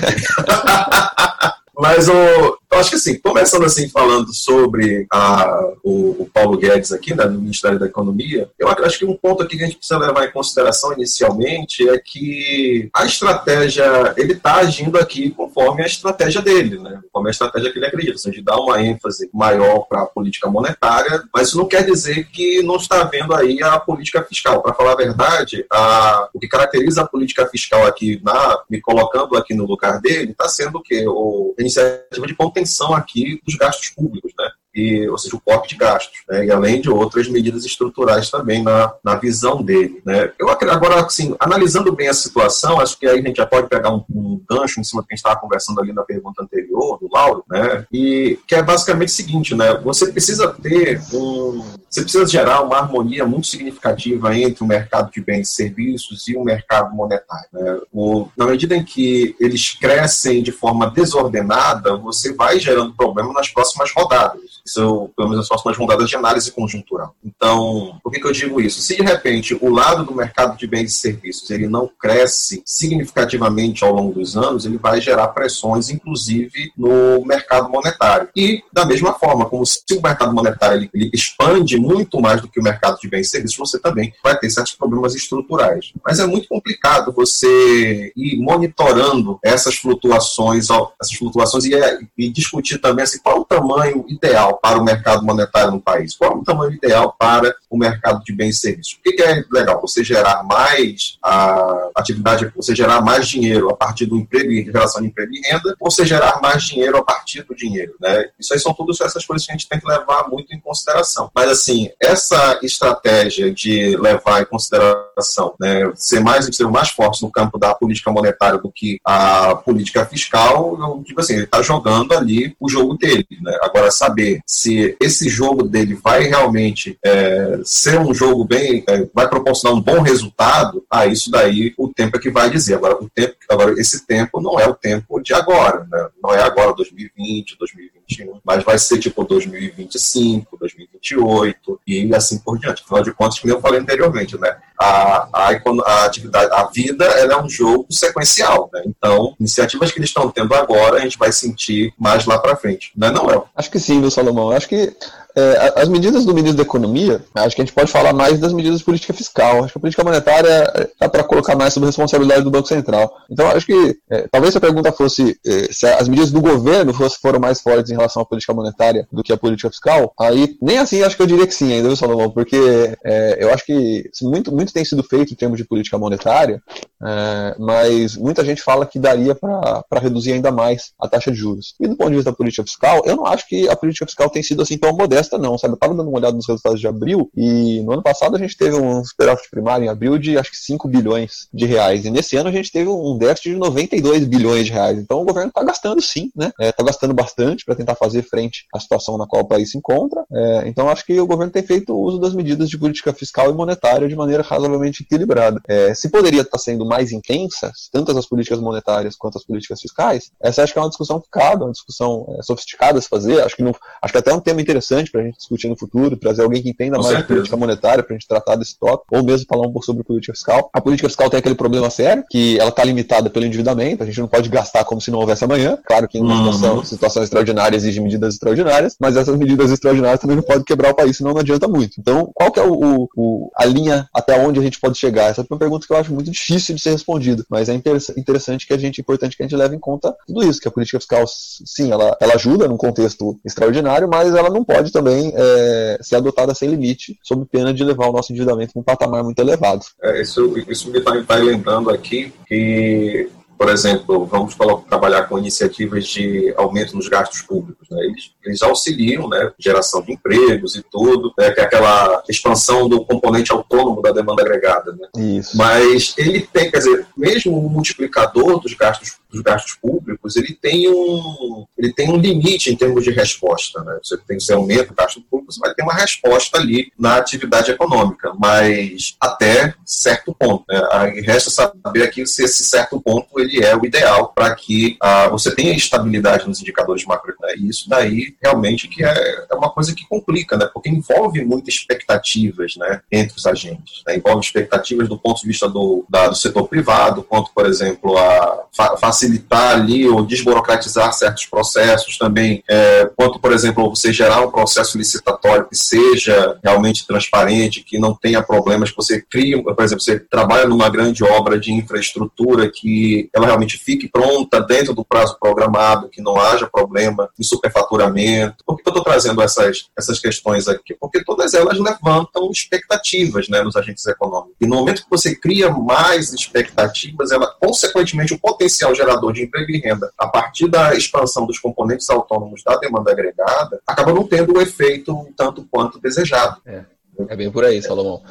Mas 1.78 2.08
o, 2.08 2.58
eu 2.72 2.78
acho 2.78 2.90
que 2.90 2.96
assim, 2.96 3.18
começando 3.18 3.64
assim 3.64 3.88
falando 3.88 4.32
sobre 4.32 5.06
a, 5.12 5.72
o, 5.84 6.22
o, 6.22 6.30
Paulo 6.32 6.56
Guedes 6.56 6.90
aqui, 6.90 7.14
né, 7.14 7.24
no 7.26 7.38
Ministério 7.38 7.78
da 7.78 7.86
Economia, 7.86 8.50
eu 8.58 8.68
acho 8.68 8.98
que 8.98 9.04
um 9.04 9.16
ponto 9.16 9.42
aqui 9.42 9.58
que 9.58 9.62
a 9.62 9.66
gente 9.66 9.76
precisa 9.76 9.98
levar 9.98 10.24
em 10.24 10.32
consideração 10.32 10.92
inicialmente 10.94 11.86
é 11.88 11.98
que 11.98 12.88
a 12.94 13.04
estratégia, 13.04 14.14
ele 14.16 14.32
está 14.32 14.56
agindo 14.56 14.98
aqui 14.98 15.30
conforme 15.30 15.82
a 15.82 15.86
estratégia 15.86 16.40
dele, 16.40 16.78
né, 16.78 17.00
conforme 17.04 17.28
a 17.28 17.32
estratégia 17.32 17.70
que 17.70 17.78
ele 17.78 17.86
acredita, 17.86 18.16
seja, 18.16 18.36
de 18.36 18.42
dar 18.42 18.56
uma 18.56 18.80
ênfase 18.80 19.28
maior 19.34 19.80
para 19.80 20.02
a 20.02 20.06
política 20.06 20.48
monetária, 20.48 21.22
mas 21.32 21.48
isso 21.48 21.58
não 21.58 21.68
quer 21.68 21.84
dizer 21.84 22.26
que 22.28 22.62
não 22.62 22.76
está 22.76 23.04
vendo 23.04 23.34
aí 23.34 23.62
a 23.62 23.78
política 23.78 24.22
fiscal. 24.22 24.62
Para 24.62 24.72
falar 24.72 24.92
a 24.92 24.96
verdade, 24.96 25.66
a, 25.70 26.28
o 26.32 26.40
que 26.40 26.48
caracteriza 26.48 27.02
a 27.02 27.06
política 27.06 27.46
fiscal 27.46 27.86
aqui, 27.86 28.18
na, 28.24 28.62
me 28.70 28.80
colocando 28.80 29.36
aqui 29.36 29.52
no 29.52 29.66
lugar 29.66 30.00
dele, 30.00 30.30
está 30.30 30.48
sendo 30.48 30.78
o 30.78 30.82
quê? 30.82 31.04
O, 31.06 31.54
a 31.58 31.60
iniciativa 31.60 32.26
de 32.26 32.34
contenção 32.62 32.94
aqui 32.94 33.40
dos 33.44 33.56
gastos 33.56 33.90
públicos, 33.90 34.32
né? 34.38 34.50
E, 34.74 35.08
ou 35.08 35.18
seja, 35.18 35.36
o 35.36 35.40
corte 35.40 35.70
de 35.70 35.76
gastos, 35.76 36.22
né, 36.28 36.46
e 36.46 36.50
além 36.50 36.80
de 36.80 36.90
outras 36.90 37.28
medidas 37.28 37.64
estruturais 37.64 38.30
também 38.30 38.62
na, 38.62 38.92
na 39.04 39.16
visão 39.16 39.62
dele. 39.62 40.00
Né. 40.04 40.32
Eu 40.38 40.48
agora, 40.48 41.04
assim, 41.04 41.34
analisando 41.38 41.94
bem 41.94 42.08
a 42.08 42.14
situação, 42.14 42.80
acho 42.80 42.98
que 42.98 43.06
aí 43.06 43.18
a 43.18 43.22
gente 43.22 43.36
já 43.36 43.46
pode 43.46 43.68
pegar 43.68 43.90
um, 43.90 44.04
um 44.10 44.40
gancho 44.48 44.80
em 44.80 44.84
cima 44.84 45.02
do 45.02 45.08
que 45.08 45.14
a 45.14 45.16
gente 45.16 45.24
estava 45.24 45.40
conversando 45.40 45.80
ali 45.80 45.92
na 45.92 46.02
pergunta 46.02 46.42
anterior, 46.42 46.98
do 46.98 47.08
Lauro, 47.12 47.44
né, 47.50 47.86
e 47.92 48.38
que 48.46 48.54
é 48.54 48.62
basicamente 48.62 49.08
o 49.08 49.12
seguinte, 49.12 49.54
né, 49.54 49.74
você 49.82 50.10
precisa 50.10 50.48
ter 50.48 51.00
um, 51.12 51.62
você 51.92 52.00
precisa 52.00 52.26
gerar 52.26 52.62
uma 52.62 52.78
harmonia 52.78 53.26
muito 53.26 53.46
significativa 53.46 54.34
entre 54.34 54.64
o 54.64 54.66
mercado 54.66 55.10
de 55.10 55.20
bens 55.20 55.50
e 55.50 55.54
serviços 55.54 56.26
e 56.26 56.34
o 56.34 56.42
mercado 56.42 56.94
monetário. 56.94 57.46
Né? 57.52 57.80
O, 57.92 58.28
na 58.34 58.46
medida 58.46 58.74
em 58.74 58.82
que 58.82 59.36
eles 59.38 59.72
crescem 59.72 60.42
de 60.42 60.50
forma 60.50 60.90
desordenada, 60.90 61.94
você 61.98 62.32
vai 62.32 62.58
gerando 62.58 62.94
problema 62.94 63.34
nas 63.34 63.50
próximas 63.50 63.92
rodadas 63.94 64.61
são, 64.66 65.10
pelo 65.16 65.28
menos, 65.28 65.44
as 65.44 65.48
próximas 65.48 65.76
rodadas 65.76 66.08
de 66.08 66.16
análise 66.16 66.50
conjuntural. 66.50 67.14
Então, 67.24 67.98
por 68.02 68.12
que, 68.12 68.20
que 68.20 68.26
eu 68.26 68.32
digo 68.32 68.60
isso? 68.60 68.80
Se, 68.80 68.96
de 68.96 69.02
repente, 69.02 69.56
o 69.60 69.68
lado 69.68 70.04
do 70.04 70.14
mercado 70.14 70.56
de 70.56 70.66
bens 70.66 70.92
e 70.92 70.98
serviços 70.98 71.50
ele 71.50 71.68
não 71.68 71.90
cresce 72.00 72.62
significativamente 72.64 73.84
ao 73.84 73.92
longo 73.92 74.12
dos 74.12 74.36
anos, 74.36 74.64
ele 74.64 74.78
vai 74.78 75.00
gerar 75.00 75.28
pressões, 75.28 75.90
inclusive, 75.90 76.72
no 76.76 77.24
mercado 77.24 77.68
monetário. 77.68 78.28
E, 78.36 78.62
da 78.72 78.84
mesma 78.84 79.12
forma, 79.14 79.46
como 79.46 79.66
se 79.66 79.82
o 79.92 80.02
mercado 80.02 80.34
monetário 80.34 80.82
ele, 80.82 80.90
ele 80.94 81.10
expande 81.12 81.78
muito 81.78 82.20
mais 82.20 82.40
do 82.40 82.48
que 82.48 82.60
o 82.60 82.62
mercado 82.62 82.98
de 82.98 83.08
bens 83.08 83.26
e 83.26 83.30
serviços, 83.30 83.58
você 83.58 83.78
também 83.78 84.12
vai 84.22 84.38
ter 84.38 84.50
certos 84.50 84.74
problemas 84.74 85.14
estruturais. 85.14 85.92
Mas 86.04 86.18
é 86.18 86.26
muito 86.26 86.48
complicado 86.48 87.12
você 87.12 88.12
ir 88.16 88.36
monitorando 88.38 89.38
essas 89.44 89.76
flutuações, 89.76 90.68
essas 91.00 91.16
flutuações 91.16 91.64
e, 91.64 91.72
e 92.16 92.30
discutir 92.30 92.78
também 92.78 93.02
assim, 93.02 93.18
qual 93.22 93.40
o 93.40 93.44
tamanho 93.44 94.04
ideal 94.08 94.51
ideal 94.52 94.58
para 94.60 94.78
o 94.78 94.84
mercado 94.84 95.24
monetário 95.24 95.72
no 95.72 95.80
país? 95.80 96.14
Qual 96.14 96.32
é 96.32 96.34
o 96.34 96.44
tamanho 96.44 96.72
ideal 96.72 97.14
para 97.18 97.54
o 97.70 97.78
mercado 97.78 98.22
de 98.22 98.32
bens 98.32 98.56
e 98.56 98.60
serviços? 98.60 98.94
O 98.94 99.02
que 99.02 99.22
é 99.22 99.44
legal? 99.50 99.80
Você 99.80 100.04
gerar 100.04 100.42
mais 100.42 101.18
a 101.22 101.90
atividade, 101.96 102.52
você 102.54 102.74
gerar 102.74 103.00
mais 103.00 103.28
dinheiro 103.28 103.70
a 103.70 103.76
partir 103.76 104.06
do 104.06 104.16
emprego 104.16 104.50
e 104.50 104.62
relação 104.62 105.00
de 105.00 105.08
emprego 105.08 105.32
e 105.32 105.40
renda, 105.40 105.74
ou 105.80 105.90
você 105.90 106.04
gerar 106.04 106.40
mais 106.40 106.64
dinheiro 106.64 106.96
a 106.98 107.04
partir 107.04 107.42
do 107.42 107.54
dinheiro, 107.54 107.94
né? 108.00 108.26
Isso 108.38 108.52
aí 108.52 108.60
são 108.60 108.74
todas 108.74 109.00
essas 109.00 109.24
coisas 109.24 109.46
que 109.46 109.52
a 109.52 109.56
gente 109.56 109.68
tem 109.68 109.80
que 109.80 109.86
levar 109.86 110.28
muito 110.28 110.54
em 110.54 110.60
consideração. 110.60 111.30
Mas 111.34 111.50
assim, 111.50 111.90
essa 112.00 112.58
estratégia 112.62 113.52
de 113.52 113.96
levar 113.96 114.42
em 114.42 114.46
consideração, 114.46 115.54
né, 115.60 115.90
ser 115.94 116.20
mais 116.20 116.48
ser 116.52 116.66
mais 116.68 116.90
forte 116.90 117.22
no 117.22 117.30
campo 117.30 117.58
da 117.58 117.74
política 117.74 118.10
monetária 118.10 118.58
do 118.58 118.70
que 118.70 118.98
a 119.04 119.54
política 119.54 120.04
fiscal, 120.04 120.76
eu 120.78 121.02
digo 121.04 121.20
assim, 121.20 121.34
ele 121.34 121.44
está 121.44 121.62
jogando 121.62 122.12
ali 122.12 122.54
o 122.60 122.68
jogo 122.68 122.96
dele, 122.96 123.26
né? 123.40 123.56
Agora 123.62 123.90
saber 123.90 124.41
se 124.46 124.96
esse 125.00 125.28
jogo 125.28 125.64
dele 125.64 125.94
vai 125.94 126.24
realmente 126.24 126.98
é, 127.04 127.60
ser 127.64 127.98
um 127.98 128.14
jogo 128.14 128.44
bem, 128.44 128.84
é, 128.88 129.08
vai 129.14 129.28
proporcionar 129.28 129.76
um 129.76 129.80
bom 129.82 130.00
resultado, 130.00 130.84
ah, 130.90 131.06
isso 131.06 131.30
daí 131.30 131.72
o 131.76 131.88
tempo 131.88 132.16
é 132.16 132.20
que 132.20 132.30
vai 132.30 132.50
dizer. 132.50 132.74
Agora, 132.74 133.02
o 133.02 133.08
tempo, 133.08 133.34
agora 133.48 133.80
esse 133.80 134.06
tempo 134.06 134.40
não 134.40 134.58
é 134.58 134.66
o 134.66 134.74
tempo 134.74 135.20
de 135.20 135.34
agora, 135.34 135.86
né? 135.90 136.08
não 136.22 136.34
é 136.34 136.42
agora 136.42 136.74
2020, 136.74 137.56
2021, 137.58 138.40
mas 138.44 138.64
vai 138.64 138.78
ser 138.78 138.98
tipo 138.98 139.24
2025, 139.24 140.56
2028 140.58 141.80
e 141.86 142.14
assim 142.14 142.38
por 142.38 142.58
diante. 142.58 142.82
Afinal 142.82 143.02
de 143.02 143.12
contas, 143.12 143.38
como 143.38 143.52
eu 143.52 143.60
falei 143.60 143.80
anteriormente, 143.80 144.38
né? 144.38 144.56
A, 144.82 145.28
a, 145.32 145.50
a, 145.50 146.04
atividade, 146.04 146.50
a 146.52 146.64
vida 146.64 147.04
ela 147.04 147.34
é 147.34 147.42
um 147.42 147.48
jogo 147.48 147.86
sequencial, 147.90 148.70
né? 148.72 148.82
Então, 148.86 149.34
iniciativas 149.38 149.92
que 149.92 149.98
eles 149.98 150.10
estão 150.10 150.30
tendo 150.30 150.54
agora, 150.54 150.96
a 150.96 151.00
gente 151.00 151.18
vai 151.18 151.30
sentir 151.32 151.92
mais 151.98 152.24
lá 152.24 152.38
para 152.38 152.56
frente, 152.56 152.92
não 152.96 153.08
é, 153.08 153.12
não 153.12 153.30
é? 153.30 153.42
Acho 153.56 153.70
que 153.70 153.78
sim, 153.78 154.00
Luciano. 154.00 154.22
Salomão. 154.22 154.50
Acho 154.50 154.68
que 154.68 154.94
é, 155.36 155.72
as 155.76 155.88
medidas 155.88 156.24
do 156.24 156.34
ministro 156.34 156.56
da 156.56 156.62
Economia, 156.62 157.24
acho 157.34 157.56
que 157.56 157.62
a 157.62 157.64
gente 157.64 157.74
pode 157.74 157.90
falar 157.90 158.12
mais 158.12 158.38
das 158.38 158.52
medidas 158.52 158.78
de 158.78 158.84
política 158.84 159.12
fiscal. 159.12 159.64
Acho 159.64 159.72
que 159.72 159.78
a 159.78 159.80
política 159.80 160.04
monetária 160.04 160.90
dá 161.00 161.08
para 161.08 161.24
colocar 161.24 161.56
mais 161.56 161.72
sobre 161.72 161.86
a 161.86 161.90
responsabilidade 161.90 162.42
do 162.42 162.50
Banco 162.50 162.68
Central. 162.68 163.12
Então, 163.30 163.46
acho 163.48 163.66
que 163.66 163.98
é, 164.10 164.28
talvez 164.30 164.52
se 164.52 164.58
a 164.58 164.60
pergunta 164.60 164.92
fosse 164.92 165.38
é, 165.46 165.72
se 165.72 165.86
as 165.86 166.08
medidas 166.08 166.30
do 166.30 166.40
governo 166.40 166.92
fosse, 166.92 167.18
foram 167.20 167.40
mais 167.40 167.60
fortes 167.60 167.90
em 167.90 167.94
relação 167.94 168.22
à 168.22 168.24
política 168.24 168.52
monetária 168.52 169.06
do 169.10 169.22
que 169.22 169.32
a 169.32 169.36
política 169.36 169.70
fiscal, 169.70 170.12
aí 170.18 170.56
nem 170.60 170.78
assim 170.78 171.02
acho 171.02 171.16
que 171.16 171.22
eu 171.22 171.26
diria 171.26 171.46
que 171.46 171.54
sim, 171.54 171.72
ainda, 171.72 171.88
viu, 171.88 171.96
Salomão? 171.96 172.30
Porque 172.30 172.56
é, 173.04 173.38
eu 173.40 173.52
acho 173.52 173.64
que 173.64 174.10
muito, 174.22 174.52
muito 174.52 174.72
tem 174.72 174.84
sido 174.84 175.02
feito 175.02 175.32
em 175.32 175.36
termos 175.36 175.58
de 175.58 175.64
política 175.64 175.98
monetária, 175.98 176.62
é, 177.02 177.56
mas 177.58 178.16
muita 178.16 178.44
gente 178.44 178.62
fala 178.62 178.86
que 178.86 178.98
daria 178.98 179.34
para 179.34 180.00
reduzir 180.00 180.32
ainda 180.32 180.50
mais 180.50 180.92
a 181.00 181.08
taxa 181.08 181.30
de 181.30 181.38
juros. 181.38 181.74
E 181.80 181.86
do 181.86 181.96
ponto 181.96 182.10
de 182.10 182.16
vista 182.16 182.30
da 182.30 182.36
política 182.36 182.62
fiscal, 182.62 183.02
eu 183.04 183.16
não 183.16 183.26
acho 183.26 183.46
que 183.48 183.68
a 183.68 183.76
política 183.76 184.06
fiscal 184.06 184.28
tem 184.28 184.42
sido 184.42 184.62
assim 184.62 184.76
tão 184.76 184.92
modesta 184.92 185.21
não, 185.38 185.58
sabe? 185.58 185.74
Eu 185.74 185.78
tava 185.78 185.94
dando 185.94 186.08
uma 186.08 186.18
olhada 186.18 186.36
nos 186.36 186.46
resultados 186.46 186.80
de 186.80 186.86
abril 186.86 187.30
e 187.36 187.80
no 187.82 187.92
ano 187.92 188.02
passado 188.02 188.36
a 188.36 188.38
gente 188.38 188.56
teve 188.56 188.76
um 188.76 189.04
superávit 189.04 189.48
primário 189.50 189.84
em 189.84 189.88
abril 189.88 190.18
de 190.18 190.38
acho 190.38 190.50
que 190.50 190.56
5 190.56 190.88
bilhões 190.88 191.48
de 191.52 191.66
reais. 191.66 192.04
E 192.04 192.10
nesse 192.10 192.36
ano 192.36 192.48
a 192.48 192.52
gente 192.52 192.70
teve 192.70 192.88
um 192.88 193.16
déficit 193.18 193.50
de 193.50 193.56
92 193.56 194.24
bilhões 194.24 194.66
de 194.66 194.72
reais. 194.72 194.98
Então 194.98 195.20
o 195.20 195.24
governo 195.24 195.48
está 195.48 195.62
gastando 195.62 196.00
sim, 196.00 196.30
né? 196.34 196.52
Está 196.60 196.82
é, 196.82 196.86
gastando 196.86 197.14
bastante 197.14 197.64
para 197.64 197.74
tentar 197.74 197.94
fazer 197.94 198.22
frente 198.22 198.66
à 198.74 198.80
situação 198.80 199.16
na 199.16 199.26
qual 199.26 199.42
o 199.42 199.48
país 199.48 199.70
se 199.70 199.78
encontra. 199.78 200.24
É, 200.32 200.68
então 200.68 200.88
acho 200.88 201.04
que 201.04 201.18
o 201.20 201.26
governo 201.26 201.52
tem 201.52 201.62
feito 201.62 201.96
uso 201.96 202.18
das 202.18 202.34
medidas 202.34 202.68
de 202.68 202.78
política 202.78 203.12
fiscal 203.12 203.50
e 203.50 203.54
monetária 203.54 204.08
de 204.08 204.16
maneira 204.16 204.42
razoavelmente 204.42 205.02
equilibrada. 205.02 205.60
É, 205.68 205.94
se 205.94 206.08
poderia 206.08 206.40
estar 206.42 206.52
tá 206.52 206.58
sendo 206.58 206.84
mais 206.84 207.12
intensas, 207.12 207.88
tanto 207.92 208.16
as 208.16 208.26
políticas 208.26 208.60
monetárias 208.60 209.16
quanto 209.16 209.38
as 209.38 209.44
políticas 209.44 209.80
fiscais, 209.80 210.30
essa 210.40 210.62
acho 210.62 210.72
que 210.72 210.78
é 210.78 210.82
uma 210.82 210.88
discussão 210.88 211.20
que 211.20 211.28
cabe, 211.30 211.64
uma 211.64 211.72
discussão 211.72 212.26
é, 212.38 212.42
sofisticada 212.42 212.98
a 212.98 213.02
se 213.02 213.08
fazer. 213.08 213.42
Acho 213.42 213.56
que, 213.56 213.62
não, 213.62 213.74
acho 214.02 214.12
que 214.12 214.18
até 214.18 214.30
é 214.30 214.34
um 214.34 214.40
tema 214.40 214.60
interessante 214.60 215.10
para 215.12 215.20
a 215.20 215.24
gente 215.24 215.36
discutir 215.36 215.68
no 215.68 215.76
futuro, 215.76 216.16
trazer 216.16 216.42
alguém 216.42 216.62
que 216.62 216.70
entenda 216.70 216.96
Com 216.96 217.02
mais 217.02 217.16
certeza. 217.16 217.26
de 217.26 217.34
política 217.34 217.56
monetária 217.56 218.02
para 218.02 218.14
a 218.14 218.18
gente 218.18 218.26
tratar 218.26 218.56
desse 218.56 218.78
tópico, 218.78 219.14
ou 219.14 219.22
mesmo 219.22 219.46
falar 219.46 219.66
um 219.66 219.72
pouco 219.72 219.84
sobre 219.84 220.02
política 220.02 220.32
fiscal. 220.32 220.70
A 220.72 220.80
política 220.80 221.08
fiscal 221.08 221.28
tem 221.28 221.38
aquele 221.38 221.54
problema 221.54 221.90
sério, 221.90 222.24
que 222.30 222.58
ela 222.58 222.70
está 222.70 222.82
limitada 222.82 223.28
pelo 223.28 223.44
endividamento, 223.44 224.02
a 224.02 224.06
gente 224.06 224.20
não 224.20 224.28
pode 224.28 224.48
gastar 224.48 224.84
como 224.84 225.00
se 225.00 225.10
não 225.10 225.18
houvesse 225.18 225.44
amanhã. 225.44 225.78
Claro 225.86 226.08
que 226.08 226.18
em 226.18 226.22
uma 226.22 226.34
uhum. 226.34 226.52
situação, 226.52 226.84
situação 226.84 227.22
extraordinária 227.22 227.76
exige 227.76 228.00
medidas 228.00 228.34
extraordinárias, 228.34 228.96
mas 228.98 229.16
essas 229.16 229.36
medidas 229.36 229.70
extraordinárias 229.70 230.20
também 230.20 230.36
não 230.36 230.42
podem 230.42 230.64
quebrar 230.64 230.90
o 230.90 230.94
país, 230.94 231.16
senão 231.16 231.32
não 231.32 231.40
adianta 231.40 231.68
muito. 231.68 232.00
Então, 232.00 232.30
qual 232.34 232.50
que 232.50 232.58
é 232.58 232.64
o, 232.64 233.08
o, 233.16 233.50
a 233.56 233.64
linha 233.64 234.08
até 234.14 234.38
onde 234.38 234.58
a 234.58 234.62
gente 234.62 234.80
pode 234.80 234.98
chegar? 234.98 235.30
Essa 235.30 235.42
é 235.42 235.46
uma 235.48 235.58
pergunta 235.58 235.86
que 235.86 235.92
eu 235.92 235.96
acho 235.96 236.12
muito 236.12 236.30
difícil 236.30 236.74
de 236.74 236.80
ser 236.80 236.90
respondida, 236.90 237.44
mas 237.48 237.68
é 237.68 237.74
interessante 237.74 238.66
que 238.66 238.72
a 238.72 238.78
gente, 238.78 239.00
importante 239.00 239.36
que 239.36 239.42
a 239.42 239.46
gente 239.46 239.56
leve 239.56 239.76
em 239.76 239.80
conta 239.80 240.14
tudo 240.26 240.42
isso, 240.44 240.60
que 240.60 240.68
a 240.68 240.70
política 240.70 240.98
fiscal, 240.98 241.24
sim, 241.26 241.90
ela, 241.90 242.16
ela 242.20 242.34
ajuda 242.34 242.68
num 242.68 242.76
contexto 242.76 243.38
extraordinário, 243.44 244.08
mas 244.08 244.34
ela 244.34 244.50
não 244.50 244.64
pode 244.64 244.90
também 244.90 245.01
é, 245.10 245.98
ser 246.00 246.16
adotada 246.16 246.54
sem 246.54 246.68
limite, 246.68 247.18
sob 247.22 247.44
pena 247.46 247.72
de 247.72 247.84
levar 247.84 248.08
o 248.08 248.12
nosso 248.12 248.32
endividamento 248.32 248.72
para 248.72 248.80
um 248.80 248.84
patamar 248.84 249.24
muito 249.24 249.38
elevado. 249.38 249.84
É, 250.02 250.20
isso, 250.20 250.54
isso 250.68 250.90
me 250.90 250.98
está 250.98 251.36
lembrando 251.36 251.90
aqui 251.90 252.32
que 252.46 253.28
por 253.62 253.70
exemplo, 253.70 254.26
vamos 254.26 254.56
trabalhar 254.88 255.28
com 255.28 255.38
iniciativas 255.38 256.08
de 256.08 256.52
aumento 256.56 256.96
nos 256.96 257.08
gastos 257.08 257.42
públicos. 257.42 257.88
Né? 257.88 258.06
Eles, 258.06 258.32
eles, 258.44 258.60
auxiliam 258.60 259.28
né, 259.28 259.52
geração 259.56 260.02
de 260.02 260.14
empregos 260.14 260.74
e 260.74 260.82
tudo, 260.90 261.32
né, 261.38 261.52
que 261.52 261.60
é 261.60 261.62
aquela 261.62 262.24
expansão 262.28 262.88
do 262.88 263.04
componente 263.04 263.52
autônomo 263.52 264.02
da 264.02 264.10
demanda 264.10 264.42
agregada. 264.42 264.90
Né? 264.90 265.38
Isso. 265.38 265.56
Mas 265.56 266.12
ele 266.18 266.40
tem, 266.40 266.72
quer 266.72 266.78
dizer, 266.78 267.06
mesmo 267.16 267.56
o 267.56 267.70
multiplicador 267.70 268.58
dos 268.58 268.74
gastos 268.74 269.12
dos 269.32 269.40
gastos 269.40 269.74
públicos, 269.74 270.36
ele 270.36 270.54
tem 270.54 270.88
um, 270.88 271.66
ele 271.76 271.92
tem 271.92 272.10
um 272.10 272.16
limite 272.16 272.70
em 272.70 272.76
termos 272.76 273.02
de 273.02 273.10
resposta. 273.10 273.82
Né? 273.82 273.98
Você 274.02 274.16
tem 274.18 274.36
que 274.36 274.52
aumenta 274.52 274.92
o 274.92 274.94
gasto 274.94 275.20
público, 275.22 275.52
você 275.52 275.60
vai 275.60 275.74
ter 275.74 275.82
uma 275.82 275.94
resposta 275.94 276.58
ali 276.58 276.92
na 276.98 277.16
atividade 277.16 277.70
econômica, 277.70 278.32
mas 278.38 279.16
até 279.20 279.74
certo 279.84 280.34
ponto. 280.38 280.64
Né? 280.68 280.86
Aí 280.92 281.20
resta 281.20 281.50
saber 281.50 282.02
aqui 282.02 282.26
se 282.26 282.44
esse 282.44 282.64
certo 282.64 283.00
ponto 283.00 283.40
ele 283.40 283.64
é 283.64 283.74
o 283.74 283.84
ideal 283.84 284.32
para 284.34 284.54
que 284.54 284.96
ah, 285.00 285.28
você 285.28 285.54
tenha 285.54 285.74
estabilidade 285.74 286.46
nos 286.46 286.60
indicadores 286.60 287.04
macroeconômicos. 287.04 287.32
E 287.62 287.68
isso 287.68 287.88
daí 287.88 288.36
realmente 288.42 288.86
que 288.88 289.04
é, 289.04 289.46
é 289.50 289.54
uma 289.54 289.70
coisa 289.70 289.94
que 289.94 290.06
complica, 290.06 290.56
né? 290.56 290.68
porque 290.72 290.90
envolve 290.90 291.42
muitas 291.44 291.74
expectativas 291.74 292.76
né, 292.76 293.00
entre 293.10 293.36
os 293.36 293.46
agentes. 293.46 294.02
Né? 294.06 294.16
Envolve 294.16 294.44
expectativas 294.44 295.08
do 295.08 295.18
ponto 295.18 295.40
de 295.40 295.46
vista 295.46 295.68
do, 295.68 296.04
da, 296.08 296.28
do 296.28 296.36
setor 296.36 296.68
privado, 296.68 297.22
quanto, 297.22 297.50
por 297.54 297.66
exemplo, 297.66 298.16
a 298.18 298.66
facilidade 298.98 299.21
facilitar 299.22 299.74
ali 299.74 300.08
ou 300.08 300.24
desburocratizar 300.24 301.12
certos 301.12 301.46
processos 301.46 302.18
também, 302.18 302.62
é, 302.68 303.10
quanto, 303.16 303.38
por 303.38 303.52
exemplo, 303.52 303.88
você 303.88 304.12
gerar 304.12 304.40
um 304.40 304.50
processo 304.50 304.98
licitatório 304.98 305.68
que 305.68 305.76
seja 305.76 306.58
realmente 306.62 307.06
transparente, 307.06 307.84
que 307.84 307.98
não 307.98 308.14
tenha 308.14 308.42
problemas, 308.42 308.90
que 308.90 308.96
você 308.96 309.20
cria, 309.22 309.62
por 309.62 309.84
exemplo, 309.84 310.02
você 310.02 310.18
trabalha 310.18 310.66
numa 310.66 310.88
grande 310.88 311.22
obra 311.22 311.58
de 311.58 311.72
infraestrutura 311.72 312.70
que 312.70 313.30
ela 313.32 313.46
realmente 313.46 313.78
fique 313.78 314.08
pronta 314.08 314.60
dentro 314.60 314.94
do 314.94 315.04
prazo 315.04 315.36
programado, 315.40 316.08
que 316.08 316.20
não 316.20 316.38
haja 316.40 316.68
problema 316.70 317.28
de 317.38 317.46
superfaturamento. 317.46 318.56
Por 318.66 318.76
que 318.76 318.82
eu 318.86 318.90
estou 318.90 319.04
trazendo 319.04 319.40
essas, 319.42 319.86
essas 319.96 320.18
questões 320.18 320.66
aqui? 320.66 320.94
Porque 320.98 321.22
todas 321.24 321.54
elas 321.54 321.78
levantam 321.78 322.50
expectativas 322.50 323.48
né, 323.48 323.62
nos 323.62 323.76
agentes 323.76 324.06
econômicos. 324.06 324.56
E 324.60 324.66
no 324.66 324.76
momento 324.76 325.02
que 325.02 325.10
você 325.10 325.34
cria 325.34 325.70
mais 325.70 326.32
expectativas, 326.32 327.30
ela, 327.30 327.46
consequentemente, 327.60 328.34
o 328.34 328.38
potencial 328.38 328.94
gerador 328.94 329.11
gerador 329.12 329.32
de 329.32 329.42
emprego 329.42 329.70
e 329.70 329.78
renda 329.78 330.10
a 330.18 330.26
partir 330.26 330.68
da 330.68 330.94
expansão 330.94 331.46
dos 331.46 331.58
componentes 331.58 332.08
autônomos 332.08 332.62
da 332.64 332.76
demanda 332.76 333.12
agregada, 333.12 333.80
acaba 333.86 334.12
não 334.12 334.26
tendo 334.26 334.56
o 334.56 334.60
efeito 334.60 335.28
tanto 335.36 335.66
quanto 335.70 336.00
desejado. 336.00 336.60
É. 336.66 336.84
É 337.28 337.36
bem 337.36 337.50
por 337.50 337.62
aí, 337.62 337.82
Salomão. 337.82 338.22
É, 338.24 338.28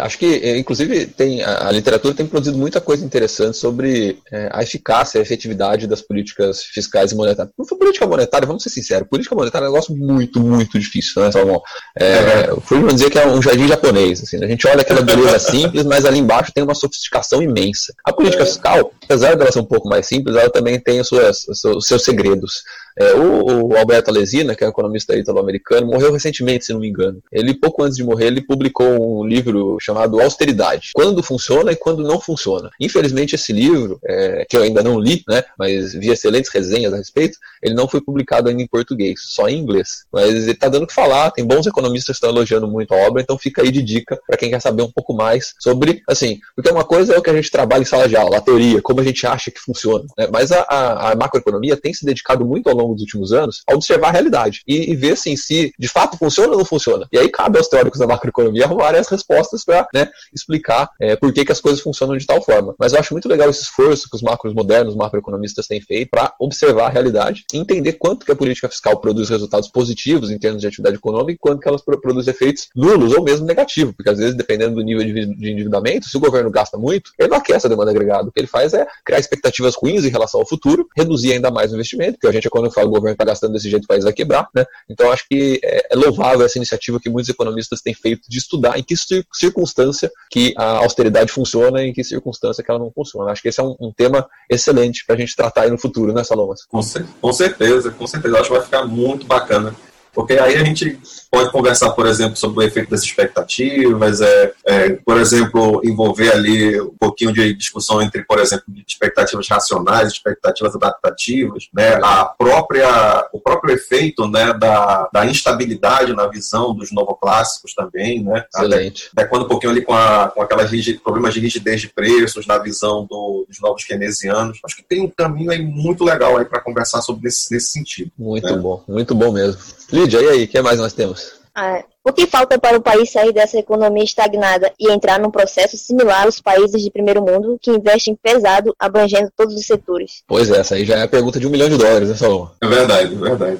acho 0.00 0.18
que, 0.18 0.26
é, 0.26 0.56
inclusive, 0.56 1.06
tem, 1.06 1.42
a, 1.42 1.68
a, 1.68 1.72
literatura 1.72 2.14
tem 2.14 2.26
produzido 2.26 2.56
muita 2.56 2.80
coisa 2.80 3.04
interessante 3.04 3.56
sobre 3.56 4.18
é, 4.30 4.48
a 4.52 4.62
eficácia, 4.62 5.18
a 5.18 5.22
efetividade 5.22 5.86
das 5.86 6.00
políticas 6.00 6.62
fiscais 6.62 7.10
e 7.10 7.16
monetárias. 7.16 7.52
Não 7.58 7.66
foi 7.66 7.76
política 7.76 8.06
monetária, 8.06 8.46
vamos 8.46 8.62
ser 8.62 8.70
sinceros, 8.70 9.08
política 9.08 9.34
monetária 9.34 9.66
é 9.66 9.68
um 9.68 9.72
negócio 9.72 9.96
muito, 9.96 10.40
muito 10.40 10.78
difícil, 10.78 11.20
né, 11.22 11.32
Salomão? 11.32 11.60
É, 11.98 12.52
o 12.52 12.60
Friedman 12.60 12.94
dizia 12.94 13.10
que 13.10 13.18
é 13.18 13.26
um 13.26 13.42
jardim 13.42 13.66
japonês. 13.66 14.22
Assim, 14.22 14.42
a 14.42 14.46
gente 14.46 14.66
olha 14.68 14.82
aquela 14.82 15.02
beleza 15.02 15.38
simples, 15.50 15.84
mas 15.84 16.04
ali 16.04 16.18
embaixo 16.18 16.52
tem 16.54 16.62
uma 16.62 16.74
sofisticação 16.74 17.42
imensa. 17.42 17.92
A 18.04 18.12
política 18.12 18.44
é. 18.44 18.46
fiscal, 18.46 18.92
apesar 19.02 19.36
dela 19.36 19.50
ser 19.50 19.60
um 19.60 19.64
pouco 19.64 19.88
mais 19.88 20.06
simples, 20.06 20.36
ela 20.36 20.50
também 20.50 20.78
tem 20.78 21.00
os 21.00 21.08
seus, 21.08 21.64
os 21.64 21.86
seus 21.86 22.04
segredos. 22.04 22.62
É, 22.98 23.14
o, 23.14 23.68
o, 23.68 23.76
Alberto 23.76 24.10
Alesina, 24.10 24.54
que 24.54 24.64
é 24.64 24.66
um 24.66 24.70
economista 24.70 25.14
italo-americano, 25.14 25.86
morreu 25.86 26.12
recentemente, 26.12 26.64
se 26.64 26.72
não 26.72 26.80
me 26.80 26.88
engano. 26.88 27.22
Ele, 27.30 27.52
pouco 27.54 27.82
antes 27.82 27.96
de 27.96 28.04
morrer, 28.04 28.26
ele 28.26 28.40
publicou 28.40 29.20
um 29.20 29.26
livro 29.26 29.76
chamado 29.80 30.20
Austeridade. 30.20 30.90
Quando 30.94 31.22
funciona 31.22 31.72
e 31.72 31.76
quando 31.76 32.02
não 32.02 32.20
funciona. 32.20 32.70
Infelizmente, 32.80 33.34
esse 33.34 33.52
livro, 33.52 33.98
é, 34.04 34.46
que 34.48 34.56
eu 34.56 34.62
ainda 34.62 34.82
não 34.82 34.98
li, 34.98 35.22
né, 35.28 35.44
mas 35.58 35.92
vi 35.92 36.10
excelentes 36.10 36.50
resenhas 36.50 36.92
a 36.92 36.96
respeito, 36.96 37.38
ele 37.62 37.74
não 37.74 37.88
foi 37.88 38.00
publicado 38.00 38.48
ainda 38.48 38.62
em 38.62 38.66
português, 38.66 39.20
só 39.22 39.48
em 39.48 39.58
inglês. 39.58 40.04
Mas 40.12 40.30
ele 40.30 40.52
está 40.52 40.68
dando 40.68 40.84
o 40.84 40.86
que 40.86 40.94
falar, 40.94 41.30
tem 41.30 41.44
bons 41.44 41.66
economistas 41.66 42.06
que 42.06 42.24
estão 42.24 42.30
elogiando 42.30 42.68
muito 42.68 42.94
a 42.94 42.96
obra, 42.96 43.20
então 43.20 43.38
fica 43.38 43.62
aí 43.62 43.70
de 43.70 43.82
dica 43.82 44.18
para 44.26 44.36
quem 44.36 44.50
quer 44.50 44.60
saber 44.60 44.82
um 44.82 44.90
pouco 44.90 45.12
mais 45.12 45.54
sobre, 45.60 46.02
assim, 46.08 46.38
porque 46.54 46.70
uma 46.70 46.84
coisa 46.84 47.14
é 47.14 47.18
o 47.18 47.22
que 47.22 47.30
a 47.30 47.34
gente 47.34 47.50
trabalha 47.50 47.82
em 47.82 47.86
sala 47.86 48.08
de 48.08 48.16
aula, 48.16 48.38
a 48.38 48.40
teoria, 48.40 48.80
como 48.80 49.00
a 49.00 49.04
gente 49.04 49.26
acha 49.26 49.50
que 49.50 49.60
funciona, 49.60 50.04
né, 50.16 50.28
mas 50.32 50.52
a, 50.52 50.60
a, 50.62 51.12
a 51.12 51.16
macroeconomia 51.16 51.76
tem 51.76 51.92
se 51.92 52.04
dedicado 52.04 52.44
muito 52.44 52.68
ao 52.68 52.76
longo 52.76 52.85
longo 52.86 52.94
dos 52.94 53.02
últimos 53.02 53.32
anos 53.32 53.62
a 53.68 53.74
observar 53.74 54.08
a 54.08 54.12
realidade 54.12 54.62
e, 54.66 54.92
e 54.92 54.96
ver 54.96 55.12
assim, 55.12 55.36
se 55.36 55.72
de 55.78 55.88
fato 55.88 56.16
funciona 56.16 56.52
ou 56.52 56.58
não 56.58 56.64
funciona. 56.64 57.06
E 57.12 57.18
aí 57.18 57.28
cabe 57.28 57.58
aos 57.58 57.68
teóricos 57.68 57.98
da 57.98 58.06
macroeconomia 58.06 58.64
arrumarem 58.64 59.00
as 59.00 59.08
respostas 59.08 59.64
para 59.64 59.86
né, 59.92 60.08
explicar 60.34 60.88
é, 61.00 61.16
por 61.16 61.32
que, 61.32 61.44
que 61.44 61.52
as 61.52 61.60
coisas 61.60 61.80
funcionam 61.80 62.16
de 62.16 62.26
tal 62.26 62.42
forma. 62.42 62.74
Mas 62.78 62.92
eu 62.92 63.00
acho 63.00 63.14
muito 63.14 63.28
legal 63.28 63.50
esse 63.50 63.62
esforço 63.62 64.08
que 64.08 64.16
os 64.16 64.22
macros 64.22 64.54
modernos, 64.54 64.94
os 64.94 64.98
macroeconomistas 64.98 65.66
têm 65.66 65.80
feito 65.80 66.10
para 66.10 66.32
observar 66.38 66.86
a 66.86 66.90
realidade 66.90 67.44
e 67.52 67.58
entender 67.58 67.94
quanto 67.94 68.24
que 68.24 68.32
a 68.32 68.36
política 68.36 68.68
fiscal 68.68 68.98
produz 68.98 69.28
resultados 69.28 69.68
positivos 69.68 70.30
em 70.30 70.38
termos 70.38 70.60
de 70.60 70.66
atividade 70.66 70.96
econômica 70.96 71.32
e 71.32 71.38
quanto 71.38 71.60
que 71.60 71.68
elas 71.68 71.82
produz 71.82 72.28
efeitos 72.28 72.68
nulos 72.74 73.12
ou 73.12 73.22
mesmo 73.22 73.46
negativos, 73.46 73.94
porque 73.94 74.10
às 74.10 74.18
vezes, 74.18 74.34
dependendo 74.34 74.76
do 74.76 74.82
nível 74.82 75.04
de 75.04 75.50
endividamento, 75.50 76.08
se 76.08 76.16
o 76.16 76.20
governo 76.20 76.50
gasta 76.50 76.76
muito, 76.78 77.10
ele 77.18 77.28
não 77.28 77.38
aquece 77.38 77.66
a 77.66 77.70
demanda 77.70 77.90
agregada. 77.90 78.28
O 78.28 78.32
que 78.32 78.40
ele 78.40 78.46
faz 78.46 78.74
é 78.74 78.86
criar 79.04 79.18
expectativas 79.18 79.74
ruins 79.74 80.04
em 80.04 80.10
relação 80.10 80.40
ao 80.40 80.46
futuro, 80.46 80.88
reduzir 80.96 81.32
ainda 81.32 81.50
mais 81.50 81.72
o 81.72 81.74
investimento, 81.74 82.12
porque 82.12 82.26
a 82.26 82.32
gente, 82.32 82.48
quando 82.50 82.70
fala 82.76 82.88
o 82.88 82.90
governo 82.90 83.12
está 83.12 83.24
gastando 83.24 83.52
desse 83.52 83.68
jeito, 83.68 83.84
o 83.84 83.88
país 83.88 84.04
vai 84.04 84.12
quebrar, 84.12 84.48
né? 84.54 84.64
Então 84.88 85.10
acho 85.10 85.26
que 85.28 85.58
é, 85.64 85.88
é 85.90 85.96
louvável 85.96 86.44
essa 86.44 86.58
iniciativa 86.58 87.00
que 87.00 87.10
muitos 87.10 87.28
economistas 87.28 87.80
têm 87.80 87.94
feito 87.94 88.28
de 88.28 88.38
estudar 88.38 88.78
em 88.78 88.82
que 88.82 88.94
circunstância 89.32 90.10
que 90.30 90.54
a 90.56 90.78
austeridade 90.78 91.32
funciona 91.32 91.82
e 91.82 91.88
em 91.88 91.92
que 91.92 92.04
circunstância 92.04 92.62
que 92.62 92.70
ela 92.70 92.80
não 92.80 92.90
funciona. 92.90 93.30
Acho 93.30 93.42
que 93.42 93.48
esse 93.48 93.60
é 93.60 93.62
um, 93.62 93.74
um 93.80 93.92
tema 93.92 94.28
excelente 94.50 95.04
para 95.06 95.16
a 95.16 95.18
gente 95.18 95.34
tratar 95.34 95.62
aí 95.62 95.70
no 95.70 95.78
futuro, 95.78 96.12
né, 96.12 96.22
Salomas? 96.22 96.64
Com, 96.64 96.80
com 97.20 97.32
certeza, 97.32 97.90
com 97.90 98.06
certeza. 98.06 98.38
Acho 98.38 98.50
que 98.50 98.56
vai 98.56 98.64
ficar 98.64 98.84
muito 98.84 99.26
bacana. 99.26 99.74
Porque 100.16 100.32
aí 100.32 100.56
a 100.56 100.64
gente 100.64 100.98
pode 101.30 101.52
conversar, 101.52 101.90
por 101.90 102.06
exemplo, 102.06 102.36
sobre 102.36 102.60
o 102.60 102.66
efeito 102.66 102.88
das 102.88 103.02
expectativas, 103.02 104.22
é, 104.22 104.52
é, 104.64 104.88
por 105.04 105.18
exemplo, 105.18 105.82
envolver 105.84 106.32
ali 106.32 106.80
um 106.80 106.96
pouquinho 106.98 107.34
de 107.34 107.52
discussão 107.52 108.00
entre, 108.00 108.24
por 108.24 108.38
exemplo, 108.38 108.64
expectativas 108.88 109.46
racionais, 109.46 110.12
expectativas 110.12 110.74
adaptativas, 110.74 111.68
né, 111.74 112.00
a 112.02 112.24
própria, 112.24 113.28
o 113.30 113.38
próprio 113.38 113.74
efeito 113.74 114.26
né, 114.26 114.54
da, 114.54 115.10
da 115.12 115.26
instabilidade 115.26 116.14
na 116.14 116.26
visão 116.28 116.74
dos 116.74 116.90
novoclássicos 116.90 117.74
também, 117.74 118.22
né, 118.24 118.46
Excelente. 118.54 119.10
Até, 119.12 119.26
quando 119.26 119.44
um 119.44 119.48
pouquinho 119.48 119.72
ali 119.72 119.82
com, 119.82 119.92
a, 119.92 120.28
com 120.34 120.40
aquelas 120.40 120.70
problemas 121.04 121.34
de 121.34 121.40
rigidez 121.40 121.82
de 121.82 121.88
preços 121.88 122.46
na 122.46 122.56
visão 122.56 123.04
do, 123.04 123.44
dos 123.46 123.60
novos 123.60 123.84
keynesianos. 123.84 124.58
Acho 124.64 124.76
que 124.76 124.82
tem 124.82 125.02
um 125.02 125.10
caminho 125.10 125.50
aí 125.50 125.62
muito 125.62 126.04
legal 126.04 126.38
aí 126.38 126.46
para 126.46 126.60
conversar 126.60 127.02
sobre 127.02 127.24
nesse, 127.24 127.52
nesse 127.52 127.72
sentido. 127.72 128.10
Muito 128.18 128.46
né? 128.46 128.56
bom, 128.56 128.82
muito 128.88 129.14
bom 129.14 129.30
mesmo. 129.30 129.60
Lídia, 130.06 130.22
e 130.22 130.28
aí, 130.28 130.44
o 130.44 130.48
que 130.48 130.62
mais 130.62 130.78
nós 130.78 130.92
temos? 130.92 131.32
Ah, 131.52 131.82
o 132.04 132.12
que 132.12 132.26
falta 132.26 132.58
para 132.58 132.76
o 132.76 132.82
país 132.82 133.10
sair 133.10 133.32
dessa 133.32 133.58
economia 133.58 134.04
estagnada 134.04 134.72
e 134.78 134.92
entrar 134.92 135.18
num 135.18 135.30
processo 135.30 135.76
similar 135.76 136.26
aos 136.26 136.40
países 136.40 136.80
de 136.80 136.90
primeiro 136.90 137.20
mundo 137.20 137.58
que 137.60 137.70
investem 137.70 138.16
pesado, 138.22 138.72
abrangendo 138.78 139.32
todos 139.36 139.56
os 139.56 139.66
setores? 139.66 140.22
Pois 140.28 140.48
é, 140.50 140.58
essa 140.58 140.76
aí 140.76 140.84
já 140.84 140.96
é 140.96 141.02
a 141.02 141.08
pergunta 141.08 141.40
de 141.40 141.46
um 141.46 141.50
milhão 141.50 141.68
de 141.68 141.76
dólares, 141.76 142.08
né, 142.08 142.14
Salomão? 142.14 142.52
É 142.62 142.66
verdade, 142.68 143.14
é 143.14 143.18
verdade. 143.18 143.58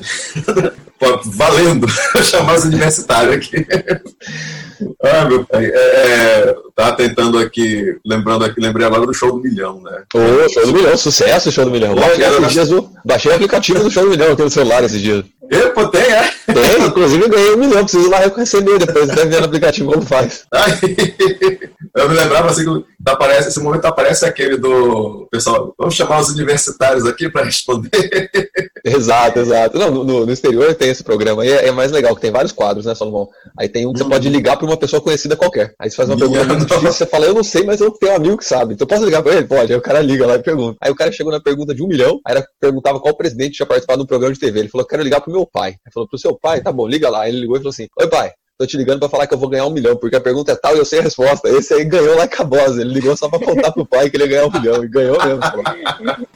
valendo 1.26 1.88
chamar 2.22 2.56
os 2.56 2.64
universitários 2.64 3.34
aqui. 3.34 3.66
Ah, 5.02 5.24
meu 5.24 5.44
pai. 5.44 5.64
É, 5.64 5.70
é, 5.70 6.54
tá 6.74 6.92
tentando 6.92 7.38
aqui, 7.38 7.96
lembrando 8.04 8.44
aqui, 8.44 8.60
lembrei 8.60 8.86
agora 8.86 9.06
do 9.06 9.14
show 9.14 9.32
do 9.32 9.40
milhão, 9.40 9.80
né? 9.80 10.02
Ô, 10.14 10.48
show 10.50 10.66
do 10.66 10.72
milhão, 10.74 10.96
sucesso, 10.96 11.50
show 11.50 11.64
do 11.64 11.70
milhão. 11.70 11.94
Baixei, 11.94 12.24
esses 12.24 12.52
dias, 12.52 12.68
baixei 13.04 13.32
o 13.32 13.34
aplicativo 13.34 13.82
do 13.82 13.90
show 13.90 14.04
do 14.04 14.10
milhão 14.10 14.32
aqui 14.32 14.42
no 14.42 14.50
celular 14.50 14.84
esses 14.84 15.00
dias. 15.00 15.24
Eu, 15.50 15.72
pô, 15.72 15.86
tem, 15.88 16.00
é? 16.00 16.30
Tem, 16.46 16.86
inclusive 16.86 17.28
ganhei 17.28 17.54
um 17.54 17.58
milhão, 17.58 17.82
preciso 17.82 18.06
ir 18.06 18.10
lá 18.10 18.18
receber 18.20 18.78
depois, 18.78 19.08
deve 19.08 19.26
ver 19.26 19.40
no 19.40 19.46
aplicativo 19.46 19.92
como 19.92 20.06
faz. 20.06 20.44
eu 21.94 22.08
me 22.08 22.14
lembrava 22.14 22.50
assim 22.50 22.64
que 22.64 22.84
aparece, 23.06 23.48
esse 23.48 23.60
momento 23.60 23.84
aparece 23.84 24.24
aquele 24.24 24.56
do 24.56 25.28
pessoal, 25.30 25.74
vamos 25.78 25.94
chamar 25.94 26.20
os 26.20 26.30
universitários 26.30 27.06
aqui 27.06 27.28
para 27.28 27.44
responder. 27.44 28.30
exato, 28.84 29.38
exato. 29.38 29.78
Não, 29.78 29.90
no, 29.90 30.26
no, 30.26 30.32
exterior 30.32 30.74
tem 30.74 30.90
esse 30.90 31.04
programa 31.04 31.42
aí, 31.42 31.50
é, 31.50 31.68
é, 31.68 31.72
mais 31.72 31.92
legal, 31.92 32.14
que 32.14 32.20
tem 32.20 32.32
vários 32.32 32.52
quadros, 32.52 32.86
né, 32.86 32.94
Salomão? 32.94 33.28
Aí 33.58 33.68
tem 33.68 33.86
um 33.86 33.92
que 33.92 34.00
você 34.00 34.04
pode 34.04 34.28
ligar 34.28 34.56
para 34.56 34.66
uma 34.66 34.76
pessoa 34.76 35.00
conhecida 35.00 35.36
qualquer. 35.36 35.74
Aí 35.78 35.90
você 35.90 35.96
faz 35.96 36.08
uma 36.08 36.16
pergunta 36.16 36.44
muito 36.44 36.66
difícil, 36.66 36.92
você 36.92 37.06
fala, 37.06 37.26
eu 37.26 37.34
não 37.34 37.44
sei, 37.44 37.64
mas 37.64 37.80
eu 37.80 37.90
tenho 37.90 38.12
um 38.12 38.16
amigo 38.16 38.36
que 38.36 38.44
sabe. 38.44 38.74
Então 38.74 38.86
posso 38.86 39.04
ligar 39.04 39.22
para 39.22 39.34
ele? 39.34 39.46
Pode. 39.46 39.72
Aí 39.72 39.78
o 39.78 39.82
cara 39.82 40.00
liga 40.00 40.26
lá 40.26 40.34
e 40.36 40.42
pergunta. 40.42 40.76
Aí 40.80 40.90
o 40.90 40.96
cara 40.96 41.12
chegou 41.12 41.32
na 41.32 41.40
pergunta 41.40 41.74
de 41.74 41.82
um 41.82 41.88
milhão, 41.88 42.20
aí 42.26 42.36
ele 42.36 42.44
perguntava 42.60 43.00
qual 43.00 43.16
presidente 43.16 43.56
tinha 43.56 43.66
participado 43.66 44.02
do 44.02 44.06
programa 44.06 44.34
de 44.34 44.40
TV. 44.40 44.60
Ele 44.60 44.68
falou, 44.68 44.86
quero 44.86 45.02
ligar 45.02 45.20
pro 45.20 45.35
meu 45.36 45.46
pai. 45.46 45.70
Ele 45.70 45.92
falou, 45.92 46.08
pro 46.08 46.18
seu 46.18 46.36
pai? 46.36 46.60
Tá 46.60 46.72
bom, 46.72 46.86
liga 46.86 47.08
lá. 47.08 47.28
Ele 47.28 47.40
ligou 47.40 47.56
e 47.56 47.60
falou 47.60 47.70
assim, 47.70 47.88
oi 48.00 48.08
pai, 48.08 48.32
tô 48.58 48.66
te 48.66 48.76
ligando 48.76 49.00
para 49.00 49.08
falar 49.08 49.26
que 49.26 49.34
eu 49.34 49.38
vou 49.38 49.48
ganhar 49.48 49.66
um 49.66 49.70
milhão, 49.70 49.96
porque 49.96 50.16
a 50.16 50.20
pergunta 50.20 50.52
é 50.52 50.56
tal 50.56 50.74
e 50.74 50.78
eu 50.78 50.84
sei 50.84 51.00
a 51.00 51.02
resposta. 51.02 51.48
Esse 51.48 51.74
aí 51.74 51.84
ganhou 51.84 52.16
lá 52.16 52.24
em 52.24 52.28
Cabosa. 52.28 52.80
Ele 52.80 52.94
ligou 52.94 53.16
só 53.16 53.28
para 53.28 53.44
contar 53.44 53.72
pro 53.72 53.86
pai 53.86 54.10
que 54.10 54.16
ele 54.16 54.24
ia 54.24 54.30
ganhar 54.30 54.46
um 54.46 54.52
milhão. 54.52 54.84
E 54.84 54.88
ganhou 54.88 55.18
mesmo. 55.24 55.40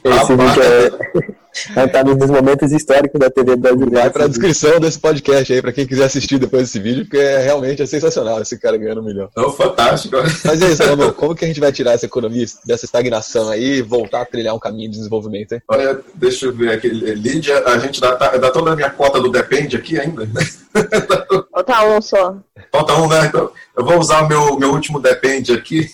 Esse 0.04 0.36
vídeo 0.36 0.62
é 0.62 1.39
Vai 1.74 1.86
estar 1.86 2.04
nos 2.04 2.30
momentos 2.30 2.72
históricos 2.72 3.18
da 3.18 3.30
TV 3.30 3.56
brasileira. 3.56 4.02
Vai 4.02 4.10
para 4.10 4.24
a 4.24 4.28
descrição 4.28 4.78
desse 4.80 4.98
podcast 4.98 5.52
aí, 5.52 5.60
para 5.60 5.72
quem 5.72 5.86
quiser 5.86 6.04
assistir 6.04 6.38
depois 6.38 6.64
desse 6.64 6.78
vídeo, 6.78 7.04
porque 7.04 7.18
é, 7.18 7.38
realmente 7.38 7.82
é 7.82 7.86
sensacional 7.86 8.40
esse 8.40 8.58
cara 8.58 8.76
ganhando 8.76 9.00
um 9.00 9.04
milhão. 9.04 9.28
É 9.36 9.50
fantástico. 9.50 10.16
Mas 10.44 10.62
é 10.62 10.68
isso, 10.68 10.82
amor. 10.82 11.12
Como 11.14 11.34
que 11.34 11.44
a 11.44 11.48
gente 11.48 11.60
vai 11.60 11.72
tirar 11.72 11.92
essa 11.92 12.06
economia 12.06 12.44
dessa 12.64 12.84
estagnação 12.84 13.48
aí 13.48 13.78
e 13.78 13.82
voltar 13.82 14.22
a 14.22 14.26
trilhar 14.26 14.54
um 14.54 14.58
caminho 14.58 14.90
de 14.90 14.96
desenvolvimento, 14.96 15.52
hein? 15.52 15.62
Olha, 15.68 16.00
deixa 16.14 16.46
eu 16.46 16.52
ver 16.52 16.72
aqui. 16.72 16.88
Lídia, 16.88 17.62
a 17.66 17.78
gente 17.78 18.00
dá, 18.00 18.14
dá 18.14 18.50
toda 18.50 18.72
a 18.72 18.76
minha 18.76 18.90
cota 18.90 19.20
do 19.20 19.30
Depende 19.30 19.76
aqui 19.76 19.98
ainda. 19.98 20.28
Falta 21.52 21.84
um 21.84 22.00
só. 22.00 22.36
Falta 22.70 22.94
um, 22.94 23.08
né? 23.08 23.26
Então, 23.26 23.50
eu 23.76 23.84
vou 23.84 23.98
usar 23.98 24.22
o 24.22 24.28
meu, 24.28 24.58
meu 24.58 24.70
último 24.70 25.00
Depende 25.00 25.52
aqui. 25.52 25.88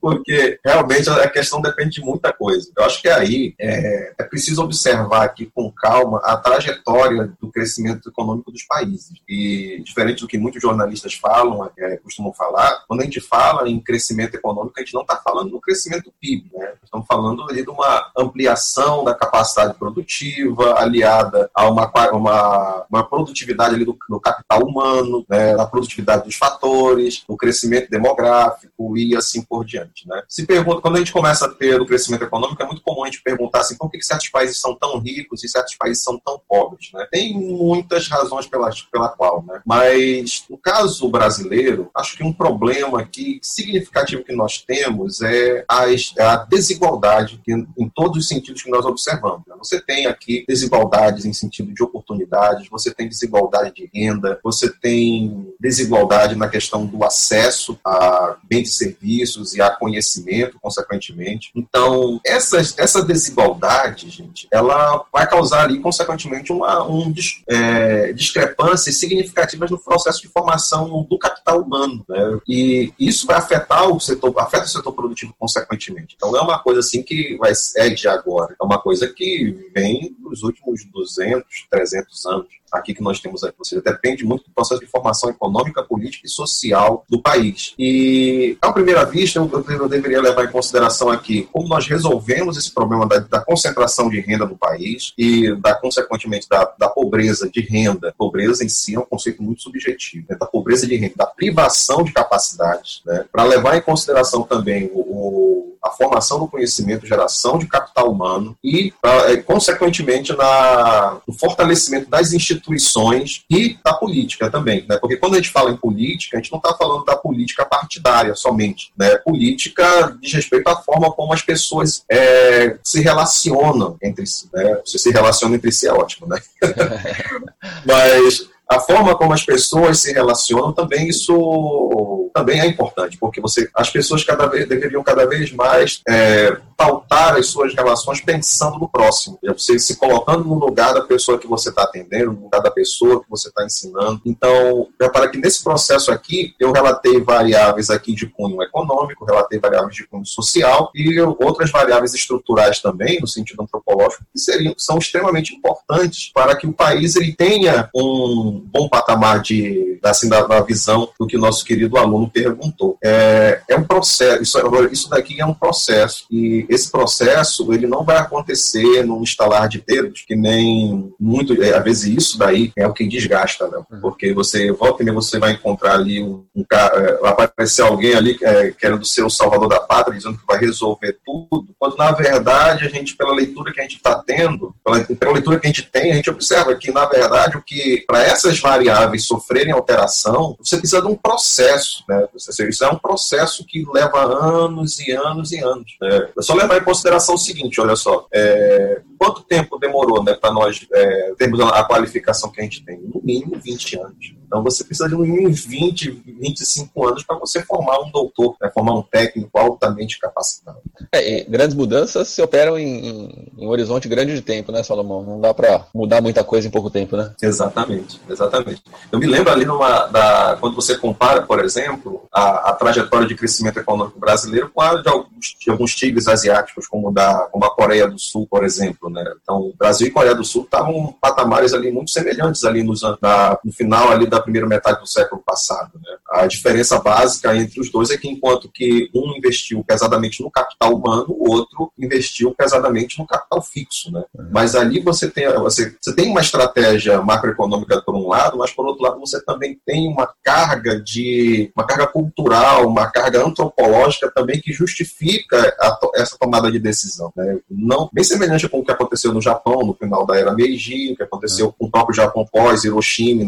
Porque 0.00 0.58
realmente 0.64 1.08
a 1.08 1.28
questão 1.28 1.60
depende 1.60 1.96
de 1.96 2.00
muita 2.00 2.32
coisa. 2.32 2.70
Eu 2.76 2.84
acho 2.84 3.00
que 3.00 3.08
aí 3.08 3.54
é, 3.58 4.14
é, 4.18 4.24
preciso 4.24 4.62
observar 4.62 5.24
aqui 5.24 5.50
com 5.54 5.70
calma 5.70 6.20
a 6.24 6.36
trajetória 6.36 7.32
do 7.40 7.50
crescimento 7.50 8.08
econômico 8.08 8.50
dos 8.50 8.62
países. 8.64 9.12
E 9.28 9.82
diferente 9.84 10.20
do 10.20 10.28
que 10.28 10.38
muitos 10.38 10.60
jornalistas 10.60 11.14
falam, 11.14 11.70
é, 11.76 11.96
costumam 11.98 12.32
falar, 12.32 12.84
quando 12.86 13.00
a 13.00 13.04
gente 13.04 13.20
fala 13.20 13.68
em 13.68 13.80
crescimento 13.80 14.34
econômico, 14.34 14.74
a 14.76 14.80
gente 14.80 14.94
não 14.94 15.02
está 15.02 15.16
falando 15.16 15.50
no 15.50 15.60
crescimento 15.60 16.12
PIB, 16.20 16.50
né? 16.52 16.74
Estamos 16.82 17.06
falando 17.06 17.42
ali 17.48 17.62
de 17.62 17.70
uma 17.70 18.10
ampliação 18.16 19.04
da 19.04 19.14
capacidade 19.14 19.74
produtiva 19.74 20.78
aliada 20.78 21.50
a 21.54 21.68
uma, 21.68 21.90
uma, 22.12 22.86
uma 22.88 23.08
produtividade 23.08 23.74
ali 23.74 23.84
do, 23.84 23.96
do 24.08 24.20
capital 24.20 24.62
humano, 24.62 25.24
né? 25.28 25.56
da 25.56 25.66
produtividade 25.66 26.24
dos 26.24 26.36
fatores, 26.36 27.24
o 27.26 27.36
crescimento 27.36 27.90
demográfico 27.90 28.93
e 28.96 29.16
assim 29.16 29.42
por 29.42 29.64
diante. 29.64 30.06
Né? 30.08 30.22
Se 30.28 30.46
pergunta, 30.46 30.80
quando 30.80 30.96
a 30.96 30.98
gente 30.98 31.12
começa 31.12 31.46
a 31.46 31.48
ter 31.48 31.80
o 31.80 31.86
crescimento 31.86 32.24
econômico, 32.24 32.62
é 32.62 32.66
muito 32.66 32.82
comum 32.82 33.04
a 33.04 33.06
gente 33.06 33.22
perguntar 33.22 33.60
assim, 33.60 33.76
por 33.76 33.90
que 33.90 34.02
certos 34.02 34.28
países 34.28 34.60
são 34.60 34.74
tão 34.74 34.98
ricos 34.98 35.42
e 35.44 35.48
certos 35.48 35.74
países 35.76 36.02
são 36.02 36.18
tão 36.18 36.40
pobres? 36.48 36.90
Né? 36.92 37.06
Tem 37.10 37.34
muitas 37.34 38.08
razões 38.08 38.46
pela, 38.46 38.70
pela 38.90 39.08
qual, 39.08 39.44
né? 39.46 39.60
mas 39.64 40.44
no 40.48 40.58
caso 40.58 41.08
brasileiro, 41.08 41.90
acho 41.94 42.16
que 42.16 42.24
um 42.24 42.32
problema 42.32 43.00
aqui 43.00 43.38
significativo 43.42 44.24
que 44.24 44.34
nós 44.34 44.58
temos 44.58 45.20
é 45.22 45.64
a, 45.68 45.84
a 45.84 46.36
desigualdade 46.44 47.40
que, 47.44 47.52
em 47.52 47.88
todos 47.94 48.18
os 48.18 48.28
sentidos 48.28 48.62
que 48.62 48.70
nós 48.70 48.84
observamos. 48.84 49.42
Né? 49.46 49.54
Você 49.58 49.80
tem 49.80 50.06
aqui 50.06 50.44
desigualdades 50.46 51.24
em 51.24 51.32
sentido 51.32 51.72
de 51.72 51.82
oportunidades, 51.82 52.68
você 52.68 52.92
tem 52.92 53.08
desigualdade 53.08 53.74
de 53.74 53.90
renda, 53.92 54.38
você 54.42 54.70
tem 54.70 55.54
desigualdade 55.60 56.34
na 56.36 56.48
questão 56.48 56.86
do 56.86 57.04
acesso 57.04 57.78
a 57.84 58.36
bens 58.44 58.76
serviços 58.84 59.54
e 59.54 59.62
a 59.62 59.70
conhecimento, 59.70 60.58
consequentemente. 60.60 61.50
Então, 61.54 62.20
essas, 62.24 62.76
essa 62.78 63.02
desigualdade, 63.02 64.10
gente, 64.10 64.46
ela 64.50 65.04
vai 65.12 65.28
causar 65.28 65.64
ali, 65.64 65.80
consequentemente, 65.80 66.52
uma 66.52 66.86
um, 66.86 67.12
é, 67.48 68.12
discrepâncias 68.12 68.98
significativas 68.98 69.70
no 69.70 69.78
processo 69.78 70.20
de 70.20 70.28
formação 70.28 71.06
do 71.08 71.18
capital 71.18 71.62
humano. 71.62 72.04
Né? 72.08 72.40
E 72.48 72.92
isso 72.98 73.26
vai 73.26 73.36
afetar 73.36 73.88
o 73.88 73.98
setor, 74.00 74.34
afeta 74.38 74.64
o 74.64 74.68
setor 74.68 74.92
produtivo, 74.92 75.34
consequentemente. 75.38 76.14
Então, 76.16 76.36
é 76.36 76.40
uma 76.40 76.58
coisa 76.58 76.80
assim 76.80 77.02
que 77.02 77.36
vai, 77.38 77.52
é 77.76 77.88
de 77.88 78.08
agora. 78.08 78.54
É 78.60 78.64
uma 78.64 78.78
coisa 78.78 79.06
que 79.08 79.70
vem 79.74 80.14
dos 80.20 80.42
últimos 80.42 80.84
200, 80.92 81.66
300 81.70 82.26
anos 82.26 82.48
aqui 82.78 82.94
que 82.94 83.02
nós 83.02 83.20
temos 83.20 83.44
aqui. 83.44 83.56
Ou 83.58 83.64
seja, 83.64 83.82
depende 83.82 84.24
muito 84.24 84.44
do 84.44 84.50
processo 84.50 84.80
de 84.80 84.86
formação 84.86 85.30
econômica, 85.30 85.82
política 85.82 86.26
e 86.26 86.30
social 86.30 87.04
do 87.08 87.20
país. 87.20 87.74
E, 87.78 88.56
à 88.60 88.72
primeira 88.72 89.04
vista, 89.04 89.38
eu, 89.38 89.50
eu 89.68 89.88
deveria 89.88 90.20
levar 90.20 90.44
em 90.44 90.50
consideração 90.50 91.10
aqui 91.10 91.48
como 91.52 91.68
nós 91.68 91.86
resolvemos 91.86 92.56
esse 92.56 92.72
problema 92.72 93.06
da, 93.06 93.18
da 93.18 93.40
concentração 93.40 94.08
de 94.08 94.20
renda 94.20 94.46
no 94.46 94.56
país 94.56 95.12
e, 95.16 95.54
da, 95.56 95.74
consequentemente, 95.74 96.48
da, 96.48 96.72
da, 96.78 96.88
pobreza 96.88 97.48
de 97.48 97.60
renda. 97.60 98.14
Pobreza 98.16 98.64
em 98.64 98.68
si 98.68 98.94
é 98.94 98.98
um 98.98 99.04
conceito 99.04 99.42
muito 99.42 99.62
subjetivo, 99.62 100.26
né? 100.28 100.36
da 100.38 100.46
pobreza 100.46 100.86
de 100.86 100.96
renda, 100.96 101.14
da 101.16 101.26
privação 101.26 102.02
de 102.02 102.12
capacidades, 102.12 103.02
né? 103.04 103.24
para 103.30 103.44
levar 103.44 103.76
em 103.76 103.82
consideração 103.82 104.42
também 104.42 104.90
o, 104.92 105.00
o 105.00 105.73
a 105.84 105.90
formação 105.90 106.38
do 106.38 106.48
conhecimento, 106.48 107.06
geração 107.06 107.58
de 107.58 107.66
capital 107.66 108.10
humano 108.10 108.56
e, 108.62 108.92
uh, 109.04 109.42
consequentemente, 109.44 110.34
na, 110.34 111.18
no 111.26 111.34
fortalecimento 111.34 112.08
das 112.08 112.32
instituições 112.32 113.44
e 113.50 113.78
da 113.84 113.94
política 113.94 114.50
também. 114.50 114.84
Né? 114.88 114.96
Porque 114.96 115.16
quando 115.16 115.34
a 115.34 115.36
gente 115.36 115.50
fala 115.50 115.70
em 115.70 115.76
política, 115.76 116.36
a 116.36 116.40
gente 116.40 116.50
não 116.50 116.58
está 116.58 116.74
falando 116.74 117.04
da 117.04 117.16
política 117.16 117.64
partidária 117.64 118.34
somente. 118.34 118.92
Né? 118.96 119.16
Política 119.18 120.16
diz 120.20 120.32
respeito 120.32 120.68
à 120.68 120.76
forma 120.76 121.12
como 121.12 121.32
as 121.32 121.42
pessoas 121.42 122.04
é, 122.10 122.78
se 122.82 123.00
relacionam 123.00 123.96
entre 124.02 124.26
si. 124.26 124.48
Né? 124.52 124.80
Se 124.84 124.98
se 124.98 125.10
relacionam 125.10 125.54
entre 125.54 125.70
si 125.70 125.86
é 125.86 125.92
ótimo, 125.92 126.26
né? 126.26 126.40
Mas 127.84 128.48
a 128.68 128.80
forma 128.80 129.16
como 129.16 129.32
as 129.32 129.44
pessoas 129.44 130.00
se 130.00 130.12
relacionam 130.12 130.72
também 130.72 131.08
isso 131.08 132.30
também 132.34 132.60
é 132.60 132.66
importante 132.66 133.16
porque 133.18 133.40
você 133.40 133.68
as 133.74 133.90
pessoas 133.90 134.24
cada 134.24 134.46
vez 134.46 134.68
deveriam 134.68 135.02
cada 135.02 135.26
vez 135.26 135.52
mais 135.52 136.00
é, 136.08 136.56
pautar 136.76 137.36
as 137.36 137.46
suas 137.46 137.74
relações 137.74 138.20
pensando 138.20 138.78
no 138.78 138.88
próximo. 138.88 139.38
Você 139.44 139.78
se 139.78 139.96
colocando 139.96 140.44
no 140.44 140.54
lugar 140.54 140.92
da 140.92 141.02
pessoa 141.02 141.38
que 141.38 141.46
você 141.46 141.68
está 141.68 141.84
atendendo 141.84 142.32
no 142.32 142.42
lugar 142.42 142.60
da 142.60 142.70
pessoa 142.70 143.22
que 143.22 143.30
você 143.30 143.48
está 143.48 143.64
ensinando. 143.64 144.20
Então 144.24 144.88
para 145.12 145.28
que 145.28 145.38
nesse 145.38 145.62
processo 145.62 146.10
aqui 146.10 146.54
eu 146.58 146.72
relatei 146.72 147.20
variáveis 147.20 147.90
aqui 147.90 148.14
de 148.14 148.26
cunho 148.26 148.62
econômico 148.62 149.24
relatei 149.24 149.58
variáveis 149.58 149.94
de 149.94 150.06
cunho 150.06 150.26
social 150.26 150.90
e 150.94 151.20
outras 151.20 151.70
variáveis 151.70 152.14
estruturais 152.14 152.80
também 152.80 153.20
no 153.20 153.26
sentido 153.26 153.62
antropológico 153.62 154.24
que 154.32 154.38
seriam 154.38 154.74
são 154.76 154.98
extremamente 154.98 155.54
importantes 155.54 156.30
para 156.34 156.56
que 156.56 156.66
o 156.66 156.72
país 156.72 157.14
ele 157.16 157.34
tenha 157.34 157.88
um 157.94 158.53
bom 158.58 158.88
patamar 158.88 159.40
de, 159.40 159.98
assim, 160.02 160.28
da, 160.28 160.42
da, 160.42 160.60
visão 160.60 161.08
do 161.18 161.26
que 161.26 161.36
o 161.36 161.40
nosso 161.40 161.64
querido 161.64 161.96
aluno 161.96 162.30
perguntou. 162.30 162.98
É, 163.02 163.60
é 163.68 163.76
um 163.76 163.84
processo, 163.84 164.42
isso, 164.42 164.58
isso 164.90 165.10
daqui 165.10 165.40
é 165.40 165.46
um 165.46 165.54
processo, 165.54 166.26
e 166.30 166.66
esse 166.68 166.90
processo 166.90 167.72
ele 167.72 167.86
não 167.86 168.04
vai 168.04 168.16
acontecer 168.16 169.04
num 169.04 169.22
instalar 169.22 169.68
de 169.68 169.82
dedos, 169.86 170.24
que 170.26 170.34
nem 170.34 171.12
muito, 171.18 171.60
é, 171.62 171.76
às 171.76 171.84
vezes 171.84 172.16
isso 172.16 172.38
daí 172.38 172.72
é 172.76 172.86
o 172.86 172.92
que 172.92 173.06
desgasta, 173.06 173.68
né? 173.68 173.82
Uhum. 173.90 174.00
Porque 174.00 174.32
você 174.32 174.72
volta 174.72 175.02
e 175.02 175.10
você 175.10 175.38
vai 175.38 175.52
encontrar 175.52 175.94
ali 175.94 176.22
um, 176.22 176.44
um 176.54 176.64
é, 176.72 177.18
vai 177.18 177.30
aparecer 177.30 177.82
alguém 177.82 178.14
ali 178.14 178.38
é, 178.42 178.70
querendo 178.70 179.04
ser 179.04 179.22
o 179.22 179.30
salvador 179.30 179.68
da 179.68 179.80
pátria, 179.80 180.16
dizendo 180.16 180.38
que 180.38 180.46
vai 180.46 180.58
resolver 180.58 181.18
tudo, 181.24 181.68
quando 181.78 181.96
na 181.96 182.12
verdade 182.12 182.84
a 182.84 182.88
gente, 182.88 183.16
pela 183.16 183.34
leitura 183.34 183.72
que 183.72 183.80
a 183.80 183.82
gente 183.82 183.96
está 183.96 184.22
tendo, 184.26 184.74
pela, 184.84 185.00
pela 185.00 185.32
leitura 185.32 185.58
que 185.58 185.66
a 185.66 185.70
gente 185.70 185.82
tem, 185.90 186.12
a 186.12 186.16
gente 186.16 186.30
observa 186.30 186.74
que 186.74 186.90
na 186.90 187.06
verdade 187.06 187.56
o 187.56 187.62
que 187.62 188.04
para 188.06 188.22
essa 188.22 188.43
essas 188.44 188.60
variáveis 188.60 189.26
sofrerem 189.26 189.72
alteração, 189.72 190.56
você 190.58 190.76
precisa 190.76 191.00
de 191.00 191.08
um 191.08 191.16
processo. 191.16 192.04
Né? 192.08 192.26
Isso 192.36 192.84
é 192.84 192.88
um 192.90 192.98
processo 192.98 193.64
que 193.66 193.84
leva 193.92 194.22
anos 194.22 194.98
e 195.00 195.12
anos 195.12 195.52
e 195.52 195.58
anos. 195.58 195.96
Né? 196.00 196.28
É 196.38 196.42
só 196.42 196.54
levar 196.54 196.78
em 196.78 196.84
consideração 196.84 197.34
o 197.34 197.38
seguinte: 197.38 197.80
olha 197.80 197.96
só, 197.96 198.26
é, 198.32 199.00
quanto 199.18 199.42
tempo 199.42 199.78
demorou 199.78 200.22
né, 200.22 200.34
para 200.34 200.52
nós 200.52 200.86
é, 200.92 201.34
termos 201.38 201.60
a 201.60 201.84
qualificação 201.84 202.50
que 202.50 202.60
a 202.60 202.64
gente 202.64 202.84
tem? 202.84 202.98
No 202.98 203.20
mínimo 203.22 203.58
20 203.58 203.98
anos. 203.98 204.34
Então 204.46 204.62
você 204.62 204.84
precisa 204.84 205.08
de 205.08 205.16
mínimo 205.16 205.52
20, 205.52 206.10
25 206.26 207.08
anos 207.08 207.22
para 207.24 207.38
você 207.38 207.62
formar 207.62 208.00
um 208.00 208.10
doutor, 208.10 208.56
né, 208.60 208.70
formar 208.72 208.94
um 208.94 209.02
técnico 209.02 209.58
altamente 209.58 210.18
capacitado. 210.18 210.78
É, 211.12 211.44
grandes 211.44 211.74
mudanças 211.74 212.28
se 212.28 212.42
operam 212.42 212.78
em, 212.78 212.84
em, 212.84 213.52
em, 213.58 213.66
um 213.66 213.70
horizonte 213.70 214.08
grande 214.08 214.34
de 214.34 214.42
tempo, 214.42 214.72
né, 214.72 214.82
Salomão? 214.82 215.22
Não 215.22 215.40
dá 215.40 215.52
para 215.52 215.86
mudar 215.94 216.20
muita 216.20 216.44
coisa 216.44 216.68
em 216.68 216.70
pouco 216.70 216.90
tempo, 216.90 217.16
né? 217.16 217.32
Exatamente, 217.42 218.20
exatamente. 218.28 218.82
Eu 219.10 219.18
me 219.18 219.26
lembro 219.26 219.52
ali 219.52 219.64
numa, 219.64 220.06
da, 220.06 220.56
quando 220.60 220.74
você 220.74 220.96
compara, 220.96 221.42
por 221.42 221.60
exemplo, 221.60 222.26
a, 222.32 222.70
a 222.70 222.72
trajetória 222.72 223.26
de 223.26 223.34
crescimento 223.34 223.78
econômico 223.78 224.18
brasileiro 224.18 224.70
com 224.72 224.80
a 224.80 225.00
de 225.00 225.08
alguns, 225.08 225.56
de 225.60 225.70
alguns 225.70 225.94
tigres 225.94 226.26
asiáticos, 226.26 226.86
como, 226.86 227.12
da, 227.12 227.48
como 227.50 227.64
a 227.64 227.74
Coreia 227.74 228.08
do 228.08 228.18
Sul, 228.18 228.46
por 228.50 228.64
exemplo. 228.64 229.08
Né? 229.10 229.24
Então, 229.42 229.72
Brasil 229.78 230.08
e 230.08 230.10
Coreia 230.10 230.34
do 230.34 230.44
Sul 230.44 230.64
estavam 230.64 231.14
patamares 231.20 231.72
ali 231.72 231.90
muito 231.90 232.10
semelhantes 232.10 232.64
ali 232.64 232.82
nos, 232.82 233.02
na, 233.20 233.58
no 233.64 233.72
final 233.72 234.10
ali 234.10 234.26
da 234.26 234.40
primeira 234.44 234.66
metade 234.66 235.00
do 235.00 235.06
século 235.06 235.42
passado. 235.44 235.92
Né? 235.94 236.16
A 236.30 236.46
diferença 236.46 237.00
básica 237.00 237.56
entre 237.56 237.80
os 237.80 237.90
dois 237.90 238.10
é 238.10 238.16
que 238.16 238.28
enquanto 238.28 238.70
que 238.72 239.10
um 239.14 239.36
investiu 239.36 239.82
pesadamente 239.84 240.42
no 240.42 240.50
capital 240.50 240.94
humano, 240.94 241.26
o 241.28 241.50
outro 241.50 241.92
investiu 241.98 242.54
pesadamente 242.54 243.18
no 243.18 243.26
capital 243.26 243.62
fixo. 243.62 244.12
Né? 244.12 244.22
Uhum. 244.34 244.48
Mas 244.52 244.74
ali 244.74 245.00
você 245.00 245.30
tem, 245.30 245.48
você, 245.54 245.96
você 246.00 246.14
tem 246.14 246.30
uma 246.30 246.40
estratégia 246.40 247.20
macroeconômica 247.22 248.00
por 248.02 248.14
um 248.14 248.28
lado, 248.28 248.58
mas 248.58 248.70
por 248.70 248.86
outro 248.86 249.02
lado 249.02 249.18
você 249.18 249.42
também 249.44 249.78
tem 249.84 250.08
uma 250.08 250.32
carga 250.42 251.00
de 251.00 251.72
uma 251.76 251.86
carga 251.86 252.06
cultural, 252.06 252.86
uma 252.86 253.10
carga 253.10 253.44
antropológica 253.44 254.30
também 254.30 254.60
que 254.60 254.72
justifica 254.72 255.74
a, 255.80 255.98
essa 256.16 256.36
tomada 256.38 256.70
de 256.70 256.78
decisão. 256.78 257.32
Né? 257.36 257.58
Não, 257.70 258.08
bem 258.12 258.24
semelhante 258.24 258.68
com 258.68 258.80
o 258.80 258.84
que 258.84 258.92
aconteceu 258.92 259.32
no 259.32 259.40
Japão 259.40 259.84
no 259.84 259.94
final 259.94 260.26
da 260.26 260.36
era 260.36 260.52
Meiji, 260.52 261.12
o 261.12 261.16
que 261.16 261.22
aconteceu 261.22 261.66
uhum. 261.66 261.72
com 261.72 261.86
o 261.86 261.90
próprio 261.90 262.14
Japão 262.14 262.46
pós 262.50 262.84
Hiroshima 262.84 263.42
e 263.42 263.46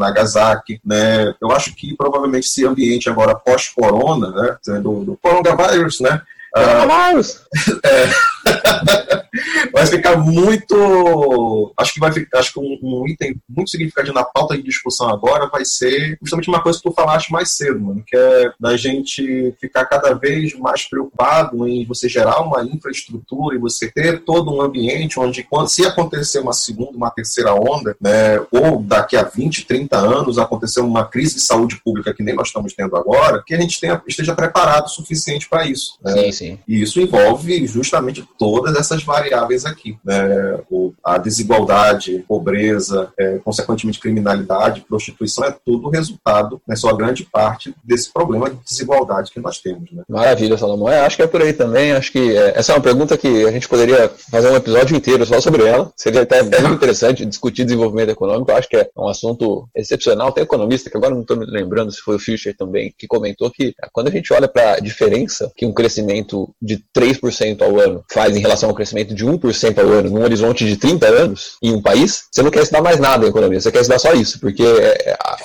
Né? 0.85 1.35
Eu 1.41 1.51
acho 1.53 1.75
que 1.75 1.97
provavelmente 1.97 2.47
esse 2.47 2.67
ambiente 2.67 3.09
agora 3.09 3.35
pós-corona, 3.35 4.31
né? 4.31 4.81
Do, 4.81 5.05
do 5.05 5.19
coronavírus, 5.21 6.01
né? 6.01 6.23
Coronavírus! 6.53 7.35
Uh, 7.35 7.81
é. 7.85 8.11
vai 9.73 9.87
ficar 9.87 10.17
muito. 10.17 11.73
Acho 11.77 11.95
que 11.95 12.01
vai 12.01 12.13
ficar. 12.13 12.39
Acho 12.39 12.53
que 12.53 12.61
um, 12.61 12.79
um, 12.83 13.07
item 13.07 13.37
muito 13.49 13.71
significativo 13.71 14.15
na 14.15 14.25
pauta 14.25 14.57
de 14.57 14.63
discussão 14.63 15.09
agora 15.09 15.49
vai 15.49 15.65
ser 15.65 16.17
justamente 16.21 16.49
uma 16.49 16.63
coisa 16.63 16.79
que 16.79 16.89
tu 16.89 16.95
falaste 16.95 17.31
mais 17.31 17.51
cedo, 17.51 17.81
mano, 17.81 18.03
que 18.07 18.17
é 18.17 18.53
da 18.59 18.77
gente 18.77 19.55
ficar 19.61 19.85
cada 19.85 20.15
vez 20.15 20.55
mais 20.55 20.89
preocupado 20.89 21.67
em 21.69 21.85
você 21.85 22.09
gerar 22.09 22.41
uma 22.41 22.63
infraestrutura 22.65 23.57
e 23.57 23.59
você 23.59 23.91
ter 23.91 24.25
todo 24.25 24.53
um 24.53 24.61
ambiente 24.61 25.19
onde, 25.21 25.47
se 25.69 25.85
acontecer 25.85 26.39
uma 26.39 26.53
segunda, 26.53 26.97
uma 26.97 27.11
terceira 27.11 27.55
onda, 27.55 27.97
né, 28.01 28.41
ou 28.51 28.83
daqui 28.83 29.17
a 29.17 29.23
20, 29.23 29.67
30 29.67 29.97
anos 29.97 30.39
acontecer 30.39 30.81
uma 30.81 31.05
crise 31.05 31.35
de 31.35 31.41
saúde 31.41 31.81
pública 31.85 32.15
que 32.15 32.23
nem 32.23 32.35
nós 32.35 32.49
estamos 32.49 32.73
tendo 32.73 32.97
agora, 32.97 33.43
que 33.45 33.55
a 33.55 33.61
gente 33.61 33.81
tenha, 33.81 34.01
esteja 34.07 34.35
preparado 34.35 34.87
o 34.87 34.91
suficiente 34.91 35.49
para 35.49 35.67
isso. 35.67 35.99
Né? 36.03 36.13
Sim, 36.13 36.33
sim. 36.33 36.59
E 36.67 36.83
isso 36.83 37.01
envolve 37.01 37.67
justamente 37.67 38.27
todas 38.39 38.77
essas 38.77 39.03
variáveis 39.03 39.65
aqui. 39.65 39.99
Né? 40.05 40.59
O, 40.71 40.93
a 41.05 41.19
desigualdade, 41.19 42.25
pobreza, 42.27 43.13
é, 43.19 43.39
consequentemente 43.39 44.01
criminalidade, 44.01 44.85
prostituição, 44.89 45.45
é 45.45 45.57
tudo 45.65 45.89
resultado, 45.89 46.61
né, 46.67 46.77
só 46.77 46.93
grande 46.95 47.25
parte 47.25 47.75
desse 47.85 48.13
problema 48.13 48.51
de 48.51 48.57
desigualdade 48.57 49.31
que 49.31 49.41
nós 49.41 49.59
temos. 49.59 49.91
Né? 49.91 50.03
Maravilha, 50.09 50.57
Salomão. 50.59 50.89
É, 50.89 51.01
acho 51.01 51.17
que 51.17 51.23
é 51.23 51.27
por 51.27 51.43
aí 51.43 51.53
também. 51.53 51.93
Acho 51.93 52.13
que 52.13 52.37
é, 52.37 52.53
essa 52.57 52.73
é 52.73 52.75
uma 52.75 52.83
pergunta 52.83 53.17
que 53.17 53.45
a 53.45 53.51
gente 53.51 53.69
poderia 53.69 54.09
fazer 54.31 54.51
um 54.51 54.57
episódio 54.57 54.97
inteiro 54.97 55.25
só 55.27 55.41
sobre 55.41 55.65
ela. 55.65 55.93
Seria 55.97 56.23
até 56.23 56.43
bem 56.43 56.65
interessante 56.73 57.25
discutir 57.25 57.65
desenvolvimento 57.65 58.11
econômico. 58.11 58.53
Acho 58.53 58.69
que 58.69 58.77
é 58.77 58.89
um 58.97 59.09
assunto 59.09 59.69
excepcional. 59.75 60.33
Tem 60.33 60.45
economista, 60.45 60.91
que 60.91 60.97
agora 60.97 61.15
não 61.15 61.23
estou 61.23 61.37
me 61.37 61.47
lembrando 61.47 61.93
se 61.93 62.01
foi 62.01 62.17
o 62.17 62.19
Fischer 62.19 62.57
também, 62.57 62.93
que 62.97 63.07
comentou 63.07 63.51
que 63.51 63.75
quando 63.93 64.09
a 64.09 64.11
gente 64.11 64.33
olha 64.33 64.49
para 64.49 64.75
a 64.75 64.81
diferença 64.81 65.53
que 65.57 65.67
um 65.67 65.73
crescimento 65.73 66.55
de 66.61 66.83
3% 66.97 67.63
ao 67.63 67.79
ano 67.79 68.05
faz 68.11 68.26
em 68.35 68.41
relação 68.41 68.69
ao 68.69 68.75
crescimento 68.75 69.15
de 69.15 69.25
1% 69.25 69.79
ao 69.79 69.89
ano 69.89 70.11
num 70.11 70.23
horizonte 70.23 70.65
de 70.65 70.77
30 70.77 71.07
anos 71.07 71.57
em 71.63 71.73
um 71.73 71.83
país, 71.83 72.25
você 72.31 72.43
não 72.43 72.51
quer 72.51 72.63
estudar 72.63 72.83
mais 72.83 72.99
nada 72.99 73.27
em 73.27 73.29
economia, 73.29 73.61
você 73.61 73.71
quer 73.71 73.81
estudar 73.81 73.99
só 73.99 74.13
isso, 74.13 74.41
porque 74.41 74.63
é, 74.63 75.11
é, 75.11 75.17
a, 75.21 75.37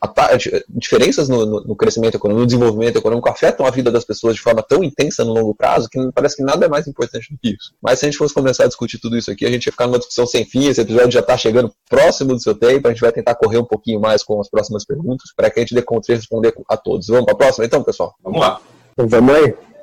a, 0.00 0.06
a, 0.06 0.38
diferenças 0.68 1.28
no, 1.28 1.44
no, 1.44 1.64
no, 1.64 1.76
crescimento 1.76 2.16
econômico, 2.16 2.40
no 2.40 2.46
desenvolvimento 2.46 2.96
econômico 2.96 3.28
afetam 3.28 3.66
a 3.66 3.70
vida 3.70 3.90
das 3.90 4.04
pessoas 4.04 4.34
de 4.34 4.40
forma 4.40 4.62
tão 4.62 4.82
intensa 4.84 5.24
no 5.24 5.32
longo 5.32 5.54
prazo 5.54 5.88
que 5.90 5.98
parece 6.14 6.36
que 6.36 6.42
nada 6.42 6.66
é 6.66 6.68
mais 6.68 6.86
importante 6.86 7.32
do 7.32 7.38
que 7.38 7.50
isso. 7.50 7.72
Mas 7.82 7.98
se 7.98 8.06
a 8.06 8.08
gente 8.08 8.18
fosse 8.18 8.34
começar 8.34 8.64
a 8.64 8.68
discutir 8.68 8.98
tudo 8.98 9.16
isso 9.16 9.30
aqui, 9.30 9.44
a 9.44 9.50
gente 9.50 9.66
ia 9.66 9.72
ficar 9.72 9.86
numa 9.86 9.98
discussão 9.98 10.26
sem 10.26 10.44
fim, 10.44 10.68
esse 10.68 10.80
episódio 10.80 11.10
já 11.10 11.20
está 11.20 11.36
chegando 11.36 11.72
próximo 11.88 12.34
do 12.34 12.40
seu 12.40 12.54
tempo, 12.54 12.88
a 12.88 12.90
gente 12.90 13.00
vai 13.00 13.12
tentar 13.12 13.34
correr 13.34 13.58
um 13.58 13.64
pouquinho 13.64 14.00
mais 14.00 14.22
com 14.22 14.40
as 14.40 14.48
próximas 14.48 14.84
perguntas 14.84 15.30
para 15.36 15.50
que 15.50 15.58
a 15.58 15.62
gente 15.62 15.74
dê 15.74 15.82
conta 15.82 16.06
de 16.06 16.14
responder 16.14 16.54
a 16.68 16.76
todos. 16.76 17.08
Vamos 17.08 17.24
para 17.24 17.34
a 17.34 17.38
próxima 17.38 17.64
então, 17.64 17.82
pessoal? 17.82 18.14
Vamos 18.22 18.40
lá. 18.40 18.60
Vamos 18.96 19.34
aí. 19.34 19.73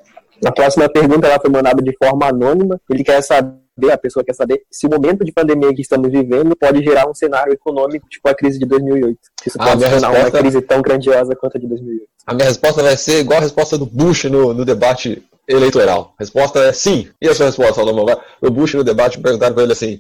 A 0.46 0.52
próxima 0.52 0.90
pergunta 0.90 1.28
ela 1.28 1.40
foi 1.40 1.50
mandada 1.50 1.82
de 1.82 1.96
forma 1.98 2.28
anônima. 2.28 2.80
Ele 2.90 3.04
quer 3.04 3.22
saber, 3.22 3.92
a 3.92 3.98
pessoa 3.98 4.24
quer 4.24 4.34
saber 4.34 4.62
se 4.72 4.88
o 4.88 4.90
momento 4.90 5.24
de 5.24 5.32
pandemia 5.32 5.74
que 5.74 5.82
estamos 5.82 6.10
vivendo 6.10 6.56
pode 6.56 6.84
gerar 6.84 7.10
um 7.10 7.14
cenário 7.14 7.54
econômico 7.54 8.08
tipo 8.10 8.28
a 8.28 8.34
crise 8.34 8.60
de 8.60 8.66
2008. 8.66 9.18
Isso 9.46 9.58
ah, 9.60 9.66
pode 9.66 9.82
tornar 9.82 10.10
resposta... 10.10 10.20
uma 10.20 10.42
crise 10.42 10.62
tão 10.62 10.82
grandiosa 10.82 11.36
quanto 11.36 11.58
a 11.58 11.60
de 11.60 11.68
2008. 11.68 12.06
A 12.26 12.34
minha 12.34 12.48
resposta 12.48 12.82
vai 12.84 12.98
ser 12.98 13.20
igual 13.20 13.40
a 13.40 13.44
resposta 13.44 13.78
do 13.78 13.86
Bush 13.86 14.26
no, 14.26 14.54
no 14.54 14.66
debate 14.66 15.24
eleitoral. 15.48 16.14
A 16.18 16.24
resposta 16.24 16.60
é 16.60 16.74
sim. 16.74 17.08
E 17.22 17.28
a 17.28 17.36
sua 17.36 17.48
resposta, 17.48 17.76
Salomão? 17.76 18.06
O 18.42 18.50
Bush 18.50 18.74
no 18.74 18.84
debate 18.84 19.20
perguntaram 19.20 19.54
para 19.54 19.64
ele 19.64 19.74
assim: 19.74 20.00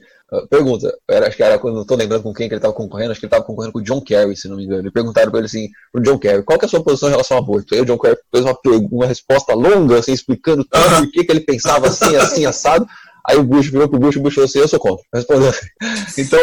pergunta, 0.49 0.97
era, 1.09 1.27
acho 1.27 1.35
que 1.35 1.43
era 1.43 1.59
quando 1.59 1.75
não 1.75 1.81
estou 1.81 1.97
lembrando 1.97 2.23
com 2.23 2.33
quem 2.33 2.47
que 2.47 2.53
ele 2.53 2.59
estava 2.59 2.73
concorrendo, 2.73 3.11
acho 3.11 3.19
que 3.19 3.25
ele 3.25 3.29
estava 3.29 3.43
concorrendo 3.43 3.73
com 3.73 3.79
o 3.79 3.83
John 3.83 3.99
Kerry, 3.99 4.35
se 4.35 4.47
não 4.47 4.55
me 4.55 4.63
engano. 4.63 4.87
E 4.87 4.91
perguntaram 4.91 5.29
para 5.29 5.39
ele 5.39 5.47
assim, 5.47 5.69
pro 5.91 6.01
John 6.01 6.17
Kerry, 6.17 6.43
qual 6.43 6.57
que 6.57 6.65
é 6.65 6.67
a 6.67 6.69
sua 6.69 6.83
posição 6.83 7.09
em 7.09 7.11
relação 7.11 7.37
ao 7.37 7.43
aborto? 7.43 7.75
Aí 7.75 7.81
o 7.81 7.85
John 7.85 7.97
Kerry 7.97 8.17
fez 8.33 8.45
uma, 8.45 8.57
uma 8.91 9.05
resposta 9.05 9.53
longa, 9.53 9.99
assim, 9.99 10.13
explicando 10.13 10.63
tudo 10.63 10.95
por 10.97 11.11
que, 11.11 11.25
que 11.25 11.31
ele 11.31 11.41
pensava 11.41 11.87
assim, 11.87 12.15
assim, 12.15 12.45
assado. 12.45 12.87
Aí 13.27 13.37
o 13.37 13.43
Bush 13.43 13.69
virou 13.69 13.87
pro 13.87 13.99
Bush 13.99 14.15
e 14.15 14.19
o 14.19 14.21
Bush 14.21 14.33
falou 14.33 14.45
assim, 14.45 14.59
eu 14.59 14.67
sou 14.67 14.79
contra. 14.79 15.03
Respondeu. 15.13 15.51
Então, 16.17 16.39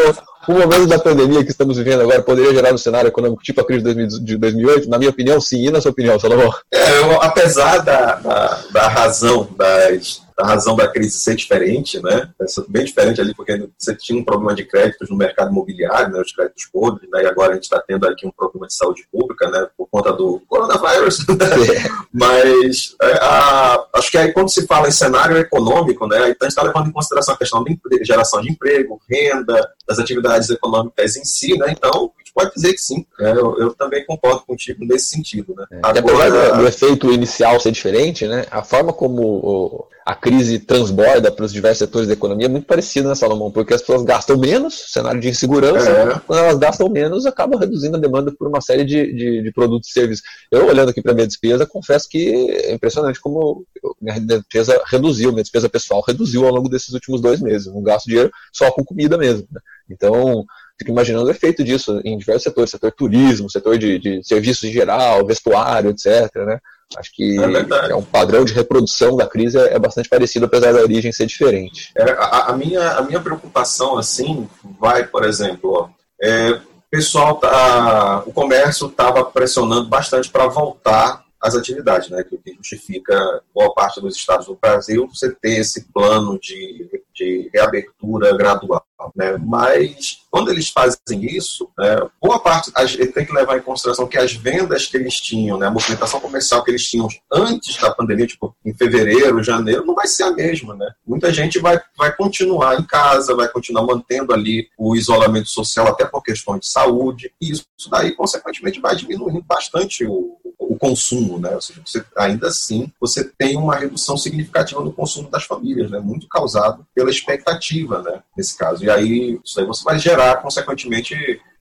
o 0.49 0.53
momento 0.53 0.87
da 0.87 0.99
pandemia 0.99 1.45
que 1.45 1.51
estamos 1.51 1.77
vivendo 1.77 2.01
agora 2.01 2.23
poderia 2.23 2.55
gerar 2.55 2.73
um 2.73 2.79
cenário 2.79 3.09
econômico 3.09 3.43
tipo 3.43 3.61
a 3.61 3.67
crise 3.67 3.95
de 4.21 4.37
2008? 4.37 4.89
Na 4.89 4.99
minha 4.99 5.11
opinião, 5.11 5.41
sim. 5.41 5.67
E 5.67 5.71
na 5.71 5.81
sua 5.81 5.91
opinião, 5.91 6.19
Salomão? 6.19 6.53
É, 6.73 6.99
eu, 7.01 7.21
apesar 7.21 7.79
da, 7.79 8.15
da, 8.17 8.63
da 8.73 8.89
razão 8.89 9.49
das 9.57 10.23
a 10.39 10.47
razão 10.47 10.77
da 10.77 10.87
crise 10.87 11.19
ser 11.19 11.35
diferente, 11.35 12.01
né? 12.03 12.31
Bem 12.69 12.85
diferente 12.85 13.21
ali, 13.21 13.35
porque 13.35 13.69
você 13.77 13.95
tinha 13.95 14.19
um 14.21 14.25
problema 14.25 14.55
de 14.55 14.65
créditos 14.65 15.11
no 15.11 15.17
mercado 15.17 15.51
imobiliário, 15.51 16.13
né? 16.13 16.21
Os 16.21 16.33
créditos 16.33 16.67
podres, 16.67 17.11
né? 17.11 17.25
E 17.25 17.27
agora 17.27 17.53
a 17.53 17.55
gente 17.55 17.65
está 17.65 17.81
tendo 17.81 18.07
aqui 18.07 18.27
um 18.27 18.31
problema 18.31 18.67
de 18.67 18.75
saúde 18.75 19.07
pública, 19.11 19.51
né? 19.51 19.67
Por 19.77 19.89
conta 19.91 20.13
do 20.13 20.41
coronavírus. 20.47 21.19
É. 21.49 21.89
Mas 22.13 22.95
é, 23.01 23.13
a, 23.21 23.85
acho 23.95 24.11
que 24.11 24.19
aí 24.19 24.33
quando 24.33 24.51
se 24.51 24.67
fala 24.67 24.89
em 24.89 24.93
cenário 24.93 25.37
econômico, 25.37 26.07
né? 26.07 26.17
Então 26.17 26.47
a 26.47 26.49
gente 26.49 26.49
está 26.49 26.63
levando 26.63 26.89
em 26.89 26.93
consideração 26.93 27.35
a 27.35 27.39
questão 27.39 27.65
de 27.65 27.79
geração 28.05 28.41
de 28.41 28.51
emprego, 28.51 29.01
renda, 29.09 29.69
das 29.89 29.99
atividades 29.99 30.51
econômicas 30.51 31.17
em 31.17 31.25
si, 31.25 31.57
né? 31.57 31.67
Então, 31.71 32.13
a 32.15 32.19
gente 32.19 32.33
pode 32.35 32.53
dizer 32.55 32.75
que 32.75 32.81
sim. 32.81 33.07
Né? 33.19 33.33
Eu, 33.33 33.59
eu, 33.59 33.75
também 33.75 34.05
concordo 34.05 34.43
contigo 34.47 34.85
nesse 34.85 35.09
sentido, 35.09 35.55
né? 35.57 35.65
É, 35.71 35.81
Agora, 35.83 35.99
apesar 35.99 36.51
do, 36.51 36.59
do 36.59 36.69
efeito 36.69 37.11
inicial 37.11 37.59
ser 37.59 37.73
diferente, 37.73 38.27
né? 38.27 38.45
A 38.51 38.63
forma 38.63 38.93
como 38.93 39.23
o, 39.23 39.87
a 40.09 40.15
crise 40.15 40.59
transborda 40.59 41.31
para 41.31 41.45
os 41.45 41.53
diversos 41.53 41.81
setores 41.81 42.09
da 42.09 42.15
economia 42.15 42.47
é 42.47 42.49
muito 42.49 42.65
parecido, 42.65 43.11
né, 43.11 43.15
Salomão? 43.15 43.51
Porque 43.51 43.75
as 43.75 43.83
pessoas 43.83 44.05
gastam 44.05 44.39
menos, 44.39 44.87
cenário 44.91 45.21
de 45.21 45.29
insegurança, 45.29 45.91
é. 45.91 46.19
quando 46.27 46.39
elas 46.39 46.57
gastam 46.57 46.89
menos, 46.89 47.27
acaba 47.27 47.61
reduzindo 47.61 47.99
a 47.99 48.01
demanda 48.01 48.33
por 48.33 48.49
uma 48.49 48.63
série 48.63 48.87
de, 48.87 49.13
de, 49.13 49.43
de 49.43 49.53
produtos 49.53 49.91
e 49.91 49.93
serviços. 49.93 50.25
Eu, 50.51 50.67
olhando 50.67 50.89
aqui 50.89 51.03
para 51.03 51.13
a 51.13 51.15
minha 51.15 51.27
despesa, 51.27 51.67
confesso 51.67 52.09
que 52.09 52.27
é 52.27 52.73
impressionante 52.73 53.21
como 53.21 53.67
minha 54.01 54.19
despesa 54.19 54.81
reduziu, 54.87 55.31
minha 55.31 55.43
despesa 55.43 55.69
pessoal 55.69 56.01
reduziu 56.01 56.47
ao 56.47 56.55
longo 56.55 56.71
desses 56.71 56.95
últimos 56.95 57.21
dois 57.21 57.43
meses. 57.43 57.67
Não 57.67 57.83
gasto 57.83 58.07
dinheiro 58.07 58.31
só 58.51 58.71
com 58.71 58.83
comida 58.83 59.19
mesmo. 59.19 59.47
Né? 59.53 59.61
Então, 59.91 60.43
fico 60.79 60.91
imaginando 60.91 61.27
o 61.27 61.31
efeito 61.31 61.63
disso 61.63 62.01
em 62.03 62.17
diversos 62.17 62.45
setores, 62.45 62.71
setor 62.71 62.93
turismo, 62.93 63.51
setor 63.51 63.77
de, 63.77 63.99
de 63.99 64.27
serviços 64.27 64.65
em 64.65 64.73
geral, 64.73 65.27
vestuário, 65.27 65.91
etc. 65.91 66.35
Né? 66.47 66.59
Acho 66.97 67.15
que 67.15 67.39
é, 67.39 67.91
é, 67.91 67.95
um 67.95 68.03
padrão 68.03 68.45
de 68.45 68.55
reprodução 68.55 69.17
da 69.17 69.27
crise 69.27 69.59
é, 69.59 69.75
é 69.75 69.79
bastante 69.79 70.09
parecido, 70.09 70.47
apesar 70.47 70.73
da 70.73 70.81
origem 70.81 71.13
ser 71.13 71.27
diferente. 71.27 71.93
É, 71.97 72.11
a, 72.13 72.47
a, 72.47 72.57
minha, 72.57 72.93
a 72.93 73.03
minha 73.03 73.21
preocupação, 73.21 73.99
assim, 73.99 74.49
vai, 74.81 75.07
por 75.07 75.25
exemplo, 75.25 75.71
ó, 75.71 75.89
é, 76.23 76.61
pessoal 76.91 77.37
tá, 77.37 78.23
o 78.27 78.33
comércio 78.33 78.87
estava 78.87 79.25
pressionando 79.25 79.89
bastante 79.89 80.31
para 80.31 80.47
voltar 80.47 81.23
às 81.41 81.55
atividades, 81.55 82.11
né, 82.11 82.23
que, 82.25 82.37
que 82.37 82.55
justifica 82.55 83.43
boa 83.55 83.73
parte 83.73 84.01
dos 84.01 84.17
estados 84.17 84.47
do 84.47 84.59
Brasil 84.61 85.09
você 85.09 85.31
ter 85.31 85.59
esse 85.61 85.85
plano 85.93 86.39
de, 86.39 86.89
de 87.15 87.51
reabertura 87.53 88.37
gradual. 88.37 88.85
Né? 89.15 89.37
Mas 89.39 90.25
quando 90.31 90.51
eles 90.51 90.71
fazem 90.71 91.25
isso, 91.25 91.71
né, 91.79 92.01
boa 92.21 92.41
parte 92.41 92.73
tem 92.73 93.25
que 93.25 93.33
levar 93.33 93.57
em 93.57 93.63
consideração 93.63 94.09
que 94.09 94.19
as 94.19 94.33
vendas 94.33 94.87
que 94.87 94.97
eles 94.97 95.15
tinham, 95.21 95.57
né, 95.57 95.67
a 95.67 95.71
movimentação 95.71 96.21
comercial 96.21 96.65
que 96.65 96.71
eles 96.71 96.89
tinham 96.89 97.07
antes 97.33 97.77
da 97.77 97.95
pandemia, 97.95 98.27
tipo 98.27 98.55
em 98.65 98.75
fevereiro, 98.75 99.43
janeiro, 99.43 99.85
não 99.87 99.95
vai 99.95 100.07
ser 100.07 100.25
a 100.25 100.33
mesma. 100.33 100.75
Né? 100.75 100.91
Muita 101.07 101.33
gente 101.33 101.59
vai, 101.61 101.81
vai 101.97 102.15
continuar 102.15 102.79
em 102.79 102.85
casa, 102.85 103.37
vai 103.37 103.49
continuar 103.49 103.83
mantendo 103.83 104.33
ali 104.33 104.69
o 104.77 104.97
isolamento 104.97 105.49
social, 105.49 105.87
até 105.87 106.05
por 106.05 106.23
questões 106.23 106.61
de 106.61 106.69
saúde, 106.69 107.33
e 107.41 107.53
isso 107.53 107.67
daí, 107.91 108.13
consequentemente, 108.13 108.81
vai 108.81 108.97
diminuindo 108.97 109.43
bastante 109.43 110.05
o, 110.05 110.37
consumo, 110.79 111.39
né? 111.39 111.55
Ou 111.55 111.61
seja, 111.61 111.83
você, 111.85 112.05
ainda 112.17 112.49
assim, 112.49 112.93
você 113.01 113.25
tem 113.25 113.57
uma 113.57 113.77
redução 113.77 114.17
significativa 114.17 114.81
no 114.81 114.93
consumo 114.93 115.31
das 115.31 115.45
famílias, 115.45 115.91
né? 115.91 115.99
Muito 115.99 116.29
causado 116.29 116.87
pela 116.95 117.11
expectativa, 117.11 118.03
né? 118.03 118.23
Nesse 118.37 118.57
caso. 118.57 118.85
E 118.85 118.91
aí, 118.91 119.41
isso 119.45 119.61
aí 119.61 119.67
você 119.67 119.85
vai 119.85 119.99
gerar, 119.99 120.37
consequentemente, 120.37 121.15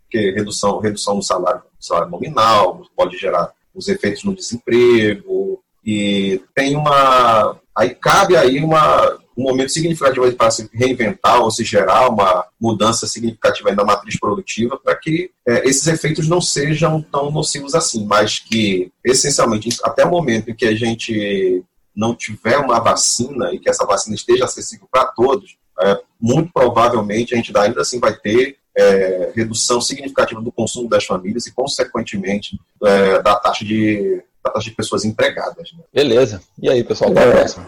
que 0.09 0.31
redução, 0.31 0.79
redução 0.79 1.15
no 1.15 1.23
salário, 1.23 1.63
salário 1.79 2.11
nominal, 2.11 2.83
pode 2.95 3.17
gerar 3.17 3.51
os 3.73 3.87
efeitos 3.87 4.23
no 4.23 4.35
desemprego, 4.35 5.61
e 5.87 6.43
tem 6.53 6.75
uma. 6.75 7.57
Aí 7.73 7.95
cabe 7.95 8.35
aí 8.35 8.61
uma, 8.61 9.17
um 9.37 9.43
momento 9.43 9.71
significativo 9.71 10.31
para 10.33 10.49
se 10.49 10.67
reinventar 10.73 11.41
ou 11.41 11.51
se 11.51 11.63
gerar 11.63 12.09
uma 12.09 12.45
mudança 12.59 13.05
significativa 13.05 13.71
na 13.71 13.83
matriz 13.83 14.19
produtiva 14.19 14.79
para 14.83 14.95
que 14.95 15.29
é, 15.47 15.67
esses 15.69 15.85
efeitos 15.85 16.27
não 16.27 16.41
sejam 16.41 17.01
tão 17.01 17.29
nocivos 17.29 17.75
assim, 17.75 18.03
mas 18.05 18.39
que, 18.39 18.91
essencialmente, 19.05 19.69
até 19.83 20.03
o 20.03 20.09
momento 20.09 20.49
em 20.49 20.55
que 20.55 20.65
a 20.65 20.75
gente 20.75 21.63
não 21.95 22.15
tiver 22.15 22.57
uma 22.57 22.79
vacina 22.79 23.53
e 23.53 23.59
que 23.59 23.69
essa 23.69 23.85
vacina 23.85 24.15
esteja 24.15 24.45
acessível 24.45 24.87
para 24.91 25.05
todos, 25.05 25.55
é, 25.79 25.99
muito 26.19 26.51
provavelmente 26.51 27.33
a 27.33 27.37
gente 27.37 27.55
ainda 27.55 27.81
assim 27.81 27.99
vai 27.99 28.15
ter 28.15 28.57
é, 28.75 29.31
redução 29.35 29.79
significativa 29.79 30.41
do 30.41 30.51
consumo 30.51 30.89
das 30.89 31.05
famílias 31.05 31.45
e, 31.45 31.51
consequentemente, 31.51 32.59
é, 32.83 33.21
da 33.21 33.35
taxa 33.35 33.63
de 33.63 34.23
da 34.43 34.51
taxa 34.51 34.69
de 34.69 34.75
pessoas 34.75 35.03
empregadas. 35.03 35.71
Né? 35.73 35.83
Beleza. 35.93 36.41
E 36.61 36.69
aí, 36.69 36.83
pessoal, 36.83 37.11
para 37.11 37.29
a 37.29 37.31
próxima. 37.33 37.67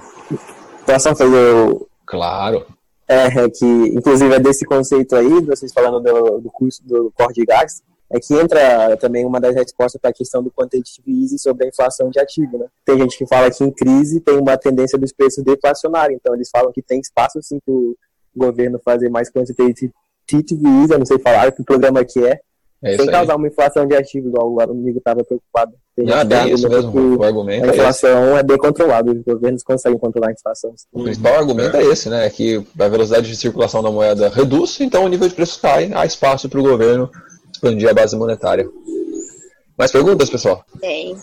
Próxima 0.90 1.16
foi 1.16 1.28
o. 1.28 1.88
Claro. 2.04 2.66
É, 3.08 3.28
é, 3.28 3.50
que 3.50 3.66
inclusive 3.66 4.34
é 4.34 4.40
desse 4.40 4.66
conceito 4.66 5.16
aí, 5.16 5.40
vocês 5.42 5.72
falando 5.72 6.00
do, 6.00 6.40
do 6.40 6.50
curso 6.50 6.82
do 6.84 7.12
core 7.12 7.34
de 7.34 7.46
gás, 7.46 7.84
é 8.10 8.20
que 8.20 8.34
entra 8.34 8.98
também 8.98 9.24
uma 9.24 9.40
das 9.40 9.54
respostas 9.54 10.02
para 10.02 10.10
a 10.10 10.14
questão 10.14 10.42
do 10.42 10.50
quantitative 10.50 11.12
easing 11.12 11.38
sobre 11.38 11.66
a 11.66 11.70
inflação 11.70 12.10
de 12.10 12.20
ativo, 12.20 12.58
né? 12.58 12.66
Tem 12.84 12.98
gente 12.98 13.16
que 13.20 13.28
fala 13.28 13.52
que 13.52 13.64
em 13.64 13.70
crise 13.70 14.20
tem 14.20 14.36
uma 14.36 14.58
tendência 14.58 14.98
dos 14.98 15.14
preços 15.14 15.44
deflacionarem, 15.44 16.18
então 16.20 16.34
eles 16.34 16.50
falam 16.52 16.72
que 16.72 16.82
tem 16.82 17.00
espaço 17.00 17.40
sim 17.44 17.60
para 17.64 17.72
o 17.72 17.96
governo 18.36 18.80
fazer 18.84 19.10
mais 19.10 19.30
quantitative 19.32 19.94
easing, 20.32 20.94
eu 20.94 21.00
não 21.00 21.06
sei 21.06 21.20
falar 21.20 21.52
que 21.52 21.64
programa 21.64 22.04
que 22.04 22.26
é, 22.26 22.40
é 22.82 22.96
sem 22.96 23.08
causar 23.08 23.36
uma 23.36 23.48
inflação 23.48 23.86
de 23.86 23.96
ativo, 23.96 24.30
igual 24.30 24.54
o 24.54 24.62
amigo 24.62 24.98
estava 24.98 25.24
preocupado. 25.24 25.74
Tem 25.96 26.10
ah, 26.12 26.24
bem 26.24 26.54
isso 26.54 26.70
mesmo, 26.70 27.18
o 27.18 27.24
argumento 27.24 27.66
A 27.66 27.68
é 27.68 27.76
inflação 27.76 28.38
é, 28.38 28.40
é, 28.40 28.44
bem 28.44 28.58
controlada, 28.58 29.12
os 29.12 29.22
governos 29.22 29.64
conseguem 29.64 30.00
controlar 30.00 30.30
a 30.30 30.32
inflação. 30.32 30.74
O 30.94 31.04
principal 31.04 31.36
argumento 31.36 31.76
é 31.76 31.84
esse, 31.84 32.10
né? 32.10 32.26
É 32.26 32.30
que 32.30 32.66
a 32.80 32.88
velocidade 32.88 33.28
de 33.28 33.36
circulação 33.36 33.84
da 33.84 33.92
moeda 33.92 34.30
reduz, 34.30 34.80
então 34.80 35.04
o 35.04 35.10
nível 35.10 35.28
de 35.28 35.36
preço 35.36 35.60
cai, 35.62 35.92
há 35.94 36.06
espaço 36.06 36.48
para 36.48 36.60
o 36.60 36.64
governo 36.64 37.10
expandir 37.52 37.90
a 37.90 37.94
base 37.94 38.16
monetária. 38.16 38.66
Mais 39.78 39.92
perguntas, 39.92 40.30
pessoal? 40.30 40.64
Tem. 40.80 41.16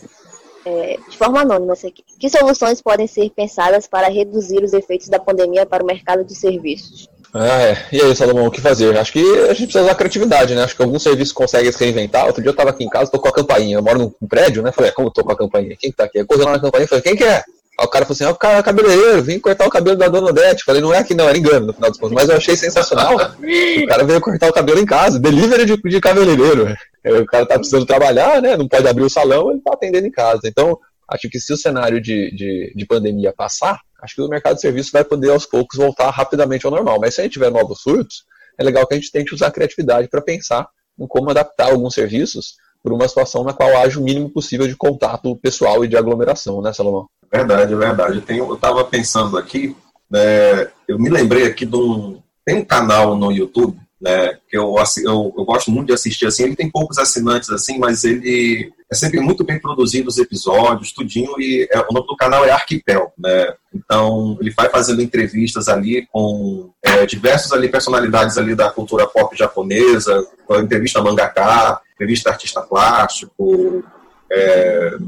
É, 0.67 0.99
de 1.09 1.17
forma 1.17 1.41
anônima, 1.41 1.75
essa 1.75 1.87
aqui. 1.87 2.03
Que 2.19 2.29
soluções 2.29 2.83
podem 2.83 3.07
ser 3.07 3.31
pensadas 3.31 3.87
para 3.87 4.09
reduzir 4.09 4.63
os 4.63 4.73
efeitos 4.73 5.09
da 5.09 5.19
pandemia 5.19 5.65
para 5.65 5.83
o 5.83 5.87
mercado 5.87 6.25
de 6.25 6.35
serviços? 6.35 7.09
Ah, 7.39 7.63
é. 7.63 7.87
E 7.93 8.01
aí, 8.01 8.17
Salomão, 8.17 8.47
o 8.47 8.51
que 8.51 8.61
fazer? 8.61 8.97
Acho 8.97 9.13
que 9.13 9.21
a 9.21 9.53
gente 9.53 9.65
precisa 9.65 9.83
usar 9.83 9.95
criatividade, 9.95 10.55
né? 10.55 10.63
Acho 10.63 10.75
que 10.75 10.83
alguns 10.83 11.03
serviços 11.03 11.33
conseguem 11.33 11.71
se 11.71 11.85
reinventar. 11.85 12.27
Outro 12.27 12.41
dia 12.41 12.49
eu 12.49 12.53
estava 12.53 12.71
aqui 12.71 12.83
em 12.83 12.89
casa, 12.89 13.11
tô 13.11 13.19
com 13.19 13.29
a 13.29 13.33
campainha. 13.33 13.77
Eu 13.77 13.83
moro 13.83 13.99
num 13.99 14.29
prédio, 14.29 14.63
né? 14.63 14.73
Falei, 14.73 14.91
como 14.93 15.09
eu 15.09 15.13
tô 15.13 15.23
com 15.23 15.33
a 15.33 15.37
campainha? 15.37 15.77
Quem 15.77 15.91
que 15.91 15.97
tá 15.97 16.05
aqui? 16.05 16.19
Eu 16.19 16.27
correndo 16.27 16.53
na 16.53 16.61
campainha 16.61 16.89
falei, 16.89 17.03
quem 17.03 17.15
que 17.15 17.25
é? 17.25 17.45
Aí 17.79 17.85
o 17.85 17.89
cara 17.89 18.07
falou 18.07 18.15
assim, 18.15 18.25
ó, 18.25 18.29
ah, 18.29 18.33
o 18.33 18.37
cara 18.37 18.59
é 18.59 18.63
cabeleireiro, 18.63 19.23
vim 19.23 19.39
cortar 19.39 19.67
o 19.67 19.71
cabelo 19.71 19.99
da 19.99 20.09
dona 20.09 20.29
Odete. 20.29 20.65
Falei, 20.65 20.81
não 20.81 20.95
é 20.95 20.99
aqui 20.99 21.15
não, 21.15 21.29
era 21.29 21.37
engano 21.37 21.67
no 21.67 21.73
final 21.75 21.91
dos 21.91 22.01
contos. 22.01 22.15
Mas 22.15 22.29
eu 22.29 22.37
achei 22.37 22.57
sensacional. 22.57 23.15
o 23.15 23.87
cara 23.87 24.05
veio 24.05 24.21
cortar 24.21 24.49
o 24.49 24.53
cabelo 24.53 24.81
em 24.81 24.87
casa, 24.87 25.19
delivery 25.19 25.67
de, 25.67 25.77
de 25.77 26.01
cabeleireiro. 26.01 26.75
O 27.05 27.27
cara 27.27 27.45
tá 27.45 27.57
precisando 27.57 27.85
trabalhar, 27.85 28.41
né? 28.41 28.57
Não 28.57 28.67
pode 28.67 28.89
abrir 28.89 29.05
o 29.05 29.11
salão, 29.11 29.51
ele 29.51 29.61
tá 29.61 29.75
atendendo 29.75 30.07
em 30.07 30.11
casa. 30.11 30.41
Então, 30.45 30.79
acho 31.07 31.29
que 31.29 31.39
se 31.39 31.53
o 31.53 31.57
cenário 31.57 32.01
de, 32.01 32.35
de, 32.35 32.73
de 32.75 32.87
pandemia 32.87 33.33
passar, 33.37 33.79
acho 34.03 34.15
que 34.15 34.23
o 34.23 34.29
mercado 34.29 34.57
de 34.57 34.61
serviços 34.61 34.93
vai 34.93 35.05
poder 35.05 35.31
aos 35.31 35.47
poucos 35.47 35.79
voltar 35.79 36.11
rapidamente 36.11 36.67
ao 36.67 36.73
normal. 36.73 36.99
Mas 37.01 37.15
se 37.15 37.21
a 37.21 37.25
gente 37.25 37.35
tiver 37.35 37.51
novos 37.51 37.81
surtos, 37.81 38.25
é 38.59 38.65
legal 38.65 38.87
que 38.87 38.95
a 38.95 38.97
gente 38.97 39.11
tente 39.11 39.35
usar 39.35 39.49
a 39.49 39.51
criatividade 39.51 40.09
para 40.09 40.21
pensar 40.21 40.69
em 40.99 41.07
como 41.07 41.31
adaptar 41.31 41.71
alguns 41.71 41.95
serviços 41.95 42.55
para 42.83 42.95
uma 42.95 43.09
situação 43.09 43.43
na 43.43 43.53
qual 43.53 43.77
haja 43.77 43.99
o 43.99 44.03
mínimo 44.03 44.31
possível 44.31 44.67
de 44.67 44.77
contato 44.77 45.37
pessoal 45.37 45.85
e 45.85 45.89
de 45.89 45.97
aglomeração, 45.97 46.63
né, 46.63 46.73
Salomão? 46.73 47.09
Verdade, 47.33 47.73
é 47.73 47.77
verdade. 47.77 48.25
eu 48.29 48.55
estava 48.55 48.85
pensando 48.85 49.37
aqui, 49.37 49.77
né, 50.09 50.69
eu 50.87 50.99
me 50.99 51.09
lembrei 51.09 51.47
aqui 51.47 51.67
de 51.67 51.77
um. 51.77 52.23
Tem 52.45 52.59
um 52.59 52.65
canal 52.65 53.17
no 53.17 53.33
YouTube 53.33 53.77
né, 54.01 54.39
que 54.49 54.57
eu, 54.57 54.75
eu, 55.05 55.35
eu, 55.37 55.45
gosto 55.45 55.71
muito 55.71 55.87
de 55.87 55.95
assistir, 55.95 56.27
assim, 56.27 56.45
ele 56.45 56.57
tem 56.57 56.71
poucos 56.71 56.99
assinantes, 56.99 57.49
assim, 57.49 57.79
mas 57.79 58.05
ele 58.05 58.71
é 58.91 58.95
sempre 58.95 59.21
muito 59.21 59.43
bem 59.43 59.59
produzido 59.59 60.09
os 60.09 60.19
episódios, 60.19 60.93
tudinho, 60.93 61.33
e 61.41 61.67
é, 61.71 61.79
o 61.81 61.93
nome 61.93 62.07
do 62.07 62.17
canal 62.17 62.45
é 62.45 62.51
Arquipel, 62.51 63.13
né, 63.19 63.55
então 63.75 64.37
ele 64.41 64.51
vai 64.51 64.69
fazendo 64.69 65.01
entrevistas 65.01 65.67
ali 65.69 66.07
com 66.13 66.71
é, 66.85 67.07
diversos 67.07 67.53
ali 67.53 67.69
personalidades 67.69 68.37
ali 68.37 68.55
da 68.55 68.71
cultura 68.71 69.07
pop 69.07 69.35
japonesa, 69.37 70.27
entrevista 70.63 71.03
mangaka, 71.03 71.81
entrevista 71.95 72.31
artista 72.31 72.61
plástico, 72.61 73.83
é, 74.31 74.99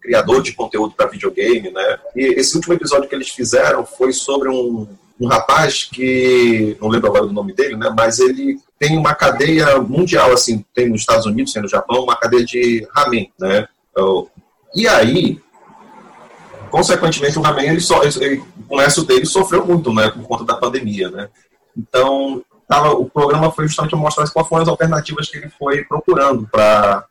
criador 0.00 0.42
de 0.42 0.52
conteúdo 0.52 0.94
para 0.96 1.08
videogame, 1.08 1.70
né? 1.70 1.98
E 2.16 2.40
esse 2.40 2.56
último 2.56 2.74
episódio 2.74 3.08
que 3.08 3.14
eles 3.14 3.28
fizeram 3.28 3.86
foi 3.86 4.12
sobre 4.12 4.48
um, 4.48 4.88
um 5.20 5.28
rapaz 5.28 5.84
que 5.84 6.76
não 6.80 6.88
lembro 6.88 7.08
agora 7.08 7.26
do 7.26 7.32
nome 7.32 7.52
dele, 7.52 7.76
né? 7.76 7.92
Mas 7.94 8.18
ele 8.18 8.58
tem 8.78 8.96
uma 8.96 9.14
cadeia 9.14 9.78
mundial, 9.78 10.32
assim, 10.32 10.64
tem 10.74 10.88
nos 10.88 11.02
Estados 11.02 11.26
Unidos, 11.26 11.52
tem 11.52 11.62
no 11.62 11.68
Japão, 11.68 12.02
uma 12.02 12.16
cadeia 12.16 12.44
de 12.44 12.88
ramen, 12.94 13.30
né? 13.38 13.68
E 14.74 14.88
aí, 14.88 15.38
consequentemente, 16.70 17.38
o 17.38 17.42
ramen, 17.42 17.68
ele 17.68 17.80
só, 17.80 18.02
ele, 18.02 18.38
o 18.58 18.62
comércio 18.66 19.04
dele 19.04 19.26
sofreu 19.26 19.66
muito, 19.66 19.92
né? 19.92 20.08
Por 20.10 20.22
conta 20.22 20.44
da 20.44 20.56
pandemia, 20.56 21.10
né? 21.10 21.28
Então, 21.76 22.42
tava, 22.66 22.92
o 22.92 23.04
programa 23.04 23.52
foi 23.52 23.66
justamente 23.66 23.94
mostrar 23.94 24.28
quais 24.30 24.48
foram 24.48 24.62
as 24.62 24.68
alternativas 24.68 25.28
que 25.28 25.36
ele 25.36 25.50
foi 25.58 25.84
procurando 25.84 26.48
para 26.50 27.04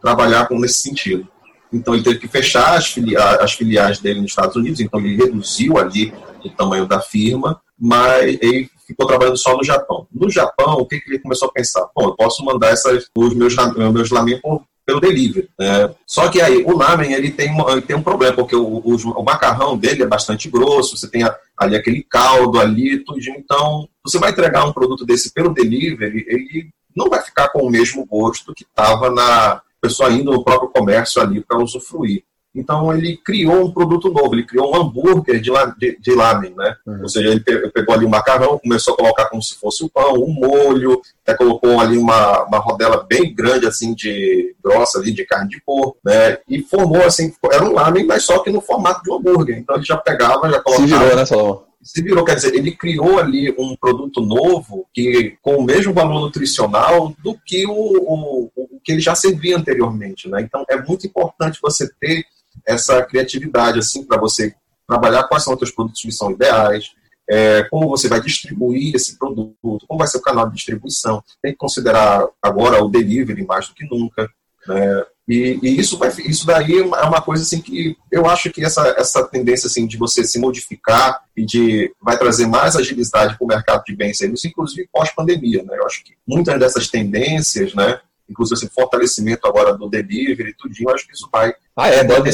trabalhar 0.00 0.46
com 0.48 0.58
nesse 0.58 0.80
sentido. 0.80 1.28
Então 1.72 1.94
ele 1.94 2.02
teve 2.02 2.18
que 2.18 2.28
fechar 2.28 2.76
as, 2.76 2.94
as 3.40 3.52
filiais 3.52 3.98
dele 3.98 4.20
nos 4.20 4.30
Estados 4.30 4.56
Unidos, 4.56 4.80
então 4.80 5.00
ele 5.00 5.16
reduziu 5.16 5.78
ali 5.78 6.12
o 6.44 6.50
tamanho 6.50 6.86
da 6.86 7.00
firma, 7.00 7.60
mas 7.78 8.38
ele 8.40 8.70
ficou 8.86 9.06
trabalhando 9.06 9.36
só 9.36 9.56
no 9.56 9.64
Japão. 9.64 10.06
No 10.12 10.30
Japão, 10.30 10.74
o 10.74 10.86
que, 10.86 11.00
que 11.00 11.10
ele 11.10 11.18
começou 11.18 11.48
a 11.48 11.52
pensar? 11.52 11.88
Bom, 11.94 12.06
eu 12.06 12.16
posso 12.16 12.44
mandar 12.44 12.68
essas, 12.68 13.06
os 13.16 13.34
meus, 13.34 13.54
meus 13.92 14.10
lamen 14.10 14.40
pelo 14.84 15.00
delivery. 15.00 15.48
Né? 15.58 15.94
Só 16.06 16.28
que 16.28 16.40
aí 16.40 16.62
o 16.64 16.76
lamen 16.76 17.12
ele 17.12 17.30
tem, 17.30 17.56
ele 17.68 17.82
tem 17.82 17.96
um 17.96 18.02
problema, 18.02 18.34
porque 18.34 18.56
o, 18.56 18.78
o, 18.84 18.94
o, 18.94 19.22
macarrão 19.22 19.76
dele 19.76 20.02
é 20.02 20.06
bastante 20.06 20.48
grosso, 20.48 20.96
você 20.96 21.08
tem 21.08 21.22
ali 21.56 21.76
aquele 21.76 22.02
caldo 22.02 22.60
ali, 22.60 22.98
tudo. 23.04 23.18
Então, 23.20 23.88
você 24.04 24.18
vai 24.18 24.30
entregar 24.30 24.64
um 24.64 24.72
produto 24.72 25.04
desse 25.04 25.32
pelo 25.32 25.54
delivery, 25.54 26.24
ele 26.28 26.70
não 26.94 27.08
vai 27.08 27.22
ficar 27.22 27.48
com 27.48 27.60
o 27.60 27.70
mesmo 27.70 28.04
gosto 28.04 28.54
que 28.54 28.64
estava 28.64 29.10
na 29.10 29.62
pessoa 29.80 30.10
indo 30.10 30.32
no 30.32 30.44
próprio 30.44 30.70
comércio 30.70 31.20
ali 31.20 31.40
para 31.40 31.58
usufruir. 31.58 32.22
Então 32.54 32.94
ele 32.94 33.16
criou 33.16 33.64
um 33.64 33.72
produto 33.72 34.10
novo, 34.10 34.34
ele 34.34 34.44
criou 34.44 34.72
um 34.72 34.76
hambúrguer 34.76 35.40
de, 35.40 35.50
de, 35.78 35.98
de 35.98 36.14
lamen, 36.14 36.54
né? 36.54 36.76
Uhum. 36.86 37.02
Ou 37.02 37.08
seja, 37.08 37.28
ele 37.28 37.40
pegou 37.40 37.94
ali 37.94 38.04
o 38.04 38.10
macarrão, 38.10 38.58
começou 38.58 38.94
a 38.94 38.96
colocar 38.96 39.26
como 39.26 39.42
se 39.42 39.54
fosse 39.54 39.82
o 39.82 39.88
pão, 39.88 40.14
um 40.14 40.32
molho, 40.32 41.00
até 41.26 41.34
colocou 41.34 41.80
ali 41.80 41.96
uma, 41.96 42.44
uma 42.44 42.58
rodela 42.58 43.06
bem 43.08 43.34
grande, 43.34 43.66
assim, 43.66 43.94
de 43.94 44.54
grossa 44.62 44.98
ali, 44.98 45.12
de 45.12 45.24
carne 45.24 45.48
de 45.48 45.62
porco, 45.62 45.96
né? 46.04 46.38
E 46.46 46.62
formou, 46.62 47.02
assim, 47.02 47.32
era 47.50 47.64
um 47.64 47.72
lamen, 47.72 48.06
mas 48.06 48.24
só 48.24 48.40
que 48.40 48.50
no 48.50 48.60
formato 48.60 49.02
de 49.02 49.10
um 49.10 49.16
hambúrguer. 49.16 49.56
Então 49.56 49.76
ele 49.76 49.84
já 49.84 49.96
pegava, 49.96 50.50
já 50.50 50.60
colocava... 50.60 50.88
Se 50.88 50.94
virou, 50.94 51.16
né, 51.16 51.24
Salomão? 51.24 51.72
se 51.82 52.00
virou, 52.00 52.24
quer 52.24 52.36
dizer, 52.36 52.54
ele 52.54 52.70
criou 52.70 53.18
ali 53.18 53.52
um 53.58 53.74
produto 53.74 54.20
novo 54.20 54.86
que 54.94 55.36
com 55.42 55.56
o 55.56 55.64
mesmo 55.64 55.92
valor 55.92 56.20
nutricional 56.20 57.12
do 57.22 57.36
que 57.44 57.66
o, 57.66 57.72
o, 57.72 58.50
o 58.54 58.80
que 58.84 58.92
ele 58.92 59.00
já 59.00 59.14
servia 59.14 59.56
anteriormente, 59.56 60.28
né? 60.28 60.42
Então 60.42 60.64
é 60.68 60.80
muito 60.80 61.06
importante 61.06 61.58
você 61.60 61.90
ter 62.00 62.24
essa 62.66 63.02
criatividade 63.02 63.78
assim 63.78 64.04
para 64.04 64.20
você 64.20 64.54
trabalhar 64.86 65.24
quais 65.24 65.44
são 65.44 65.54
os 65.54 65.58
seus 65.58 65.70
produtos 65.70 66.02
que 66.02 66.12
são 66.12 66.30
ideais, 66.30 66.90
é, 67.28 67.62
como 67.64 67.88
você 67.88 68.08
vai 68.08 68.20
distribuir 68.20 68.94
esse 68.94 69.18
produto, 69.18 69.56
como 69.86 69.98
vai 69.98 70.06
ser 70.06 70.18
o 70.18 70.22
canal 70.22 70.48
de 70.48 70.56
distribuição. 70.56 71.22
Tem 71.40 71.52
que 71.52 71.58
considerar 71.58 72.26
agora 72.42 72.82
o 72.82 72.88
delivery 72.88 73.44
mais 73.44 73.68
do 73.68 73.74
que 73.74 73.84
nunca. 73.86 74.28
Né? 74.66 75.04
E, 75.28 75.58
e, 75.62 75.78
isso, 75.78 75.96
vai, 75.96 76.08
isso 76.26 76.46
daí 76.46 76.78
é 76.78 76.82
uma 76.82 77.22
coisa 77.22 77.42
assim 77.42 77.60
que 77.60 77.96
eu 78.10 78.26
acho 78.26 78.50
que 78.50 78.64
essa, 78.64 78.94
essa 78.98 79.24
tendência 79.24 79.66
assim, 79.66 79.86
de 79.86 79.96
você 79.96 80.24
se 80.24 80.38
modificar 80.38 81.22
e 81.36 81.44
de 81.44 81.94
vai 82.02 82.18
trazer 82.18 82.46
mais 82.46 82.74
agilidade 82.74 83.36
para 83.38 83.44
o 83.44 83.48
mercado 83.48 83.84
de 83.84 83.94
bens 83.94 84.16
e 84.16 84.18
serviços, 84.18 84.44
inclusive 84.44 84.88
pós-pandemia. 84.92 85.62
Né? 85.62 85.78
Eu 85.78 85.86
acho 85.86 86.04
que 86.04 86.14
muitas 86.26 86.58
dessas 86.58 86.88
tendências, 86.88 87.72
né, 87.72 88.00
inclusive 88.28 88.58
esse 88.58 88.68
fortalecimento 88.74 89.46
agora 89.46 89.76
do 89.76 89.88
delivery 89.88 90.50
e 90.50 90.54
tudinho, 90.54 90.90
acho 90.90 91.06
que 91.06 91.14
isso 91.14 91.28
vai 91.30 91.54
ah, 91.74 91.88
é. 91.88 92.04
Deve, 92.04 92.30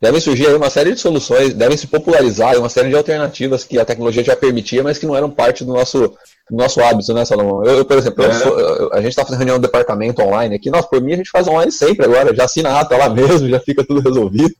deve 0.00 0.20
surgir 0.20 0.48
aí 0.48 0.54
uma 0.54 0.68
série 0.68 0.92
de 0.92 1.00
soluções, 1.00 1.54
devem 1.54 1.76
se 1.76 1.86
popularizar 1.86 2.58
uma 2.58 2.68
série 2.68 2.88
de 2.88 2.96
alternativas 2.96 3.62
que 3.62 3.78
a 3.78 3.84
tecnologia 3.84 4.24
já 4.24 4.34
permitia, 4.34 4.82
mas 4.82 4.98
que 4.98 5.06
não 5.06 5.16
eram 5.16 5.30
parte 5.30 5.64
do 5.64 5.72
nosso, 5.72 6.08
do 6.50 6.56
nosso 6.56 6.80
hábito, 6.80 7.14
né, 7.14 7.24
Salomão? 7.24 7.64
Eu, 7.64 7.78
eu 7.78 7.84
por 7.84 7.96
exemplo, 7.96 8.24
é. 8.24 8.26
eu 8.26 8.32
sou, 8.32 8.58
eu, 8.58 8.92
a 8.92 8.96
gente 8.96 9.10
está 9.10 9.22
fazendo 9.22 9.38
reunião 9.38 9.58
do 9.58 9.62
departamento 9.62 10.20
online 10.22 10.56
aqui, 10.56 10.70
nossa, 10.70 10.88
por 10.88 11.00
mim 11.00 11.12
a 11.12 11.16
gente 11.16 11.30
faz 11.30 11.46
online 11.46 11.70
sempre 11.70 12.04
agora, 12.04 12.34
já 12.34 12.44
assina 12.44 12.70
a 12.70 12.80
ata 12.80 12.96
lá 12.96 13.08
mesmo, 13.08 13.48
já 13.48 13.60
fica 13.60 13.84
tudo 13.86 14.00
resolvido. 14.00 14.54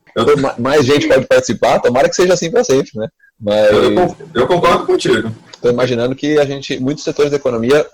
mais 0.59 0.87
gente 0.87 1.09
pode 1.09 1.27
participar, 1.27 1.81
tomara 1.81 2.09
que 2.09 2.15
seja 2.15 2.35
assim 2.35 2.53
para 2.53 2.63
sempre, 2.63 2.93
né? 2.95 3.09
Mas... 3.41 3.73
Eu, 3.73 4.17
eu 4.33 4.47
concordo 4.47 4.87
contigo 4.87 5.33
estou 5.61 5.71
imaginando 5.71 6.17
que 6.17 6.39
a 6.39 6.45
gente, 6.45 6.81
muitos 6.81 7.05
setores 7.05 7.31
da 7.31 7.37
economia 7.37 7.87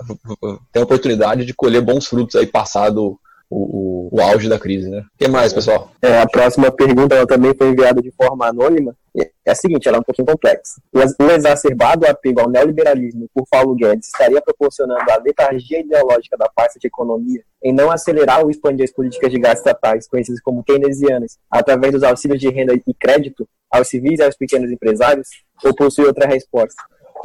têm 0.72 0.80
a 0.80 0.84
oportunidade 0.84 1.44
de 1.44 1.52
colher 1.52 1.82
bons 1.82 2.06
frutos 2.06 2.36
aí 2.36 2.46
passado 2.46 3.18
o, 3.48 4.08
o, 4.08 4.08
o, 4.12 4.20
auge 4.20 4.48
da 4.48 4.58
crise, 4.58 4.88
né? 4.88 5.00
O 5.00 5.18
que 5.18 5.28
mais, 5.28 5.52
pessoal? 5.52 5.90
É, 6.02 6.20
a 6.20 6.26
próxima 6.26 6.70
pergunta 6.70 7.14
ela 7.14 7.26
também 7.26 7.54
foi 7.54 7.68
enviada 7.68 8.02
de 8.02 8.10
forma 8.10 8.46
anônima. 8.46 8.96
É 9.44 9.50
a 9.50 9.54
seguinte, 9.54 9.86
ela 9.88 9.98
é 9.98 10.00
um 10.00 10.02
pouquinho 10.02 10.26
complexa. 10.26 10.80
O 10.92 11.30
exacerbado 11.30 12.06
apego 12.06 12.40
ao 12.40 12.50
neoliberalismo 12.50 13.28
por 13.32 13.44
Paulo 13.48 13.74
Guedes 13.74 14.08
estaria 14.08 14.42
proporcionando 14.42 15.10
a 15.10 15.16
letargia 15.18 15.80
ideológica 15.80 16.36
da 16.36 16.48
pasta 16.48 16.78
de 16.78 16.88
economia 16.88 17.40
em 17.62 17.72
não 17.72 17.90
acelerar 17.90 18.42
ou 18.42 18.50
expandir 18.50 18.84
as 18.84 18.92
políticas 18.92 19.30
de 19.30 19.38
gastos 19.38 19.60
estatais, 19.60 20.08
conhecidas 20.08 20.40
como 20.40 20.64
keynesianas, 20.64 21.38
através 21.50 21.92
dos 21.92 22.02
auxílios 22.02 22.40
de 22.40 22.48
renda 22.50 22.74
e 22.74 22.94
crédito 22.94 23.48
aos 23.70 23.88
civis 23.88 24.18
e 24.18 24.22
aos 24.22 24.36
pequenos 24.36 24.70
empresários? 24.70 25.28
Ou 25.64 25.74
possui 25.74 26.04
outra 26.04 26.26
resposta? 26.26 26.82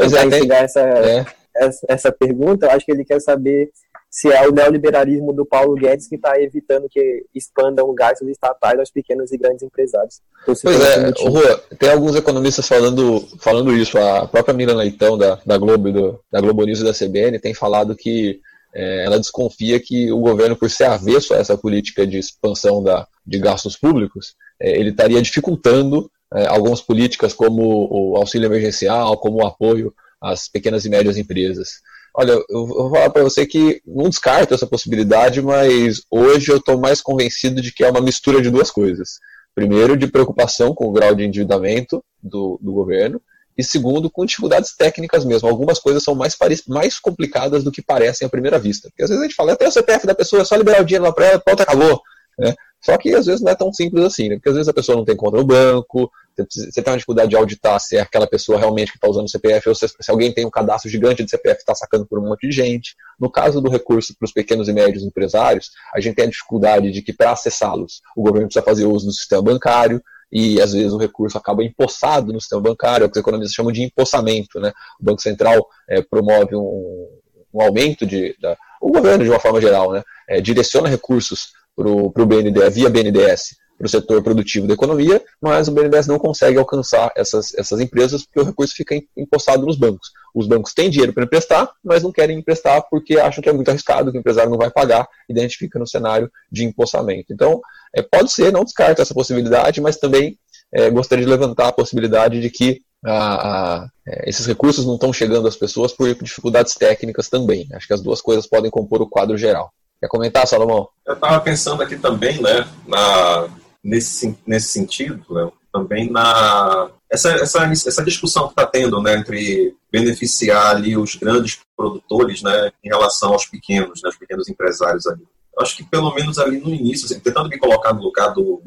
Pois 0.10 0.14
é, 0.14 0.30
tem... 0.30 0.52
essa, 0.52 0.80
é. 0.82 1.26
essa, 1.56 1.86
essa 1.88 2.12
pergunta, 2.12 2.66
eu 2.66 2.72
acho 2.72 2.86
que 2.86 2.92
ele 2.92 3.06
quer 3.06 3.20
saber 3.20 3.72
se 4.12 4.30
é 4.30 4.46
o 4.46 4.52
neoliberalismo 4.52 5.32
do 5.32 5.46
Paulo 5.46 5.74
Guedes 5.74 6.08
que 6.10 6.16
está 6.16 6.38
evitando 6.38 6.90
que 6.90 7.24
expandam 7.34 7.94
gastos 7.96 8.28
estatais 8.28 8.78
aos 8.78 8.92
pequenos 8.92 9.32
e 9.32 9.38
grandes 9.38 9.64
empresários. 9.64 10.20
Pois 10.46 10.62
é, 10.66 11.12
Rua, 11.26 11.64
tem 11.80 11.90
alguns 11.90 12.18
economistas 12.18 12.68
falando, 12.68 13.26
falando 13.40 13.74
isso. 13.74 13.98
A 13.98 14.28
própria 14.28 14.54
Miriam 14.54 14.76
Leitão, 14.76 15.18
da, 15.18 15.40
da 15.46 15.58
Globo, 15.58 15.90
do, 15.94 16.20
da 16.30 16.42
Globo 16.42 16.66
News 16.66 16.82
e 16.82 16.84
da 16.84 16.94
CBN, 16.94 17.40
tem 17.40 17.54
falado 17.54 17.96
que 17.96 18.42
é, 18.76 19.06
ela 19.06 19.18
desconfia 19.18 19.80
que 19.80 20.12
o 20.12 20.20
governo, 20.20 20.58
por 20.58 20.70
ser 20.70 20.86
avesso 20.86 21.34
a 21.34 21.38
essa 21.38 21.58
política 21.58 22.06
de 22.06 22.18
expansão 22.18 22.84
da, 22.84 23.08
de 23.26 23.40
gastos 23.40 23.78
públicos, 23.78 24.36
é, 24.60 24.78
ele 24.78 24.90
estaria 24.90 25.22
dificultando 25.22 26.12
é, 26.34 26.48
algumas 26.48 26.82
políticas 26.82 27.34
como 27.34 27.88
o 27.92 28.16
auxílio 28.18 28.48
emergencial, 28.48 29.18
como 29.18 29.38
o 29.38 29.46
apoio 29.46 29.94
às 30.22 30.48
pequenas 30.48 30.86
e 30.86 30.90
médias 30.90 31.18
empresas. 31.18 31.82
Olha, 32.14 32.34
eu 32.50 32.68
vou 32.68 32.90
falar 32.90 33.10
para 33.10 33.24
você 33.24 33.46
que 33.46 33.82
não 33.86 34.10
descarto 34.10 34.54
essa 34.54 34.68
possibilidade, 34.68 35.42
mas 35.42 36.02
hoje 36.10 36.52
eu 36.52 36.58
estou 36.58 36.78
mais 36.78 37.02
convencido 37.02 37.62
de 37.62 37.72
que 37.72 37.84
é 37.84 37.90
uma 37.90 38.02
mistura 38.02 38.42
de 38.42 38.50
duas 38.50 38.70
coisas. 38.70 39.20
Primeiro, 39.56 39.98
de 39.98 40.08
preocupação 40.08 40.74
com 40.74 40.88
o 40.88 40.92
grau 40.92 41.16
de 41.16 41.24
endividamento 41.24 42.04
do, 42.22 42.60
do 42.62 42.72
governo, 42.72 43.22
e 43.58 43.64
segundo, 43.64 44.10
com 44.10 44.26
dificuldades 44.26 44.76
técnicas 44.76 45.26
mesmo. 45.26 45.48
Algumas 45.48 45.80
coisas 45.80 46.04
são 46.04 46.16
mais, 46.16 46.36
mais 46.68 47.00
complicadas 47.00 47.64
do 47.64 47.72
que 47.72 47.82
parecem 47.82 48.26
à 48.26 48.30
primeira 48.30 48.58
vista. 48.58 48.90
Porque 48.90 49.04
às 49.04 49.10
vezes 49.10 49.22
a 49.22 49.28
gente 49.28 49.36
fala, 49.36 49.54
até 49.54 49.68
o 49.68 49.72
CPF 49.72 50.08
da 50.08 50.16
pessoa, 50.16 50.42
é 50.42 50.46
só 50.46 50.56
liberar 50.56 50.82
o 50.82 50.86
dinheiro 50.86 51.06
lá 51.06 51.12
para 51.12 51.26
ela, 51.26 51.40
pronto, 51.40 51.62
acabou. 51.62 52.02
Né? 52.40 52.54
Só 52.82 52.98
que 52.98 53.14
às 53.14 53.26
vezes 53.26 53.42
não 53.42 53.52
é 53.52 53.56
tão 53.56 53.72
simples 53.72 54.04
assim, 54.04 54.30
né? 54.30 54.36
Porque 54.36 54.50
às 54.50 54.56
vezes 54.56 54.68
a 54.68 54.74
pessoa 54.74 54.98
não 54.98 55.06
tem 55.06 55.16
conta 55.16 55.38
no 55.38 55.46
banco, 55.46 56.12
você 56.38 56.82
tem 56.82 56.92
uma 56.92 56.98
dificuldade 56.98 57.30
de 57.30 57.36
auditar 57.36 57.80
se 57.80 57.98
é 57.98 58.02
aquela 58.02 58.28
pessoa 58.28 58.58
realmente 58.58 58.92
que 58.92 58.98
está 58.98 59.10
usando 59.10 59.26
o 59.26 59.30
CPF, 59.30 59.70
ou 59.70 59.76
se, 59.76 59.88
se, 59.88 60.12
alguém 60.12 60.34
tem 60.34 60.46
um 60.46 60.50
cadastro 60.50 60.90
gigante 60.90 61.24
de 61.24 61.30
CPF 61.30 61.60
está 61.60 61.76
sacando 61.76 62.06
por 62.06 62.20
um 62.20 62.28
monte 62.28 62.48
de 62.48 62.52
gente. 62.54 62.96
No 63.20 63.30
caso 63.30 63.62
do 63.62 63.70
recurso 63.70 64.16
para 64.18 64.26
os 64.26 64.32
pequenos 64.32 64.68
e 64.68 64.74
médios 64.74 65.04
empresários, 65.04 65.72
a 65.94 66.00
gente 66.00 66.16
tem 66.16 66.26
a 66.26 66.30
dificuldade 66.30 66.92
de 66.92 67.02
que 67.02 67.14
para 67.14 67.32
acessá-los, 67.32 68.02
o 68.16 68.24
governo 68.24 68.48
precisa 68.48 68.66
fazer 68.66 68.86
uso 68.86 69.06
do 69.06 69.12
sistema 69.12 69.42
bancário, 69.42 70.02
e 70.32 70.62
às 70.62 70.72
vezes 70.72 70.94
o 70.94 70.98
recurso 70.98 71.38
acaba 71.38 71.64
empossado 71.64 72.32
no 72.32 72.40
sistema 72.40 72.62
bancário, 72.62 73.04
é 73.04 73.08
o 73.08 73.10
que 73.10 73.18
os 73.18 73.22
economistas 73.22 73.54
chamam 73.54 73.72
de 73.72 73.84
empossamento. 73.84 74.60
Né? 74.60 74.72
O 75.00 75.04
Banco 75.04 75.22
Central 75.22 75.68
é, 75.90 76.02
promove 76.02 76.56
um, 76.56 77.08
um 77.54 77.62
aumento 77.62 78.06
de. 78.06 78.36
Da, 78.40 78.58
o 78.82 78.92
governo, 78.92 79.24
de 79.24 79.30
uma 79.30 79.40
forma 79.40 79.62
geral, 79.62 79.92
né, 79.92 80.02
é, 80.28 80.42
direciona 80.42 80.90
recursos 80.90 81.52
para 81.76 81.88
o 81.88 82.26
BNDES, 82.26 82.76
via 82.76 82.90
BNDES 82.90 83.61
para 83.82 83.88
o 83.88 83.90
setor 83.90 84.22
produtivo 84.22 84.68
da 84.68 84.76
economia, 84.76 85.22
mas 85.42 85.68
o 85.68 85.72
BNDES 85.72 86.06
não 86.06 86.20
consegue 86.20 86.60
alcançar 86.60 87.12
essas, 87.16 87.52
essas 87.56 87.80
empresas 87.80 88.24
porque 88.24 88.40
o 88.40 88.44
recurso 88.44 88.76
fica 88.76 88.96
impostado 89.18 89.66
nos 89.66 89.76
bancos. 89.76 90.12
Os 90.36 90.48
bancos 90.48 90.72
têm 90.74 90.90
dinheiro 90.90 91.12
para 91.12 91.24
emprestar, 91.24 91.68
mas 91.84 92.04
não 92.04 92.12
querem 92.12 92.38
emprestar 92.38 92.86
porque 92.92 93.18
acham 93.20 93.42
que 93.42 93.50
é 93.50 93.54
muito 93.54 93.70
arriscado, 93.70 94.12
que 94.12 94.18
o 94.18 94.20
empresário 94.20 94.52
não 94.52 94.58
vai 94.58 94.70
pagar, 94.70 95.08
e 95.28 95.38
a 95.38 95.42
gente 95.42 95.58
fica 95.58 95.80
no 95.80 95.88
cenário 95.88 96.32
de 96.52 96.64
empossamento. 96.64 97.34
Então, 97.34 97.60
é, 97.96 98.04
pode 98.04 98.32
ser, 98.32 98.52
não 98.52 98.64
descarta 98.64 99.02
essa 99.02 99.16
possibilidade, 99.16 99.82
mas 99.82 99.98
também 99.98 100.38
é, 100.72 100.90
gostaria 100.92 101.26
de 101.26 101.32
levantar 101.32 101.70
a 101.70 101.74
possibilidade 101.74 102.40
de 102.40 102.52
que 102.52 102.82
a, 103.04 103.80
a, 103.82 103.88
é, 104.08 104.30
esses 104.30 104.46
recursos 104.46 104.86
não 104.86 104.94
estão 104.94 105.12
chegando 105.12 105.48
às 105.48 105.56
pessoas 105.56 105.92
por 105.92 106.14
dificuldades 106.14 106.76
técnicas 106.76 107.30
também. 107.30 107.68
Acho 107.74 107.88
que 107.88 107.94
as 107.94 108.02
duas 108.02 108.22
coisas 108.22 108.46
podem 108.46 108.70
compor 108.70 109.02
o 109.02 109.10
quadro 109.10 109.36
geral. 109.36 109.72
Quer 110.00 110.08
comentar, 110.08 110.48
Salomão? 110.48 110.88
Eu 111.06 111.16
estava 111.16 111.40
pensando 111.42 111.82
aqui 111.82 111.96
também, 111.96 112.42
né, 112.42 112.68
na, 112.88 113.48
nesse, 113.84 114.38
nesse 114.46 114.70
sentido, 114.70 115.26
né, 115.30 115.52
também 115.72 116.10
na 116.10 116.90
essa, 117.12 117.30
essa, 117.32 117.66
essa 117.66 118.04
discussão 118.04 118.46
que 118.46 118.54
está 118.54 118.66
tendo 118.66 119.02
né, 119.02 119.18
entre 119.18 119.76
beneficiar 119.92 120.76
ali 120.76 120.96
os 120.96 121.16
grandes 121.16 121.60
produtores 121.76 122.42
né, 122.42 122.72
em 122.84 122.88
relação 122.88 123.34
aos 123.34 123.46
pequenos, 123.46 124.02
né, 124.02 124.10
os 124.10 124.18
pequenos 124.18 124.48
empresários 124.48 125.06
ali. 125.06 125.24
Acho 125.60 125.76
que 125.76 125.84
pelo 125.84 126.14
menos 126.16 126.40
ali 126.40 126.60
no 126.60 126.74
início, 126.74 127.06
assim, 127.06 127.20
tentando 127.20 127.50
me 127.50 127.58
colocar 127.58 127.94
no 127.94 128.02
lugar 128.02 128.30
do, 128.30 128.62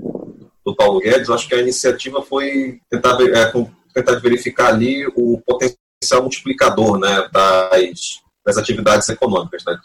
do 0.65 0.77
Paulo 0.77 1.01
Guedes, 1.01 1.31
acho 1.31 1.49
que 1.49 1.55
a 1.55 1.61
iniciativa 1.61 2.23
foi 2.23 2.81
tentar, 2.91 3.19
é, 3.23 3.53
tentar 3.95 4.21
verificar 4.21 4.69
ali 4.69 5.07
o 5.17 5.41
potencial 5.47 6.21
multiplicador 6.21 6.99
né, 6.99 7.27
das, 7.33 8.21
das 8.45 8.59
atividades 8.59 9.09
econômicas. 9.09 9.64
Né? 9.64 9.78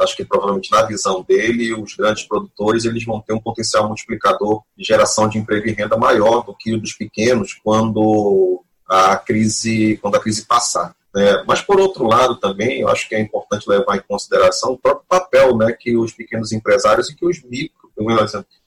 Acho 0.00 0.16
que 0.16 0.24
provavelmente 0.24 0.70
na 0.70 0.82
visão 0.82 1.22
dele, 1.22 1.74
os 1.74 1.94
grandes 1.94 2.24
produtores 2.24 2.84
eles 2.84 3.04
vão 3.04 3.20
ter 3.20 3.34
um 3.34 3.40
potencial 3.40 3.86
multiplicador 3.86 4.62
de 4.76 4.84
geração 4.84 5.28
de 5.28 5.38
emprego 5.38 5.68
e 5.68 5.72
renda 5.72 5.96
maior 5.96 6.42
do 6.42 6.54
que 6.54 6.74
o 6.74 6.80
dos 6.80 6.94
pequenos 6.94 7.54
quando 7.62 8.62
a 8.88 9.16
crise, 9.16 9.98
quando 10.00 10.16
a 10.16 10.20
crise 10.20 10.46
passar. 10.46 10.94
Né? 11.14 11.42
Mas, 11.46 11.60
por 11.60 11.80
outro 11.80 12.06
lado, 12.06 12.36
também, 12.36 12.80
eu 12.80 12.88
acho 12.88 13.08
que 13.08 13.14
é 13.14 13.20
importante 13.20 13.68
levar 13.68 13.96
em 13.96 14.02
consideração 14.06 14.72
o 14.72 14.78
próprio 14.78 15.06
papel 15.08 15.56
né, 15.56 15.72
que 15.72 15.96
os 15.96 16.12
pequenos 16.12 16.52
empresários 16.52 17.08
e 17.08 17.16
que 17.16 17.26
os 17.26 17.42
micro, 17.42 17.90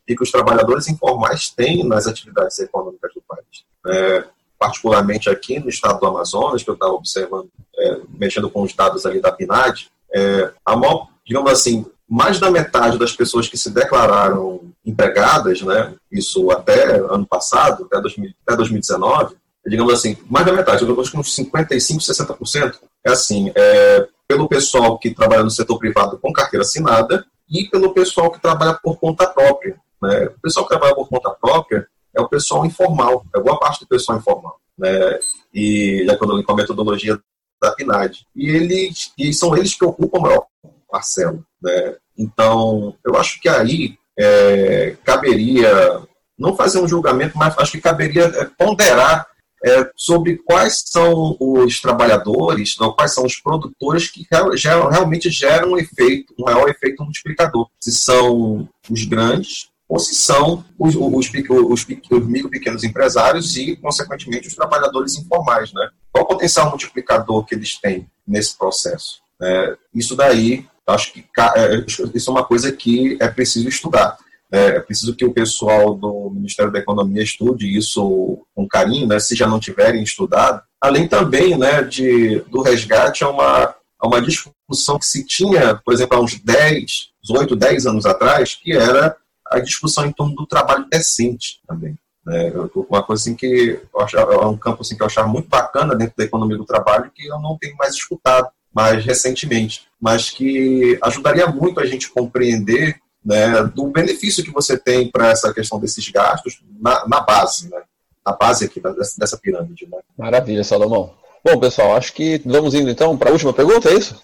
e 0.07 0.15
que 0.15 0.23
os 0.23 0.31
trabalhadores 0.31 0.87
informais 0.87 1.49
têm 1.49 1.87
nas 1.87 2.07
atividades 2.07 2.57
econômicas 2.59 3.13
do 3.13 3.21
país. 3.21 3.65
É, 3.87 4.25
particularmente 4.60 5.30
aqui 5.30 5.57
no 5.57 5.70
estado 5.70 5.99
do 5.99 6.05
Amazonas, 6.05 6.62
que 6.62 6.70
eu 6.70 6.74
estava 6.74 6.91
observando, 6.91 7.49
é, 7.78 7.99
mexendo 8.10 8.49
com 8.49 8.62
os 8.62 8.74
dados 8.74 9.05
ali 9.05 9.22
da 9.22 9.32
PNAD, 9.32 9.89
é, 10.14 10.51
a 10.66 10.76
maior, 10.76 11.07
digamos 11.26 11.49
assim, 11.49 11.86
mais 12.07 12.39
da 12.39 12.51
metade 12.51 12.97
das 12.97 13.14
pessoas 13.14 13.47
que 13.47 13.57
se 13.57 13.70
declararam 13.70 14.62
empregadas, 14.86 15.62
né, 15.62 15.93
isso 16.12 16.51
até 16.51 16.97
ano 16.97 17.26
passado, 17.26 17.86
até, 17.86 18.01
2000, 18.01 18.32
até 18.45 18.57
2019, 18.57 19.36
digamos 19.66 19.93
assim, 19.93 20.18
mais 20.30 20.45
da 20.45 20.51
metade, 20.51 20.84
eu 20.84 20.99
acho 20.99 21.12
que 21.12 21.18
uns 21.18 21.36
55%, 21.36 21.99
60%, 21.99 22.76
é 23.05 23.12
assim, 23.12 23.51
é, 23.55 24.07
pelo 24.28 24.47
pessoal 24.47 24.97
que 24.97 25.14
trabalha 25.14 25.43
no 25.43 25.51
setor 25.51 25.78
privado 25.80 26.18
com 26.18 26.34
carteira 26.34 26.64
assinada 26.64 27.26
e 27.49 27.66
pelo 27.66 27.93
pessoal 27.93 28.32
que 28.32 28.41
trabalha 28.41 28.78
por 28.82 28.99
conta 28.99 29.26
própria. 29.28 29.80
Né? 30.01 30.26
O 30.26 30.41
pessoal 30.41 30.66
que 30.66 30.70
trabalha 30.70 30.95
por 30.95 31.07
conta 31.07 31.30
própria 31.32 31.88
é 32.16 32.22
o 32.22 32.28
pessoal 32.28 32.66
informal, 32.66 33.26
é 33.36 33.39
boa 33.39 33.60
parte 33.60 33.82
do 33.82 33.88
pessoal 33.88 34.18
informal. 34.18 34.60
Né? 34.78 35.20
E 35.53 36.03
já 36.05 36.18
quando 36.18 36.43
com 36.43 36.51
a 36.51 36.55
metodologia 36.55 37.20
da 37.62 37.72
PNAD. 37.72 38.26
E, 38.36 38.49
eles, 38.49 39.12
e 39.18 39.34
são 39.34 39.55
eles 39.55 39.74
que 39.74 39.86
ocupam 39.86 40.20
a 40.20 40.22
maior 40.22 40.45
parcela. 40.89 41.39
Né? 41.62 41.95
Então, 42.18 42.95
eu 43.05 43.16
acho 43.18 43.39
que 43.39 43.49
aí 43.49 43.97
é, 44.18 44.95
caberia, 45.03 46.01
não 46.38 46.55
fazer 46.55 46.80
um 46.80 46.88
julgamento, 46.88 47.38
mas 47.38 47.57
acho 47.57 47.74
que 47.74 47.82
caberia 47.82 48.24
é, 48.24 48.45
ponderar 48.57 49.28
é, 49.64 49.91
sobre 49.95 50.38
quais 50.38 50.84
são 50.86 51.36
os 51.39 51.82
trabalhadores, 51.82 52.78
não, 52.80 52.93
quais 52.93 53.14
são 53.14 53.26
os 53.26 53.36
produtores 53.38 54.10
que 54.10 54.26
geram, 54.55 54.89
realmente 54.89 55.30
geram 55.30 55.72
um 55.72 55.78
efeito, 55.78 56.34
um 56.39 56.45
maior 56.45 56.70
efeito 56.70 57.03
multiplicador. 57.03 57.68
Se 57.82 57.91
são 57.91 58.68
os 58.89 59.03
grandes 59.03 59.70
ou 59.89 59.97
se 59.97 60.13
são 60.13 60.63
os, 60.77 60.95
os, 60.95 61.31
os, 61.33 61.87
os 62.11 62.27
micro 62.27 62.49
pequenos 62.49 62.83
empresários 62.83 63.57
e, 63.57 63.75
consequentemente, 63.75 64.47
os 64.47 64.53
trabalhadores 64.53 65.17
informais. 65.17 65.73
Né? 65.73 65.89
Qual 66.11 66.25
o 66.25 66.27
potencial 66.27 66.69
multiplicador 66.69 67.43
que 67.43 67.55
eles 67.55 67.75
têm 67.81 68.07
nesse 68.25 68.55
processo? 68.55 69.21
É, 69.41 69.75
isso 69.95 70.15
daí, 70.15 70.67
acho 70.87 71.11
que 71.11 71.25
é, 71.55 71.83
isso 72.13 72.29
é 72.29 72.31
uma 72.31 72.45
coisa 72.45 72.71
que 72.71 73.17
é 73.19 73.27
preciso 73.27 73.67
estudar. 73.67 74.15
É, 74.51 74.77
é 74.77 74.79
preciso 74.79 75.15
que 75.15 75.25
o 75.25 75.33
pessoal 75.33 75.95
do 75.95 76.29
Ministério 76.29 76.71
da 76.71 76.79
Economia 76.79 77.23
estude 77.23 77.75
isso 77.75 78.45
com 78.53 78.67
carinho, 78.67 79.07
né, 79.07 79.19
se 79.19 79.35
já 79.35 79.47
não 79.47 79.59
tiverem 79.59 80.03
estudado. 80.03 80.61
Além 80.79 81.07
também 81.07 81.57
né, 81.57 81.81
de, 81.81 82.41
do 82.41 82.61
resgate 82.61 83.23
a 83.23 83.29
uma, 83.29 83.75
a 83.99 84.07
uma 84.07 84.21
discussão 84.21 84.99
que 84.99 85.05
se 85.05 85.25
tinha, 85.25 85.75
por 85.83 85.93
exemplo, 85.93 86.15
há 86.15 86.21
uns 86.21 86.39
10, 86.39 87.09
8, 87.27 87.55
10 87.55 87.85
anos 87.87 88.05
atrás, 88.05 88.55
que 88.55 88.71
era 88.71 89.15
a 89.49 89.59
discussão 89.59 90.05
em 90.05 90.11
torno 90.11 90.35
do 90.35 90.45
trabalho 90.45 90.85
decente 90.89 91.59
também. 91.67 91.97
Né? 92.25 92.51
Uma 92.89 93.03
coisa 93.03 93.23
assim 93.23 93.35
que 93.35 93.79
eu 93.93 94.01
achava, 94.01 94.33
é 94.33 94.45
um 94.45 94.57
campo 94.57 94.81
assim 94.81 94.95
que 94.95 95.01
eu 95.01 95.07
achava 95.07 95.27
muito 95.27 95.49
bacana 95.49 95.95
dentro 95.95 96.13
da 96.17 96.23
economia 96.23 96.57
do 96.57 96.65
trabalho 96.65 97.11
que 97.13 97.25
eu 97.27 97.39
não 97.39 97.57
tenho 97.57 97.75
mais 97.75 97.95
escutado 97.95 98.49
mais 98.73 99.03
recentemente, 99.03 99.87
mas 99.99 100.29
que 100.29 100.97
ajudaria 101.01 101.47
muito 101.47 101.79
a 101.79 101.85
gente 101.85 102.09
compreender 102.09 102.99
né, 103.25 103.63
do 103.63 103.87
benefício 103.87 104.43
que 104.43 104.51
você 104.51 104.77
tem 104.77 105.09
para 105.09 105.29
essa 105.29 105.53
questão 105.53 105.79
desses 105.79 106.07
gastos 106.09 106.61
na, 106.79 107.07
na 107.07 107.19
base, 107.19 107.69
né? 107.69 107.81
na 108.25 108.33
base 108.33 108.65
aqui 108.65 108.81
dessa, 109.17 109.37
pirâmide. 109.37 109.87
Né? 109.91 109.97
Maravilha, 110.17 110.63
Salomão. 110.63 111.13
Bom, 111.43 111.59
pessoal, 111.59 111.95
acho 111.95 112.13
que 112.13 112.41
vamos 112.45 112.73
indo 112.73 112.89
então 112.89 113.17
para 113.17 113.29
a 113.29 113.33
última 113.33 113.53
pergunta, 113.53 113.89
é 113.89 113.95
isso? 113.95 114.21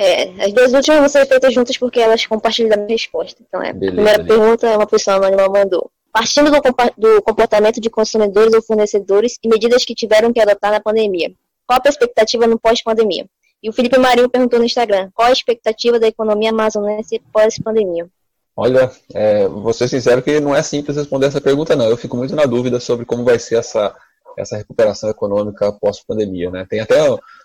É, 0.00 0.44
as 0.44 0.52
duas 0.52 0.72
últimas 0.72 1.00
vão 1.00 1.08
ser 1.08 1.26
feitas 1.26 1.52
juntas 1.52 1.76
porque 1.76 1.98
elas 1.98 2.24
compartilham 2.24 2.72
a 2.72 2.76
minha 2.76 2.88
resposta. 2.90 3.42
Então, 3.46 3.60
é, 3.60 3.72
beleza, 3.72 3.92
a 3.92 3.94
primeira 3.96 4.22
beleza. 4.22 4.40
pergunta 4.40 4.66
é 4.68 4.76
uma 4.76 4.86
pessoa 4.86 5.16
anônima 5.16 5.48
mandou. 5.48 5.90
Partindo 6.12 6.50
do, 6.50 6.60
do 6.96 7.22
comportamento 7.22 7.80
de 7.80 7.90
consumidores 7.90 8.54
ou 8.54 8.62
fornecedores 8.62 9.36
e 9.42 9.48
medidas 9.48 9.84
que 9.84 9.94
tiveram 9.94 10.32
que 10.32 10.40
adotar 10.40 10.70
na 10.70 10.80
pandemia, 10.80 11.32
qual 11.66 11.78
a 11.78 11.82
perspectiva 11.82 12.46
no 12.46 12.58
pós-pandemia? 12.58 13.26
E 13.60 13.68
o 13.68 13.72
Felipe 13.72 13.98
Marinho 13.98 14.30
perguntou 14.30 14.60
no 14.60 14.64
Instagram, 14.64 15.10
qual 15.12 15.28
a 15.28 15.32
expectativa 15.32 15.98
da 15.98 16.06
economia 16.06 16.50
amazonense 16.50 17.20
pós-pandemia? 17.32 18.08
Olha, 18.56 18.90
é, 19.12 19.46
vou 19.48 19.72
ser 19.72 19.88
sincero 19.88 20.22
que 20.22 20.40
não 20.40 20.54
é 20.54 20.62
simples 20.62 20.96
responder 20.96 21.26
essa 21.26 21.40
pergunta, 21.40 21.76
não. 21.76 21.88
Eu 21.88 21.96
fico 21.96 22.16
muito 22.16 22.34
na 22.34 22.44
dúvida 22.44 22.78
sobre 22.78 23.04
como 23.04 23.24
vai 23.24 23.38
ser 23.38 23.56
essa, 23.56 23.94
essa 24.36 24.56
recuperação 24.56 25.10
econômica 25.10 25.72
pós-pandemia, 25.72 26.50
né? 26.50 26.66
Tem 26.68 26.80
até 26.80 26.98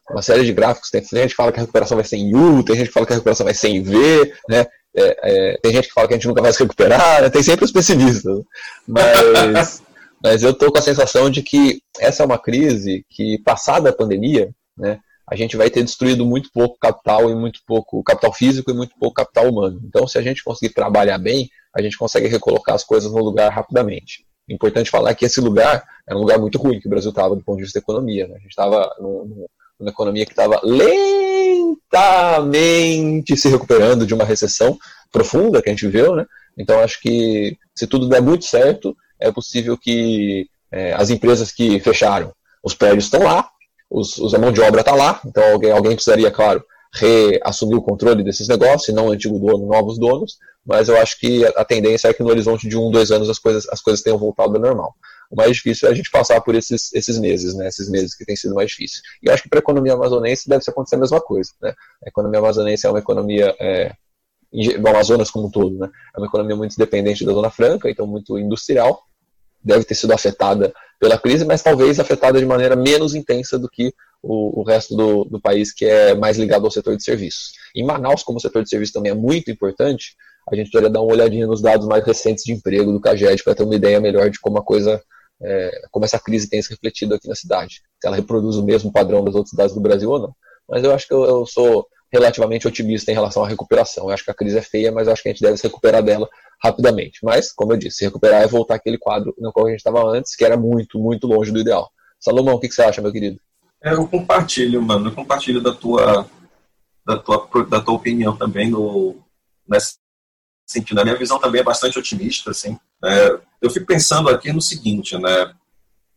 uma 0.09 0.21
série 0.21 0.43
de 0.43 0.53
gráficos, 0.53 0.89
tem 0.89 1.01
gente 1.01 1.29
que 1.29 1.35
fala 1.35 1.51
que 1.51 1.59
a 1.59 1.61
recuperação 1.61 1.95
vai 1.95 2.05
ser 2.05 2.17
em 2.17 2.35
U, 2.35 2.63
tem 2.63 2.75
gente 2.75 2.87
que 2.87 2.93
fala 2.93 3.05
que 3.05 3.13
a 3.13 3.15
recuperação 3.15 3.45
vai 3.45 3.53
ser 3.53 3.69
em 3.69 3.81
V, 3.81 4.33
né? 4.49 4.65
É, 4.95 5.53
é, 5.53 5.57
tem 5.57 5.73
gente 5.73 5.87
que 5.87 5.93
fala 5.93 6.07
que 6.07 6.13
a 6.13 6.17
gente 6.17 6.27
nunca 6.27 6.41
vai 6.41 6.53
se 6.53 6.61
recuperar, 6.61 7.23
né? 7.23 7.29
tem 7.29 7.41
sempre 7.41 7.65
os 7.65 7.71
pessimistas. 7.71 8.41
Mas, 8.87 9.81
mas 10.21 10.43
eu 10.43 10.51
estou 10.51 10.71
com 10.71 10.77
a 10.77 10.81
sensação 10.81 11.29
de 11.29 11.41
que 11.41 11.81
essa 11.99 12.21
é 12.21 12.25
uma 12.25 12.37
crise 12.37 13.03
que, 13.09 13.39
passada 13.39 13.89
a 13.89 13.93
pandemia, 13.93 14.51
né, 14.77 14.99
a 15.27 15.35
gente 15.35 15.57
vai 15.57 15.69
ter 15.69 15.83
destruído 15.83 16.25
muito 16.25 16.49
pouco 16.53 16.77
capital 16.77 17.29
e 17.29 17.35
muito 17.35 17.61
pouco 17.65 18.03
capital 18.03 18.33
físico 18.33 18.69
e 18.69 18.73
muito 18.73 18.93
pouco 18.99 19.15
capital 19.15 19.49
humano. 19.49 19.81
Então, 19.83 20.07
se 20.07 20.17
a 20.17 20.21
gente 20.21 20.43
conseguir 20.43 20.73
trabalhar 20.73 21.17
bem, 21.17 21.49
a 21.75 21.81
gente 21.81 21.97
consegue 21.97 22.27
recolocar 22.27 22.75
as 22.75 22.83
coisas 22.83 23.11
no 23.11 23.23
lugar 23.23 23.51
rapidamente. 23.51 24.25
Importante 24.47 24.91
falar 24.91 25.15
que 25.15 25.25
esse 25.25 25.39
lugar 25.39 25.83
é 26.07 26.13
um 26.13 26.19
lugar 26.19 26.37
muito 26.37 26.57
ruim 26.57 26.79
que 26.79 26.87
o 26.87 26.89
Brasil 26.89 27.09
estava 27.09 27.35
do 27.35 27.43
ponto 27.43 27.57
de 27.57 27.63
vista 27.63 27.79
da 27.79 27.83
economia. 27.83 28.27
Né? 28.27 28.35
A 28.35 28.39
gente 28.39 28.49
estava 28.49 28.93
numa 29.83 29.91
economia 29.91 30.25
que 30.25 30.31
estava 30.31 30.59
lentamente 31.91 33.37
se 33.37 33.49
recuperando 33.49 34.07
de 34.07 34.13
uma 34.13 34.23
recessão 34.23 34.77
profunda 35.11 35.61
que 35.61 35.69
a 35.69 35.73
gente 35.73 35.85
viveu. 35.85 36.15
Né? 36.15 36.25
Então, 36.57 36.79
acho 36.79 36.99
que 37.01 37.57
se 37.75 37.85
tudo 37.85 38.07
der 38.07 38.21
muito 38.21 38.45
certo, 38.45 38.95
é 39.19 39.31
possível 39.31 39.77
que 39.77 40.47
é, 40.71 40.93
as 40.93 41.09
empresas 41.09 41.51
que 41.51 41.79
fecharam, 41.79 42.33
os 42.63 42.73
prédios 42.73 43.05
estão 43.05 43.23
lá, 43.23 43.47
os, 43.89 44.17
os, 44.17 44.33
a 44.33 44.39
mão 44.39 44.51
de 44.51 44.61
obra 44.61 44.81
está 44.81 44.95
lá, 44.95 45.21
então 45.25 45.43
alguém, 45.51 45.71
alguém 45.71 45.93
precisaria, 45.93 46.31
claro, 46.31 46.63
reassumir 46.93 47.77
o 47.77 47.81
controle 47.81 48.23
desses 48.23 48.47
negócios, 48.47 48.87
e 48.87 48.93
não 48.93 49.07
o 49.07 49.11
antigo 49.11 49.37
dono, 49.37 49.67
novos 49.67 49.99
donos, 49.99 50.37
mas 50.65 50.89
eu 50.89 50.97
acho 50.97 51.19
que 51.19 51.45
a 51.45 51.65
tendência 51.65 52.07
é 52.07 52.13
que 52.13 52.23
no 52.23 52.29
horizonte 52.29 52.67
de 52.67 52.77
um, 52.77 52.89
dois 52.89 53.11
anos 53.11 53.29
as 53.29 53.37
coisas, 53.37 53.67
as 53.69 53.81
coisas 53.81 54.01
tenham 54.01 54.17
voltado 54.17 54.55
ao 54.55 54.61
normal. 54.61 54.95
O 55.33 55.35
mais 55.35 55.55
difícil 55.55 55.89
é 55.89 55.91
a 55.91 55.95
gente 55.95 56.11
passar 56.11 56.39
por 56.41 56.53
esses, 56.53 56.93
esses 56.93 57.17
meses, 57.17 57.55
né? 57.55 57.67
Esses 57.67 57.89
meses 57.89 58.15
que 58.15 58.23
tem 58.23 58.35
sido 58.35 58.53
mais 58.53 58.69
difícil. 58.69 59.01
E 59.19 59.31
acho 59.31 59.41
que 59.41 59.49
para 59.49 59.57
a 59.57 59.61
economia 59.61 59.93
amazonense 59.93 60.47
deve 60.47 60.63
acontecer 60.67 60.95
a 60.95 60.99
mesma 60.99 61.19
coisa, 61.19 61.49
né? 61.59 61.73
A 62.05 62.09
economia 62.09 62.39
amazonense 62.39 62.85
é 62.85 62.89
uma 62.89 62.99
economia 62.99 63.55
é, 63.59 63.91
do 64.79 64.87
Amazonas 64.87 65.31
como 65.31 65.47
um 65.47 65.49
todo, 65.49 65.75
né? 65.79 65.89
É 66.15 66.19
uma 66.19 66.27
economia 66.27 66.55
muito 66.55 66.77
dependente 66.77 67.25
da 67.25 67.33
Zona 67.33 67.49
Franca, 67.49 67.89
então 67.89 68.05
muito 68.05 68.37
industrial. 68.37 69.01
Deve 69.63 69.83
ter 69.83 69.95
sido 69.95 70.13
afetada 70.13 70.71
pela 70.99 71.17
crise, 71.17 71.43
mas 71.43 71.63
talvez 71.63 71.99
afetada 71.99 72.37
de 72.37 72.45
maneira 72.45 72.75
menos 72.75 73.15
intensa 73.15 73.57
do 73.57 73.67
que 73.67 73.91
o, 74.21 74.61
o 74.61 74.63
resto 74.63 74.95
do, 74.95 75.23
do 75.25 75.41
país 75.41 75.73
que 75.73 75.85
é 75.85 76.13
mais 76.13 76.37
ligado 76.37 76.63
ao 76.63 76.71
setor 76.71 76.95
de 76.95 77.03
serviços. 77.03 77.53
Em 77.75 77.83
Manaus, 77.83 78.21
como 78.21 78.37
o 78.37 78.41
setor 78.41 78.61
de 78.61 78.69
serviços 78.69 78.93
também 78.93 79.11
é 79.11 79.15
muito 79.15 79.49
importante, 79.49 80.15
a 80.47 80.55
gente 80.55 80.69
poderia 80.69 80.91
dar 80.91 81.01
uma 81.01 81.11
olhadinha 81.11 81.47
nos 81.47 81.59
dados 81.59 81.87
mais 81.87 82.05
recentes 82.05 82.43
de 82.43 82.53
emprego 82.53 82.91
do 82.91 83.01
CAGED 83.01 83.43
para 83.43 83.55
ter 83.55 83.63
uma 83.63 83.75
ideia 83.75 83.99
melhor 83.99 84.29
de 84.29 84.39
como 84.39 84.59
a 84.59 84.63
coisa 84.63 85.01
é, 85.43 85.81
como 85.91 86.05
essa 86.05 86.19
crise 86.19 86.49
tem 86.49 86.61
se 86.61 86.69
refletido 86.69 87.15
aqui 87.15 87.27
na 87.27 87.35
cidade. 87.35 87.81
Se 87.99 88.07
ela 88.07 88.15
reproduz 88.15 88.55
o 88.55 88.63
mesmo 88.63 88.91
padrão 88.91 89.23
das 89.23 89.35
outras 89.35 89.51
cidades 89.51 89.75
do 89.75 89.81
Brasil 89.81 90.09
ou 90.09 90.19
não. 90.19 90.35
Mas 90.69 90.83
eu 90.83 90.93
acho 90.93 91.07
que 91.07 91.13
eu, 91.13 91.23
eu 91.23 91.45
sou 91.45 91.85
relativamente 92.11 92.67
otimista 92.67 93.11
em 93.11 93.15
relação 93.15 93.43
à 93.43 93.47
recuperação. 93.47 94.05
Eu 94.05 94.11
acho 94.11 94.23
que 94.23 94.31
a 94.31 94.35
crise 94.35 94.57
é 94.57 94.61
feia, 94.61 94.91
mas 94.91 95.07
acho 95.07 95.21
que 95.23 95.29
a 95.29 95.31
gente 95.31 95.41
deve 95.41 95.57
se 95.57 95.63
recuperar 95.63 96.03
dela 96.03 96.29
rapidamente. 96.63 97.19
Mas, 97.23 97.51
como 97.51 97.73
eu 97.73 97.77
disse, 97.77 97.97
se 97.97 98.05
recuperar 98.05 98.43
é 98.43 98.47
voltar 98.47 98.75
aquele 98.75 98.97
quadro 98.97 99.33
no 99.37 99.51
qual 99.51 99.65
a 99.65 99.69
gente 99.69 99.79
estava 99.79 100.07
antes, 100.07 100.35
que 100.35 100.45
era 100.45 100.55
muito, 100.55 100.99
muito 100.99 101.27
longe 101.27 101.51
do 101.51 101.59
ideal. 101.59 101.89
Salomão, 102.19 102.55
o 102.55 102.59
que, 102.59 102.69
que 102.69 102.75
você 102.75 102.83
acha, 102.83 103.01
meu 103.01 103.11
querido? 103.11 103.39
É, 103.83 103.93
eu 103.93 104.07
compartilho, 104.07 104.81
mano, 104.81 105.09
eu 105.09 105.15
compartilho 105.15 105.59
da 105.59 105.73
tua, 105.73 106.25
da 107.05 107.17
tua, 107.17 107.49
da 107.67 107.81
tua 107.81 107.95
opinião 107.95 108.37
também 108.37 108.69
no, 108.69 109.17
nesse 109.67 109.95
sentido. 110.73 110.99
A 110.99 111.03
minha 111.03 111.17
visão 111.17 111.39
também 111.39 111.61
é 111.61 111.63
bastante 111.63 111.97
otimista, 111.97 112.51
assim. 112.51 112.77
É, 113.03 113.39
eu 113.61 113.69
fico 113.69 113.85
pensando 113.85 114.29
aqui 114.29 114.51
no 114.51 114.61
seguinte, 114.61 115.17
né? 115.17 115.53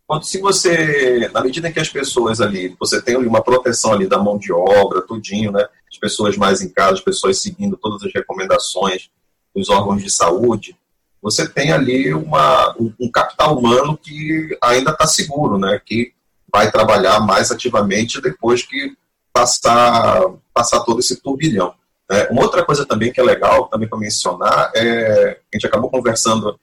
Quando, 0.07 0.24
se 0.24 0.40
você, 0.40 1.28
na 1.32 1.40
medida 1.40 1.68
em 1.68 1.72
que 1.72 1.80
as 1.80 1.88
pessoas 1.88 2.40
ali, 2.40 2.76
você 2.78 3.02
tem 3.02 3.16
uma 3.16 3.42
proteção 3.42 3.92
ali 3.92 4.07
da 4.07 4.18
mão 4.18 4.38
de 4.38 4.52
obra, 4.52 5.02
tudinho, 5.02 5.50
né? 5.50 5.66
As 5.90 5.98
pessoas 5.98 6.36
mais 6.36 6.62
em 6.62 6.68
casa, 6.68 6.94
as 6.94 7.00
pessoas 7.00 7.40
seguindo 7.40 7.76
todas 7.76 8.02
as 8.04 8.12
recomendações 8.14 9.11
dos 9.54 9.68
órgãos 9.68 10.02
de 10.02 10.11
saúde, 10.11 10.76
você 11.20 11.48
tem 11.48 11.72
ali 11.72 12.14
uma, 12.14 12.76
um, 12.78 13.11
capital 13.11 13.59
humano 13.59 13.96
que 13.96 14.57
ainda 14.62 14.92
está 14.92 15.07
seguro, 15.07 15.59
né? 15.59 15.80
Que 15.84 16.12
vai 16.52 16.70
trabalhar 16.70 17.18
mais 17.20 17.50
ativamente 17.50 18.20
depois 18.20 18.62
que 18.62 18.96
passar, 19.32 20.22
passar 20.54 20.80
todo 20.80 21.00
esse 21.00 21.20
turbilhão. 21.20 21.74
É, 22.11 22.28
uma 22.30 22.42
outra 22.42 22.64
coisa 22.64 22.86
também 22.86 23.12
que 23.12 23.20
é 23.20 23.24
legal 23.24 23.68
também 23.68 23.88
para 23.88 23.98
mencionar 23.98 24.70
é 24.76 25.40
a 25.52 25.57
gente 25.57 25.66
acabou 25.66 25.90
conversando 25.90 26.59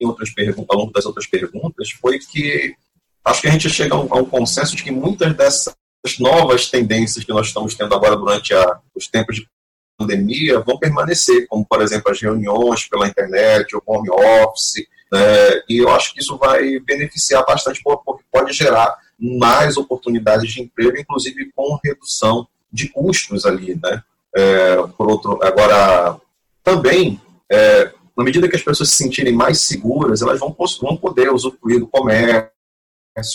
em 0.00 0.06
outras 0.06 0.30
perguntas, 0.30 0.66
ao 0.70 0.78
longo 0.78 0.92
das 0.92 1.06
outras 1.06 1.26
perguntas 1.26 1.90
foi 1.90 2.18
que 2.18 2.74
acho 3.24 3.40
que 3.40 3.48
a 3.48 3.50
gente 3.50 3.70
chega 3.70 3.94
a 3.94 4.00
um, 4.00 4.12
a 4.12 4.16
um 4.18 4.24
consenso 4.24 4.76
de 4.76 4.82
que 4.82 4.90
muitas 4.90 5.34
dessas 5.34 5.74
novas 6.18 6.68
tendências 6.68 7.24
que 7.24 7.32
nós 7.32 7.46
estamos 7.46 7.74
tendo 7.74 7.94
agora 7.94 8.16
durante 8.16 8.52
a, 8.52 8.80
os 8.94 9.06
tempos 9.06 9.36
de 9.36 9.48
pandemia 9.96 10.60
vão 10.60 10.78
permanecer, 10.78 11.46
como 11.46 11.64
por 11.64 11.80
exemplo 11.80 12.10
as 12.10 12.20
reuniões 12.20 12.88
pela 12.88 13.06
internet, 13.06 13.74
o 13.76 13.82
home 13.86 14.10
office, 14.10 14.84
né, 15.12 15.62
e 15.68 15.78
eu 15.78 15.88
acho 15.90 16.12
que 16.12 16.20
isso 16.20 16.36
vai 16.36 16.78
beneficiar 16.80 17.44
bastante 17.46 17.80
porque 17.82 18.24
pode 18.32 18.52
gerar 18.52 18.94
mais 19.18 19.76
oportunidades 19.76 20.52
de 20.52 20.60
emprego, 20.60 20.98
inclusive 20.98 21.52
com 21.54 21.78
redução 21.82 22.46
de 22.72 22.88
custos 22.88 23.46
ali, 23.46 23.78
né? 23.80 24.02
É, 24.36 24.76
por 24.96 25.08
outro, 25.08 25.38
agora 25.42 26.20
também 26.62 27.20
é, 27.50 27.92
na 28.16 28.24
medida 28.24 28.48
que 28.48 28.56
as 28.56 28.62
pessoas 28.62 28.90
se 28.90 28.96
sentirem 28.96 29.32
mais 29.32 29.62
seguras, 29.62 30.22
elas 30.22 30.38
vão, 30.38 30.54
vão 30.80 30.96
poder 30.96 31.32
usufruir 31.32 31.80
do 31.80 31.88
comércio, 31.88 32.50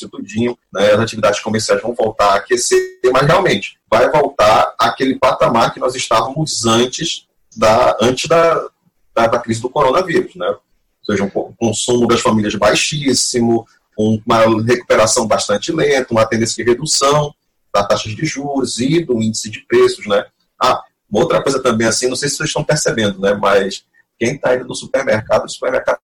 tudinho, 0.09 0.57
né, 0.73 0.91
as 0.91 0.99
atividades 0.99 1.39
comerciais 1.41 1.81
vão 1.81 1.93
voltar 1.93 2.31
a 2.31 2.35
aquecer, 2.35 2.99
mas 3.11 3.27
realmente 3.27 3.77
vai 3.89 4.09
voltar 4.09 4.73
àquele 4.79 5.15
patamar 5.15 5.73
que 5.73 5.79
nós 5.79 5.95
estávamos 5.95 6.65
antes 6.65 7.27
da, 7.55 7.97
antes 8.01 8.27
da, 8.27 8.67
da, 9.15 9.27
da 9.27 9.39
crise 9.39 9.61
do 9.61 9.69
coronavírus, 9.69 10.35
né? 10.35 10.47
Ou 10.47 11.05
seja, 11.05 11.23
um 11.23 11.29
consumo 11.29 12.07
das 12.07 12.21
famílias 12.21 12.55
baixíssimo, 12.55 13.65
uma 13.97 14.45
recuperação 14.63 15.27
bastante 15.27 15.71
lenta, 15.71 16.11
uma 16.11 16.25
tendência 16.25 16.63
de 16.63 16.69
redução 16.69 17.33
da 17.73 17.83
taxa 17.83 18.09
de 18.09 18.25
juros 18.25 18.79
e 18.79 19.03
do 19.03 19.21
índice 19.21 19.49
de 19.49 19.65
preços, 19.65 20.05
né? 20.05 20.25
Ah, 20.61 20.83
uma 21.11 21.21
outra 21.21 21.41
coisa 21.41 21.61
também 21.61 21.87
assim, 21.87 22.07
não 22.07 22.15
sei 22.15 22.29
se 22.29 22.37
vocês 22.37 22.49
estão 22.49 22.63
percebendo, 22.63 23.19
né? 23.19 23.33
Mas 23.33 23.83
quem 24.17 24.35
está 24.35 24.55
indo 24.55 24.65
no 24.65 24.75
supermercado, 24.75 25.45
o 25.45 25.49
supermercado 25.49 25.99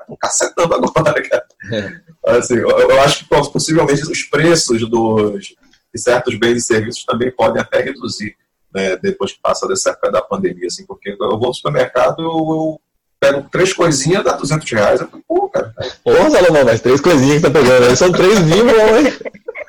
está 0.00 0.16
cacetando 0.20 0.74
agora, 0.74 1.22
cara. 1.28 1.46
É. 1.72 2.00
Assim, 2.36 2.54
eu, 2.54 2.68
eu, 2.68 3.00
acho 3.00 3.20
que 3.20 3.28
possivelmente 3.28 4.02
os 4.02 4.22
preços 4.24 4.88
dos, 4.88 5.54
de 5.94 6.00
certos 6.00 6.38
bens 6.38 6.58
e 6.58 6.66
serviços 6.66 7.04
também 7.04 7.30
podem 7.30 7.60
até 7.60 7.80
reduzir 7.80 8.36
né, 8.76 8.96
depois 8.96 9.32
que 9.32 9.40
passa 9.40 9.66
dessa 9.66 9.90
época 9.90 10.10
da 10.10 10.20
pandemia, 10.20 10.66
assim, 10.66 10.84
porque 10.84 11.10
eu 11.10 11.38
vou 11.38 11.48
no 11.48 11.54
supermercado, 11.54 12.22
eu, 12.22 12.26
eu 12.26 12.80
pego 13.18 13.48
três 13.50 13.72
coisinhas, 13.72 14.22
dá 14.22 14.32
200 14.32 14.70
reais, 14.70 15.00
eu 15.00 15.08
falo, 15.08 15.24
pô, 15.26 15.48
cara. 15.48 15.74
Ô, 16.04 16.30
Salomão, 16.30 16.64
mas 16.64 16.82
três 16.82 17.00
coisinhas 17.00 17.36
que 17.36 17.42
tá 17.42 17.50
pegando, 17.50 17.96
são 17.96 18.12
três 18.12 18.38
vinhos, 18.40 18.72
hein? 18.72 19.12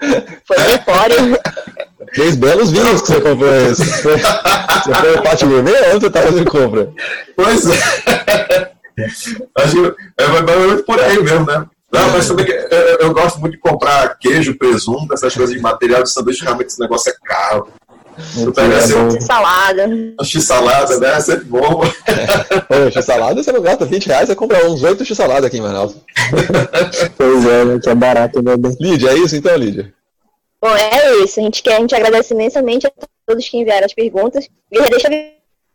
Foi 0.45 0.57
no 0.57 0.71
empório. 0.71 1.15
Três 2.14 2.36
belos 2.36 2.72
vinhos 2.72 3.01
que 3.01 3.08
você 3.08 3.22
comprou 3.22 3.55
esse. 3.55 3.84
Você 3.86 4.20
foi 4.93 5.16
o 5.16 5.24
pátio 5.24 5.49
gourmet 5.49 5.93
ou 5.93 5.99
você 5.99 6.10
tá 6.10 6.22
fazendo 6.22 6.49
compra? 6.49 6.89
Pois 7.36 7.70
é. 7.70 8.72
Acho 9.58 9.72
que 9.72 9.95
é, 10.18 10.24
é 10.24 10.68
muito 10.68 10.84
por 10.84 10.99
aí 10.99 11.22
mesmo, 11.22 11.45
né? 11.45 11.66
Não, 11.91 12.10
mas 12.12 12.28
também 12.28 12.45
eu, 12.49 12.97
eu, 12.99 13.14
gosto 13.14 13.39
muito 13.39 13.53
de 13.53 13.60
comprar 13.60 14.18
queijo, 14.18 14.58
presunto, 14.58 15.14
essas 15.14 15.34
coisas 15.34 15.55
de 15.55 15.62
material 15.62 16.03
de 16.03 16.12
sanduíche, 16.12 16.43
realmente 16.43 16.68
esse 16.68 16.82
negócio 16.82 17.10
é 17.10 17.16
caro. 17.24 17.68
Assim, 18.18 19.22
salada. 19.22 19.88
X-salada, 20.24 20.99
né? 20.99 21.14
É 21.14 21.20
sempre 21.20 21.45
bom. 21.45 21.84
X-salada 22.91 23.41
você 23.41 23.51
não 23.51 23.62
gasta 23.62 23.86
20 23.86 24.08
reais, 24.08 24.28
você 24.28 24.36
compra 24.36 24.68
uns 24.68 24.82
8 24.82 25.05
x-salada 25.05 25.47
aqui 25.47 25.58
em 25.58 25.62
Manaus. 25.62 25.95
pois 27.16 27.45
é, 27.45 27.66
né? 27.66 27.80
Que 27.82 27.89
é 27.89 27.95
barato, 27.95 28.41
né? 28.41 28.53
Lídia, 28.82 29.12
é 29.12 29.18
isso 29.18 29.36
então, 29.36 29.55
Lídia? 29.55 29.93
Bom, 30.62 30.76
é 30.76 31.24
isso. 31.24 31.39
A 31.39 31.43
gente 31.43 31.62
quer, 31.62 31.78
a 31.78 31.80
gente 31.80 31.95
agradece 31.95 32.34
imensamente 32.34 32.88
a 32.88 32.91
todos 33.26 33.47
que 33.47 33.58
enviaram 33.58 33.86
as 33.86 33.93
perguntas. 33.93 34.49
E 34.72 34.89
deixa 34.89 35.08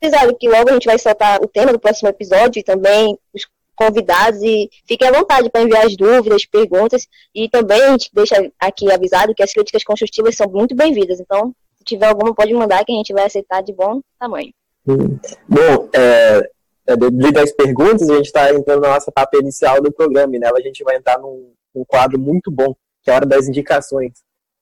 avisado 0.03 0.37
que 0.37 0.49
logo 0.49 0.71
a 0.71 0.73
gente 0.73 0.87
vai 0.87 0.99
soltar 0.99 1.41
o 1.41 1.49
tema 1.49 1.73
do 1.73 1.79
próximo 1.79 2.09
episódio 2.09 2.59
e 2.59 2.65
também 2.65 3.17
os 3.33 3.47
convidados 3.75 4.43
e 4.43 4.69
fiquem 4.87 5.09
à 5.09 5.13
vontade 5.13 5.51
para 5.51 5.63
enviar 5.63 5.87
as 5.87 5.97
dúvidas, 5.97 6.45
perguntas 6.45 7.07
e 7.35 7.49
também 7.49 7.83
a 7.83 7.91
gente 7.93 8.11
deixa 8.13 8.51
aqui 8.61 8.91
avisado 8.93 9.35
que 9.35 9.43
as 9.43 9.53
críticas 9.53 9.83
construtivas 9.83 10.37
são 10.37 10.49
muito 10.49 10.75
bem-vindas. 10.75 11.21
Então, 11.21 11.55
se 11.79 11.85
tiver 11.85 12.07
alguma, 12.07 12.35
pode 12.35 12.53
mandar 12.53 12.85
que 12.85 12.93
a 12.93 12.97
gente 12.97 13.13
vai 13.13 13.25
aceitar 13.25 13.63
de 13.63 13.73
bom 13.73 14.01
tamanho. 14.19 14.53
Bom, 14.85 15.89
é, 15.95 16.51
é, 16.87 16.97
devido 16.97 17.39
às 17.39 17.53
perguntas, 17.53 18.11
a 18.11 18.17
gente 18.17 18.27
está 18.27 18.53
entrando 18.53 18.83
na 18.83 18.95
nossa 18.95 19.11
etapa 19.11 19.39
inicial 19.39 19.81
do 19.81 19.93
programa 19.93 20.37
e 20.37 20.39
nela 20.39 20.59
a 20.59 20.63
gente 20.63 20.83
vai 20.85 20.97
entrar 20.97 21.19
num, 21.19 21.53
num 21.75 21.85
quadro 21.85 22.21
muito 22.21 22.51
bom, 22.51 22.75
que 23.03 23.11
é 23.11 23.13
a 23.13 23.17
hora 23.17 23.27
das 23.27 23.49
indicações. 23.49 24.13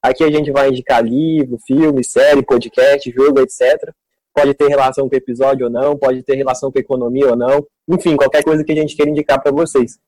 Aqui 0.01 0.23
a 0.23 0.31
gente 0.31 0.51
vai 0.51 0.69
indicar 0.69 1.03
livro, 1.03 1.59
filme, 1.65 2.03
série, 2.03 2.43
podcast, 2.43 3.11
jogo, 3.11 3.39
etc. 3.39 3.93
Pode 4.33 4.53
ter 4.55 4.67
relação 4.67 5.07
com 5.07 5.15
episódio 5.15 5.67
ou 5.67 5.71
não, 5.71 5.95
pode 5.95 6.23
ter 6.23 6.35
relação 6.35 6.71
com 6.71 6.79
economia 6.79 7.29
ou 7.29 7.35
não. 7.35 7.65
Enfim, 7.87 8.15
qualquer 8.15 8.43
coisa 8.43 8.63
que 8.63 8.71
a 8.71 8.75
gente 8.75 8.95
queira 8.95 9.11
indicar 9.11 9.41
para 9.41 9.51
vocês. 9.51 9.99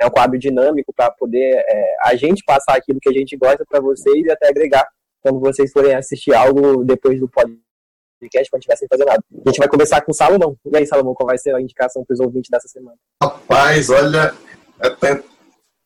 É 0.00 0.06
um 0.06 0.10
quadro 0.10 0.38
dinâmico 0.38 0.92
para 0.94 1.10
poder 1.10 1.64
é, 1.66 1.96
a 2.04 2.14
gente 2.14 2.44
passar 2.44 2.76
aquilo 2.76 3.00
que 3.00 3.08
a 3.08 3.12
gente 3.12 3.36
gosta 3.36 3.64
para 3.68 3.80
vocês 3.80 4.24
e 4.24 4.30
até 4.30 4.48
agregar 4.48 4.86
quando 5.20 5.40
vocês 5.40 5.72
forem 5.72 5.94
assistir 5.94 6.34
algo 6.34 6.84
depois 6.84 7.18
do 7.18 7.28
podcast, 7.28 8.50
quando 8.50 8.60
estiver 8.60 8.76
sem 8.76 8.88
fazer 8.88 9.04
nada. 9.04 9.24
A 9.44 9.48
gente 9.48 9.58
vai 9.58 9.68
começar 9.68 10.00
com 10.02 10.12
o 10.12 10.14
Salomão. 10.14 10.56
E 10.64 10.76
aí, 10.76 10.86
Salomão, 10.86 11.14
qual 11.14 11.26
vai 11.26 11.38
ser 11.38 11.54
a 11.54 11.60
indicação 11.60 12.04
para 12.04 12.14
os 12.14 12.20
ouvintes 12.20 12.50
dessa 12.50 12.68
semana? 12.68 12.96
Rapaz, 13.22 13.88
olha, 13.90 14.34
é 14.80 14.90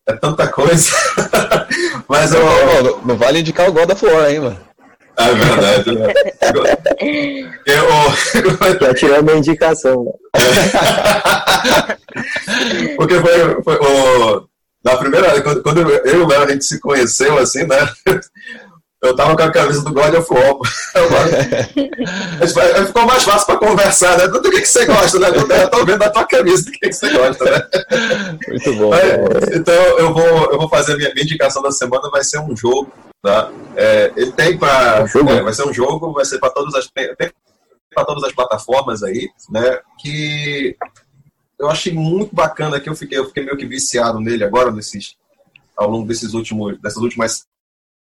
é 0.09 0.13
tanta 0.15 0.49
coisa. 0.49 0.91
Mas 2.09 2.33
eu. 2.33 2.45
Não, 2.45 3.01
não, 3.05 3.17
vale 3.17 3.41
indicar 3.41 3.69
o 3.69 3.73
God 3.73 3.91
of 3.91 4.07
War, 4.07 4.31
hein, 4.31 4.41
mano. 4.41 4.59
É 5.19 5.35
verdade. 5.35 5.91
Eu, 7.67 7.85
Já 8.81 8.95
tirou 8.95 9.17
a 9.17 9.37
indicação. 9.37 10.05
Né? 10.05 10.13
Porque 12.97 13.15
foi, 13.21 13.63
foi 13.63 13.77
o, 13.77 14.49
na 14.85 14.97
primeira 14.97 15.41
quando, 15.43 15.63
quando 15.63 15.91
eu 15.91 16.21
e 16.21 16.23
o 16.23 16.27
Léo 16.27 16.43
a 16.43 16.49
gente 16.49 16.65
se 16.65 16.81
conheceu, 16.81 17.37
assim, 17.37 17.65
né? 17.65 17.77
Eu 19.01 19.15
tava 19.15 19.37
com 19.37 19.43
a 19.43 19.53
camisa 19.53 19.83
do 19.83 19.93
God 19.93 20.15
of 20.15 20.33
War. 20.33 20.55
Ficou 22.87 23.07
mais 23.07 23.23
fácil 23.23 23.47
para 23.47 23.59
conversar, 23.59 24.19
né? 24.19 24.27
Do 24.27 24.43
que, 24.43 24.61
que 24.61 24.67
você 24.67 24.87
gosta, 24.87 25.19
né? 25.21 25.29
Eu 25.29 25.71
tô 25.71 25.85
vendo 25.85 26.03
a 26.03 26.11
tua 26.11 26.25
camisa, 26.25 26.65
do 26.65 26.73
que, 26.73 26.89
que 26.89 26.93
você 26.93 27.11
gosta, 27.17 27.45
né? 27.45 27.69
Muito 28.49 28.75
bom. 28.75 28.91
então, 29.55 29.75
eu 29.99 30.13
vou, 30.13 30.51
eu 30.51 30.59
vou 30.59 30.69
fazer 30.69 30.95
a 30.95 30.97
minha, 30.97 31.15
minha 31.15 31.25
indicação 31.25 31.63
da 31.63 31.71
semana, 31.71 32.11
vai 32.11 32.25
ser 32.25 32.41
um 32.41 32.57
jogo, 32.57 32.93
tá? 33.23 33.53
É, 33.77 34.13
ele 34.17 34.33
tem 34.33 34.59
para. 34.59 35.05
É, 35.05 35.43
vai 35.43 35.53
ser 35.53 35.65
um 35.65 35.73
jogo, 35.73 36.13
vai 36.13 36.25
ser 36.25 36.39
para 36.39 36.51
todas 36.51 36.75
as. 36.75 36.89
Para 36.89 38.05
todas 38.05 38.25
as 38.25 38.33
plataformas 38.33 39.05
aí, 39.05 39.29
né? 39.49 39.79
Que 40.01 40.77
eu 41.59 41.69
achei 41.69 41.93
muito 41.93 42.35
bacana 42.35 42.81
que 42.81 42.89
eu 42.89 42.95
fiquei, 42.95 43.19
eu 43.19 43.27
fiquei 43.27 43.45
meio 43.45 43.57
que 43.57 43.67
viciado 43.67 44.21
nele 44.21 44.45
agora, 44.45 44.71
nesses, 44.71 45.17
ao 45.77 45.91
longo 45.91 46.07
desses 46.07 46.35
últimos, 46.35 46.81
dessas 46.81 47.03
últimas 47.03 47.48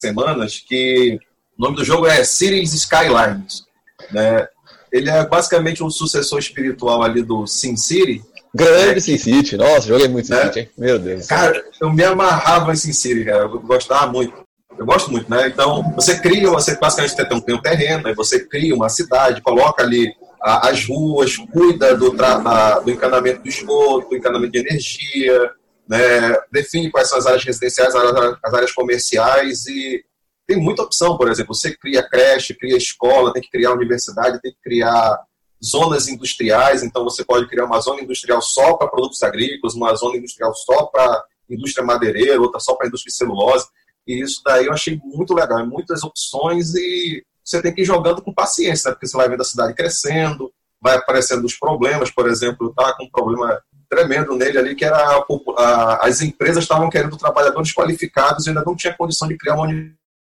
semanas 0.00 0.62
que 0.66 1.18
o 1.58 1.62
nome 1.62 1.76
do 1.76 1.84
jogo 1.84 2.06
é 2.06 2.22
Cities 2.24 2.72
Skylines. 2.72 3.64
Né? 4.10 4.46
Ele 4.92 5.10
é 5.10 5.26
basicamente 5.26 5.82
um 5.82 5.90
sucessor 5.90 6.38
espiritual 6.38 7.02
ali 7.02 7.22
do 7.22 7.46
Sin 7.46 7.76
City. 7.76 8.22
Grande 8.54 8.94
né? 8.94 9.00
Sin 9.00 9.18
City, 9.18 9.56
nossa, 9.56 9.88
joguei 9.88 10.08
muito 10.08 10.26
Sin 10.26 10.34
né? 10.34 10.44
City, 10.44 10.60
hein? 10.60 10.70
meu 10.78 10.98
Deus. 10.98 11.26
Cara, 11.26 11.62
eu 11.80 11.92
me 11.92 12.04
amarrava 12.04 12.72
em 12.72 12.76
Sin 12.76 12.92
City, 12.92 13.24
cara, 13.24 13.44
eu 13.44 13.60
gostava 13.60 14.10
muito. 14.10 14.32
Eu 14.78 14.86
gosto 14.86 15.10
muito, 15.10 15.28
né? 15.28 15.48
Então, 15.48 15.92
você 15.96 16.16
cria, 16.20 16.48
você 16.50 16.76
basicamente 16.76 17.16
tem 17.16 17.54
um 17.56 17.60
terreno, 17.60 18.06
aí 18.06 18.14
você 18.14 18.46
cria 18.46 18.72
uma 18.76 18.88
cidade, 18.88 19.42
coloca 19.42 19.82
ali 19.82 20.14
as 20.40 20.86
ruas, 20.86 21.36
cuida 21.36 21.96
do, 21.96 22.12
da, 22.12 22.78
do 22.78 22.90
encanamento 22.90 23.42
do 23.42 23.48
esgoto, 23.48 24.10
do 24.10 24.16
encanamento 24.16 24.52
de 24.52 24.60
energia, 24.60 25.50
né, 25.88 26.36
define 26.52 26.90
quais 26.90 27.08
são 27.08 27.18
as 27.18 27.26
áreas 27.26 27.44
residenciais, 27.44 27.94
as 27.94 28.54
áreas 28.54 28.72
comerciais 28.72 29.66
e 29.66 30.04
tem 30.46 30.56
muita 30.56 30.82
opção, 30.82 31.16
por 31.16 31.28
exemplo, 31.28 31.54
você 31.54 31.76
cria 31.76 32.02
creche, 32.02 32.54
cria 32.54 32.76
escola, 32.76 33.32
tem 33.32 33.42
que 33.42 33.50
criar 33.50 33.72
universidade, 33.72 34.40
tem 34.40 34.52
que 34.52 34.62
criar 34.62 35.18
zonas 35.62 36.08
industriais, 36.08 36.82
então 36.82 37.04
você 37.04 37.24
pode 37.24 37.48
criar 37.48 37.64
uma 37.64 37.80
zona 37.80 38.00
industrial 38.00 38.40
só 38.40 38.74
para 38.74 38.88
produtos 38.88 39.22
agrícolas, 39.22 39.74
uma 39.74 39.94
zona 39.94 40.16
industrial 40.16 40.54
só 40.54 40.86
para 40.86 41.24
indústria 41.50 41.84
madeireira, 41.84 42.40
outra 42.40 42.60
só 42.60 42.74
para 42.74 42.86
indústria 42.86 43.12
celulose. 43.12 43.66
E 44.06 44.22
isso 44.22 44.40
daí 44.44 44.66
eu 44.66 44.72
achei 44.72 44.98
muito 45.02 45.34
legal, 45.34 45.66
muitas 45.66 46.02
opções 46.02 46.74
e 46.74 47.22
você 47.44 47.60
tem 47.60 47.74
que 47.74 47.82
ir 47.82 47.86
jogando 47.86 48.22
com 48.22 48.32
paciência, 48.32 48.88
né? 48.88 48.94
porque 48.94 49.06
você 49.06 49.16
vai 49.16 49.28
vendo 49.28 49.40
a 49.40 49.44
cidade 49.44 49.74
crescendo, 49.74 50.52
vai 50.80 50.96
aparecendo 50.96 51.44
os 51.44 51.58
problemas, 51.58 52.10
por 52.10 52.28
exemplo, 52.28 52.72
tá 52.74 52.94
com 52.96 53.04
um 53.04 53.10
problema 53.10 53.60
tremendo 53.88 54.36
nele 54.36 54.58
ali, 54.58 54.74
que 54.74 54.84
era 54.84 54.96
a, 54.96 55.24
a, 55.56 56.06
as 56.06 56.20
empresas 56.20 56.64
estavam 56.64 56.90
querendo 56.90 57.16
trabalhadores 57.16 57.72
qualificados 57.72 58.46
e 58.46 58.50
ainda 58.50 58.62
não 58.64 58.76
tinha 58.76 58.96
condição 58.96 59.28
de 59.28 59.36
criar 59.36 59.54
uma 59.54 59.68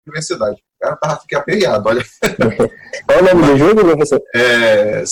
universidade. 0.08 0.58
O 0.58 0.84
cara 0.84 0.96
tava 0.96 1.22
fiquei 1.22 1.38
aperreado, 1.38 1.88
olha. 1.88 2.04
Qual 3.06 3.20
é 3.20 3.22
o 3.22 3.36
nome 3.36 3.46
do 3.46 3.58
jogo, 3.58 3.82
professor? 3.82 4.22
É, 4.34 5.04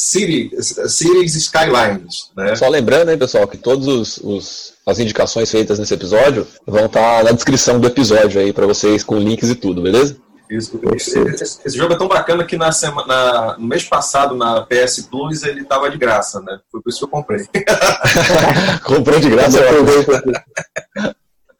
Skylines. 1.35 2.31
Né? 2.35 2.55
Só 2.55 2.67
lembrando, 2.67 3.11
hein, 3.11 3.17
pessoal, 3.17 3.47
que 3.47 3.57
todas 3.57 3.85
os, 3.85 4.17
os, 4.17 4.73
as 4.85 4.97
indicações 4.97 5.51
feitas 5.51 5.77
nesse 5.77 5.93
episódio 5.93 6.47
vão 6.65 6.87
estar 6.87 7.23
na 7.23 7.31
descrição 7.31 7.79
do 7.79 7.87
episódio 7.87 8.41
aí 8.41 8.51
para 8.51 8.65
vocês 8.65 9.03
com 9.03 9.19
links 9.19 9.49
e 9.49 9.55
tudo, 9.55 9.81
beleza? 9.81 10.17
Isso. 10.49 10.79
Esse, 10.95 11.19
esse, 11.63 11.77
jogo 11.77 11.93
é 11.93 11.97
tão 11.97 12.07
bacana 12.07 12.43
que 12.43 12.57
na 12.57 12.71
semana, 12.71 13.05
na, 13.05 13.57
no 13.57 13.67
mês 13.67 13.83
passado, 13.83 14.35
na 14.35 14.65
PS 14.65 15.07
Plus, 15.09 15.43
ele 15.43 15.63
tava 15.63 15.91
de 15.91 15.97
graça, 15.97 16.41
né? 16.41 16.59
Foi 16.71 16.81
por 16.81 16.89
isso 16.89 16.99
que 16.99 17.05
eu 17.05 17.09
comprei. 17.09 17.45
Comprou 18.83 19.19
de 19.19 19.29
graça? 19.29 19.59
Eu, 19.59 19.85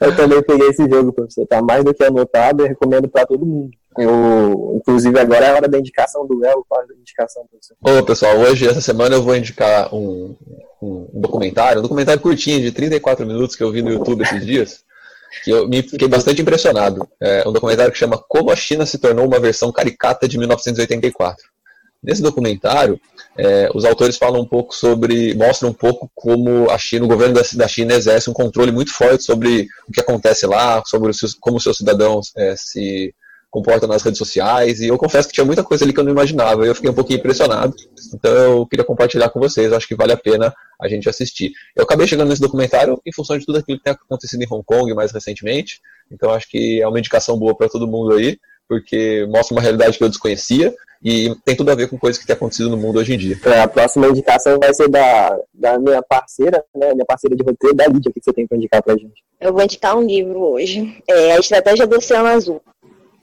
eu 0.02 0.16
também 0.16 0.42
peguei 0.42 0.70
esse 0.70 0.90
jogo, 0.90 1.14
professor. 1.14 1.46
Tá 1.46 1.62
mais 1.62 1.84
do 1.84 1.94
que 1.94 2.04
anotado 2.04 2.66
e 2.66 2.70
recomendo 2.70 3.08
para 3.08 3.28
todo 3.28 3.46
mundo. 3.46 3.70
Eu, 3.96 4.78
inclusive, 4.78 5.20
agora 5.20 5.46
é 5.46 5.50
a 5.52 5.56
hora 5.56 5.68
da 5.68 5.78
indicação 5.78 6.26
do 6.26 6.40
Léo. 6.40 6.66
Qual 6.68 6.82
a 6.82 6.86
indicação, 7.00 7.46
professor? 7.48 7.76
Ô, 7.82 8.04
pessoal, 8.04 8.38
hoje, 8.38 8.68
essa 8.68 8.82
semana, 8.82 9.16
eu 9.16 9.22
vou 9.22 9.36
indicar 9.36 9.94
um, 9.94 10.36
um 10.82 11.08
documentário, 11.14 11.80
um 11.80 11.84
documentário 11.84 12.22
curtinho, 12.22 12.62
de 12.62 12.72
34 12.72 13.24
minutos, 13.24 13.56
que 13.56 13.64
eu 13.64 13.72
vi 13.72 13.84
no 13.84 13.92
YouTube 13.92 14.24
esses 14.24 14.44
dias 14.44 14.89
que 15.44 15.52
eu 15.52 15.68
me 15.68 15.82
fiquei 15.82 16.08
bastante 16.08 16.42
impressionado. 16.42 17.08
É 17.20 17.48
um 17.48 17.52
documentário 17.52 17.92
que 17.92 17.98
chama 17.98 18.18
Como 18.18 18.52
a 18.52 18.56
China 18.56 18.86
se 18.86 18.98
tornou 18.98 19.26
uma 19.26 19.40
versão 19.40 19.72
caricata 19.72 20.28
de 20.28 20.38
1984. 20.38 21.44
Nesse 22.02 22.22
documentário, 22.22 23.00
é, 23.38 23.70
os 23.74 23.84
autores 23.84 24.18
falam 24.18 24.42
um 24.42 24.46
pouco 24.46 24.74
sobre, 24.74 25.34
mostram 25.34 25.70
um 25.70 25.74
pouco 25.74 26.10
como 26.16 26.70
a 26.70 26.78
China, 26.78 27.06
o 27.06 27.10
governo 27.10 27.34
da, 27.56 27.68
China 27.68 27.94
exerce 27.94 28.30
um 28.30 28.34
controle 28.34 28.72
muito 28.72 28.94
forte 28.94 29.24
sobre 29.24 29.68
o 29.88 29.92
que 29.92 30.00
acontece 30.00 30.48
lá, 30.48 30.82
sobre 30.86 31.10
os, 31.10 31.34
como 31.36 31.58
os 31.58 31.64
seus 31.64 31.78
cidadãos 31.78 32.32
é, 32.38 32.56
se 32.56 33.14
comporta 33.50 33.88
nas 33.88 34.04
redes 34.04 34.18
sociais, 34.18 34.80
e 34.80 34.88
eu 34.88 34.98
confesso 34.98 35.28
que 35.28 35.34
tinha 35.34 35.46
muita 35.46 35.64
coisa 35.64 35.84
ali 35.84 35.92
que 35.92 36.00
eu 36.00 36.04
não 36.04 36.12
imaginava, 36.12 36.66
e 36.66 36.70
eu 36.70 36.76
fiquei 36.76 36.90
um 36.90 36.94
pouquinho 36.94 37.20
impressionado, 37.20 37.74
então 38.14 38.32
eu 38.32 38.66
queria 38.68 38.86
compartilhar 38.86 39.30
com 39.30 39.40
vocês, 39.40 39.74
acho 39.74 39.88
que 39.88 39.96
vale 39.96 40.14
a 40.14 40.18
pena 40.18 40.54
a 40.80 40.88
gente 40.88 41.10
assistir. 41.10 41.52
Eu 41.76 41.84
acabei 41.84 42.08
chegando 42.08 42.30
nesse 42.30 42.42
documentário 42.42 43.02
em 43.06 43.14
função 43.14 43.38
de 43.38 43.46
tudo 43.46 43.58
aquilo 43.58 43.78
que 43.78 43.84
tem 43.84 43.94
acontecido 43.94 44.42
em 44.44 44.48
Hong 44.50 44.64
Kong 44.64 44.94
mais 44.94 45.12
recentemente, 45.12 45.82
então 46.12 46.32
acho 46.32 46.48
que 46.50 46.82
é 46.82 46.88
uma 46.88 47.00
indicação 47.00 47.38
boa 47.38 47.56
para 47.56 47.70
todo 47.70 47.88
mundo 47.88 48.14
aí, 48.14 48.38
porque 48.68 49.28
mostra 49.32 49.56
uma 49.56 49.62
realidade 49.62 49.98
que 49.98 50.04
eu 50.04 50.10
desconhecia, 50.10 50.74
e 51.02 51.34
tem 51.46 51.56
tudo 51.56 51.72
a 51.72 51.76
ver 51.76 51.90
com 51.90 51.98
coisas 51.98 52.20
que 52.20 52.28
tem 52.28 52.36
acontecido 52.36 52.70
no 52.70 52.78
mundo 52.78 53.00
hoje 53.00 53.14
em 53.14 53.18
dia. 53.18 53.40
É, 53.46 53.62
a 53.62 53.68
próxima 53.68 54.08
indicação 54.08 54.60
vai 54.60 54.74
ser 54.74 54.90
da, 54.90 55.40
da 55.54 55.80
minha 55.80 56.04
parceira, 56.04 56.64
né, 56.76 56.94
minha 56.94 57.06
parceira 57.06 57.36
de 57.36 57.44
roteiro, 57.44 57.76
da 57.76 57.88
Lídia, 57.88 58.10
o 58.10 58.14
que 58.14 58.22
você 58.22 58.34
tem 58.34 58.46
para 58.46 58.58
indicar 58.58 58.84
para 58.84 58.96
gente? 58.96 59.24
Eu 59.40 59.54
vou 59.54 59.64
indicar 59.64 59.98
um 59.98 60.04
livro 60.04 60.40
hoje, 60.40 61.02
é 61.08 61.32
A 61.32 61.40
Estratégia 61.40 61.88
do 61.88 61.98
Oceano 61.98 62.28
Azul. 62.28 62.62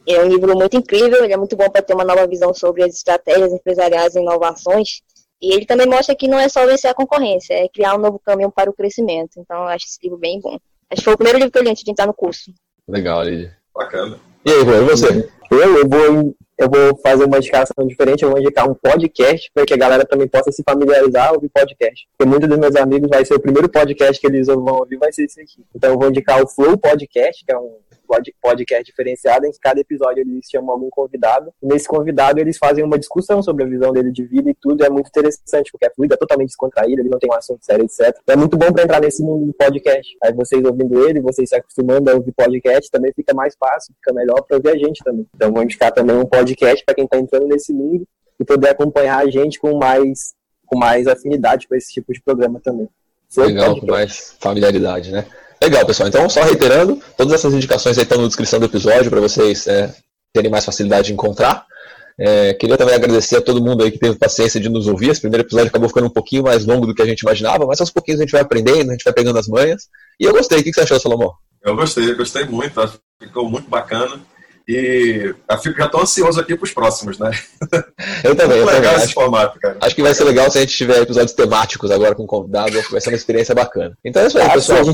É 0.07 0.23
um 0.23 0.29
livro 0.29 0.57
muito 0.57 0.77
incrível, 0.77 1.25
ele 1.25 1.33
é 1.33 1.37
muito 1.37 1.57
bom 1.57 1.69
para 1.69 1.83
ter 1.83 1.95
uma 1.95 2.05
nova 2.05 2.27
visão 2.27 2.55
sobre 2.55 2.85
as 2.85 2.95
estratégias 2.95 3.53
empresariais 3.53 4.15
e 4.15 4.21
inovações. 4.21 5.01
E 5.43 5.53
ele 5.53 5.67
também 5.67 5.87
mostra 5.87 6.15
que 6.15 6.29
não 6.29 6.39
é 6.39 6.49
só 6.49 6.65
vencer 6.67 6.91
a 6.91 6.95
concorrência, 6.95 7.55
é 7.55 7.69
criar 7.69 7.95
um 7.95 8.01
novo 8.01 8.19
caminho 8.19 8.51
para 8.51 8.71
o 8.71 8.73
crescimento. 8.73 9.39
Então, 9.39 9.57
eu 9.57 9.69
acho 9.69 9.85
esse 9.87 9.99
livro 10.03 10.19
bem 10.19 10.41
bom. 10.41 10.57
Acho 10.91 11.01
que 11.01 11.05
foi 11.05 11.15
o 11.15 11.17
primeiro 11.17 11.39
livro 11.39 11.53
que 11.53 11.59
eu 11.59 11.63
li 11.63 11.71
antes 11.71 11.83
de 11.83 11.91
entrar 11.91 12.07
no 12.07 12.15
curso. 12.15 12.53
Legal, 12.89 13.25
Lídia. 13.25 13.57
Bacana. 13.75 14.19
E 14.45 14.51
aí, 14.51 14.61
e 14.61 14.85
você? 14.85 15.29
Eu, 15.51 15.79
eu, 15.79 15.89
vou, 15.89 16.35
eu 16.57 16.71
vou 16.71 16.97
fazer 17.03 17.25
uma 17.25 17.39
indicação 17.39 17.87
diferente, 17.87 18.23
eu 18.23 18.31
vou 18.31 18.39
indicar 18.39 18.69
um 18.69 18.75
podcast 18.75 19.51
para 19.53 19.67
que 19.67 19.75
a 19.75 19.77
galera 19.77 20.05
também 20.05 20.29
possa 20.29 20.51
se 20.53 20.63
familiarizar 20.63 21.35
ouvir 21.35 21.49
podcast. 21.49 22.09
Porque 22.17 22.31
muitos 22.31 22.49
dos 22.49 22.59
meus 22.59 22.77
amigos 22.77 23.09
vai 23.09 23.25
ser 23.25 23.35
o 23.35 23.41
primeiro 23.41 23.69
podcast 23.69 24.21
que 24.21 24.27
eles 24.27 24.47
vão 24.47 24.65
ouvir, 24.65 24.97
vai 24.97 25.13
ser 25.13 25.25
esse 25.25 25.41
aqui. 25.41 25.65
Então 25.75 25.91
eu 25.91 25.99
vou 25.99 26.09
indicar 26.09 26.43
o 26.43 26.49
Flow 26.49 26.79
Podcast, 26.79 27.45
que 27.45 27.53
é 27.53 27.59
um 27.59 27.77
podcast 28.07 28.85
diferenciado, 28.85 29.47
em 29.47 29.51
que 29.51 29.59
cada 29.59 29.81
episódio 29.81 30.21
eles 30.21 30.47
chamam 30.51 30.71
algum 30.71 30.89
convidado. 30.91 31.53
E 31.63 31.67
nesse 31.67 31.89
convidado 31.89 32.41
eles 32.41 32.59
fazem 32.59 32.85
uma 32.85 32.99
discussão 32.99 33.43
sobre 33.43 33.65
a 33.65 33.67
visão 33.67 33.93
dele 33.93 34.11
de 34.11 34.25
vida 34.25 34.51
e 34.51 34.55
tudo. 34.55 34.85
É 34.85 34.91
muito 34.91 35.09
interessante, 35.09 35.71
porque 35.71 35.87
é 35.87 35.91
fluido, 35.91 36.15
é 36.15 36.17
totalmente 36.17 36.49
descontraído, 36.49 37.01
ele 37.01 37.09
não 37.09 37.19
tem 37.19 37.31
um 37.31 37.35
assunto 37.35 37.65
sério, 37.65 37.85
etc. 37.85 38.17
É 38.27 38.37
muito 38.37 38.57
bom 38.57 38.73
para 38.73 38.85
entrar 38.85 39.01
nesse 39.01 39.23
mundo 39.23 39.47
do 39.47 39.53
podcast. 39.53 40.17
Aí 40.23 40.33
vocês 40.33 40.65
ouvindo 40.65 41.09
ele, 41.09 41.21
vocês 41.21 41.49
se 41.49 41.57
acostumando 41.57 42.11
a 42.11 42.15
ouvir 42.15 42.33
podcast, 42.33 42.91
também 42.91 43.13
fica 43.15 43.35
mais 43.35 43.55
fácil, 43.59 43.95
fica 43.95 44.13
melhor 44.13 44.43
para 44.43 44.57
ouvir 44.57 44.71
a 44.71 44.77
gente 44.77 45.03
também. 45.03 45.27
Então 45.35 45.53
vou 45.53 45.63
indicar 45.63 45.93
também 45.93 46.17
um 46.17 46.27
podcast 46.27 46.85
para 46.85 46.95
quem 46.95 47.05
está 47.05 47.19
entrando 47.19 47.47
nesse 47.47 47.73
mundo 47.73 48.07
e 48.39 48.45
poder 48.45 48.69
acompanhar 48.69 49.25
a 49.25 49.31
gente 49.31 49.59
com 49.59 49.77
mais, 49.77 50.35
com 50.67 50.79
mais 50.79 51.07
afinidade 51.07 51.67
com 51.67 51.75
esse 51.75 51.93
tipo 51.93 52.13
de 52.13 52.21
programa 52.23 52.61
também. 52.61 52.89
Legal, 53.37 53.79
com 53.81 53.87
mais 53.87 54.37
familiaridade, 54.39 55.11
né? 55.11 55.27
Legal, 55.63 55.87
pessoal. 55.87 56.09
Então, 56.09 56.29
só 56.29 56.43
reiterando, 56.43 57.01
todas 57.17 57.33
essas 57.33 57.55
indicações 57.55 57.97
aí 57.97 58.05
estão 58.05 58.21
na 58.21 58.27
descrição 58.27 58.59
do 58.61 58.67
episódio 58.67 59.11
para 59.11 59.21
vocês 59.21 59.67
é, 59.67 59.95
terem 60.33 60.51
mais 60.51 60.65
facilidade 60.65 61.09
de 61.09 61.13
encontrar. 61.15 61.65
É, 62.19 62.55
queria 62.55 62.79
também 62.79 62.95
agradecer 62.95 63.37
a 63.37 63.43
todo 63.43 63.63
mundo 63.63 63.85
aí 63.85 63.91
que 63.91 63.99
teve 63.99 64.17
paciência 64.17 64.59
de 64.59 64.69
nos 64.69 64.87
ouvir. 64.87 65.11
Esse 65.11 65.21
primeiro 65.21 65.47
episódio 65.47 65.69
acabou 65.69 65.89
ficando 65.89 66.07
um 66.07 66.13
pouquinho 66.13 66.45
mais 66.45 66.65
longo 66.65 66.87
do 66.87 66.95
que 66.95 67.03
a 67.03 67.07
gente 67.07 67.21
imaginava, 67.21 67.67
mas 67.67 67.81
aos 67.81 67.91
pouquinhos 67.91 68.21
a 68.21 68.25
gente 68.25 68.33
vai 68.33 68.41
aprendendo, 68.41 68.91
a 68.91 68.93
gente 68.93 69.05
vai 69.05 69.13
pegando 69.13 69.39
as 69.39 69.49
manhas. 69.49 69.89
E 70.19 70.25
eu 70.25 70.33
gostei. 70.33 70.61
O 70.61 70.63
que 70.63 70.73
você 70.73 70.81
achou, 70.81 70.99
Salomão? 70.99 71.33
Eu 71.63 71.77
gostei, 71.77 72.11
eu 72.11 72.17
gostei 72.17 72.45
muito. 72.47 72.81
Acho 72.81 72.99
que 73.21 73.27
ficou 73.27 73.49
muito 73.49 73.69
bacana. 73.69 74.21
E 74.69 75.33
eu 75.49 75.59
fico, 75.59 75.79
já 75.79 75.87
estou 75.87 76.01
ansioso 76.01 76.41
aqui 76.41 76.57
para 76.57 76.65
os 76.65 76.73
próximos, 76.73 77.19
né? 77.19 77.31
Eu 78.25 78.35
também. 78.35 78.59
eu 78.59 78.67
legal 78.67 78.83
também. 78.83 78.97
esse 78.97 79.05
acho, 79.05 79.15
formato, 79.15 79.61
cara. 79.61 79.77
Acho 79.81 79.95
que 79.95 80.03
vai 80.03 80.15
ser 80.15 80.25
legal 80.25 80.51
se 80.51 80.59
a 80.59 80.61
gente 80.63 80.77
tiver 80.77 81.03
episódios 81.03 81.33
temáticos 81.33 81.91
agora 81.91 82.15
com 82.15 82.27
convidados. 82.27 82.89
Vai 82.91 83.01
ser 83.01 83.11
uma 83.11 83.17
experiência 83.17 83.55
bacana. 83.55 83.97
Então 84.05 84.23
é 84.23 84.27
isso 84.27 84.39
aí, 84.39 84.51
pessoal. 84.51 84.85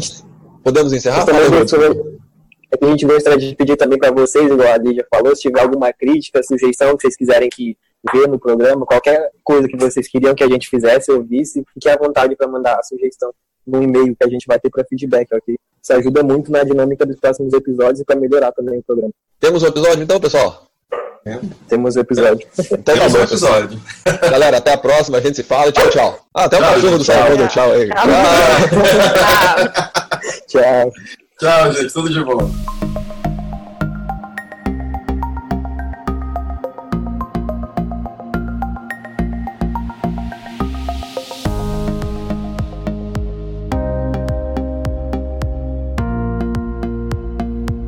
Podemos 0.63 0.93
encerrar? 0.93 1.27
É 1.29 2.23
a 2.81 2.87
gente 2.87 3.05
gostaria 3.05 3.39
de 3.39 3.55
pedir 3.55 3.77
também 3.77 3.99
para 3.99 4.11
vocês, 4.11 4.51
igual 4.51 4.73
a 4.73 4.79
Lídia 4.79 5.07
falou, 5.13 5.35
se 5.37 5.43
tiver 5.43 5.61
alguma 5.61 5.93
crítica, 5.93 6.43
sugestão 6.43 6.97
que 6.97 7.03
vocês 7.03 7.17
quiserem 7.17 7.51
que 7.51 7.77
ver 8.13 8.27
no 8.27 8.39
programa, 8.39 8.87
qualquer 8.87 9.31
coisa 9.45 9.69
que 9.69 9.77
vocês 9.77 10.09
queriam 10.09 10.35
que 10.35 10.43
a 10.43 10.49
gente 10.49 10.69
fizesse 10.69 11.13
ou 11.13 11.23
visse, 11.23 11.63
fique 11.75 11.89
à 11.89 11.97
vontade 11.97 12.35
para 12.35 12.49
mandar 12.49 12.79
a 12.79 12.83
sugestão 12.83 13.33
no 13.67 13.83
e-mail 13.83 14.17
que 14.17 14.25
a 14.25 14.29
gente 14.29 14.47
vai 14.47 14.59
ter 14.59 14.71
para 14.71 14.85
feedback, 14.85 15.29
ok? 15.33 15.57
Isso 15.83 15.93
ajuda 15.93 16.23
muito 16.23 16.51
na 16.51 16.65
dinâmica 16.65 17.05
dos 17.05 17.17
próximos 17.17 17.53
episódios 17.53 18.01
e 18.01 18.05
para 18.05 18.17
melhorar 18.17 18.53
também 18.53 18.79
o 18.79 18.83
programa. 18.83 19.13
Temos 19.39 19.63
um 19.63 19.67
episódio 19.67 20.03
então, 20.03 20.19
pessoal? 20.19 20.67
É. 21.25 21.39
Temos 21.69 21.95
o 21.95 22.01
episódio. 22.01 22.49
Então, 22.73 22.97
Temos 22.97 23.15
um 23.15 23.23
episódio. 23.23 23.81
Galera, 24.29 24.57
até 24.57 24.73
a 24.73 24.79
próxima, 24.79 25.19
a 25.19 25.21
gente 25.21 25.37
se 25.37 25.45
fala. 25.45 25.71
Tchau, 25.71 25.89
tchau. 25.91 26.19
Ah, 26.35 26.45
até 26.45 26.57
o 26.57 26.61
cachorro 26.61 26.99
do 26.99 27.05
Salvador. 27.05 27.49
Tchau 27.49 27.71
aí. 27.71 27.89
Tchau. 27.89 30.19
Tchau. 30.53 30.93
Tchau, 31.39 31.73
gente. 31.73 31.93
Tudo 31.93 32.11
de 32.11 32.23
bom. 32.23 32.92